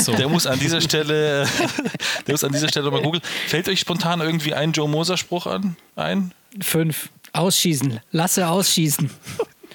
so. 0.00 0.12
der 0.12 0.28
muss 0.28 0.46
an 0.46 0.58
dieser 0.58 0.80
Stelle, 0.80 1.48
der 2.26 2.34
muss 2.34 2.44
an 2.44 2.52
dieser 2.52 2.68
Stelle 2.68 2.90
mal 2.90 3.00
googeln. 3.00 3.22
Fällt 3.46 3.68
euch 3.68 3.80
spontan 3.80 4.20
irgendwie 4.20 4.54
ein 4.54 4.72
Joe 4.72 4.88
Moser 4.88 5.16
Spruch 5.16 5.46
an? 5.46 5.76
Ein? 5.96 6.32
Fünf. 6.60 7.08
Ausschießen. 7.32 8.00
Lasse 8.10 8.48
ausschießen. 8.48 9.10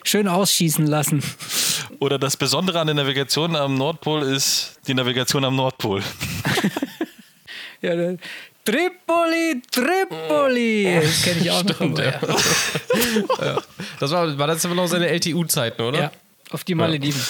Schön 0.03 0.27
ausschießen 0.27 0.85
lassen. 0.85 1.23
Oder 1.99 2.19
das 2.19 2.37
Besondere 2.37 2.79
an 2.79 2.87
der 2.87 2.95
Navigation 2.95 3.55
am 3.55 3.75
Nordpol 3.75 4.23
ist 4.23 4.79
die 4.87 4.93
Navigation 4.93 5.45
am 5.45 5.55
Nordpol. 5.55 6.03
ja, 7.81 7.91
Tripoli, 8.65 9.61
Tripoli. 9.69 10.99
Das 11.01 11.21
kenne 11.23 11.41
ich 11.41 11.51
auch 11.51 11.59
Stimmt, 11.61 11.97
noch. 11.97 12.03
Ja. 12.03 12.19
ja. 13.45 13.61
Das 13.99 14.11
war, 14.11 14.37
war 14.37 14.47
das 14.47 14.63
immer 14.63 14.75
noch 14.75 14.87
seine 14.87 15.07
LTU-Zeiten, 15.07 15.81
oder? 15.81 15.99
Ja, 15.99 16.11
auf 16.51 16.63
die 16.63 16.75
Malediven. 16.75 17.21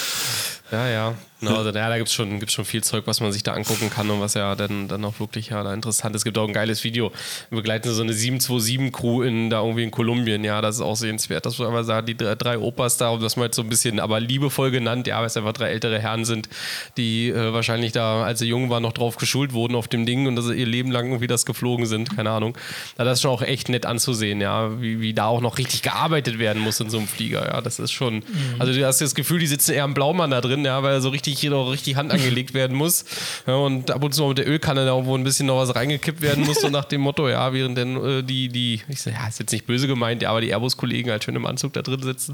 Ja, 0.71 0.87
ja. 0.87 1.15
No, 1.43 1.57
also, 1.57 1.71
ja, 1.71 1.89
da 1.89 1.97
gibt 1.97 2.07
es 2.07 2.13
schon, 2.13 2.39
gibt's 2.39 2.53
schon 2.53 2.63
viel 2.63 2.83
Zeug, 2.83 3.03
was 3.05 3.19
man 3.19 3.31
sich 3.33 3.43
da 3.43 3.53
angucken 3.53 3.89
kann 3.89 4.09
und 4.09 4.21
was 4.21 4.33
ja 4.33 4.55
dann, 4.55 4.87
dann 4.87 5.03
auch 5.03 5.19
wirklich 5.19 5.49
ja, 5.49 5.61
da 5.61 5.73
interessant 5.73 6.15
ist. 6.15 6.21
Es 6.21 6.23
gibt 6.23 6.37
auch 6.37 6.47
ein 6.47 6.53
geiles 6.53 6.83
Video. 6.85 7.11
Wir 7.49 7.57
begleiten 7.57 7.93
so 7.93 8.01
eine 8.01 8.13
727-Crew 8.13 9.23
in, 9.23 9.49
da 9.49 9.61
irgendwie 9.61 9.83
in 9.83 9.91
Kolumbien. 9.91 10.43
Ja, 10.43 10.61
das 10.61 10.75
ist 10.75 10.81
auch 10.81 10.95
sehenswert. 10.95 11.45
Das 11.45 11.59
muss 11.59 11.69
man 11.69 11.83
sagen, 11.83 12.07
die 12.07 12.15
drei, 12.15 12.35
drei 12.35 12.57
Opas 12.57 12.95
da, 12.95 13.15
das 13.17 13.35
mal 13.35 13.45
jetzt 13.45 13.57
so 13.57 13.61
ein 13.61 13.69
bisschen, 13.69 13.99
aber 13.99 14.21
liebevoll 14.21 14.71
genannt, 14.71 15.05
ja, 15.07 15.19
weil 15.19 15.25
es 15.25 15.35
einfach 15.35 15.53
drei 15.53 15.69
ältere 15.69 15.99
Herren 15.99 16.23
sind, 16.23 16.47
die 16.95 17.29
äh, 17.29 17.53
wahrscheinlich 17.53 17.91
da, 17.91 18.23
als 18.23 18.39
sie 18.39 18.47
jung 18.47 18.69
waren, 18.69 18.83
noch 18.83 18.93
drauf 18.93 19.17
geschult 19.17 19.51
wurden 19.51 19.75
auf 19.75 19.89
dem 19.89 20.05
Ding 20.05 20.27
und 20.27 20.37
dass 20.37 20.45
sie 20.45 20.55
ihr 20.55 20.65
Leben 20.65 20.91
lang 20.91 21.07
irgendwie 21.07 21.27
das 21.27 21.45
geflogen 21.45 21.85
sind. 21.85 22.15
Keine 22.15 22.31
Ahnung. 22.31 22.57
Da 22.95 23.03
das 23.03 23.19
ist 23.19 23.21
schon 23.23 23.31
auch 23.31 23.41
echt 23.41 23.67
nett 23.67 23.85
anzusehen, 23.85 24.39
ja, 24.39 24.81
wie, 24.81 25.01
wie 25.01 25.13
da 25.13 25.25
auch 25.25 25.41
noch 25.41 25.57
richtig 25.57 25.81
gearbeitet 25.81 26.39
werden 26.39 26.61
muss 26.61 26.79
in 26.79 26.89
so 26.89 26.97
einem 26.97 27.07
Flieger. 27.07 27.45
Ja, 27.45 27.61
das 27.61 27.79
ist 27.79 27.91
schon, 27.91 28.15
mhm. 28.15 28.23
also 28.59 28.73
du 28.73 28.85
hast 28.85 29.01
das 29.01 29.13
Gefühl, 29.13 29.39
die 29.39 29.47
sitzen 29.47 29.73
eher 29.73 29.83
am 29.83 29.93
Blaumann 29.93 30.31
da 30.31 30.39
drin, 30.39 30.63
ja, 30.63 30.81
weil 30.83 30.93
er 30.93 31.01
so 31.01 31.09
richtig 31.09 31.32
hier 31.39 31.51
noch 31.51 31.71
richtig 31.71 31.95
Hand 31.95 32.11
angelegt 32.11 32.53
werden 32.53 32.75
muss. 32.75 33.05
Ja, 33.47 33.55
und 33.55 33.91
ab 33.91 34.03
und 34.03 34.13
zu 34.13 34.21
mal 34.21 34.29
mit 34.29 34.37
der 34.39 34.47
Ölkanne 34.47 34.85
da 34.85 34.93
wo 35.05 35.15
ein 35.15 35.23
bisschen 35.23 35.47
noch 35.47 35.57
was 35.57 35.75
reingekippt 35.75 36.21
werden 36.21 36.45
muss, 36.45 36.61
so 36.61 36.69
nach 36.69 36.85
dem 36.85 37.01
Motto, 37.01 37.29
ja, 37.29 37.51
während 37.53 37.77
denn 37.77 38.03
äh, 38.03 38.23
die, 38.23 38.49
die, 38.49 38.81
ich 38.87 39.01
sag, 39.01 39.13
ja, 39.13 39.27
ist 39.27 39.39
jetzt 39.39 39.51
nicht 39.51 39.65
böse 39.65 39.87
gemeint, 39.87 40.21
ja, 40.21 40.29
aber 40.29 40.41
die 40.41 40.49
Airbus-Kollegen 40.49 41.11
halt 41.11 41.23
schön 41.23 41.35
im 41.35 41.45
Anzug 41.45 41.73
da 41.73 41.81
drin 41.81 42.01
sitzen. 42.01 42.33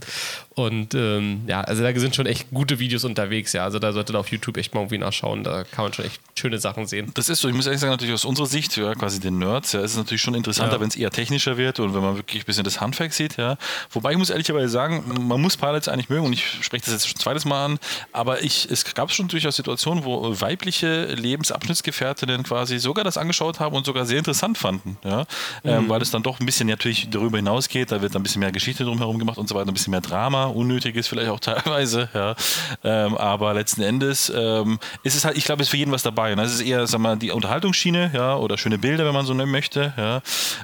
Und 0.55 0.93
ähm, 0.93 1.41
ja, 1.47 1.61
also 1.61 1.83
da 1.83 1.99
sind 1.99 2.15
schon 2.15 2.25
echt 2.25 2.49
gute 2.51 2.79
Videos 2.79 3.03
unterwegs, 3.03 3.53
ja. 3.53 3.63
Also 3.63 3.79
da 3.79 3.93
sollte 3.93 4.13
da 4.13 4.19
auf 4.19 4.29
YouTube 4.29 4.57
echt 4.57 4.73
mal 4.73 4.81
irgendwie 4.81 4.97
nachschauen. 4.97 5.43
Da 5.43 5.63
kann 5.63 5.85
man 5.85 5.93
schon 5.93 6.05
echt 6.05 6.21
schöne 6.37 6.59
Sachen 6.59 6.87
sehen. 6.87 7.11
Das 7.13 7.29
ist 7.29 7.39
so, 7.39 7.47
ich 7.47 7.55
muss 7.55 7.65
ehrlich 7.65 7.81
sagen, 7.81 7.91
natürlich 7.91 8.13
aus 8.13 8.25
unserer 8.25 8.47
Sicht, 8.47 8.75
ja, 8.77 8.93
quasi 8.95 9.19
den 9.19 9.39
Nerds, 9.39 9.71
ja, 9.73 9.81
ist 9.81 9.91
es 9.91 9.97
natürlich 9.97 10.21
schon 10.21 10.35
interessanter, 10.35 10.75
ja. 10.75 10.81
wenn 10.81 10.89
es 10.89 10.95
eher 10.95 11.09
technischer 11.11 11.57
wird 11.57 11.79
und 11.79 11.93
wenn 11.93 12.01
man 12.01 12.17
wirklich 12.17 12.43
ein 12.43 12.45
bisschen 12.45 12.63
das 12.63 12.81
Handwerk 12.81 13.13
sieht, 13.13 13.37
ja. 13.37 13.57
Wobei 13.91 14.11
ich 14.11 14.17
muss 14.17 14.29
ehrlicherweise 14.29 14.69
sagen, 14.69 15.03
man 15.27 15.41
muss 15.41 15.57
Pilots 15.57 15.87
eigentlich 15.87 16.09
mögen 16.09 16.25
und 16.25 16.33
ich 16.33 16.45
spreche 16.61 16.85
das 16.85 16.93
jetzt 16.93 17.07
schon 17.07 17.19
zweites 17.19 17.45
Mal 17.45 17.65
an, 17.65 17.79
aber 18.11 18.43
ich, 18.43 18.69
es 18.69 18.88
gab 18.95 19.11
schon 19.11 19.27
durchaus 19.27 19.55
Situationen, 19.55 20.03
wo 20.03 20.39
weibliche 20.41 21.05
Lebensabschnittsgefährtinnen 21.05 22.43
quasi 22.43 22.79
sogar 22.79 23.03
das 23.03 23.17
angeschaut 23.17 23.59
haben 23.59 23.75
und 23.75 23.85
sogar 23.85 24.05
sehr 24.05 24.19
interessant 24.19 24.57
fanden, 24.57 24.97
ja. 25.03 25.25
Ähm, 25.63 25.85
mhm. 25.85 25.89
Weil 25.89 26.01
es 26.01 26.11
dann 26.11 26.23
doch 26.23 26.39
ein 26.39 26.45
bisschen 26.45 26.67
natürlich 26.67 27.09
darüber 27.09 27.37
hinausgeht, 27.37 27.91
da 27.91 28.01
wird 28.01 28.15
ein 28.15 28.23
bisschen 28.23 28.39
mehr 28.39 28.51
Geschichte 28.51 28.83
drumherum 28.83 29.19
gemacht 29.19 29.37
und 29.37 29.47
so 29.47 29.55
weiter, 29.55 29.69
ein 29.69 29.73
bisschen 29.73 29.91
mehr 29.91 30.01
Drama, 30.01 30.45
unnötiges 30.45 31.07
vielleicht 31.07 31.29
auch 31.29 31.39
teilweise, 31.49 32.09
ja. 32.13 32.35
Ähm, 32.83 33.17
aber 33.17 33.53
letzten 33.53 33.81
Endes 33.81 34.31
ähm, 34.35 34.79
ist 35.03 35.15
es 35.15 35.25
halt, 35.25 35.37
ich 35.37 35.45
glaube, 35.45 35.61
es 35.61 35.67
ist 35.67 35.71
für 35.71 35.77
jeden 35.77 35.91
was 35.91 36.03
dabei. 36.03 36.35
Ne? 36.35 36.43
Es 36.43 36.53
ist 36.53 36.61
eher, 36.61 36.85
sag 36.87 36.99
mal, 36.99 37.17
die 37.17 37.31
Unterhaltungsschiene, 37.31 38.11
ja, 38.13 38.35
oder 38.35 38.57
schöne 38.57 38.77
Bilder, 38.77 39.05
wenn 39.05 39.13
man 39.13 39.25
so 39.25 39.33
nennen 39.33 39.51
möchte, 39.51 39.93
ja. 39.97 40.21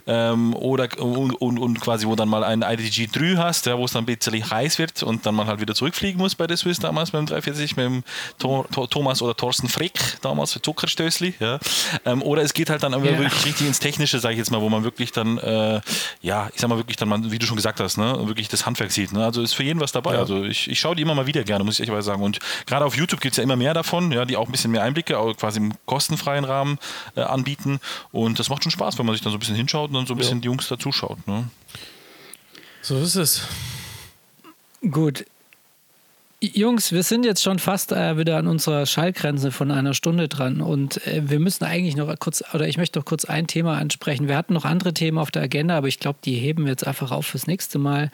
Ähm, 0.07 0.53
oder 0.55 0.87
und, 0.99 1.33
und, 1.33 1.59
und, 1.59 1.81
quasi, 1.81 2.07
wo 2.07 2.15
dann 2.15 2.29
mal 2.29 2.43
ein 2.43 2.61
IDG 2.61 3.07
3 3.07 3.37
hast, 3.37 3.65
ja, 3.65 3.77
wo 3.77 3.85
es 3.85 3.91
dann 3.91 4.03
ein 4.03 4.05
bisschen 4.05 4.49
heiß 4.49 4.79
wird 4.79 5.03
und 5.03 5.25
dann 5.25 5.35
man 5.35 5.47
halt 5.47 5.59
wieder 5.59 5.75
zurückfliegen 5.75 6.19
muss 6.19 6.35
bei 6.35 6.47
der 6.47 6.57
Swiss 6.57 6.79
damals 6.79 7.13
mit 7.13 7.19
dem 7.19 7.25
340, 7.27 7.75
mit 7.77 7.85
dem 7.85 8.03
Tor, 8.39 8.67
Tor, 8.69 8.89
Thomas 8.89 9.21
oder 9.21 9.35
Thorsten 9.35 9.67
Frick 9.67 10.17
damals 10.21 10.53
für 10.53 10.61
Zuckerstößli. 10.61 11.35
Ja. 11.39 11.59
Ähm, 12.05 12.21
oder 12.21 12.41
es 12.41 12.53
geht 12.53 12.69
halt 12.69 12.83
dann 12.83 12.93
Ja. 12.93 13.03
wirklich 13.03 13.45
richtig 13.45 13.67
ins 13.67 13.79
Technische, 13.79 14.19
sage 14.19 14.33
ich 14.33 14.39
jetzt 14.39 14.51
mal, 14.51 14.61
wo 14.61 14.69
man 14.69 14.83
wirklich 14.83 15.11
dann, 15.11 15.37
äh, 15.37 15.81
ja, 16.21 16.49
ich 16.53 16.61
sag 16.61 16.69
mal 16.69 16.77
wirklich 16.77 16.97
dann, 16.97 17.31
wie 17.31 17.39
du 17.39 17.45
schon 17.45 17.55
gesagt 17.55 17.79
hast, 17.79 17.97
ne, 17.97 18.27
wirklich 18.27 18.47
das 18.47 18.65
Handwerk 18.65 18.91
sieht. 18.91 19.11
Ne? 19.13 19.23
Also 19.23 19.41
ist 19.41 19.53
für 19.53 19.63
jeden 19.63 19.79
was 19.79 19.91
dabei. 19.91 20.17
Also 20.17 20.43
ich, 20.43 20.69
ich 20.69 20.79
schaue 20.79 20.95
die 20.95 21.01
immer 21.01 21.15
mal 21.15 21.27
wieder 21.27 21.43
gerne, 21.43 21.63
muss 21.63 21.79
ich 21.79 21.87
ehrlich 21.87 22.05
sagen. 22.05 22.23
Und 22.23 22.39
gerade 22.65 22.85
auf 22.85 22.95
YouTube 22.95 23.21
gibt 23.21 23.33
es 23.33 23.37
ja 23.37 23.43
immer 23.43 23.55
mehr 23.55 23.73
davon, 23.73 24.11
ja, 24.11 24.25
die 24.25 24.37
auch 24.37 24.45
ein 24.47 24.51
bisschen 24.51 24.71
mehr 24.71 24.83
Einblicke, 24.83 25.17
auch 25.17 25.35
quasi 25.35 25.59
im 25.59 25.73
kostenfreien 25.85 26.45
Rahmen 26.45 26.77
äh, 27.15 27.21
anbieten. 27.21 27.79
Und 28.11 28.39
das 28.39 28.49
macht 28.49 28.63
schon 28.63 28.71
Spaß, 28.71 28.97
wenn 28.97 29.05
man 29.05 29.13
sich 29.15 29.21
dann 29.23 29.31
so 29.31 29.37
ein 29.37 29.39
bisschen 29.39 29.55
hinschaut 29.55 29.89
und 29.89 29.95
dann 29.95 30.05
so 30.07 30.13
ein 30.13 30.17
bisschen 30.17 30.41
die 30.41 30.45
Jungs 30.47 30.67
da 30.67 30.77
zuschaut. 30.77 31.25
Ne? 31.27 31.45
So 32.81 32.97
ist 32.99 33.15
es. 33.15 33.41
Gut. 34.91 35.25
Jungs, 36.53 36.91
wir 36.91 37.03
sind 37.03 37.25
jetzt 37.25 37.41
schon 37.41 37.59
fast 37.59 37.91
äh, 37.91 38.17
wieder 38.17 38.37
an 38.37 38.47
unserer 38.47 38.85
Schallgrenze 38.85 39.51
von 39.51 39.71
einer 39.71 39.93
Stunde 39.93 40.27
dran. 40.27 40.61
Und 40.61 41.05
äh, 41.07 41.21
wir 41.25 41.39
müssen 41.39 41.63
eigentlich 41.63 41.95
noch 41.95 42.13
kurz, 42.19 42.43
oder 42.53 42.67
ich 42.67 42.77
möchte 42.77 42.99
noch 42.99 43.05
kurz 43.05 43.25
ein 43.25 43.47
Thema 43.47 43.77
ansprechen. 43.77 44.27
Wir 44.27 44.37
hatten 44.37 44.53
noch 44.53 44.65
andere 44.65 44.93
Themen 44.93 45.17
auf 45.17 45.31
der 45.31 45.43
Agenda, 45.43 45.77
aber 45.77 45.87
ich 45.87 45.99
glaube, 45.99 46.19
die 46.23 46.35
heben 46.35 46.65
wir 46.65 46.71
jetzt 46.71 46.85
einfach 46.85 47.11
auf 47.11 47.25
fürs 47.25 47.47
nächste 47.47 47.79
Mal, 47.79 48.11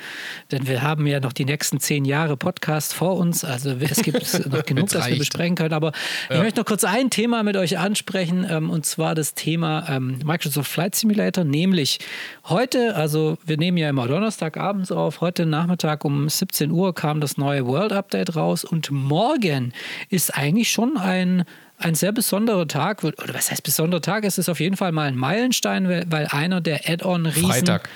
denn 0.51 0.67
wir 0.67 0.81
haben 0.81 1.07
ja 1.07 1.19
noch 1.19 1.33
die 1.33 1.45
nächsten 1.45 1.79
zehn 1.79 2.05
Jahre 2.05 2.37
Podcast 2.37 2.93
vor 2.93 3.17
uns, 3.17 3.43
also 3.43 3.71
es 3.79 4.01
gibt 4.03 4.21
noch 4.51 4.63
genug, 4.63 4.89
das 4.89 5.07
wir 5.07 5.17
besprechen 5.17 5.55
können, 5.55 5.73
aber 5.73 5.91
ich 6.29 6.37
möchte 6.37 6.59
noch 6.59 6.65
kurz 6.65 6.83
ein 6.83 7.09
Thema 7.09 7.43
mit 7.43 7.57
euch 7.57 7.77
ansprechen 7.77 8.45
ähm, 8.49 8.69
und 8.69 8.85
zwar 8.85 9.15
das 9.15 9.33
Thema 9.33 9.87
ähm, 9.89 10.19
Microsoft 10.23 10.71
Flight 10.71 10.95
Simulator, 10.95 11.43
nämlich 11.43 11.99
heute, 12.45 12.95
also 12.95 13.37
wir 13.45 13.57
nehmen 13.57 13.77
ja 13.77 13.89
immer 13.89 14.07
Donnerstagabends 14.07 14.91
auf, 14.91 15.21
heute 15.21 15.45
Nachmittag 15.45 16.05
um 16.05 16.29
17 16.29 16.71
Uhr 16.71 16.95
kam 16.95 17.19
das 17.19 17.37
neue 17.37 17.65
World 17.65 17.91
Update 17.91 18.20
raus 18.29 18.63
und 18.63 18.91
morgen 18.91 19.73
ist 20.09 20.35
eigentlich 20.37 20.71
schon 20.71 20.97
ein 20.97 21.45
ein 21.81 21.95
sehr 21.95 22.11
besonderer 22.11 22.67
Tag, 22.67 23.03
oder 23.03 23.33
was 23.33 23.49
heißt 23.49 23.63
besonderer 23.63 24.01
Tag? 24.01 24.23
Es 24.23 24.37
ist 24.37 24.49
auf 24.49 24.59
jeden 24.59 24.77
Fall 24.77 24.91
mal 24.91 25.07
ein 25.07 25.15
Meilenstein, 25.15 25.89
weil, 25.89 26.05
weil 26.09 26.27
einer 26.27 26.61
der 26.61 26.87
Add-on-Riesen 26.87 27.43
Freitag. 27.43 27.89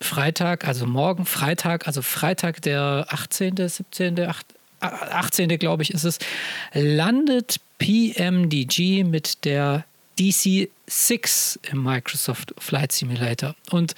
Freitag, 0.00 0.66
also 0.66 0.84
morgen 0.86 1.24
Freitag, 1.24 1.86
also 1.86 2.02
Freitag 2.02 2.60
der 2.62 3.06
18., 3.08 3.56
17., 3.56 4.20
8, 4.20 4.46
18. 4.80 5.48
glaube 5.58 5.82
ich 5.84 5.94
ist 5.94 6.04
es, 6.04 6.18
landet 6.74 7.60
PMDG 7.78 9.04
mit 9.04 9.44
der 9.44 9.84
DC6 10.18 11.58
im 11.70 11.82
Microsoft 11.82 12.54
Flight 12.58 12.92
Simulator. 12.92 13.54
Und 13.70 13.94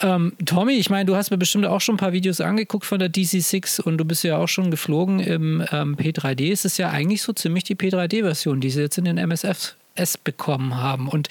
ähm, 0.00 0.32
Tommy, 0.44 0.74
ich 0.74 0.90
meine, 0.90 1.06
du 1.06 1.16
hast 1.16 1.30
mir 1.30 1.38
bestimmt 1.38 1.66
auch 1.66 1.80
schon 1.80 1.96
ein 1.96 1.98
paar 1.98 2.12
Videos 2.12 2.40
angeguckt 2.40 2.86
von 2.86 2.98
der 2.98 3.10
DC6 3.10 3.80
und 3.80 3.98
du 3.98 4.04
bist 4.04 4.22
ja 4.22 4.36
auch 4.36 4.46
schon 4.46 4.70
geflogen 4.70 5.18
im 5.20 5.64
ähm, 5.72 5.96
P3D. 5.96 6.52
Es 6.52 6.64
ist 6.64 6.78
ja 6.78 6.90
eigentlich 6.90 7.22
so 7.22 7.32
ziemlich 7.32 7.64
die 7.64 7.74
P3D-Version, 7.74 8.60
die 8.60 8.70
sie 8.70 8.82
jetzt 8.82 8.98
in 8.98 9.04
den 9.04 9.18
MSFs 9.18 9.76
bekommen 10.22 10.76
haben. 10.76 11.08
Und 11.08 11.28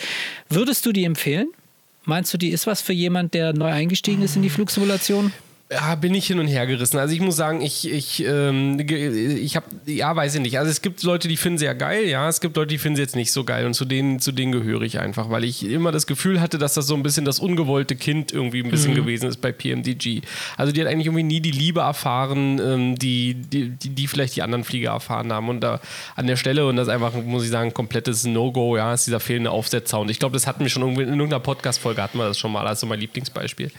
würdest 0.49 0.85
du 0.85 0.91
die 0.91 1.05
empfehlen? 1.05 1.47
Meinst 2.03 2.33
du, 2.33 2.37
die 2.37 2.49
ist 2.49 2.67
was 2.67 2.81
für 2.81 2.93
jemand, 2.93 3.33
der 3.33 3.53
neu 3.53 3.71
eingestiegen 3.71 4.21
ist 4.21 4.35
in 4.35 4.41
die 4.41 4.49
Flugsimulation? 4.49 5.31
Ja, 5.69 5.95
bin 5.95 6.13
ich 6.13 6.27
hin 6.27 6.39
und 6.39 6.47
her 6.47 6.65
gerissen. 6.65 6.97
Also 6.97 7.13
ich 7.13 7.19
muss 7.19 7.35
sagen, 7.35 7.59
ich, 7.59 7.91
ich, 7.91 8.23
ähm, 8.23 8.79
ich 8.79 9.57
habe, 9.57 9.65
ja, 9.85 10.15
weiß 10.15 10.35
ich 10.35 10.41
nicht. 10.41 10.57
Also 10.57 10.71
es 10.71 10.81
gibt 10.81 11.03
Leute, 11.03 11.27
die 11.27 11.35
finden 11.35 11.57
sie 11.57 11.65
ja 11.65 11.73
geil, 11.73 12.05
ja. 12.07 12.29
Es 12.29 12.39
gibt 12.39 12.55
Leute, 12.55 12.69
die 12.69 12.77
finden 12.77 12.95
sie 12.95 13.01
jetzt 13.01 13.17
nicht 13.17 13.33
so 13.33 13.43
geil 13.43 13.65
und 13.65 13.73
zu 13.73 13.83
denen, 13.83 14.21
zu 14.21 14.31
denen 14.31 14.53
gehöre 14.53 14.83
ich 14.83 14.99
einfach, 14.99 15.29
weil 15.29 15.43
ich 15.43 15.69
immer 15.69 15.91
das 15.91 16.07
Gefühl 16.07 16.39
hatte, 16.39 16.57
dass 16.57 16.75
das 16.75 16.87
so 16.87 16.95
ein 16.95 17.03
bisschen 17.03 17.25
das 17.25 17.39
ungewollte 17.39 17.97
Kind 17.97 18.31
irgendwie 18.31 18.63
ein 18.63 18.71
bisschen 18.71 18.95
gewesen 18.95 19.27
ist 19.27 19.41
bei 19.41 19.51
PMDG. 19.51 20.21
Also 20.55 20.71
die 20.71 20.79
hat 20.79 20.87
eigentlich 20.87 21.07
irgendwie 21.07 21.23
nie 21.23 21.41
die 21.41 21.51
Liebe 21.51 21.81
erfahren, 21.81 22.61
ähm, 22.63 22.95
die, 22.97 23.33
die, 23.33 23.67
die, 23.67 23.89
die 23.89 24.07
vielleicht 24.07 24.37
die 24.37 24.43
anderen 24.43 24.63
Flieger 24.63 24.91
erfahren 24.91 25.33
haben. 25.33 25.49
Und 25.49 25.59
da 25.59 25.81
an 26.15 26.27
der 26.27 26.37
Stelle, 26.37 26.65
und 26.65 26.77
das 26.77 26.87
ist 26.87 26.93
einfach, 26.93 27.13
muss 27.13 27.43
ich 27.43 27.49
sagen, 27.49 27.71
ein 27.71 27.73
komplettes 27.73 28.23
No-Go, 28.23 28.77
ja, 28.77 28.93
ist 28.93 29.05
dieser 29.05 29.19
fehlende 29.19 29.51
Aufsetzer. 29.51 29.99
Und 29.99 30.09
ich 30.09 30.19
glaube, 30.19 30.31
das 30.31 30.47
hatten 30.47 30.61
wir 30.61 30.69
schon 30.69 30.83
irgendwie 30.83 31.01
in 31.01 31.09
irgendeiner 31.09 31.41
Podcast-Folge 31.41 32.01
hatten 32.01 32.19
wir 32.19 32.29
das 32.29 32.39
schon 32.39 32.53
mal, 32.53 32.65
als 32.65 32.79
so 32.79 32.87
mein 32.87 33.01
Lieblingsbeispiel. 33.01 33.69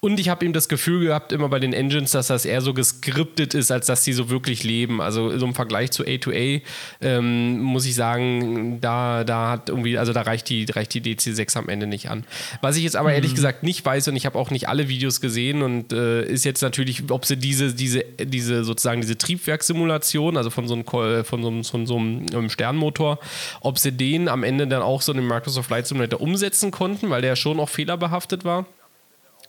Und 0.00 0.18
ich 0.18 0.30
habe 0.30 0.46
eben 0.46 0.54
das 0.54 0.70
Gefühl 0.70 1.04
gehabt, 1.04 1.17
immer 1.32 1.48
bei 1.48 1.58
den 1.58 1.72
Engines, 1.72 2.12
dass 2.12 2.28
das 2.28 2.44
eher 2.44 2.60
so 2.60 2.72
geskriptet 2.74 3.54
ist, 3.54 3.70
als 3.70 3.86
dass 3.86 4.04
sie 4.04 4.12
so 4.12 4.30
wirklich 4.30 4.64
leben. 4.64 5.00
Also 5.00 5.36
so 5.38 5.46
im 5.46 5.54
Vergleich 5.54 5.90
zu 5.90 6.04
A2A 6.04 6.62
ähm, 7.00 7.60
muss 7.60 7.86
ich 7.86 7.94
sagen, 7.94 8.80
da, 8.80 9.24
da 9.24 9.50
hat 9.50 9.68
irgendwie, 9.68 9.98
also 9.98 10.12
da 10.12 10.22
reicht 10.22 10.48
die, 10.48 10.64
reicht 10.64 10.94
die 10.94 11.00
DC6 11.02 11.56
am 11.58 11.68
Ende 11.68 11.86
nicht 11.86 12.10
an. 12.10 12.24
Was 12.60 12.76
ich 12.76 12.84
jetzt 12.84 12.96
aber 12.96 13.12
ehrlich 13.12 13.34
gesagt 13.34 13.62
nicht 13.62 13.84
weiß 13.84 14.08
und 14.08 14.16
ich 14.16 14.26
habe 14.26 14.38
auch 14.38 14.50
nicht 14.50 14.68
alle 14.68 14.88
Videos 14.88 15.20
gesehen 15.20 15.62
und 15.62 15.92
äh, 15.92 16.24
ist 16.24 16.44
jetzt 16.44 16.62
natürlich, 16.62 17.10
ob 17.10 17.24
sie 17.24 17.36
diese, 17.36 17.74
diese, 17.74 18.04
diese 18.20 18.64
sozusagen 18.64 19.00
diese 19.00 19.18
Triebwerkssimulation, 19.18 20.36
also 20.36 20.50
von 20.50 20.66
so 20.68 20.74
einem, 20.74 20.84
Ko- 20.84 21.24
von 21.24 21.42
so 21.42 21.48
einem, 21.48 21.64
von 21.64 21.86
so 21.86 21.96
einem 21.96 22.26
ähm, 22.32 22.50
Sternmotor, 22.50 23.18
ob 23.60 23.78
sie 23.78 23.92
den 23.92 24.28
am 24.28 24.42
Ende 24.44 24.66
dann 24.66 24.82
auch 24.82 25.02
so 25.02 25.12
in 25.12 25.18
den 25.18 25.26
Microsoft 25.26 25.68
Flight 25.68 25.86
Simulator 25.86 26.20
umsetzen 26.20 26.70
konnten, 26.70 27.10
weil 27.10 27.22
der 27.22 27.36
schon 27.36 27.60
auch 27.60 27.68
fehlerbehaftet 27.68 28.44
war. 28.44 28.66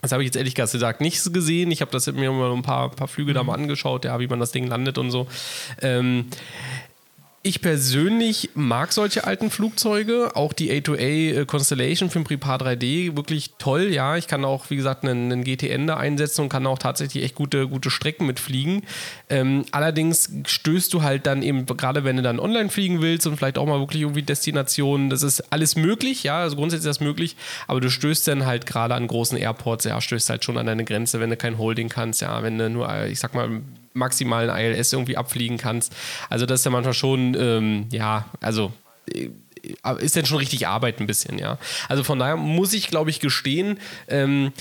Das 0.01 0.11
habe 0.11 0.23
ich 0.23 0.27
jetzt 0.27 0.37
ehrlich 0.37 0.55
gesagt 0.55 1.01
nicht 1.01 1.21
gesehen. 1.33 1.71
Ich 1.71 1.81
habe 1.81 1.91
das 1.91 2.07
mir 2.07 2.31
mal 2.31 2.51
ein 2.51 2.61
paar, 2.61 2.89
paar 2.89 3.07
Flüge 3.07 3.33
da 3.33 3.43
mal 3.43 3.55
angeschaut, 3.55 4.05
ja, 4.05 4.19
wie 4.19 4.27
man 4.27 4.39
das 4.39 4.51
Ding 4.51 4.67
landet 4.67 4.97
und 4.97 5.11
so. 5.11 5.27
Ähm, 5.81 6.27
ich 7.41 7.61
persönlich 7.61 8.49
mag 8.53 8.91
solche 8.91 9.23
alten 9.23 9.49
Flugzeuge, 9.49 10.35
auch 10.35 10.51
die 10.51 10.71
A2A 10.71 11.41
äh, 11.41 11.45
Constellation 11.45 12.09
für 12.09 12.19
den 12.19 12.25
Prepar 12.25 12.59
3D, 12.59 13.15
wirklich 13.15 13.51
toll, 13.57 13.93
ja. 13.93 14.17
Ich 14.17 14.27
kann 14.27 14.43
auch, 14.43 14.69
wie 14.69 14.75
gesagt, 14.75 15.05
einen, 15.05 15.31
einen 15.31 15.43
GTN 15.45 15.87
da 15.87 15.95
einsetzen 15.95 16.41
und 16.41 16.49
kann 16.49 16.67
auch 16.67 16.77
tatsächlich 16.77 17.23
echt 17.23 17.35
gute, 17.35 17.69
gute 17.69 17.91
Strecken 17.91 18.25
mitfliegen. 18.25 18.83
Ähm, 19.29 19.63
allerdings 19.71 20.29
stößt 20.45 20.93
du 20.93 21.01
halt 21.01 21.27
dann 21.27 21.41
eben, 21.41 21.65
gerade 21.65 22.03
wenn 22.03 22.17
du 22.17 22.21
dann 22.21 22.41
online 22.41 22.67
fliegen 22.67 23.01
willst 23.01 23.25
und 23.25 23.37
vielleicht 23.37 23.57
auch 23.57 23.65
mal 23.65 23.79
wirklich 23.79 24.01
irgendwie 24.01 24.23
Destinationen, 24.23 25.09
das 25.09 25.23
ist 25.23 25.53
alles 25.53 25.77
möglich, 25.77 26.23
ja, 26.23 26.41
also 26.41 26.57
grundsätzlich 26.57 26.89
ist 26.89 26.99
das 26.99 27.05
möglich, 27.05 27.37
aber 27.67 27.79
du 27.79 27.89
stößt 27.89 28.27
dann 28.27 28.45
halt 28.45 28.65
gerade 28.65 28.95
an 28.95 29.07
großen 29.07 29.37
Airports, 29.37 29.85
ja, 29.85 30.01
stößt 30.01 30.29
halt 30.29 30.43
schon 30.43 30.57
an 30.57 30.65
deine 30.65 30.83
Grenze, 30.83 31.21
wenn 31.21 31.29
du 31.29 31.37
kein 31.37 31.57
Holding 31.57 31.87
kannst, 31.87 32.21
ja, 32.21 32.43
wenn 32.43 32.57
du 32.57 32.69
nur, 32.69 32.89
äh, 32.89 33.09
ich 33.09 33.19
sag 33.19 33.33
mal, 33.33 33.61
maximalen 33.93 34.49
ILS 34.49 34.93
irgendwie 34.93 35.17
abfliegen 35.17 35.57
kannst. 35.57 35.93
Also 36.29 36.45
das 36.45 36.61
ist 36.61 36.65
ja 36.65 36.71
manchmal 36.71 36.93
schon, 36.93 37.35
ähm, 37.39 37.87
ja, 37.91 38.25
also 38.41 38.71
äh, 39.13 39.29
ist 39.99 40.15
dann 40.15 40.25
schon 40.25 40.37
richtig 40.37 40.67
Arbeit 40.67 40.99
ein 40.99 41.07
bisschen, 41.07 41.37
ja. 41.37 41.57
Also 41.87 42.03
von 42.03 42.19
daher 42.19 42.37
muss 42.37 42.73
ich, 42.73 42.87
glaube 42.87 43.09
ich, 43.09 43.19
gestehen, 43.19 43.79
ähm, 44.07 44.53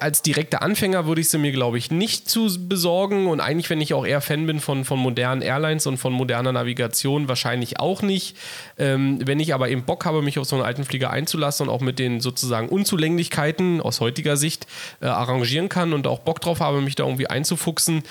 als 0.00 0.22
direkter 0.22 0.62
Anfänger 0.62 1.06
würde 1.06 1.20
ich 1.20 1.30
sie 1.30 1.38
mir, 1.38 1.52
glaube 1.52 1.78
ich, 1.78 1.90
nicht 1.90 2.28
zu 2.28 2.48
besorgen. 2.68 3.26
Und 3.26 3.40
eigentlich, 3.40 3.70
wenn 3.70 3.80
ich 3.80 3.94
auch 3.94 4.06
eher 4.06 4.20
Fan 4.20 4.46
bin 4.46 4.60
von, 4.60 4.84
von 4.84 4.98
modernen 4.98 5.42
Airlines 5.42 5.86
und 5.86 5.98
von 5.98 6.12
moderner 6.12 6.52
Navigation, 6.52 7.28
wahrscheinlich 7.28 7.80
auch 7.80 8.02
nicht. 8.02 8.36
Ähm, 8.78 9.18
wenn 9.24 9.40
ich 9.40 9.54
aber 9.54 9.68
eben 9.68 9.84
Bock 9.84 10.04
habe, 10.04 10.22
mich 10.22 10.38
auf 10.38 10.46
so 10.46 10.56
einen 10.56 10.64
alten 10.64 10.84
Flieger 10.84 11.10
einzulassen 11.10 11.68
und 11.68 11.74
auch 11.74 11.80
mit 11.80 11.98
den 11.98 12.20
sozusagen 12.20 12.68
Unzulänglichkeiten 12.68 13.80
aus 13.80 14.00
heutiger 14.00 14.36
Sicht 14.36 14.66
äh, 15.00 15.06
arrangieren 15.06 15.68
kann 15.68 15.92
und 15.92 16.06
auch 16.06 16.20
Bock 16.20 16.40
drauf 16.40 16.60
habe, 16.60 16.80
mich 16.80 16.94
da 16.94 17.04
irgendwie 17.04 17.28
einzufuchsen, 17.28 18.02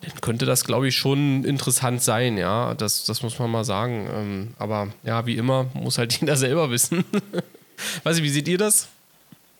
dann 0.00 0.20
könnte 0.20 0.46
das, 0.46 0.64
glaube 0.64 0.88
ich, 0.88 0.96
schon 0.96 1.44
interessant 1.44 2.02
sein, 2.02 2.38
ja. 2.38 2.74
Das, 2.74 3.04
das 3.04 3.22
muss 3.22 3.38
man 3.38 3.50
mal 3.50 3.64
sagen. 3.64 4.08
Ähm, 4.14 4.54
aber 4.58 4.88
ja, 5.02 5.26
wie 5.26 5.36
immer, 5.36 5.66
muss 5.74 5.98
halt 5.98 6.12
jeder 6.20 6.36
selber 6.36 6.70
wissen. 6.70 7.04
Weiß 8.04 8.18
ich, 8.18 8.22
wie 8.22 8.30
seht 8.30 8.48
ihr 8.48 8.58
das? 8.58 8.88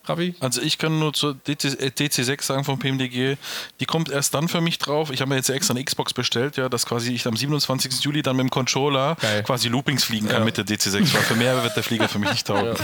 Raffi? 0.08 0.34
Also 0.40 0.60
ich 0.62 0.78
kann 0.78 0.98
nur 0.98 1.12
zur 1.12 1.34
DC, 1.34 1.64
äh, 1.80 1.90
DC6 1.96 2.42
sagen 2.42 2.64
vom 2.64 2.78
PMDG, 2.78 3.36
die 3.80 3.84
kommt 3.86 4.10
erst 4.10 4.34
dann 4.34 4.48
für 4.48 4.60
mich 4.60 4.78
drauf. 4.78 5.10
Ich 5.10 5.20
habe 5.20 5.28
mir 5.30 5.36
jetzt 5.36 5.48
extra 5.50 5.74
eine 5.74 5.84
Xbox 5.84 6.14
bestellt, 6.14 6.56
ja, 6.56 6.68
dass 6.68 6.86
quasi 6.86 7.12
ich 7.12 7.26
am 7.26 7.36
27. 7.36 8.00
Juli 8.04 8.22
dann 8.22 8.36
mit 8.36 8.44
dem 8.44 8.50
Controller 8.50 9.16
Geil. 9.20 9.42
quasi 9.42 9.68
Loopings 9.68 10.04
fliegen 10.04 10.28
kann 10.28 10.44
mit 10.44 10.56
der 10.56 10.64
DC6, 10.66 10.94
weil 10.94 11.22
für 11.22 11.34
mehr 11.36 11.62
wird 11.62 11.76
der 11.76 11.82
Flieger 11.82 12.08
für 12.08 12.18
mich 12.18 12.30
nicht 12.30 12.46
taugen. 12.46 12.76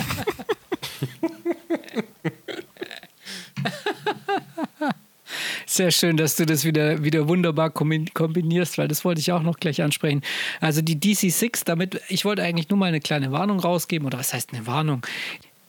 Sehr 5.67 5.91
schön, 5.91 6.17
dass 6.17 6.37
du 6.37 6.47
das 6.47 6.65
wieder, 6.65 7.03
wieder 7.03 7.27
wunderbar 7.29 7.71
kombi- 7.71 8.13
kombinierst, 8.13 8.79
weil 8.79 8.87
das 8.87 9.05
wollte 9.05 9.21
ich 9.21 9.33
auch 9.33 9.43
noch 9.43 9.57
gleich 9.59 9.83
ansprechen. 9.83 10.23
Also 10.61 10.83
die 10.83 10.97
DC6, 10.97 11.65
damit, 11.65 12.01
ich 12.09 12.25
wollte 12.25 12.43
eigentlich 12.43 12.69
nur 12.69 12.79
mal 12.79 12.87
eine 12.87 13.01
kleine 13.01 13.33
Warnung 13.33 13.59
rausgeben, 13.59 14.07
oder 14.07 14.19
was 14.19 14.33
heißt 14.35 14.53
eine 14.53 14.67
Warnung? 14.67 15.05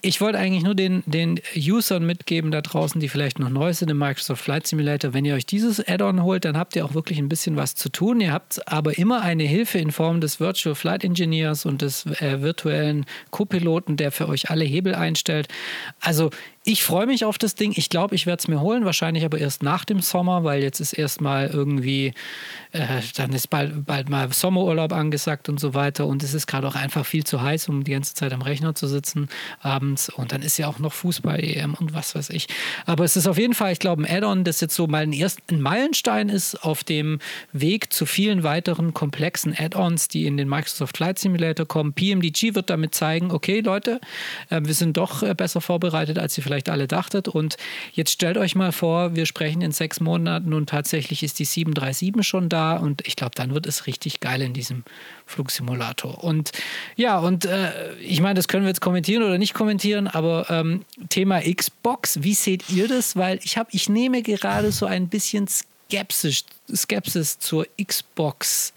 Ich 0.05 0.21
wollte 0.21 0.37
eigentlich 0.37 0.61
nur 0.61 0.75
den, 0.75 1.01
den 1.07 1.39
Usern 1.57 2.05
mitgeben 2.05 2.51
da 2.51 2.61
draußen, 2.61 3.01
die 3.01 3.09
vielleicht 3.09 3.39
noch 3.39 3.49
neu 3.49 3.73
sind 3.73 3.89
im 3.89 3.97
Microsoft 3.97 4.43
Flight 4.43 4.67
Simulator. 4.67 5.15
Wenn 5.15 5.25
ihr 5.25 5.33
euch 5.33 5.47
dieses 5.47 5.79
Add-on 5.79 6.21
holt, 6.21 6.45
dann 6.45 6.59
habt 6.59 6.75
ihr 6.75 6.85
auch 6.85 6.93
wirklich 6.93 7.17
ein 7.17 7.27
bisschen 7.27 7.55
was 7.55 7.73
zu 7.73 7.89
tun. 7.89 8.21
Ihr 8.21 8.31
habt 8.31 8.71
aber 8.71 8.99
immer 8.99 9.23
eine 9.23 9.45
Hilfe 9.45 9.79
in 9.79 9.89
Form 9.89 10.21
des 10.21 10.39
Virtual 10.39 10.75
Flight 10.75 11.03
Engineers 11.03 11.65
und 11.65 11.81
des 11.81 12.05
äh, 12.05 12.39
virtuellen 12.43 13.07
Co-Piloten, 13.31 13.97
der 13.97 14.11
für 14.11 14.29
euch 14.29 14.51
alle 14.51 14.63
Hebel 14.63 14.93
einstellt. 14.93 15.47
Also 16.01 16.29
ich 16.67 16.83
freue 16.83 17.05
mich 17.05 17.25
auf 17.25 17.37
das 17.37 17.53
Ding. 17.53 17.73
Ich 17.75 17.89
glaube, 17.89 18.15
ich 18.15 18.25
werde 18.25 18.41
es 18.41 18.47
mir 18.47 18.59
holen, 18.59 18.85
wahrscheinlich 18.85 19.23
aber 19.23 19.37
erst 19.37 19.61
nach 19.61 19.85
dem 19.85 19.99
Sommer, 19.99 20.43
weil 20.43 20.63
jetzt 20.63 20.79
ist 20.79 20.93
erstmal 20.93 21.47
irgendwie, 21.47 22.15
äh, 22.71 23.01
dann 23.15 23.33
ist 23.33 23.51
bald, 23.51 23.85
bald 23.85 24.09
mal 24.09 24.33
Sommerurlaub 24.33 24.91
angesagt 24.91 25.47
und 25.47 25.59
so 25.59 25.75
weiter. 25.75 26.07
Und 26.07 26.23
es 26.23 26.33
ist 26.33 26.47
gerade 26.47 26.67
auch 26.67 26.73
einfach 26.73 27.05
viel 27.05 27.23
zu 27.23 27.39
heiß, 27.39 27.69
um 27.69 27.83
die 27.83 27.91
ganze 27.91 28.15
Zeit 28.15 28.33
am 28.33 28.41
Rechner 28.41 28.73
zu 28.73 28.87
sitzen 28.87 29.29
abends. 29.61 30.09
Und 30.09 30.31
dann 30.31 30.41
ist 30.41 30.57
ja 30.57 30.67
auch 30.67 30.79
noch 30.79 30.91
Fußball-EM 30.91 31.75
und 31.75 31.93
was 31.93 32.15
weiß 32.15 32.31
ich. 32.31 32.47
Aber 32.87 33.03
es 33.03 33.15
ist 33.15 33.27
auf 33.27 33.37
jeden 33.37 33.53
Fall, 33.53 33.71
ich 33.71 33.79
glaube, 33.79 34.01
ein 34.01 34.09
Add-on, 34.09 34.43
das 34.43 34.59
jetzt 34.59 34.73
so 34.73 34.87
mal 34.87 35.03
ein, 35.03 35.13
erst, 35.13 35.41
ein 35.51 35.61
Meilenstein 35.61 36.29
ist 36.29 36.63
auf 36.63 36.83
dem 36.83 37.19
Weg 37.53 37.93
zu 37.93 38.07
vielen 38.07 38.41
weiteren 38.41 38.95
komplexen 38.95 39.55
Add-ons, 39.55 40.07
die 40.07 40.25
in 40.25 40.35
den 40.35 40.49
Microsoft 40.49 40.97
Flight 40.97 41.19
Simulator 41.19 41.67
kommen. 41.67 41.93
PMDG 41.93 42.55
wird 42.55 42.71
damit 42.71 42.95
zeigen, 42.95 43.29
okay, 43.29 43.59
Leute, 43.59 44.01
äh, 44.49 44.61
wir 44.63 44.73
sind 44.73 44.97
doch 44.97 45.21
äh, 45.21 45.35
besser 45.35 45.61
vorbereitet, 45.61 46.17
als 46.17 46.35
ihr 46.39 46.43
vielleicht 46.43 46.54
vielleicht 46.55 46.69
alle 46.69 46.87
dachtet. 46.87 47.27
Und 47.27 47.57
jetzt 47.91 48.11
stellt 48.11 48.37
euch 48.37 48.55
mal 48.55 48.71
vor, 48.71 49.15
wir 49.15 49.25
sprechen 49.25 49.61
in 49.61 49.71
sechs 49.71 49.99
Monaten 49.99 50.53
und 50.53 50.69
tatsächlich 50.69 51.21
ist 51.21 51.39
die 51.39 51.45
737 51.45 52.25
schon 52.25 52.49
da 52.49 52.77
und 52.77 53.05
ich 53.05 53.15
glaube, 53.15 53.33
dann 53.35 53.53
wird 53.53 53.65
es 53.65 53.87
richtig 53.87 54.21
geil 54.21 54.41
in 54.41 54.53
diesem 54.53 54.83
Flugsimulator. 55.25 56.23
Und 56.23 56.51
ja, 56.95 57.19
und 57.19 57.45
äh, 57.45 57.93
ich 57.95 58.21
meine, 58.21 58.35
das 58.35 58.47
können 58.47 58.63
wir 58.63 58.69
jetzt 58.69 58.81
kommentieren 58.81 59.23
oder 59.23 59.37
nicht 59.37 59.53
kommentieren, 59.53 60.07
aber 60.07 60.49
ähm, 60.49 60.85
Thema 61.09 61.41
Xbox, 61.41 62.23
wie 62.23 62.33
seht 62.33 62.69
ihr 62.69 62.87
das? 62.87 63.15
Weil 63.15 63.39
ich 63.43 63.57
habe, 63.57 63.69
ich 63.73 63.89
nehme 63.89 64.21
gerade 64.21 64.71
so 64.71 64.85
ein 64.85 65.09
bisschen 65.09 65.47
Skepsis, 65.47 66.45
Skepsis 66.73 67.39
zur 67.39 67.67
Xbox. 67.81 68.73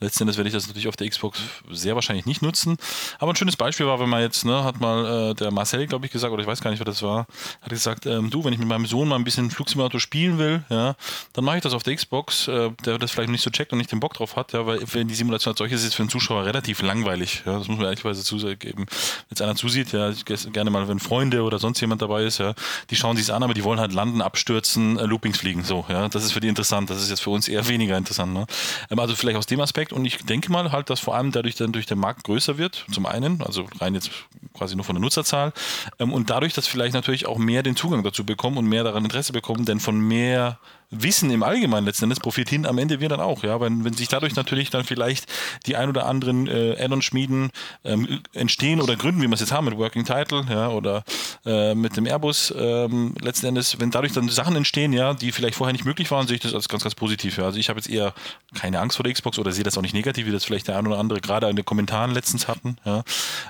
Endes 0.00 0.36
werde 0.36 0.48
ich 0.48 0.54
das 0.54 0.66
natürlich 0.66 0.88
auf 0.88 0.96
der 0.96 1.08
Xbox 1.08 1.40
sehr 1.70 1.94
wahrscheinlich 1.94 2.24
nicht 2.24 2.40
nutzen. 2.40 2.76
Aber 3.18 3.32
ein 3.32 3.36
schönes 3.36 3.56
Beispiel 3.56 3.86
war, 3.86 4.00
wenn 4.00 4.08
man 4.08 4.22
jetzt, 4.22 4.44
ne, 4.44 4.64
hat 4.64 4.80
mal 4.80 5.30
äh, 5.30 5.34
der 5.34 5.50
Marcel, 5.50 5.86
glaube 5.86 6.06
ich, 6.06 6.12
gesagt, 6.12 6.32
oder 6.32 6.42
ich 6.42 6.48
weiß 6.48 6.62
gar 6.62 6.70
nicht, 6.70 6.80
wer 6.80 6.86
das 6.86 7.02
war, 7.02 7.26
hat 7.60 7.68
gesagt, 7.68 8.06
ähm, 8.06 8.30
du, 8.30 8.44
wenn 8.44 8.52
ich 8.52 8.58
mit 8.58 8.68
meinem 8.68 8.86
Sohn 8.86 9.08
mal 9.08 9.16
ein 9.16 9.24
bisschen 9.24 9.50
Flugsimulator 9.50 10.00
spielen 10.00 10.38
will, 10.38 10.64
ja, 10.70 10.96
dann 11.34 11.44
mache 11.44 11.58
ich 11.58 11.62
das 11.62 11.74
auf 11.74 11.82
der 11.82 11.94
Xbox, 11.94 12.48
äh, 12.48 12.70
der 12.84 12.98
das 12.98 13.10
vielleicht 13.10 13.28
noch 13.28 13.32
nicht 13.32 13.44
so 13.44 13.50
checkt 13.50 13.72
und 13.72 13.78
nicht 13.78 13.92
den 13.92 14.00
Bock 14.00 14.14
drauf 14.14 14.36
hat, 14.36 14.54
ja, 14.54 14.64
weil 14.66 14.80
wenn 14.92 15.06
die 15.06 15.14
Simulation 15.14 15.52
als 15.52 15.58
solches 15.58 15.84
ist, 15.84 15.94
für 15.94 16.02
einen 16.02 16.10
Zuschauer 16.10 16.46
relativ 16.46 16.80
langweilig, 16.80 17.42
ja, 17.44 17.58
das 17.58 17.68
muss 17.68 17.76
man 17.76 17.86
ehrlicherweise 17.86 18.24
zugeben. 18.24 18.86
Wenn 18.86 18.86
jetzt 19.30 19.42
einer 19.42 19.54
zusieht, 19.54 19.92
ja, 19.92 20.12
gerne 20.52 20.70
mal, 20.70 20.88
wenn 20.88 20.98
Freunde 20.98 21.42
oder 21.42 21.58
sonst 21.58 21.80
jemand 21.80 22.00
dabei 22.00 22.24
ist, 22.24 22.38
ja, 22.38 22.54
die 22.88 22.96
schauen 22.96 23.18
sich 23.18 23.30
an, 23.32 23.42
aber 23.42 23.52
die 23.52 23.65
wollen 23.66 23.80
halt 23.80 23.92
landen, 23.92 24.22
abstürzen, 24.22 24.98
äh, 24.98 25.04
Loopings 25.04 25.38
fliegen. 25.38 25.62
So, 25.64 25.84
ja, 25.88 26.08
das 26.08 26.24
ist 26.24 26.32
für 26.32 26.40
die 26.40 26.48
interessant. 26.48 26.88
Das 26.88 27.02
ist 27.02 27.10
jetzt 27.10 27.20
für 27.20 27.30
uns 27.30 27.48
eher 27.48 27.68
weniger 27.68 27.98
interessant. 27.98 28.32
Ne? 28.32 28.46
Ähm, 28.90 28.98
also 28.98 29.14
vielleicht 29.14 29.36
aus 29.36 29.44
dem 29.44 29.60
Aspekt. 29.60 29.92
Und 29.92 30.06
ich 30.06 30.24
denke 30.24 30.50
mal 30.50 30.72
halt, 30.72 30.88
dass 30.88 31.00
vor 31.00 31.14
allem 31.14 31.32
dadurch 31.32 31.56
dann 31.56 31.72
durch 31.72 31.84
den 31.84 31.98
Markt 31.98 32.24
größer 32.24 32.56
wird. 32.56 32.86
Zum 32.90 33.04
einen, 33.04 33.42
also 33.42 33.66
rein 33.78 33.94
jetzt 33.94 34.10
quasi 34.54 34.76
nur 34.76 34.84
von 34.84 34.94
der 34.94 35.02
Nutzerzahl. 35.02 35.52
Ähm, 35.98 36.12
und 36.14 36.30
dadurch, 36.30 36.54
dass 36.54 36.66
vielleicht 36.66 36.94
natürlich 36.94 37.26
auch 37.26 37.36
mehr 37.36 37.62
den 37.62 37.76
Zugang 37.76 38.02
dazu 38.02 38.24
bekommen 38.24 38.56
und 38.56 38.66
mehr 38.66 38.84
daran 38.84 39.04
Interesse 39.04 39.34
bekommen, 39.34 39.66
denn 39.66 39.80
von 39.80 39.98
mehr 39.98 40.58
Wissen 40.90 41.30
im 41.30 41.42
Allgemeinen 41.42 41.86
letzten 41.86 42.04
Endes 42.04 42.20
profitieren 42.20 42.66
am 42.66 42.78
Ende 42.78 43.00
wir 43.00 43.08
dann 43.08 43.20
auch, 43.20 43.42
ja, 43.42 43.60
wenn, 43.60 43.84
wenn 43.84 43.94
sich 43.94 44.08
dadurch 44.08 44.36
natürlich 44.36 44.70
dann 44.70 44.84
vielleicht 44.84 45.26
die 45.66 45.76
ein 45.76 45.88
oder 45.88 46.06
anderen 46.06 46.46
äh, 46.46 46.76
Add-on-Schmieden 46.78 47.50
ähm, 47.84 48.20
entstehen 48.32 48.80
oder 48.80 48.96
gründen, 48.96 49.20
wie 49.22 49.26
wir 49.26 49.34
es 49.34 49.40
jetzt 49.40 49.52
haben 49.52 49.66
mit 49.66 49.76
Working 49.76 50.04
Title, 50.04 50.44
ja, 50.48 50.68
oder 50.68 51.02
äh, 51.44 51.74
mit 51.74 51.96
dem 51.96 52.06
Airbus, 52.06 52.54
ähm, 52.56 53.14
letzten 53.20 53.46
Endes, 53.46 53.80
wenn 53.80 53.90
dadurch 53.90 54.12
dann 54.12 54.28
Sachen 54.28 54.56
entstehen, 54.56 54.92
ja, 54.92 55.14
die 55.14 55.32
vielleicht 55.32 55.56
vorher 55.56 55.72
nicht 55.72 55.84
möglich 55.84 56.10
waren, 56.10 56.26
sehe 56.26 56.36
ich 56.36 56.42
das 56.42 56.54
als 56.54 56.68
ganz, 56.68 56.82
ganz 56.82 56.94
positiv. 56.94 57.38
Ja. 57.38 57.44
Also 57.44 57.58
ich 57.58 57.68
habe 57.68 57.78
jetzt 57.78 57.90
eher 57.90 58.14
keine 58.54 58.80
Angst 58.80 58.96
vor 58.96 59.04
der 59.04 59.12
Xbox 59.12 59.38
oder 59.38 59.52
sehe 59.52 59.64
das 59.64 59.76
auch 59.76 59.82
nicht 59.82 59.94
negativ, 59.94 60.26
wie 60.26 60.32
das 60.32 60.44
vielleicht 60.44 60.68
der 60.68 60.78
ein 60.78 60.86
oder 60.86 60.98
andere 60.98 61.20
gerade 61.20 61.48
in 61.48 61.56
den 61.56 61.64
Kommentaren 61.64 62.12
letztens 62.12 62.48
hatten. 62.48 62.76
Ja. 62.84 63.02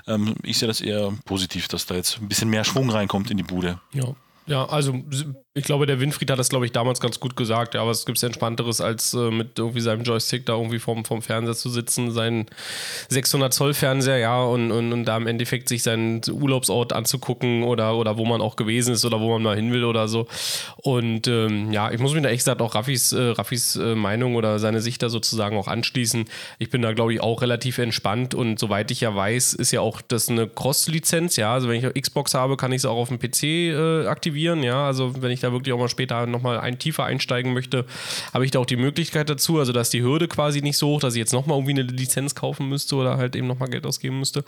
Ähm, 0.07 0.35
ich 0.43 0.57
sehe 0.57 0.67
das 0.67 0.81
eher 0.81 1.13
positiv, 1.25 1.67
dass 1.67 1.85
da 1.85 1.95
jetzt 1.95 2.19
ein 2.19 2.27
bisschen 2.27 2.49
mehr 2.49 2.63
Schwung 2.63 2.89
reinkommt 2.89 3.31
in 3.31 3.37
die 3.37 3.43
Bude. 3.43 3.79
Ja. 3.93 4.15
Ja, 4.47 4.65
also 4.65 4.93
ich 5.57 5.63
glaube, 5.63 5.87
der 5.87 5.99
Winfried 5.99 6.29
hat 6.29 6.37
das, 6.37 6.49
glaube 6.49 6.67
ich, 6.67 6.71
damals 6.71 6.99
ganz 6.99 7.19
gut 7.19 7.35
gesagt. 7.35 7.73
Ja, 7.73 7.81
aber 7.81 7.89
es 7.89 8.05
gibt 8.05 8.21
Entspannteres, 8.21 8.79
als 8.79 9.15
äh, 9.15 9.31
mit 9.31 9.57
irgendwie 9.57 9.81
seinem 9.81 10.03
Joystick 10.03 10.45
da 10.45 10.53
irgendwie 10.53 10.77
vorm, 10.77 11.03
vorm 11.03 11.23
Fernseher 11.23 11.55
zu 11.55 11.69
sitzen, 11.69 12.11
seinen 12.11 12.45
600 13.09 13.51
Zoll 13.53 13.73
Fernseher, 13.73 14.17
ja, 14.17 14.39
und, 14.43 14.71
und, 14.71 14.93
und 14.93 15.05
da 15.05 15.17
im 15.17 15.25
Endeffekt 15.25 15.67
sich 15.67 15.81
seinen 15.81 16.21
Urlaubsort 16.29 16.93
anzugucken 16.93 17.63
oder, 17.63 17.95
oder 17.95 18.17
wo 18.17 18.25
man 18.25 18.39
auch 18.39 18.55
gewesen 18.55 18.93
ist 18.93 19.03
oder 19.03 19.19
wo 19.19 19.31
man 19.31 19.41
mal 19.41 19.55
hin 19.55 19.73
will 19.73 19.83
oder 19.83 20.07
so. 20.07 20.27
Und 20.77 21.27
ähm, 21.27 21.71
ja, 21.71 21.91
ich 21.91 21.99
muss 21.99 22.13
mich 22.13 22.21
da 22.21 22.29
echt 22.29 22.41
gesagt 22.41 22.61
auch 22.61 22.75
Raffis, 22.75 23.11
äh, 23.11 23.29
Raffis 23.29 23.75
äh, 23.77 23.95
Meinung 23.95 24.35
oder 24.35 24.59
seine 24.59 24.79
Sicht 24.81 25.01
da 25.01 25.09
sozusagen 25.09 25.57
auch 25.57 25.67
anschließen. 25.67 26.25
Ich 26.59 26.69
bin 26.69 26.83
da, 26.83 26.93
glaube 26.93 27.13
ich, 27.13 27.21
auch 27.21 27.41
relativ 27.41 27.79
entspannt 27.79 28.35
und 28.35 28.59
soweit 28.59 28.91
ich 28.91 29.01
ja 29.01 29.15
weiß, 29.15 29.53
ist 29.55 29.71
ja 29.71 29.81
auch 29.81 30.01
das 30.01 30.29
eine 30.29 30.47
Cross-Lizenz, 30.47 31.35
ja. 31.35 31.51
Also 31.51 31.67
wenn 31.67 31.83
ich 31.83 32.01
Xbox 32.01 32.35
habe, 32.35 32.57
kann 32.57 32.71
ich 32.71 32.81
es 32.81 32.85
auch 32.85 32.97
auf 32.97 33.09
dem 33.09 33.17
PC 33.17 33.43
äh, 33.43 34.05
aktivieren, 34.05 34.61
ja. 34.61 34.85
Also 34.85 35.19
wenn 35.19 35.31
ich 35.31 35.39
da 35.39 35.46
da 35.47 35.51
wirklich 35.53 35.73
auch 35.73 35.79
mal 35.79 35.89
später 35.89 36.25
nochmal 36.25 36.59
ein 36.59 36.79
tiefer 36.79 37.05
einsteigen 37.05 37.53
möchte, 37.53 37.85
habe 38.33 38.45
ich 38.45 38.51
da 38.51 38.59
auch 38.59 38.65
die 38.65 38.75
Möglichkeit 38.75 39.29
dazu. 39.29 39.59
Also, 39.59 39.71
dass 39.73 39.89
die 39.89 40.01
Hürde 40.01 40.27
quasi 40.27 40.61
nicht 40.61 40.77
so 40.77 40.87
hoch, 40.87 40.99
dass 40.99 41.15
ich 41.15 41.19
jetzt 41.19 41.33
nochmal 41.33 41.57
irgendwie 41.57 41.79
eine 41.79 41.83
Lizenz 41.83 42.35
kaufen 42.35 42.69
müsste 42.69 42.95
oder 42.95 43.17
halt 43.17 43.35
eben 43.35 43.47
nochmal 43.47 43.69
Geld 43.69 43.85
ausgeben 43.85 44.19
müsste. 44.19 44.43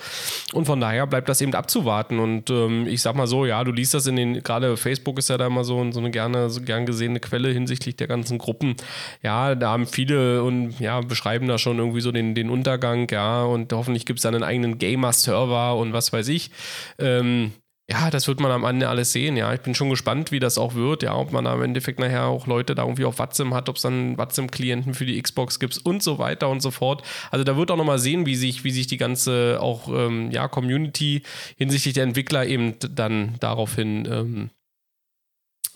Und 0.54 0.66
von 0.66 0.80
daher 0.80 1.08
bleibt 1.08 1.30
das 1.30 1.42
eben 1.42 1.54
abzuwarten. 1.54 2.20
Und 2.20 2.50
ähm, 2.50 2.88
ich 2.88 3.02
sag 3.02 3.16
mal 3.16 3.28
so, 3.28 3.46
ja, 3.46 3.64
du 3.64 3.72
liest 3.72 3.94
das 3.94 4.08
in 4.08 4.16
den, 4.16 4.44
gerade 4.44 4.78
Facebook 4.78 5.18
ist 5.18 5.30
ja 5.30 5.38
da 5.38 5.48
immer 5.48 5.64
so, 5.64 5.92
so 5.92 6.00
eine 6.00 6.12
gerne, 6.12 6.50
so 6.50 6.62
gern 6.62 6.86
gesehene 6.86 7.20
Quelle 7.20 7.50
hinsichtlich 7.50 7.96
der 7.96 8.08
ganzen 8.08 8.38
Gruppen. 8.38 8.76
Ja, 9.24 9.56
da 9.56 9.72
haben 9.72 9.88
viele 9.88 10.44
und 10.44 10.80
ja, 10.80 11.02
beschreiben 11.02 11.48
da 11.48 11.58
schon 11.58 11.80
irgendwie 11.80 12.02
so 12.02 12.12
den, 12.12 12.36
den 12.36 12.50
Untergang, 12.50 13.08
ja, 13.10 13.44
und 13.44 13.72
hoffentlich 13.74 14.06
gibt 14.06 14.20
es 14.20 14.24
dann 14.24 14.36
einen 14.36 14.44
eigenen 14.44 14.78
Gamer-Server 14.78 15.76
und 15.76 15.94
was 15.94 16.14
weiß 16.14 16.28
ich. 16.30 16.52
Ähm, 16.98 17.52
ja, 17.92 18.12
das 18.12 18.28
wird 18.28 18.40
man 18.40 18.52
am 18.52 18.64
Ende 18.66 18.88
alles 18.88 19.12
sehen, 19.12 19.36
ja. 19.36 19.52
Ich 19.54 19.62
bin 19.62 19.74
schon 19.74 19.90
gespannt, 19.90 20.32
wie 20.32 20.40
das 20.40 20.60
auch 20.60 20.76
wird, 20.76 21.02
ja, 21.02 21.16
ob 21.16 21.32
man 21.32 21.46
da 21.46 21.56
im 21.56 21.64
Endeffekt 21.64 22.00
nachher 22.00 22.26
auch 22.26 22.46
Leute 22.46 22.76
da 22.76 22.84
irgendwie 22.84 23.06
auf 23.06 23.18
WhatsApp 23.18 23.52
hat, 23.52 23.68
ob 23.68 23.78
es 23.78 23.82
dann 23.82 24.18
WhatsApp-Klienten 24.18 24.94
für 24.94 25.06
die 25.06 25.20
Xbox 25.20 25.60
gibt 25.60 25.80
und 25.84 26.04
so 26.04 26.20
weiter 26.20 26.50
und 26.50 26.62
so 26.62 26.70
fort. 26.70 27.04
Also 27.32 27.44
da 27.44 27.58
wird 27.58 27.72
auch 27.72 27.78
nochmal 27.78 27.98
sehen, 27.98 28.28
wie 28.28 28.36
sich, 28.36 28.64
wie 28.64 28.72
sich 28.72 28.86
die 28.86 28.98
ganze 28.98 29.58
auch 29.60 29.88
ähm, 29.88 30.30
ja, 30.30 30.48
Community 30.48 31.24
hinsichtlich 31.58 31.96
der 31.96 32.04
Entwickler 32.04 32.46
eben 32.46 32.76
dann 32.80 33.38
daraufhin 33.40 34.08
ähm, 34.12 34.50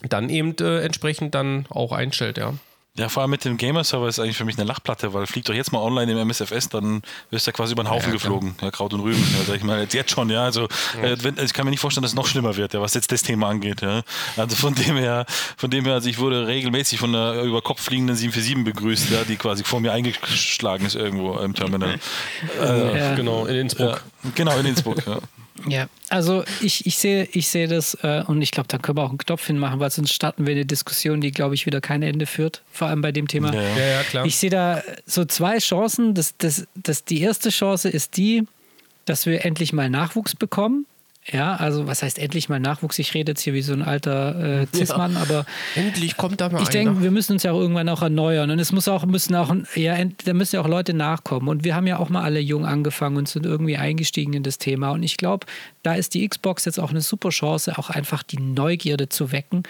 dann 0.07 0.29
eben 0.29 0.55
äh, 0.59 0.81
entsprechend 0.81 1.33
dann 1.33 1.65
auch 1.69 1.93
einstellt, 1.93 2.37
ja. 2.37 2.53
Ja, 2.95 3.09
vor 3.09 3.21
allem 3.21 3.31
mit 3.31 3.43
dem 3.43 3.57
Gamer-Server 3.57 4.07
ist 4.07 4.19
eigentlich 4.19 4.37
für 4.37 4.45
mich 4.45 4.55
eine 4.55 4.67
Lachplatte, 4.67 5.15
weil 5.15 5.25
fliegt 5.25 5.49
doch 5.49 5.53
jetzt 5.55 5.71
mal 5.71 5.79
online 5.79 6.11
im 6.11 6.17
MSFS, 6.19 6.69
dann 6.69 7.01
wirst 7.31 7.47
du 7.47 7.49
ja 7.49 7.55
quasi 7.55 7.73
über 7.73 7.81
den 7.81 7.89
Haufen 7.89 8.09
ja, 8.09 8.13
geflogen. 8.13 8.55
Ja, 8.61 8.69
Kraut 8.69 8.93
und 8.93 8.99
Rüben. 8.99 9.25
Ja, 9.35 9.45
sag 9.47 9.55
ich 9.55 9.63
mal, 9.63 9.81
jetzt, 9.81 9.95
jetzt 9.95 10.11
schon, 10.11 10.29
ja. 10.29 10.43
Also. 10.43 10.65
Äh, 11.01 11.17
wenn, 11.21 11.39
ich 11.43 11.53
kann 11.53 11.65
mir 11.65 11.71
nicht 11.71 11.79
vorstellen, 11.79 12.03
dass 12.03 12.11
es 12.11 12.15
noch 12.15 12.27
schlimmer 12.27 12.55
wird, 12.55 12.75
ja, 12.75 12.81
was 12.81 12.93
jetzt 12.93 13.11
das 13.11 13.23
Thema 13.23 13.49
angeht. 13.49 13.81
Ja. 13.81 14.03
Also 14.37 14.55
von 14.55 14.75
dem 14.75 14.95
her, 14.95 15.25
von 15.57 15.71
dem 15.71 15.85
her, 15.85 15.95
also 15.95 16.07
ich 16.07 16.19
wurde 16.19 16.45
regelmäßig 16.45 16.99
von 16.99 17.15
einer 17.15 17.41
über 17.41 17.63
Kopf 17.63 17.81
fliegenden 17.81 18.15
747 18.15 18.63
begrüßt, 18.63 19.09
ja, 19.09 19.23
die 19.23 19.37
quasi 19.37 19.63
vor 19.63 19.79
mir 19.79 19.91
eingeschlagen 19.91 20.85
ist 20.85 20.93
irgendwo 20.95 21.39
im 21.39 21.55
Terminal. 21.55 21.95
Äh, 22.61 23.15
genau, 23.15 23.47
in 23.47 23.55
Innsbruck. 23.55 24.03
genau, 24.35 24.55
in 24.59 24.67
Innsbruck, 24.67 25.03
ja. 25.07 25.17
Ja, 25.67 25.87
also 26.09 26.43
ich, 26.61 26.85
ich 26.85 26.97
sehe 26.97 27.27
ich 27.31 27.47
seh 27.47 27.67
das 27.67 27.95
äh, 28.01 28.23
und 28.25 28.41
ich 28.41 28.51
glaube, 28.51 28.67
da 28.67 28.77
können 28.77 28.97
wir 28.97 29.03
auch 29.03 29.09
einen 29.09 29.17
Knopf 29.17 29.45
hinmachen, 29.45 29.79
weil 29.79 29.91
sonst 29.91 30.13
starten 30.13 30.45
wir 30.45 30.53
eine 30.53 30.65
Diskussion, 30.65 31.21
die, 31.21 31.31
glaube 31.31 31.55
ich, 31.55 31.65
wieder 31.65 31.79
kein 31.79 32.01
Ende 32.01 32.25
führt, 32.25 32.61
vor 32.71 32.87
allem 32.87 33.01
bei 33.01 33.11
dem 33.11 33.27
Thema. 33.27 33.53
Ja, 33.53 33.61
ja, 33.61 33.85
ja 33.85 34.03
klar. 34.03 34.25
Ich 34.25 34.37
sehe 34.37 34.49
da 34.49 34.81
so 35.05 35.25
zwei 35.25 35.59
Chancen. 35.59 36.13
Das, 36.13 36.35
das, 36.37 36.67
das, 36.75 37.05
die 37.05 37.21
erste 37.21 37.49
Chance 37.49 37.89
ist 37.89 38.17
die, 38.17 38.47
dass 39.05 39.25
wir 39.25 39.45
endlich 39.45 39.73
mal 39.73 39.89
Nachwuchs 39.89 40.35
bekommen. 40.35 40.85
Ja, 41.31 41.55
also 41.55 41.87
was 41.87 42.03
heißt 42.03 42.19
endlich 42.19 42.49
mal 42.49 42.59
Nachwuchs? 42.59 42.99
Ich 42.99 43.13
rede 43.13 43.31
jetzt 43.31 43.41
hier 43.41 43.53
wie 43.53 43.61
so 43.61 43.71
ein 43.71 43.81
alter 43.81 44.61
äh, 44.63 44.67
Cis-Mann, 44.75 45.13
ja, 45.13 45.21
aber 45.21 45.45
endlich 45.75 46.17
kommt 46.17 46.41
da 46.41 46.49
mal 46.49 46.61
Ich 46.61 46.67
denke, 46.67 47.01
wir 47.01 47.11
müssen 47.11 47.33
uns 47.33 47.43
ja 47.43 47.53
auch 47.53 47.59
irgendwann 47.59 47.87
auch 47.87 48.01
erneuern 48.01 48.51
und 48.51 48.59
es 48.59 48.73
muss 48.73 48.89
auch 48.89 49.05
müssen 49.05 49.33
auch 49.35 49.53
ja, 49.75 49.95
da 50.25 50.33
müssen 50.33 50.57
ja 50.57 50.61
auch 50.61 50.67
Leute 50.67 50.93
nachkommen 50.93 51.47
und 51.47 51.63
wir 51.63 51.75
haben 51.75 51.87
ja 51.87 51.99
auch 51.99 52.09
mal 52.09 52.23
alle 52.23 52.39
jung 52.39 52.65
angefangen 52.65 53.15
und 53.15 53.29
sind 53.29 53.45
irgendwie 53.45 53.77
eingestiegen 53.77 54.33
in 54.33 54.43
das 54.43 54.57
Thema 54.57 54.91
und 54.91 55.03
ich 55.03 55.15
glaube, 55.15 55.45
da 55.81 55.93
ist 55.95 56.13
die 56.13 56.27
Xbox 56.27 56.65
jetzt 56.65 56.79
auch 56.79 56.89
eine 56.89 57.01
super 57.01 57.29
Chance, 57.29 57.77
auch 57.77 57.89
einfach 57.89 58.23
die 58.23 58.39
Neugierde 58.39 59.07
zu 59.07 59.31
wecken, 59.31 59.63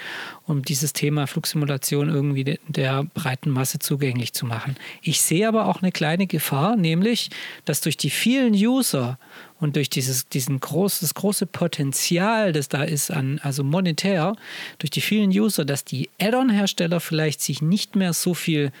um 0.46 0.62
dieses 0.62 0.92
Thema 0.92 1.26
Flugsimulation 1.26 2.08
irgendwie 2.08 2.44
de 2.44 2.58
der 2.66 3.04
breiten 3.14 3.50
Masse 3.50 3.78
zugänglich 3.78 4.32
zu 4.32 4.46
machen. 4.46 4.76
Ich 5.02 5.20
sehe 5.22 5.46
aber 5.46 5.66
auch 5.66 5.82
eine 5.82 5.92
kleine 5.92 6.26
Gefahr, 6.26 6.76
nämlich, 6.76 7.30
dass 7.64 7.80
durch 7.80 7.96
die 7.96 8.10
vielen 8.10 8.54
User 8.54 9.18
und 9.64 9.76
durch 9.76 9.88
dieses 9.88 10.28
diesen 10.28 10.60
groß, 10.60 11.00
das 11.00 11.14
große 11.14 11.46
Potenzial, 11.46 12.52
das 12.52 12.68
da 12.68 12.82
ist 12.82 13.10
an, 13.10 13.40
also 13.42 13.64
monetär, 13.64 14.36
durch 14.78 14.90
die 14.90 15.00
vielen 15.00 15.30
User, 15.30 15.64
dass 15.64 15.84
die 15.84 16.10
Add-on-Hersteller 16.20 17.00
vielleicht 17.00 17.40
sich 17.40 17.62
nicht 17.62 17.96
mehr 17.96 18.12
so 18.12 18.34
viel 18.34 18.72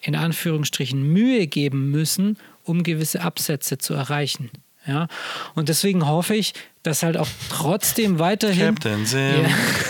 in 0.00 0.16
Anführungsstrichen 0.16 1.00
Mühe 1.00 1.46
geben 1.46 1.92
müssen, 1.92 2.36
um 2.64 2.82
gewisse 2.82 3.20
Absätze 3.20 3.78
zu 3.78 3.94
erreichen. 3.94 4.50
Ja? 4.88 5.06
Und 5.54 5.68
deswegen 5.68 6.04
hoffe 6.08 6.34
ich, 6.34 6.52
dass 6.82 7.04
halt 7.04 7.16
auch 7.16 7.28
trotzdem 7.48 8.18
weiterhin. 8.18 8.74
Captain 8.74 9.06
Sim. 9.06 9.44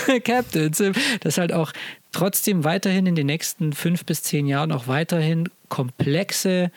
Ja, 0.07 0.19
Captain 0.23 0.73
Sim. 0.73 0.93
Dass 1.21 1.39
halt 1.39 1.53
auch 1.53 1.73
trotzdem 2.11 2.63
weiterhin 2.63 3.07
in 3.07 3.15
den 3.15 3.25
nächsten 3.25 3.73
fünf 3.73 4.05
bis 4.05 4.21
zehn 4.21 4.45
Jahren 4.45 4.71
auch 4.71 4.87
weiterhin 4.87 5.49
komplexe 5.69 6.69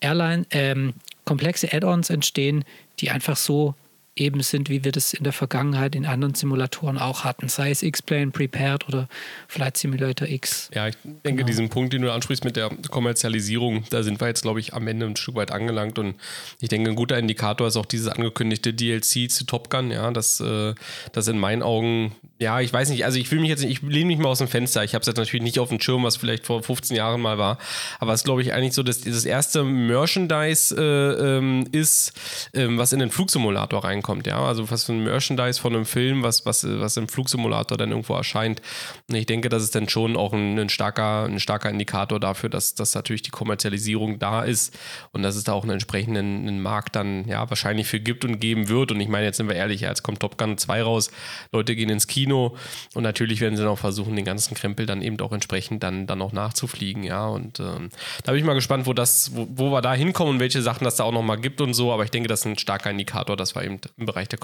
Airline, 0.00 0.46
ähm, 0.50 0.94
komplexe 1.24 1.72
Add-ons 1.72 2.10
entstehen, 2.10 2.64
die 3.00 3.10
einfach 3.10 3.36
so 3.36 3.74
eben 4.16 4.42
sind, 4.42 4.68
wie 4.68 4.84
wir 4.84 4.92
das 4.92 5.12
in 5.12 5.24
der 5.24 5.32
Vergangenheit 5.32 5.96
in 5.96 6.06
anderen 6.06 6.34
Simulatoren 6.34 6.98
auch 6.98 7.24
hatten, 7.24 7.48
sei 7.48 7.70
es 7.70 7.82
X-Plane 7.82 8.30
Prepared 8.30 8.86
oder 8.88 9.08
Flight 9.48 9.76
Simulator 9.76 10.28
X. 10.28 10.70
Ja, 10.72 10.86
ich 10.86 10.96
denke, 11.02 11.38
genau. 11.38 11.46
diesen 11.46 11.68
Punkt, 11.68 11.92
den 11.92 12.02
du 12.02 12.12
ansprichst 12.12 12.44
mit 12.44 12.54
der 12.54 12.70
Kommerzialisierung, 12.90 13.84
da 13.90 14.02
sind 14.04 14.20
wir 14.20 14.28
jetzt, 14.28 14.42
glaube 14.42 14.60
ich, 14.60 14.72
am 14.72 14.86
Ende 14.86 15.06
ein 15.06 15.16
Stück 15.16 15.34
weit 15.34 15.50
angelangt. 15.50 15.98
Und 15.98 16.14
ich 16.60 16.68
denke, 16.68 16.90
ein 16.90 16.96
guter 16.96 17.18
Indikator 17.18 17.66
ist 17.66 17.76
auch 17.76 17.86
dieses 17.86 18.08
angekündigte 18.08 18.72
DLC 18.72 19.30
zu 19.30 19.44
Top 19.46 19.68
Gun, 19.68 19.90
ja, 19.90 20.10
das, 20.12 20.38
äh, 20.40 20.74
das 21.12 21.26
in 21.26 21.38
meinen 21.38 21.62
Augen, 21.62 22.14
ja, 22.38 22.60
ich 22.60 22.72
weiß 22.72 22.90
nicht, 22.90 23.04
also 23.04 23.18
ich 23.18 23.30
will 23.32 23.40
mich 23.40 23.50
jetzt, 23.50 23.64
ich 23.64 23.82
lehne 23.82 24.06
mich 24.06 24.18
mal 24.18 24.28
aus 24.28 24.38
dem 24.38 24.48
Fenster, 24.48 24.84
ich 24.84 24.94
habe 24.94 25.00
es 25.00 25.06
jetzt 25.06 25.16
natürlich 25.16 25.42
nicht 25.42 25.58
auf 25.58 25.70
dem 25.70 25.80
Schirm, 25.80 26.04
was 26.04 26.16
vielleicht 26.16 26.46
vor 26.46 26.62
15 26.62 26.96
Jahren 26.96 27.20
mal 27.20 27.38
war, 27.38 27.58
aber 27.98 28.12
es 28.12 28.20
ist, 28.20 28.24
glaube 28.24 28.42
ich, 28.42 28.52
eigentlich 28.52 28.74
so, 28.74 28.82
dass 28.82 29.00
das 29.00 29.24
erste 29.24 29.64
Merchandise 29.64 30.74
äh, 30.76 31.36
ähm, 31.38 31.66
ist, 31.72 32.12
ähm, 32.52 32.78
was 32.78 32.92
in 32.92 33.00
den 33.00 33.10
Flugsimulator 33.10 33.82
reinkommt 33.82 34.03
reinkommt, 34.04 34.26
ja. 34.26 34.42
Also 34.42 34.70
was 34.70 34.84
für 34.84 34.92
ein 34.92 35.02
Merchandise 35.02 35.60
von 35.60 35.74
einem 35.74 35.86
Film, 35.86 36.22
was, 36.22 36.46
was, 36.46 36.66
was 36.66 36.96
im 36.96 37.08
Flugsimulator 37.08 37.76
dann 37.76 37.90
irgendwo 37.90 38.14
erscheint. 38.14 38.60
Und 39.08 39.16
ich 39.16 39.26
denke, 39.26 39.48
das 39.48 39.62
ist 39.62 39.74
dann 39.74 39.88
schon 39.88 40.16
auch 40.16 40.32
ein, 40.32 40.58
ein, 40.58 40.68
starker, 40.68 41.24
ein 41.24 41.40
starker 41.40 41.70
Indikator 41.70 42.20
dafür, 42.20 42.50
dass, 42.50 42.74
dass 42.74 42.94
natürlich 42.94 43.22
die 43.22 43.30
Kommerzialisierung 43.30 44.18
da 44.18 44.42
ist 44.42 44.76
und 45.12 45.22
dass 45.22 45.36
es 45.36 45.44
da 45.44 45.52
auch 45.52 45.62
einen 45.62 45.72
entsprechenden 45.72 46.46
einen 46.46 46.62
Markt 46.62 46.96
dann 46.96 47.26
ja 47.26 47.48
wahrscheinlich 47.48 47.86
für 47.86 48.00
gibt 48.00 48.24
und 48.24 48.40
geben 48.40 48.68
wird. 48.68 48.92
Und 48.92 49.00
ich 49.00 49.08
meine, 49.08 49.24
jetzt 49.24 49.38
sind 49.38 49.48
wir 49.48 49.56
ehrlich, 49.56 49.80
jetzt 49.80 50.02
kommt 50.02 50.20
Top 50.20 50.38
Gun 50.38 50.58
2 50.58 50.82
raus, 50.82 51.10
Leute 51.52 51.74
gehen 51.74 51.88
ins 51.88 52.06
Kino 52.06 52.56
und 52.94 53.02
natürlich 53.02 53.40
werden 53.40 53.56
sie 53.56 53.62
dann 53.62 53.72
auch 53.72 53.78
versuchen, 53.78 54.16
den 54.16 54.24
ganzen 54.24 54.54
Krempel 54.54 54.86
dann 54.86 55.02
eben 55.02 55.18
auch 55.20 55.32
entsprechend 55.32 55.82
dann, 55.82 56.06
dann 56.06 56.20
auch 56.22 56.32
nachzufliegen, 56.32 57.02
ja. 57.02 57.26
Und 57.26 57.60
ähm, 57.60 57.88
da 58.24 58.32
bin 58.32 58.40
ich 58.40 58.44
mal 58.44 58.54
gespannt, 58.54 58.86
wo 58.86 58.92
das, 58.92 59.34
wo, 59.34 59.46
wo 59.50 59.70
wir 59.70 59.80
da 59.80 59.94
hinkommen 59.94 60.34
und 60.34 60.40
welche 60.40 60.62
Sachen 60.62 60.84
das 60.84 60.96
da 60.96 61.04
auch 61.04 61.12
nochmal 61.12 61.38
gibt 61.38 61.60
und 61.60 61.74
so. 61.74 61.92
Aber 61.92 62.04
ich 62.04 62.10
denke, 62.10 62.28
das 62.28 62.40
ist 62.40 62.46
ein 62.46 62.58
starker 62.58 62.90
Indikator, 62.90 63.36
dass 63.36 63.54
wir 63.54 63.64
eben 63.64 63.80
im 63.96 64.06
Bereich 64.06 64.28
der 64.28 64.38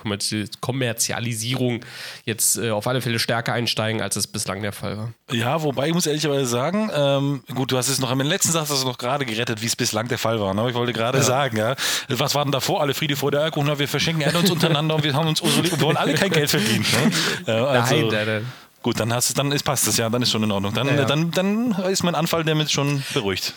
Kommerzialisierung 0.60 1.80
jetzt 2.24 2.56
äh, 2.56 2.70
auf 2.70 2.86
alle 2.86 3.00
Fälle 3.00 3.18
stärker 3.18 3.52
einsteigen, 3.52 4.00
als 4.00 4.14
es 4.14 4.28
bislang 4.28 4.62
der 4.62 4.72
Fall 4.72 4.96
war. 4.96 5.12
Ja, 5.32 5.62
wobei 5.62 5.88
ich 5.88 5.94
muss 5.94 6.06
ehrlicherweise 6.06 6.46
sagen, 6.46 6.90
ähm, 6.94 7.42
gut, 7.54 7.72
du 7.72 7.76
hast 7.76 7.88
es 7.88 7.98
noch 7.98 8.12
im 8.12 8.20
letzten 8.20 8.52
Satz 8.52 8.70
hast 8.70 8.82
du 8.82 8.86
noch 8.86 8.98
gerade 8.98 9.26
gerettet, 9.26 9.60
wie 9.60 9.66
es 9.66 9.74
bislang 9.74 10.06
der 10.06 10.18
Fall 10.18 10.40
war. 10.40 10.54
Ne? 10.54 10.68
Ich 10.68 10.74
wollte 10.74 10.92
gerade 10.92 11.18
ja. 11.18 11.24
sagen, 11.24 11.56
ja, 11.56 11.74
was 12.08 12.34
war 12.34 12.44
denn 12.44 12.52
davor? 12.52 12.80
Alle 12.80 12.94
Friede 12.94 13.16
vor 13.16 13.32
der 13.32 13.42
Eierkuchen, 13.42 13.78
wir 13.78 13.88
verschenken 13.88 14.22
uns 14.36 14.50
untereinander 14.50 14.94
und 14.94 15.04
wir 15.04 15.14
haben 15.14 15.26
uns 15.26 15.42
wir 15.42 15.80
wollen 15.80 15.96
alle 15.96 16.14
kein 16.14 16.30
Geld 16.30 16.50
verdienen. 16.50 16.86
Ne? 16.92 17.10
Äh, 17.46 17.52
also, 17.52 17.94
Nein, 17.94 18.08
nein, 18.10 18.26
nein. 18.26 18.46
Gut, 18.82 18.98
dann, 18.98 19.12
hast, 19.12 19.36
dann 19.36 19.52
ist, 19.52 19.62
passt 19.62 19.86
das 19.86 19.98
ja, 19.98 20.08
dann 20.08 20.22
ist 20.22 20.30
schon 20.30 20.42
in 20.42 20.50
Ordnung. 20.50 20.72
Dann, 20.72 20.86
ja, 20.86 20.94
ja. 20.94 21.04
dann, 21.04 21.30
dann 21.32 21.72
ist 21.90 22.02
mein 22.02 22.14
Anfall 22.14 22.44
damit 22.44 22.70
schon 22.70 23.02
beruhigt. 23.12 23.52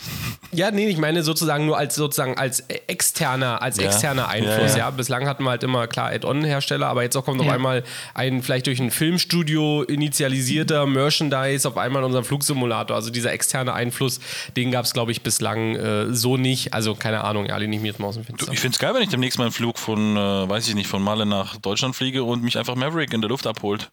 Ja, 0.51 0.69
nee, 0.69 0.89
ich 0.89 0.97
meine 0.97 1.23
sozusagen 1.23 1.65
nur 1.65 1.77
als 1.77 1.95
sozusagen 1.95 2.37
als 2.37 2.59
externer, 2.87 3.61
als 3.61 3.77
ja. 3.77 3.85
externer 3.85 4.27
Einfluss. 4.27 4.75
Ja, 4.75 4.89
Bislang 4.89 5.25
hatten 5.25 5.43
wir 5.43 5.51
halt 5.51 5.63
immer 5.63 5.87
klar 5.87 6.09
Add-on-Hersteller, 6.11 6.87
aber 6.87 7.03
jetzt 7.03 7.15
auch 7.15 7.23
kommt 7.23 7.39
auf 7.39 7.47
einmal 7.47 7.83
ein 8.13 8.43
vielleicht 8.43 8.67
durch 8.67 8.81
ein 8.81 8.91
Filmstudio 8.91 9.83
initialisierter 9.83 10.85
Merchandise 10.87 11.67
auf 11.69 11.77
einmal 11.77 12.03
unser 12.03 12.25
Flugsimulator. 12.25 12.93
Also 12.93 13.09
dieser 13.09 13.31
externe 13.31 13.73
Einfluss, 13.73 14.19
den 14.57 14.71
gab 14.71 14.83
es, 14.83 14.91
glaube 14.91 15.13
ich, 15.13 15.21
bislang 15.21 15.75
äh, 15.77 16.13
so 16.13 16.35
nicht. 16.35 16.73
Also 16.73 16.95
keine 16.95 17.23
Ahnung, 17.23 17.45
ja, 17.45 17.55
lehne 17.55 17.77
ich 17.77 17.81
mir 17.81 17.87
jetzt 17.87 17.99
mal 17.99 18.07
aus 18.07 18.15
dem 18.15 18.25
Fenster. 18.25 18.51
Ich 18.51 18.59
finde 18.59 18.75
es 18.75 18.79
geil, 18.79 18.93
wenn 18.93 19.01
ich 19.01 19.09
demnächst 19.09 19.39
mal 19.39 19.45
einen 19.45 19.53
Flug 19.53 19.79
von, 19.79 20.17
äh, 20.17 20.49
weiß 20.49 20.67
ich 20.67 20.75
nicht, 20.75 20.87
von 20.87 21.01
Malle 21.01 21.25
nach 21.25 21.55
Deutschland 21.55 21.95
fliege 21.95 22.25
und 22.25 22.43
mich 22.43 22.57
einfach 22.57 22.75
Maverick 22.75 23.13
in 23.13 23.21
der 23.21 23.29
Luft 23.29 23.47
abholt. 23.47 23.89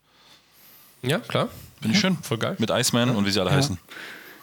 Ja, 1.03 1.19
klar. 1.19 1.49
Finde 1.81 1.95
ich 1.95 2.01
schön. 2.01 2.17
Voll 2.23 2.39
geil. 2.39 2.57
Mit 2.59 2.71
Iceman 2.71 3.11
und 3.11 3.25
wie 3.25 3.31
sie 3.31 3.41
alle 3.41 3.51
ja. 3.51 3.57
heißen. 3.57 3.79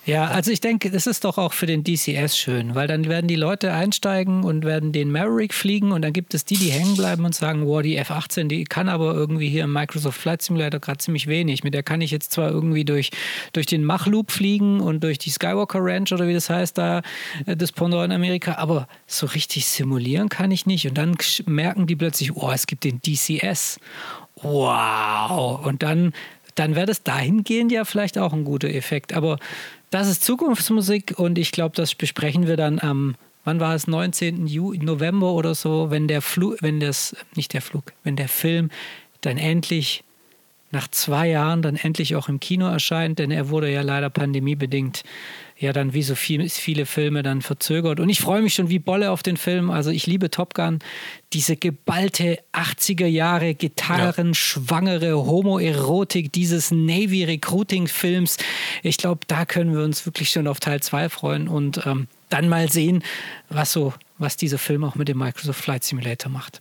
Ja, 0.08 0.28
also 0.28 0.51
ich 0.51 0.62
denke, 0.62 0.89
das 0.89 1.05
ist 1.05 1.26
doch 1.26 1.38
auch 1.38 1.51
für 1.51 1.66
den 1.66 1.84
DCS 1.84 2.38
schön, 2.38 2.76
weil 2.76 2.88
dann 2.88 3.10
werden 3.10 3.28
die 3.28 3.36
Leute 3.36 3.74
einsteigen 3.74 4.45
und 4.45 4.64
werden 4.64 4.93
den 4.93 5.12
Maverick 5.12 5.53
fliegen 5.53 5.91
und 5.91 6.01
dann 6.01 6.14
gibt 6.14 6.34
es 6.34 6.45
die, 6.45 6.55
die 6.55 6.72
hängen 6.72 6.95
bleiben 6.95 7.26
und 7.26 7.36
sagen, 7.36 7.68
wow, 7.68 7.82
die 7.82 7.97
F-18, 7.97 8.47
die 8.47 8.64
kann 8.64 8.88
aber 8.88 9.14
irgendwie 9.14 9.49
hier 9.49 9.66
im 9.66 9.74
Microsoft 9.74 10.18
Flight 10.18 10.41
Simulator 10.41 10.80
gerade 10.80 10.99
ziemlich 10.99 11.28
wenig. 11.28 11.66
Mit 11.66 11.74
der 11.74 11.84
kann 11.84 11.99
ich 11.99 12.12
jetzt 12.12 12.32
zwar 12.32 12.49
irgendwie 12.49 12.86
durch, 12.86 13.12
durch 13.51 13.66
den 13.66 13.84
Mach-Loop 13.84 14.32
fliegen 14.32 14.80
und 14.80 15.03
durch 15.03 15.18
die 15.18 15.30
Skywalker 15.30 15.80
Ranch 15.82 16.14
oder 16.14 16.26
wie 16.26 16.34
das 16.34 16.49
heißt 16.49 16.78
da, 16.78 17.01
äh, 17.45 17.58
das 17.58 17.74
Pendant 17.74 18.05
in 18.05 18.12
Amerika, 18.14 18.53
aber 18.53 18.88
so 19.08 19.26
richtig 19.28 19.66
simulieren 19.66 20.30
kann 20.30 20.51
ich 20.51 20.66
nicht. 20.66 20.88
Und 20.88 20.97
dann 20.97 21.18
merken 21.47 21.86
die 21.86 21.97
plötzlich, 21.97 22.34
oh, 22.34 22.49
es 22.49 22.66
gibt 22.66 22.86
den 22.86 23.01
DCS. 23.01 23.78
Wow. 24.41 25.66
Und 25.66 25.84
dann 25.84 26.14
dann 26.60 26.76
wäre 26.76 26.88
das 26.88 27.03
dahingehend 27.03 27.72
ja 27.72 27.86
vielleicht 27.86 28.18
auch 28.18 28.34
ein 28.34 28.43
guter 28.43 28.70
Effekt. 28.70 29.14
Aber 29.14 29.38
das 29.89 30.10
ist 30.10 30.24
Zukunftsmusik 30.24 31.14
und 31.18 31.38
ich 31.38 31.51
glaube, 31.51 31.76
das 31.76 31.95
besprechen 31.95 32.47
wir 32.47 32.58
dann 32.58 32.80
am, 32.80 33.16
wann 33.45 33.60
war 33.60 33.76
es, 33.76 33.88
19. 33.88 34.47
Ju 34.47 34.74
November 34.74 35.34
oder 35.34 35.55
so, 35.55 35.91
wenn 35.91 36.08
der 36.08 36.22
Flug, 36.22 36.58
wenn 36.62 36.80
das, 36.80 37.16
nicht 37.36 37.53
der 37.53 37.62
Flug, 37.62 37.93
wenn 38.03 38.16
der 38.16 38.28
Film 38.28 38.70
dann 39.22 39.38
endlich 39.38 40.03
nach 40.72 40.88
zwei 40.89 41.30
Jahren 41.30 41.62
dann 41.62 41.76
endlich 41.76 42.16
auch 42.16 42.28
im 42.28 42.39
Kino 42.39 42.68
erscheint, 42.68 43.20
denn 43.20 43.32
er 43.32 43.49
wurde 43.49 43.72
ja 43.72 43.84
leider 43.84 44.10
pandemiebedingt 44.10 45.03
ja 45.60 45.74
dann 45.74 45.93
wie 45.93 46.03
so 46.03 46.16
viel, 46.16 46.47
viele 46.49 46.86
Filme 46.86 47.24
dann 47.24 47.41
verzögert. 47.41 47.99
Und 47.99 48.10
ich 48.10 48.22
freue 48.22 48.41
mich 48.41 48.53
schon 48.53 48.70
wie 48.70 48.80
Bolle 48.80 49.12
auf 49.12 49.24
den 49.24 49.38
Film. 49.38 49.70
Also 49.70 49.89
ich 49.89 50.05
liebe 50.05 50.30
Top 50.30 50.53
Gun. 50.53 50.80
Diese 51.34 51.55
geballte 51.55 52.39
80er 52.53 53.08
Jahre 53.08 53.55
Gitarren, 53.55 54.28
ja. 54.28 54.34
schwangere 54.34 55.16
Homoerotik 55.26 56.32
dieses 56.32 56.72
Navy 56.72 57.24
Recruiting 57.24 57.88
Films. 57.88 58.38
Ich 58.84 58.97
glaube, 58.97 59.22
da 59.28 59.45
können 59.45 59.74
wir 59.74 59.84
uns 59.84 60.05
wirklich 60.05 60.30
schon 60.30 60.47
auf 60.47 60.60
Teil 60.60 60.82
2 60.82 61.10
freuen 61.10 61.47
und 61.47 61.86
ähm, 61.86 62.08
dann 62.30 62.49
mal 62.49 62.70
sehen, 62.72 63.03
was 63.49 63.72
so, 63.72 63.93
was 64.18 64.38
dieser 64.38 64.58
Film 64.58 64.84
auch 64.84 64.95
mit 64.95 65.08
dem 65.08 65.18
Microsoft 65.18 65.62
Flight 65.62 65.84
Simulator 65.84 66.32
macht. 66.32 66.60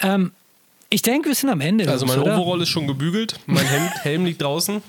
Ähm, 0.00 0.32
ich 0.90 1.00
denke, 1.00 1.28
wir 1.28 1.34
sind 1.34 1.48
am 1.48 1.62
Ende. 1.62 1.88
Also 1.90 2.04
mein? 2.04 2.18
Overall 2.18 2.60
ist 2.60 2.68
schon 2.68 2.86
gebügelt, 2.86 3.40
mein 3.46 3.64
Hemd, 3.64 4.04
Helm 4.04 4.24
liegt 4.26 4.42
draußen. 4.42 4.82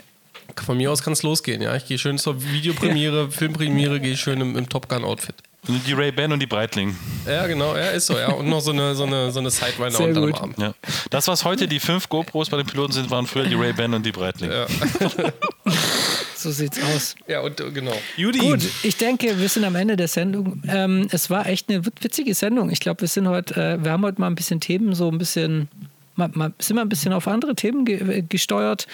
Von 0.61 0.77
mir 0.77 0.91
aus 0.91 1.03
kann 1.03 1.13
es 1.13 1.23
losgehen, 1.23 1.61
ja. 1.61 1.75
Ich 1.75 1.85
gehe 1.85 1.97
schön 1.97 2.17
zur 2.17 2.43
Videopremiere. 2.43 3.31
Filmpremiere, 3.31 3.99
gehe 3.99 4.17
schön 4.17 4.41
im, 4.41 4.55
im 4.57 4.69
Top 4.69 4.89
Gun-Outfit. 4.89 5.35
Die 5.65 5.93
Ray-Ban 5.93 6.33
und 6.33 6.41
die 6.41 6.45
Breitling. 6.45 6.93
Ja, 7.25 7.47
genau, 7.47 7.77
ja, 7.77 7.91
ist 7.91 8.07
so, 8.07 8.17
ja. 8.17 8.31
Und 8.31 8.49
noch 8.49 8.59
so 8.59 8.71
eine, 8.71 8.95
so 8.95 9.05
eine, 9.05 9.31
so 9.31 9.39
eine 9.39 9.49
Sidewinder 9.49 9.97
unter 10.01 10.21
dem 10.21 10.35
Arm. 10.35 10.53
Ja. 10.57 10.73
Das, 11.09 11.29
was 11.29 11.45
heute 11.45 11.69
die 11.69 11.79
fünf 11.79 12.09
GoPros 12.09 12.49
bei 12.49 12.57
den 12.57 12.65
Piloten 12.65 12.91
sind, 12.91 13.09
waren 13.09 13.25
früher 13.25 13.45
die 13.45 13.55
Ray-Ban 13.55 13.93
und 13.93 14.05
die 14.05 14.11
Breitling. 14.11 14.51
Ja. 14.51 14.67
so 16.35 16.51
sieht's 16.51 16.77
aus. 16.83 17.15
Ja, 17.27 17.39
und 17.39 17.61
äh, 17.61 17.71
genau. 17.71 17.93
Judy. 18.17 18.39
Gut, 18.39 18.59
ich 18.83 18.97
denke, 18.97 19.39
wir 19.39 19.47
sind 19.47 19.63
am 19.63 19.75
Ende 19.75 19.95
der 19.95 20.09
Sendung. 20.09 20.61
Ähm, 20.67 21.07
es 21.11 21.29
war 21.29 21.47
echt 21.47 21.69
eine 21.69 21.85
witzige 21.85 22.35
Sendung. 22.35 22.69
Ich 22.69 22.81
glaube, 22.81 22.99
wir 22.99 23.07
sind 23.07 23.29
heute, 23.29 23.55
äh, 23.55 23.81
wir 23.81 23.91
haben 23.91 24.03
heute 24.03 24.19
mal 24.19 24.27
ein 24.27 24.35
bisschen 24.35 24.59
Themen 24.59 24.93
so 24.93 25.09
ein 25.09 25.17
bisschen 25.17 25.69
mal, 26.15 26.29
mal, 26.33 26.53
sind 26.59 26.77
wir 26.77 26.81
ein 26.81 26.89
bisschen 26.89 27.13
auf 27.13 27.27
andere 27.27 27.55
Themen 27.55 27.85
ge 27.85 28.23
gesteuert. 28.27 28.87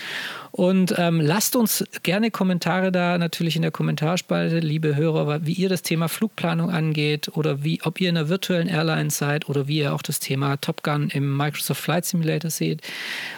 Und 0.51 0.95
ähm, 0.97 1.22
lasst 1.22 1.55
uns 1.55 1.84
gerne 2.03 2.32
Kommentare 2.32 2.91
da, 2.91 3.17
natürlich 3.17 3.55
in 3.55 3.61
der 3.61 3.72
Kommentarspalte, 3.72 4.59
liebe 4.59 4.95
Hörer, 4.95 5.45
wie 5.45 5.53
ihr 5.53 5.70
das 5.70 5.84
Thema 5.84 6.09
Flugplanung 6.09 6.72
angeht 6.72 7.30
oder 7.36 7.63
wie, 7.63 7.82
ob 7.84 8.01
ihr 8.01 8.09
in 8.09 8.17
einer 8.17 8.30
virtuellen 8.30 8.67
Airline 8.67 9.11
seid 9.11 9.47
oder 9.47 9.67
wie 9.67 9.80
ihr 9.80 9.93
auch 9.93 10.01
das 10.01 10.20
Thema 10.20 10.57
Top 10.57 10.84
Gun 10.84 11.09
im 11.09 11.38
Microsoft 11.38 11.82
Flight 11.82 12.05
Simulator 12.05 12.49
seht. 12.49 12.82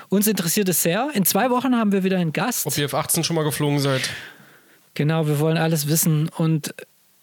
Uns 0.09 0.27
interessiert 0.27 0.69
es 0.69 0.82
sehr. 0.82 1.09
In 1.13 1.25
zwei 1.25 1.49
Wochen 1.49 1.75
haben 1.75 1.91
wir 1.91 2.03
wieder 2.03 2.17
einen 2.17 2.34
Gast. 2.34 2.65
Ob 2.65 2.77
ihr 2.77 2.86
F-18 2.86 3.23
schon 3.23 3.36
mal 3.36 3.43
geflogen 3.43 3.79
seid. 3.79 4.09
Genau, 4.93 5.27
wir 5.27 5.39
wollen 5.39 5.57
alles 5.57 5.88
wissen. 5.88 6.29
Und 6.29 6.73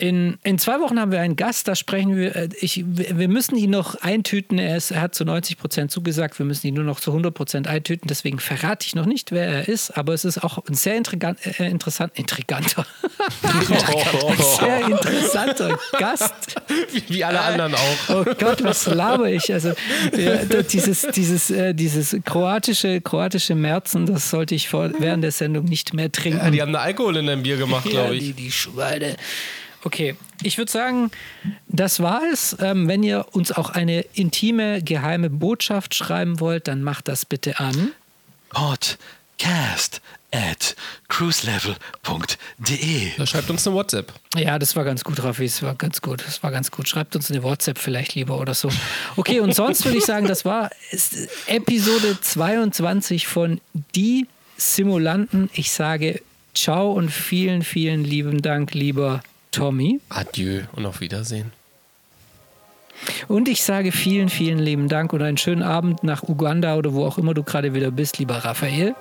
in, 0.00 0.38
in 0.44 0.60
zwei 0.60 0.78
Wochen 0.78 1.00
haben 1.00 1.10
wir 1.10 1.20
einen 1.20 1.34
Gast, 1.34 1.66
da 1.66 1.74
sprechen 1.74 2.16
wir. 2.16 2.36
Äh, 2.36 2.48
ich, 2.60 2.84
wir 2.86 3.26
müssen 3.26 3.56
ihn 3.56 3.70
noch 3.70 3.96
eintüten. 3.96 4.60
Er, 4.60 4.76
ist, 4.76 4.92
er 4.92 5.00
hat 5.00 5.16
zu 5.16 5.24
90 5.24 5.58
Prozent 5.58 5.90
zugesagt. 5.90 6.38
Wir 6.38 6.46
müssen 6.46 6.68
ihn 6.68 6.74
nur 6.74 6.84
noch 6.84 7.00
zu 7.00 7.10
100 7.10 7.34
Prozent 7.34 7.66
eintüten. 7.66 8.06
Deswegen 8.06 8.38
verrate 8.38 8.86
ich 8.86 8.94
noch 8.94 9.06
nicht, 9.06 9.32
wer 9.32 9.48
er 9.48 9.68
ist. 9.68 9.90
Aber 9.98 10.14
es 10.14 10.24
ist 10.24 10.44
auch 10.44 10.64
ein 10.68 10.74
sehr 10.74 10.96
intrigant, 10.96 11.44
äh, 11.44 11.68
interessant, 11.68 12.12
intriganter, 12.14 12.86
sehr 14.60 14.86
interessanter 14.86 15.76
Gast. 15.98 16.54
Wie, 16.92 17.02
wie, 17.16 17.24
alle 17.24 17.40
anderen 17.40 17.74
auch. 17.74 18.08
Oh 18.10 18.24
Gott, 18.38 18.62
was 18.62 18.86
laber 18.86 19.28
ich? 19.32 19.52
Also 19.52 19.72
wir, 20.12 20.62
dieses, 20.62 21.08
dieses, 21.12 21.50
äh, 21.50 21.74
dieses 21.74 22.16
kroatische, 22.24 23.00
kroatische 23.00 23.56
Märzen, 23.56 24.06
das 24.06 24.30
sollte 24.30 24.54
ich 24.54 24.68
vor, 24.68 24.92
während 25.00 25.24
der 25.24 25.32
Sendung 25.32 25.64
nicht 25.64 25.92
mehr 25.92 26.12
trinken. 26.12 26.38
Ja, 26.38 26.50
die 26.52 26.62
haben 26.62 26.68
eine 26.68 26.80
Alkohol 26.80 27.16
in 27.16 27.26
deinem 27.26 27.42
Bier 27.42 27.56
gemacht, 27.56 27.84
glaube 27.84 28.14
ich. 28.14 28.20
Die, 28.20 28.32
die 28.32 28.52
Schweine. 28.52 29.16
Okay, 29.84 30.16
ich 30.42 30.58
würde 30.58 30.70
sagen, 30.70 31.10
das 31.68 32.00
war 32.00 32.22
es. 32.32 32.56
Ähm, 32.60 32.88
wenn 32.88 33.02
ihr 33.02 33.26
uns 33.32 33.52
auch 33.52 33.70
eine 33.70 34.00
intime, 34.14 34.82
geheime 34.82 35.30
Botschaft 35.30 35.94
schreiben 35.94 36.40
wollt, 36.40 36.68
dann 36.68 36.82
macht 36.82 37.08
das 37.08 37.24
bitte 37.24 37.60
an 37.60 37.92
podcast 38.50 40.00
at 40.30 40.76
cruiselevel.de. 41.08 43.10
Da 43.16 43.26
schreibt 43.26 43.50
uns 43.50 43.66
eine 43.66 43.76
WhatsApp. 43.76 44.12
Ja, 44.36 44.58
das 44.58 44.76
war 44.76 44.84
ganz 44.84 45.04
gut, 45.04 45.22
Raffi. 45.22 45.46
Das 45.46 45.62
war 45.62 45.74
ganz 45.74 46.02
gut. 46.02 46.22
Das 46.26 46.42
war 46.42 46.50
ganz 46.50 46.70
gut. 46.70 46.88
Schreibt 46.88 47.16
uns 47.16 47.30
eine 47.30 47.42
WhatsApp 47.42 47.78
vielleicht 47.78 48.14
lieber 48.14 48.38
oder 48.38 48.54
so. 48.54 48.70
Okay, 49.16 49.40
und 49.40 49.54
sonst 49.54 49.84
würde 49.84 49.98
ich 49.98 50.04
sagen, 50.04 50.26
das 50.26 50.44
war 50.44 50.70
Episode 51.46 52.20
22 52.20 53.26
von 53.26 53.60
Die 53.94 54.26
Simulanten. 54.56 55.50
Ich 55.54 55.70
sage 55.70 56.20
ciao 56.54 56.92
und 56.92 57.10
vielen, 57.10 57.62
vielen 57.62 58.04
lieben 58.04 58.42
Dank, 58.42 58.74
lieber 58.74 59.22
Tommy. 59.50 60.00
Adieu 60.08 60.62
und 60.74 60.86
auf 60.86 61.00
Wiedersehen. 61.00 61.52
Und 63.28 63.48
ich 63.48 63.62
sage 63.62 63.92
vielen, 63.92 64.28
vielen 64.28 64.58
lieben 64.58 64.88
Dank 64.88 65.12
und 65.12 65.22
einen 65.22 65.38
schönen 65.38 65.62
Abend 65.62 66.02
nach 66.02 66.22
Uganda 66.24 66.76
oder 66.76 66.94
wo 66.94 67.04
auch 67.06 67.16
immer 67.18 67.32
du 67.32 67.42
gerade 67.44 67.72
wieder 67.72 67.90
bist, 67.90 68.18
lieber 68.18 68.36
Raphael. 68.44 68.94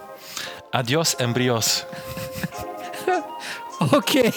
Adios, 0.71 1.15
Embryos. 1.15 1.85
Okay. 3.91 4.33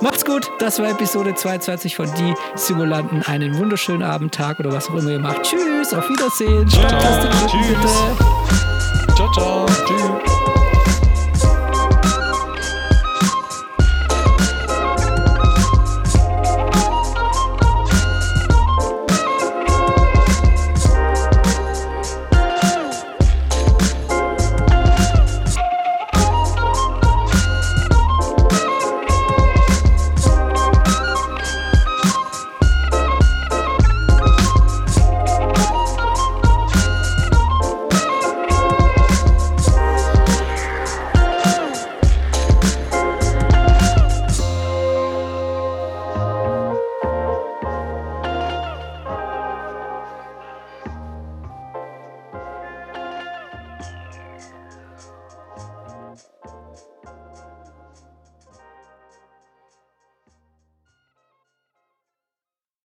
Macht's 0.00 0.24
gut. 0.24 0.50
Das 0.58 0.78
war 0.80 0.90
Episode 0.90 1.34
22 1.34 1.94
von 1.94 2.12
Die 2.16 2.34
Simulanten. 2.56 3.22
Einen 3.22 3.56
wunderschönen 3.56 4.02
Abend, 4.02 4.34
Tag 4.34 4.58
oder 4.60 4.72
was 4.72 4.88
auch 4.90 4.94
immer 4.94 5.10
ihr 5.10 5.18
macht. 5.20 5.42
Tschüss, 5.44 5.94
auf 5.94 6.08
Wiedersehen. 6.08 6.68
Ciao, 6.68 6.88
drücken, 6.88 7.46
tschüss. 7.48 7.68
bitte. 7.68 9.14
Ciao, 9.14 9.32
ciao. 9.32 9.66
Tschüss. 9.86 10.57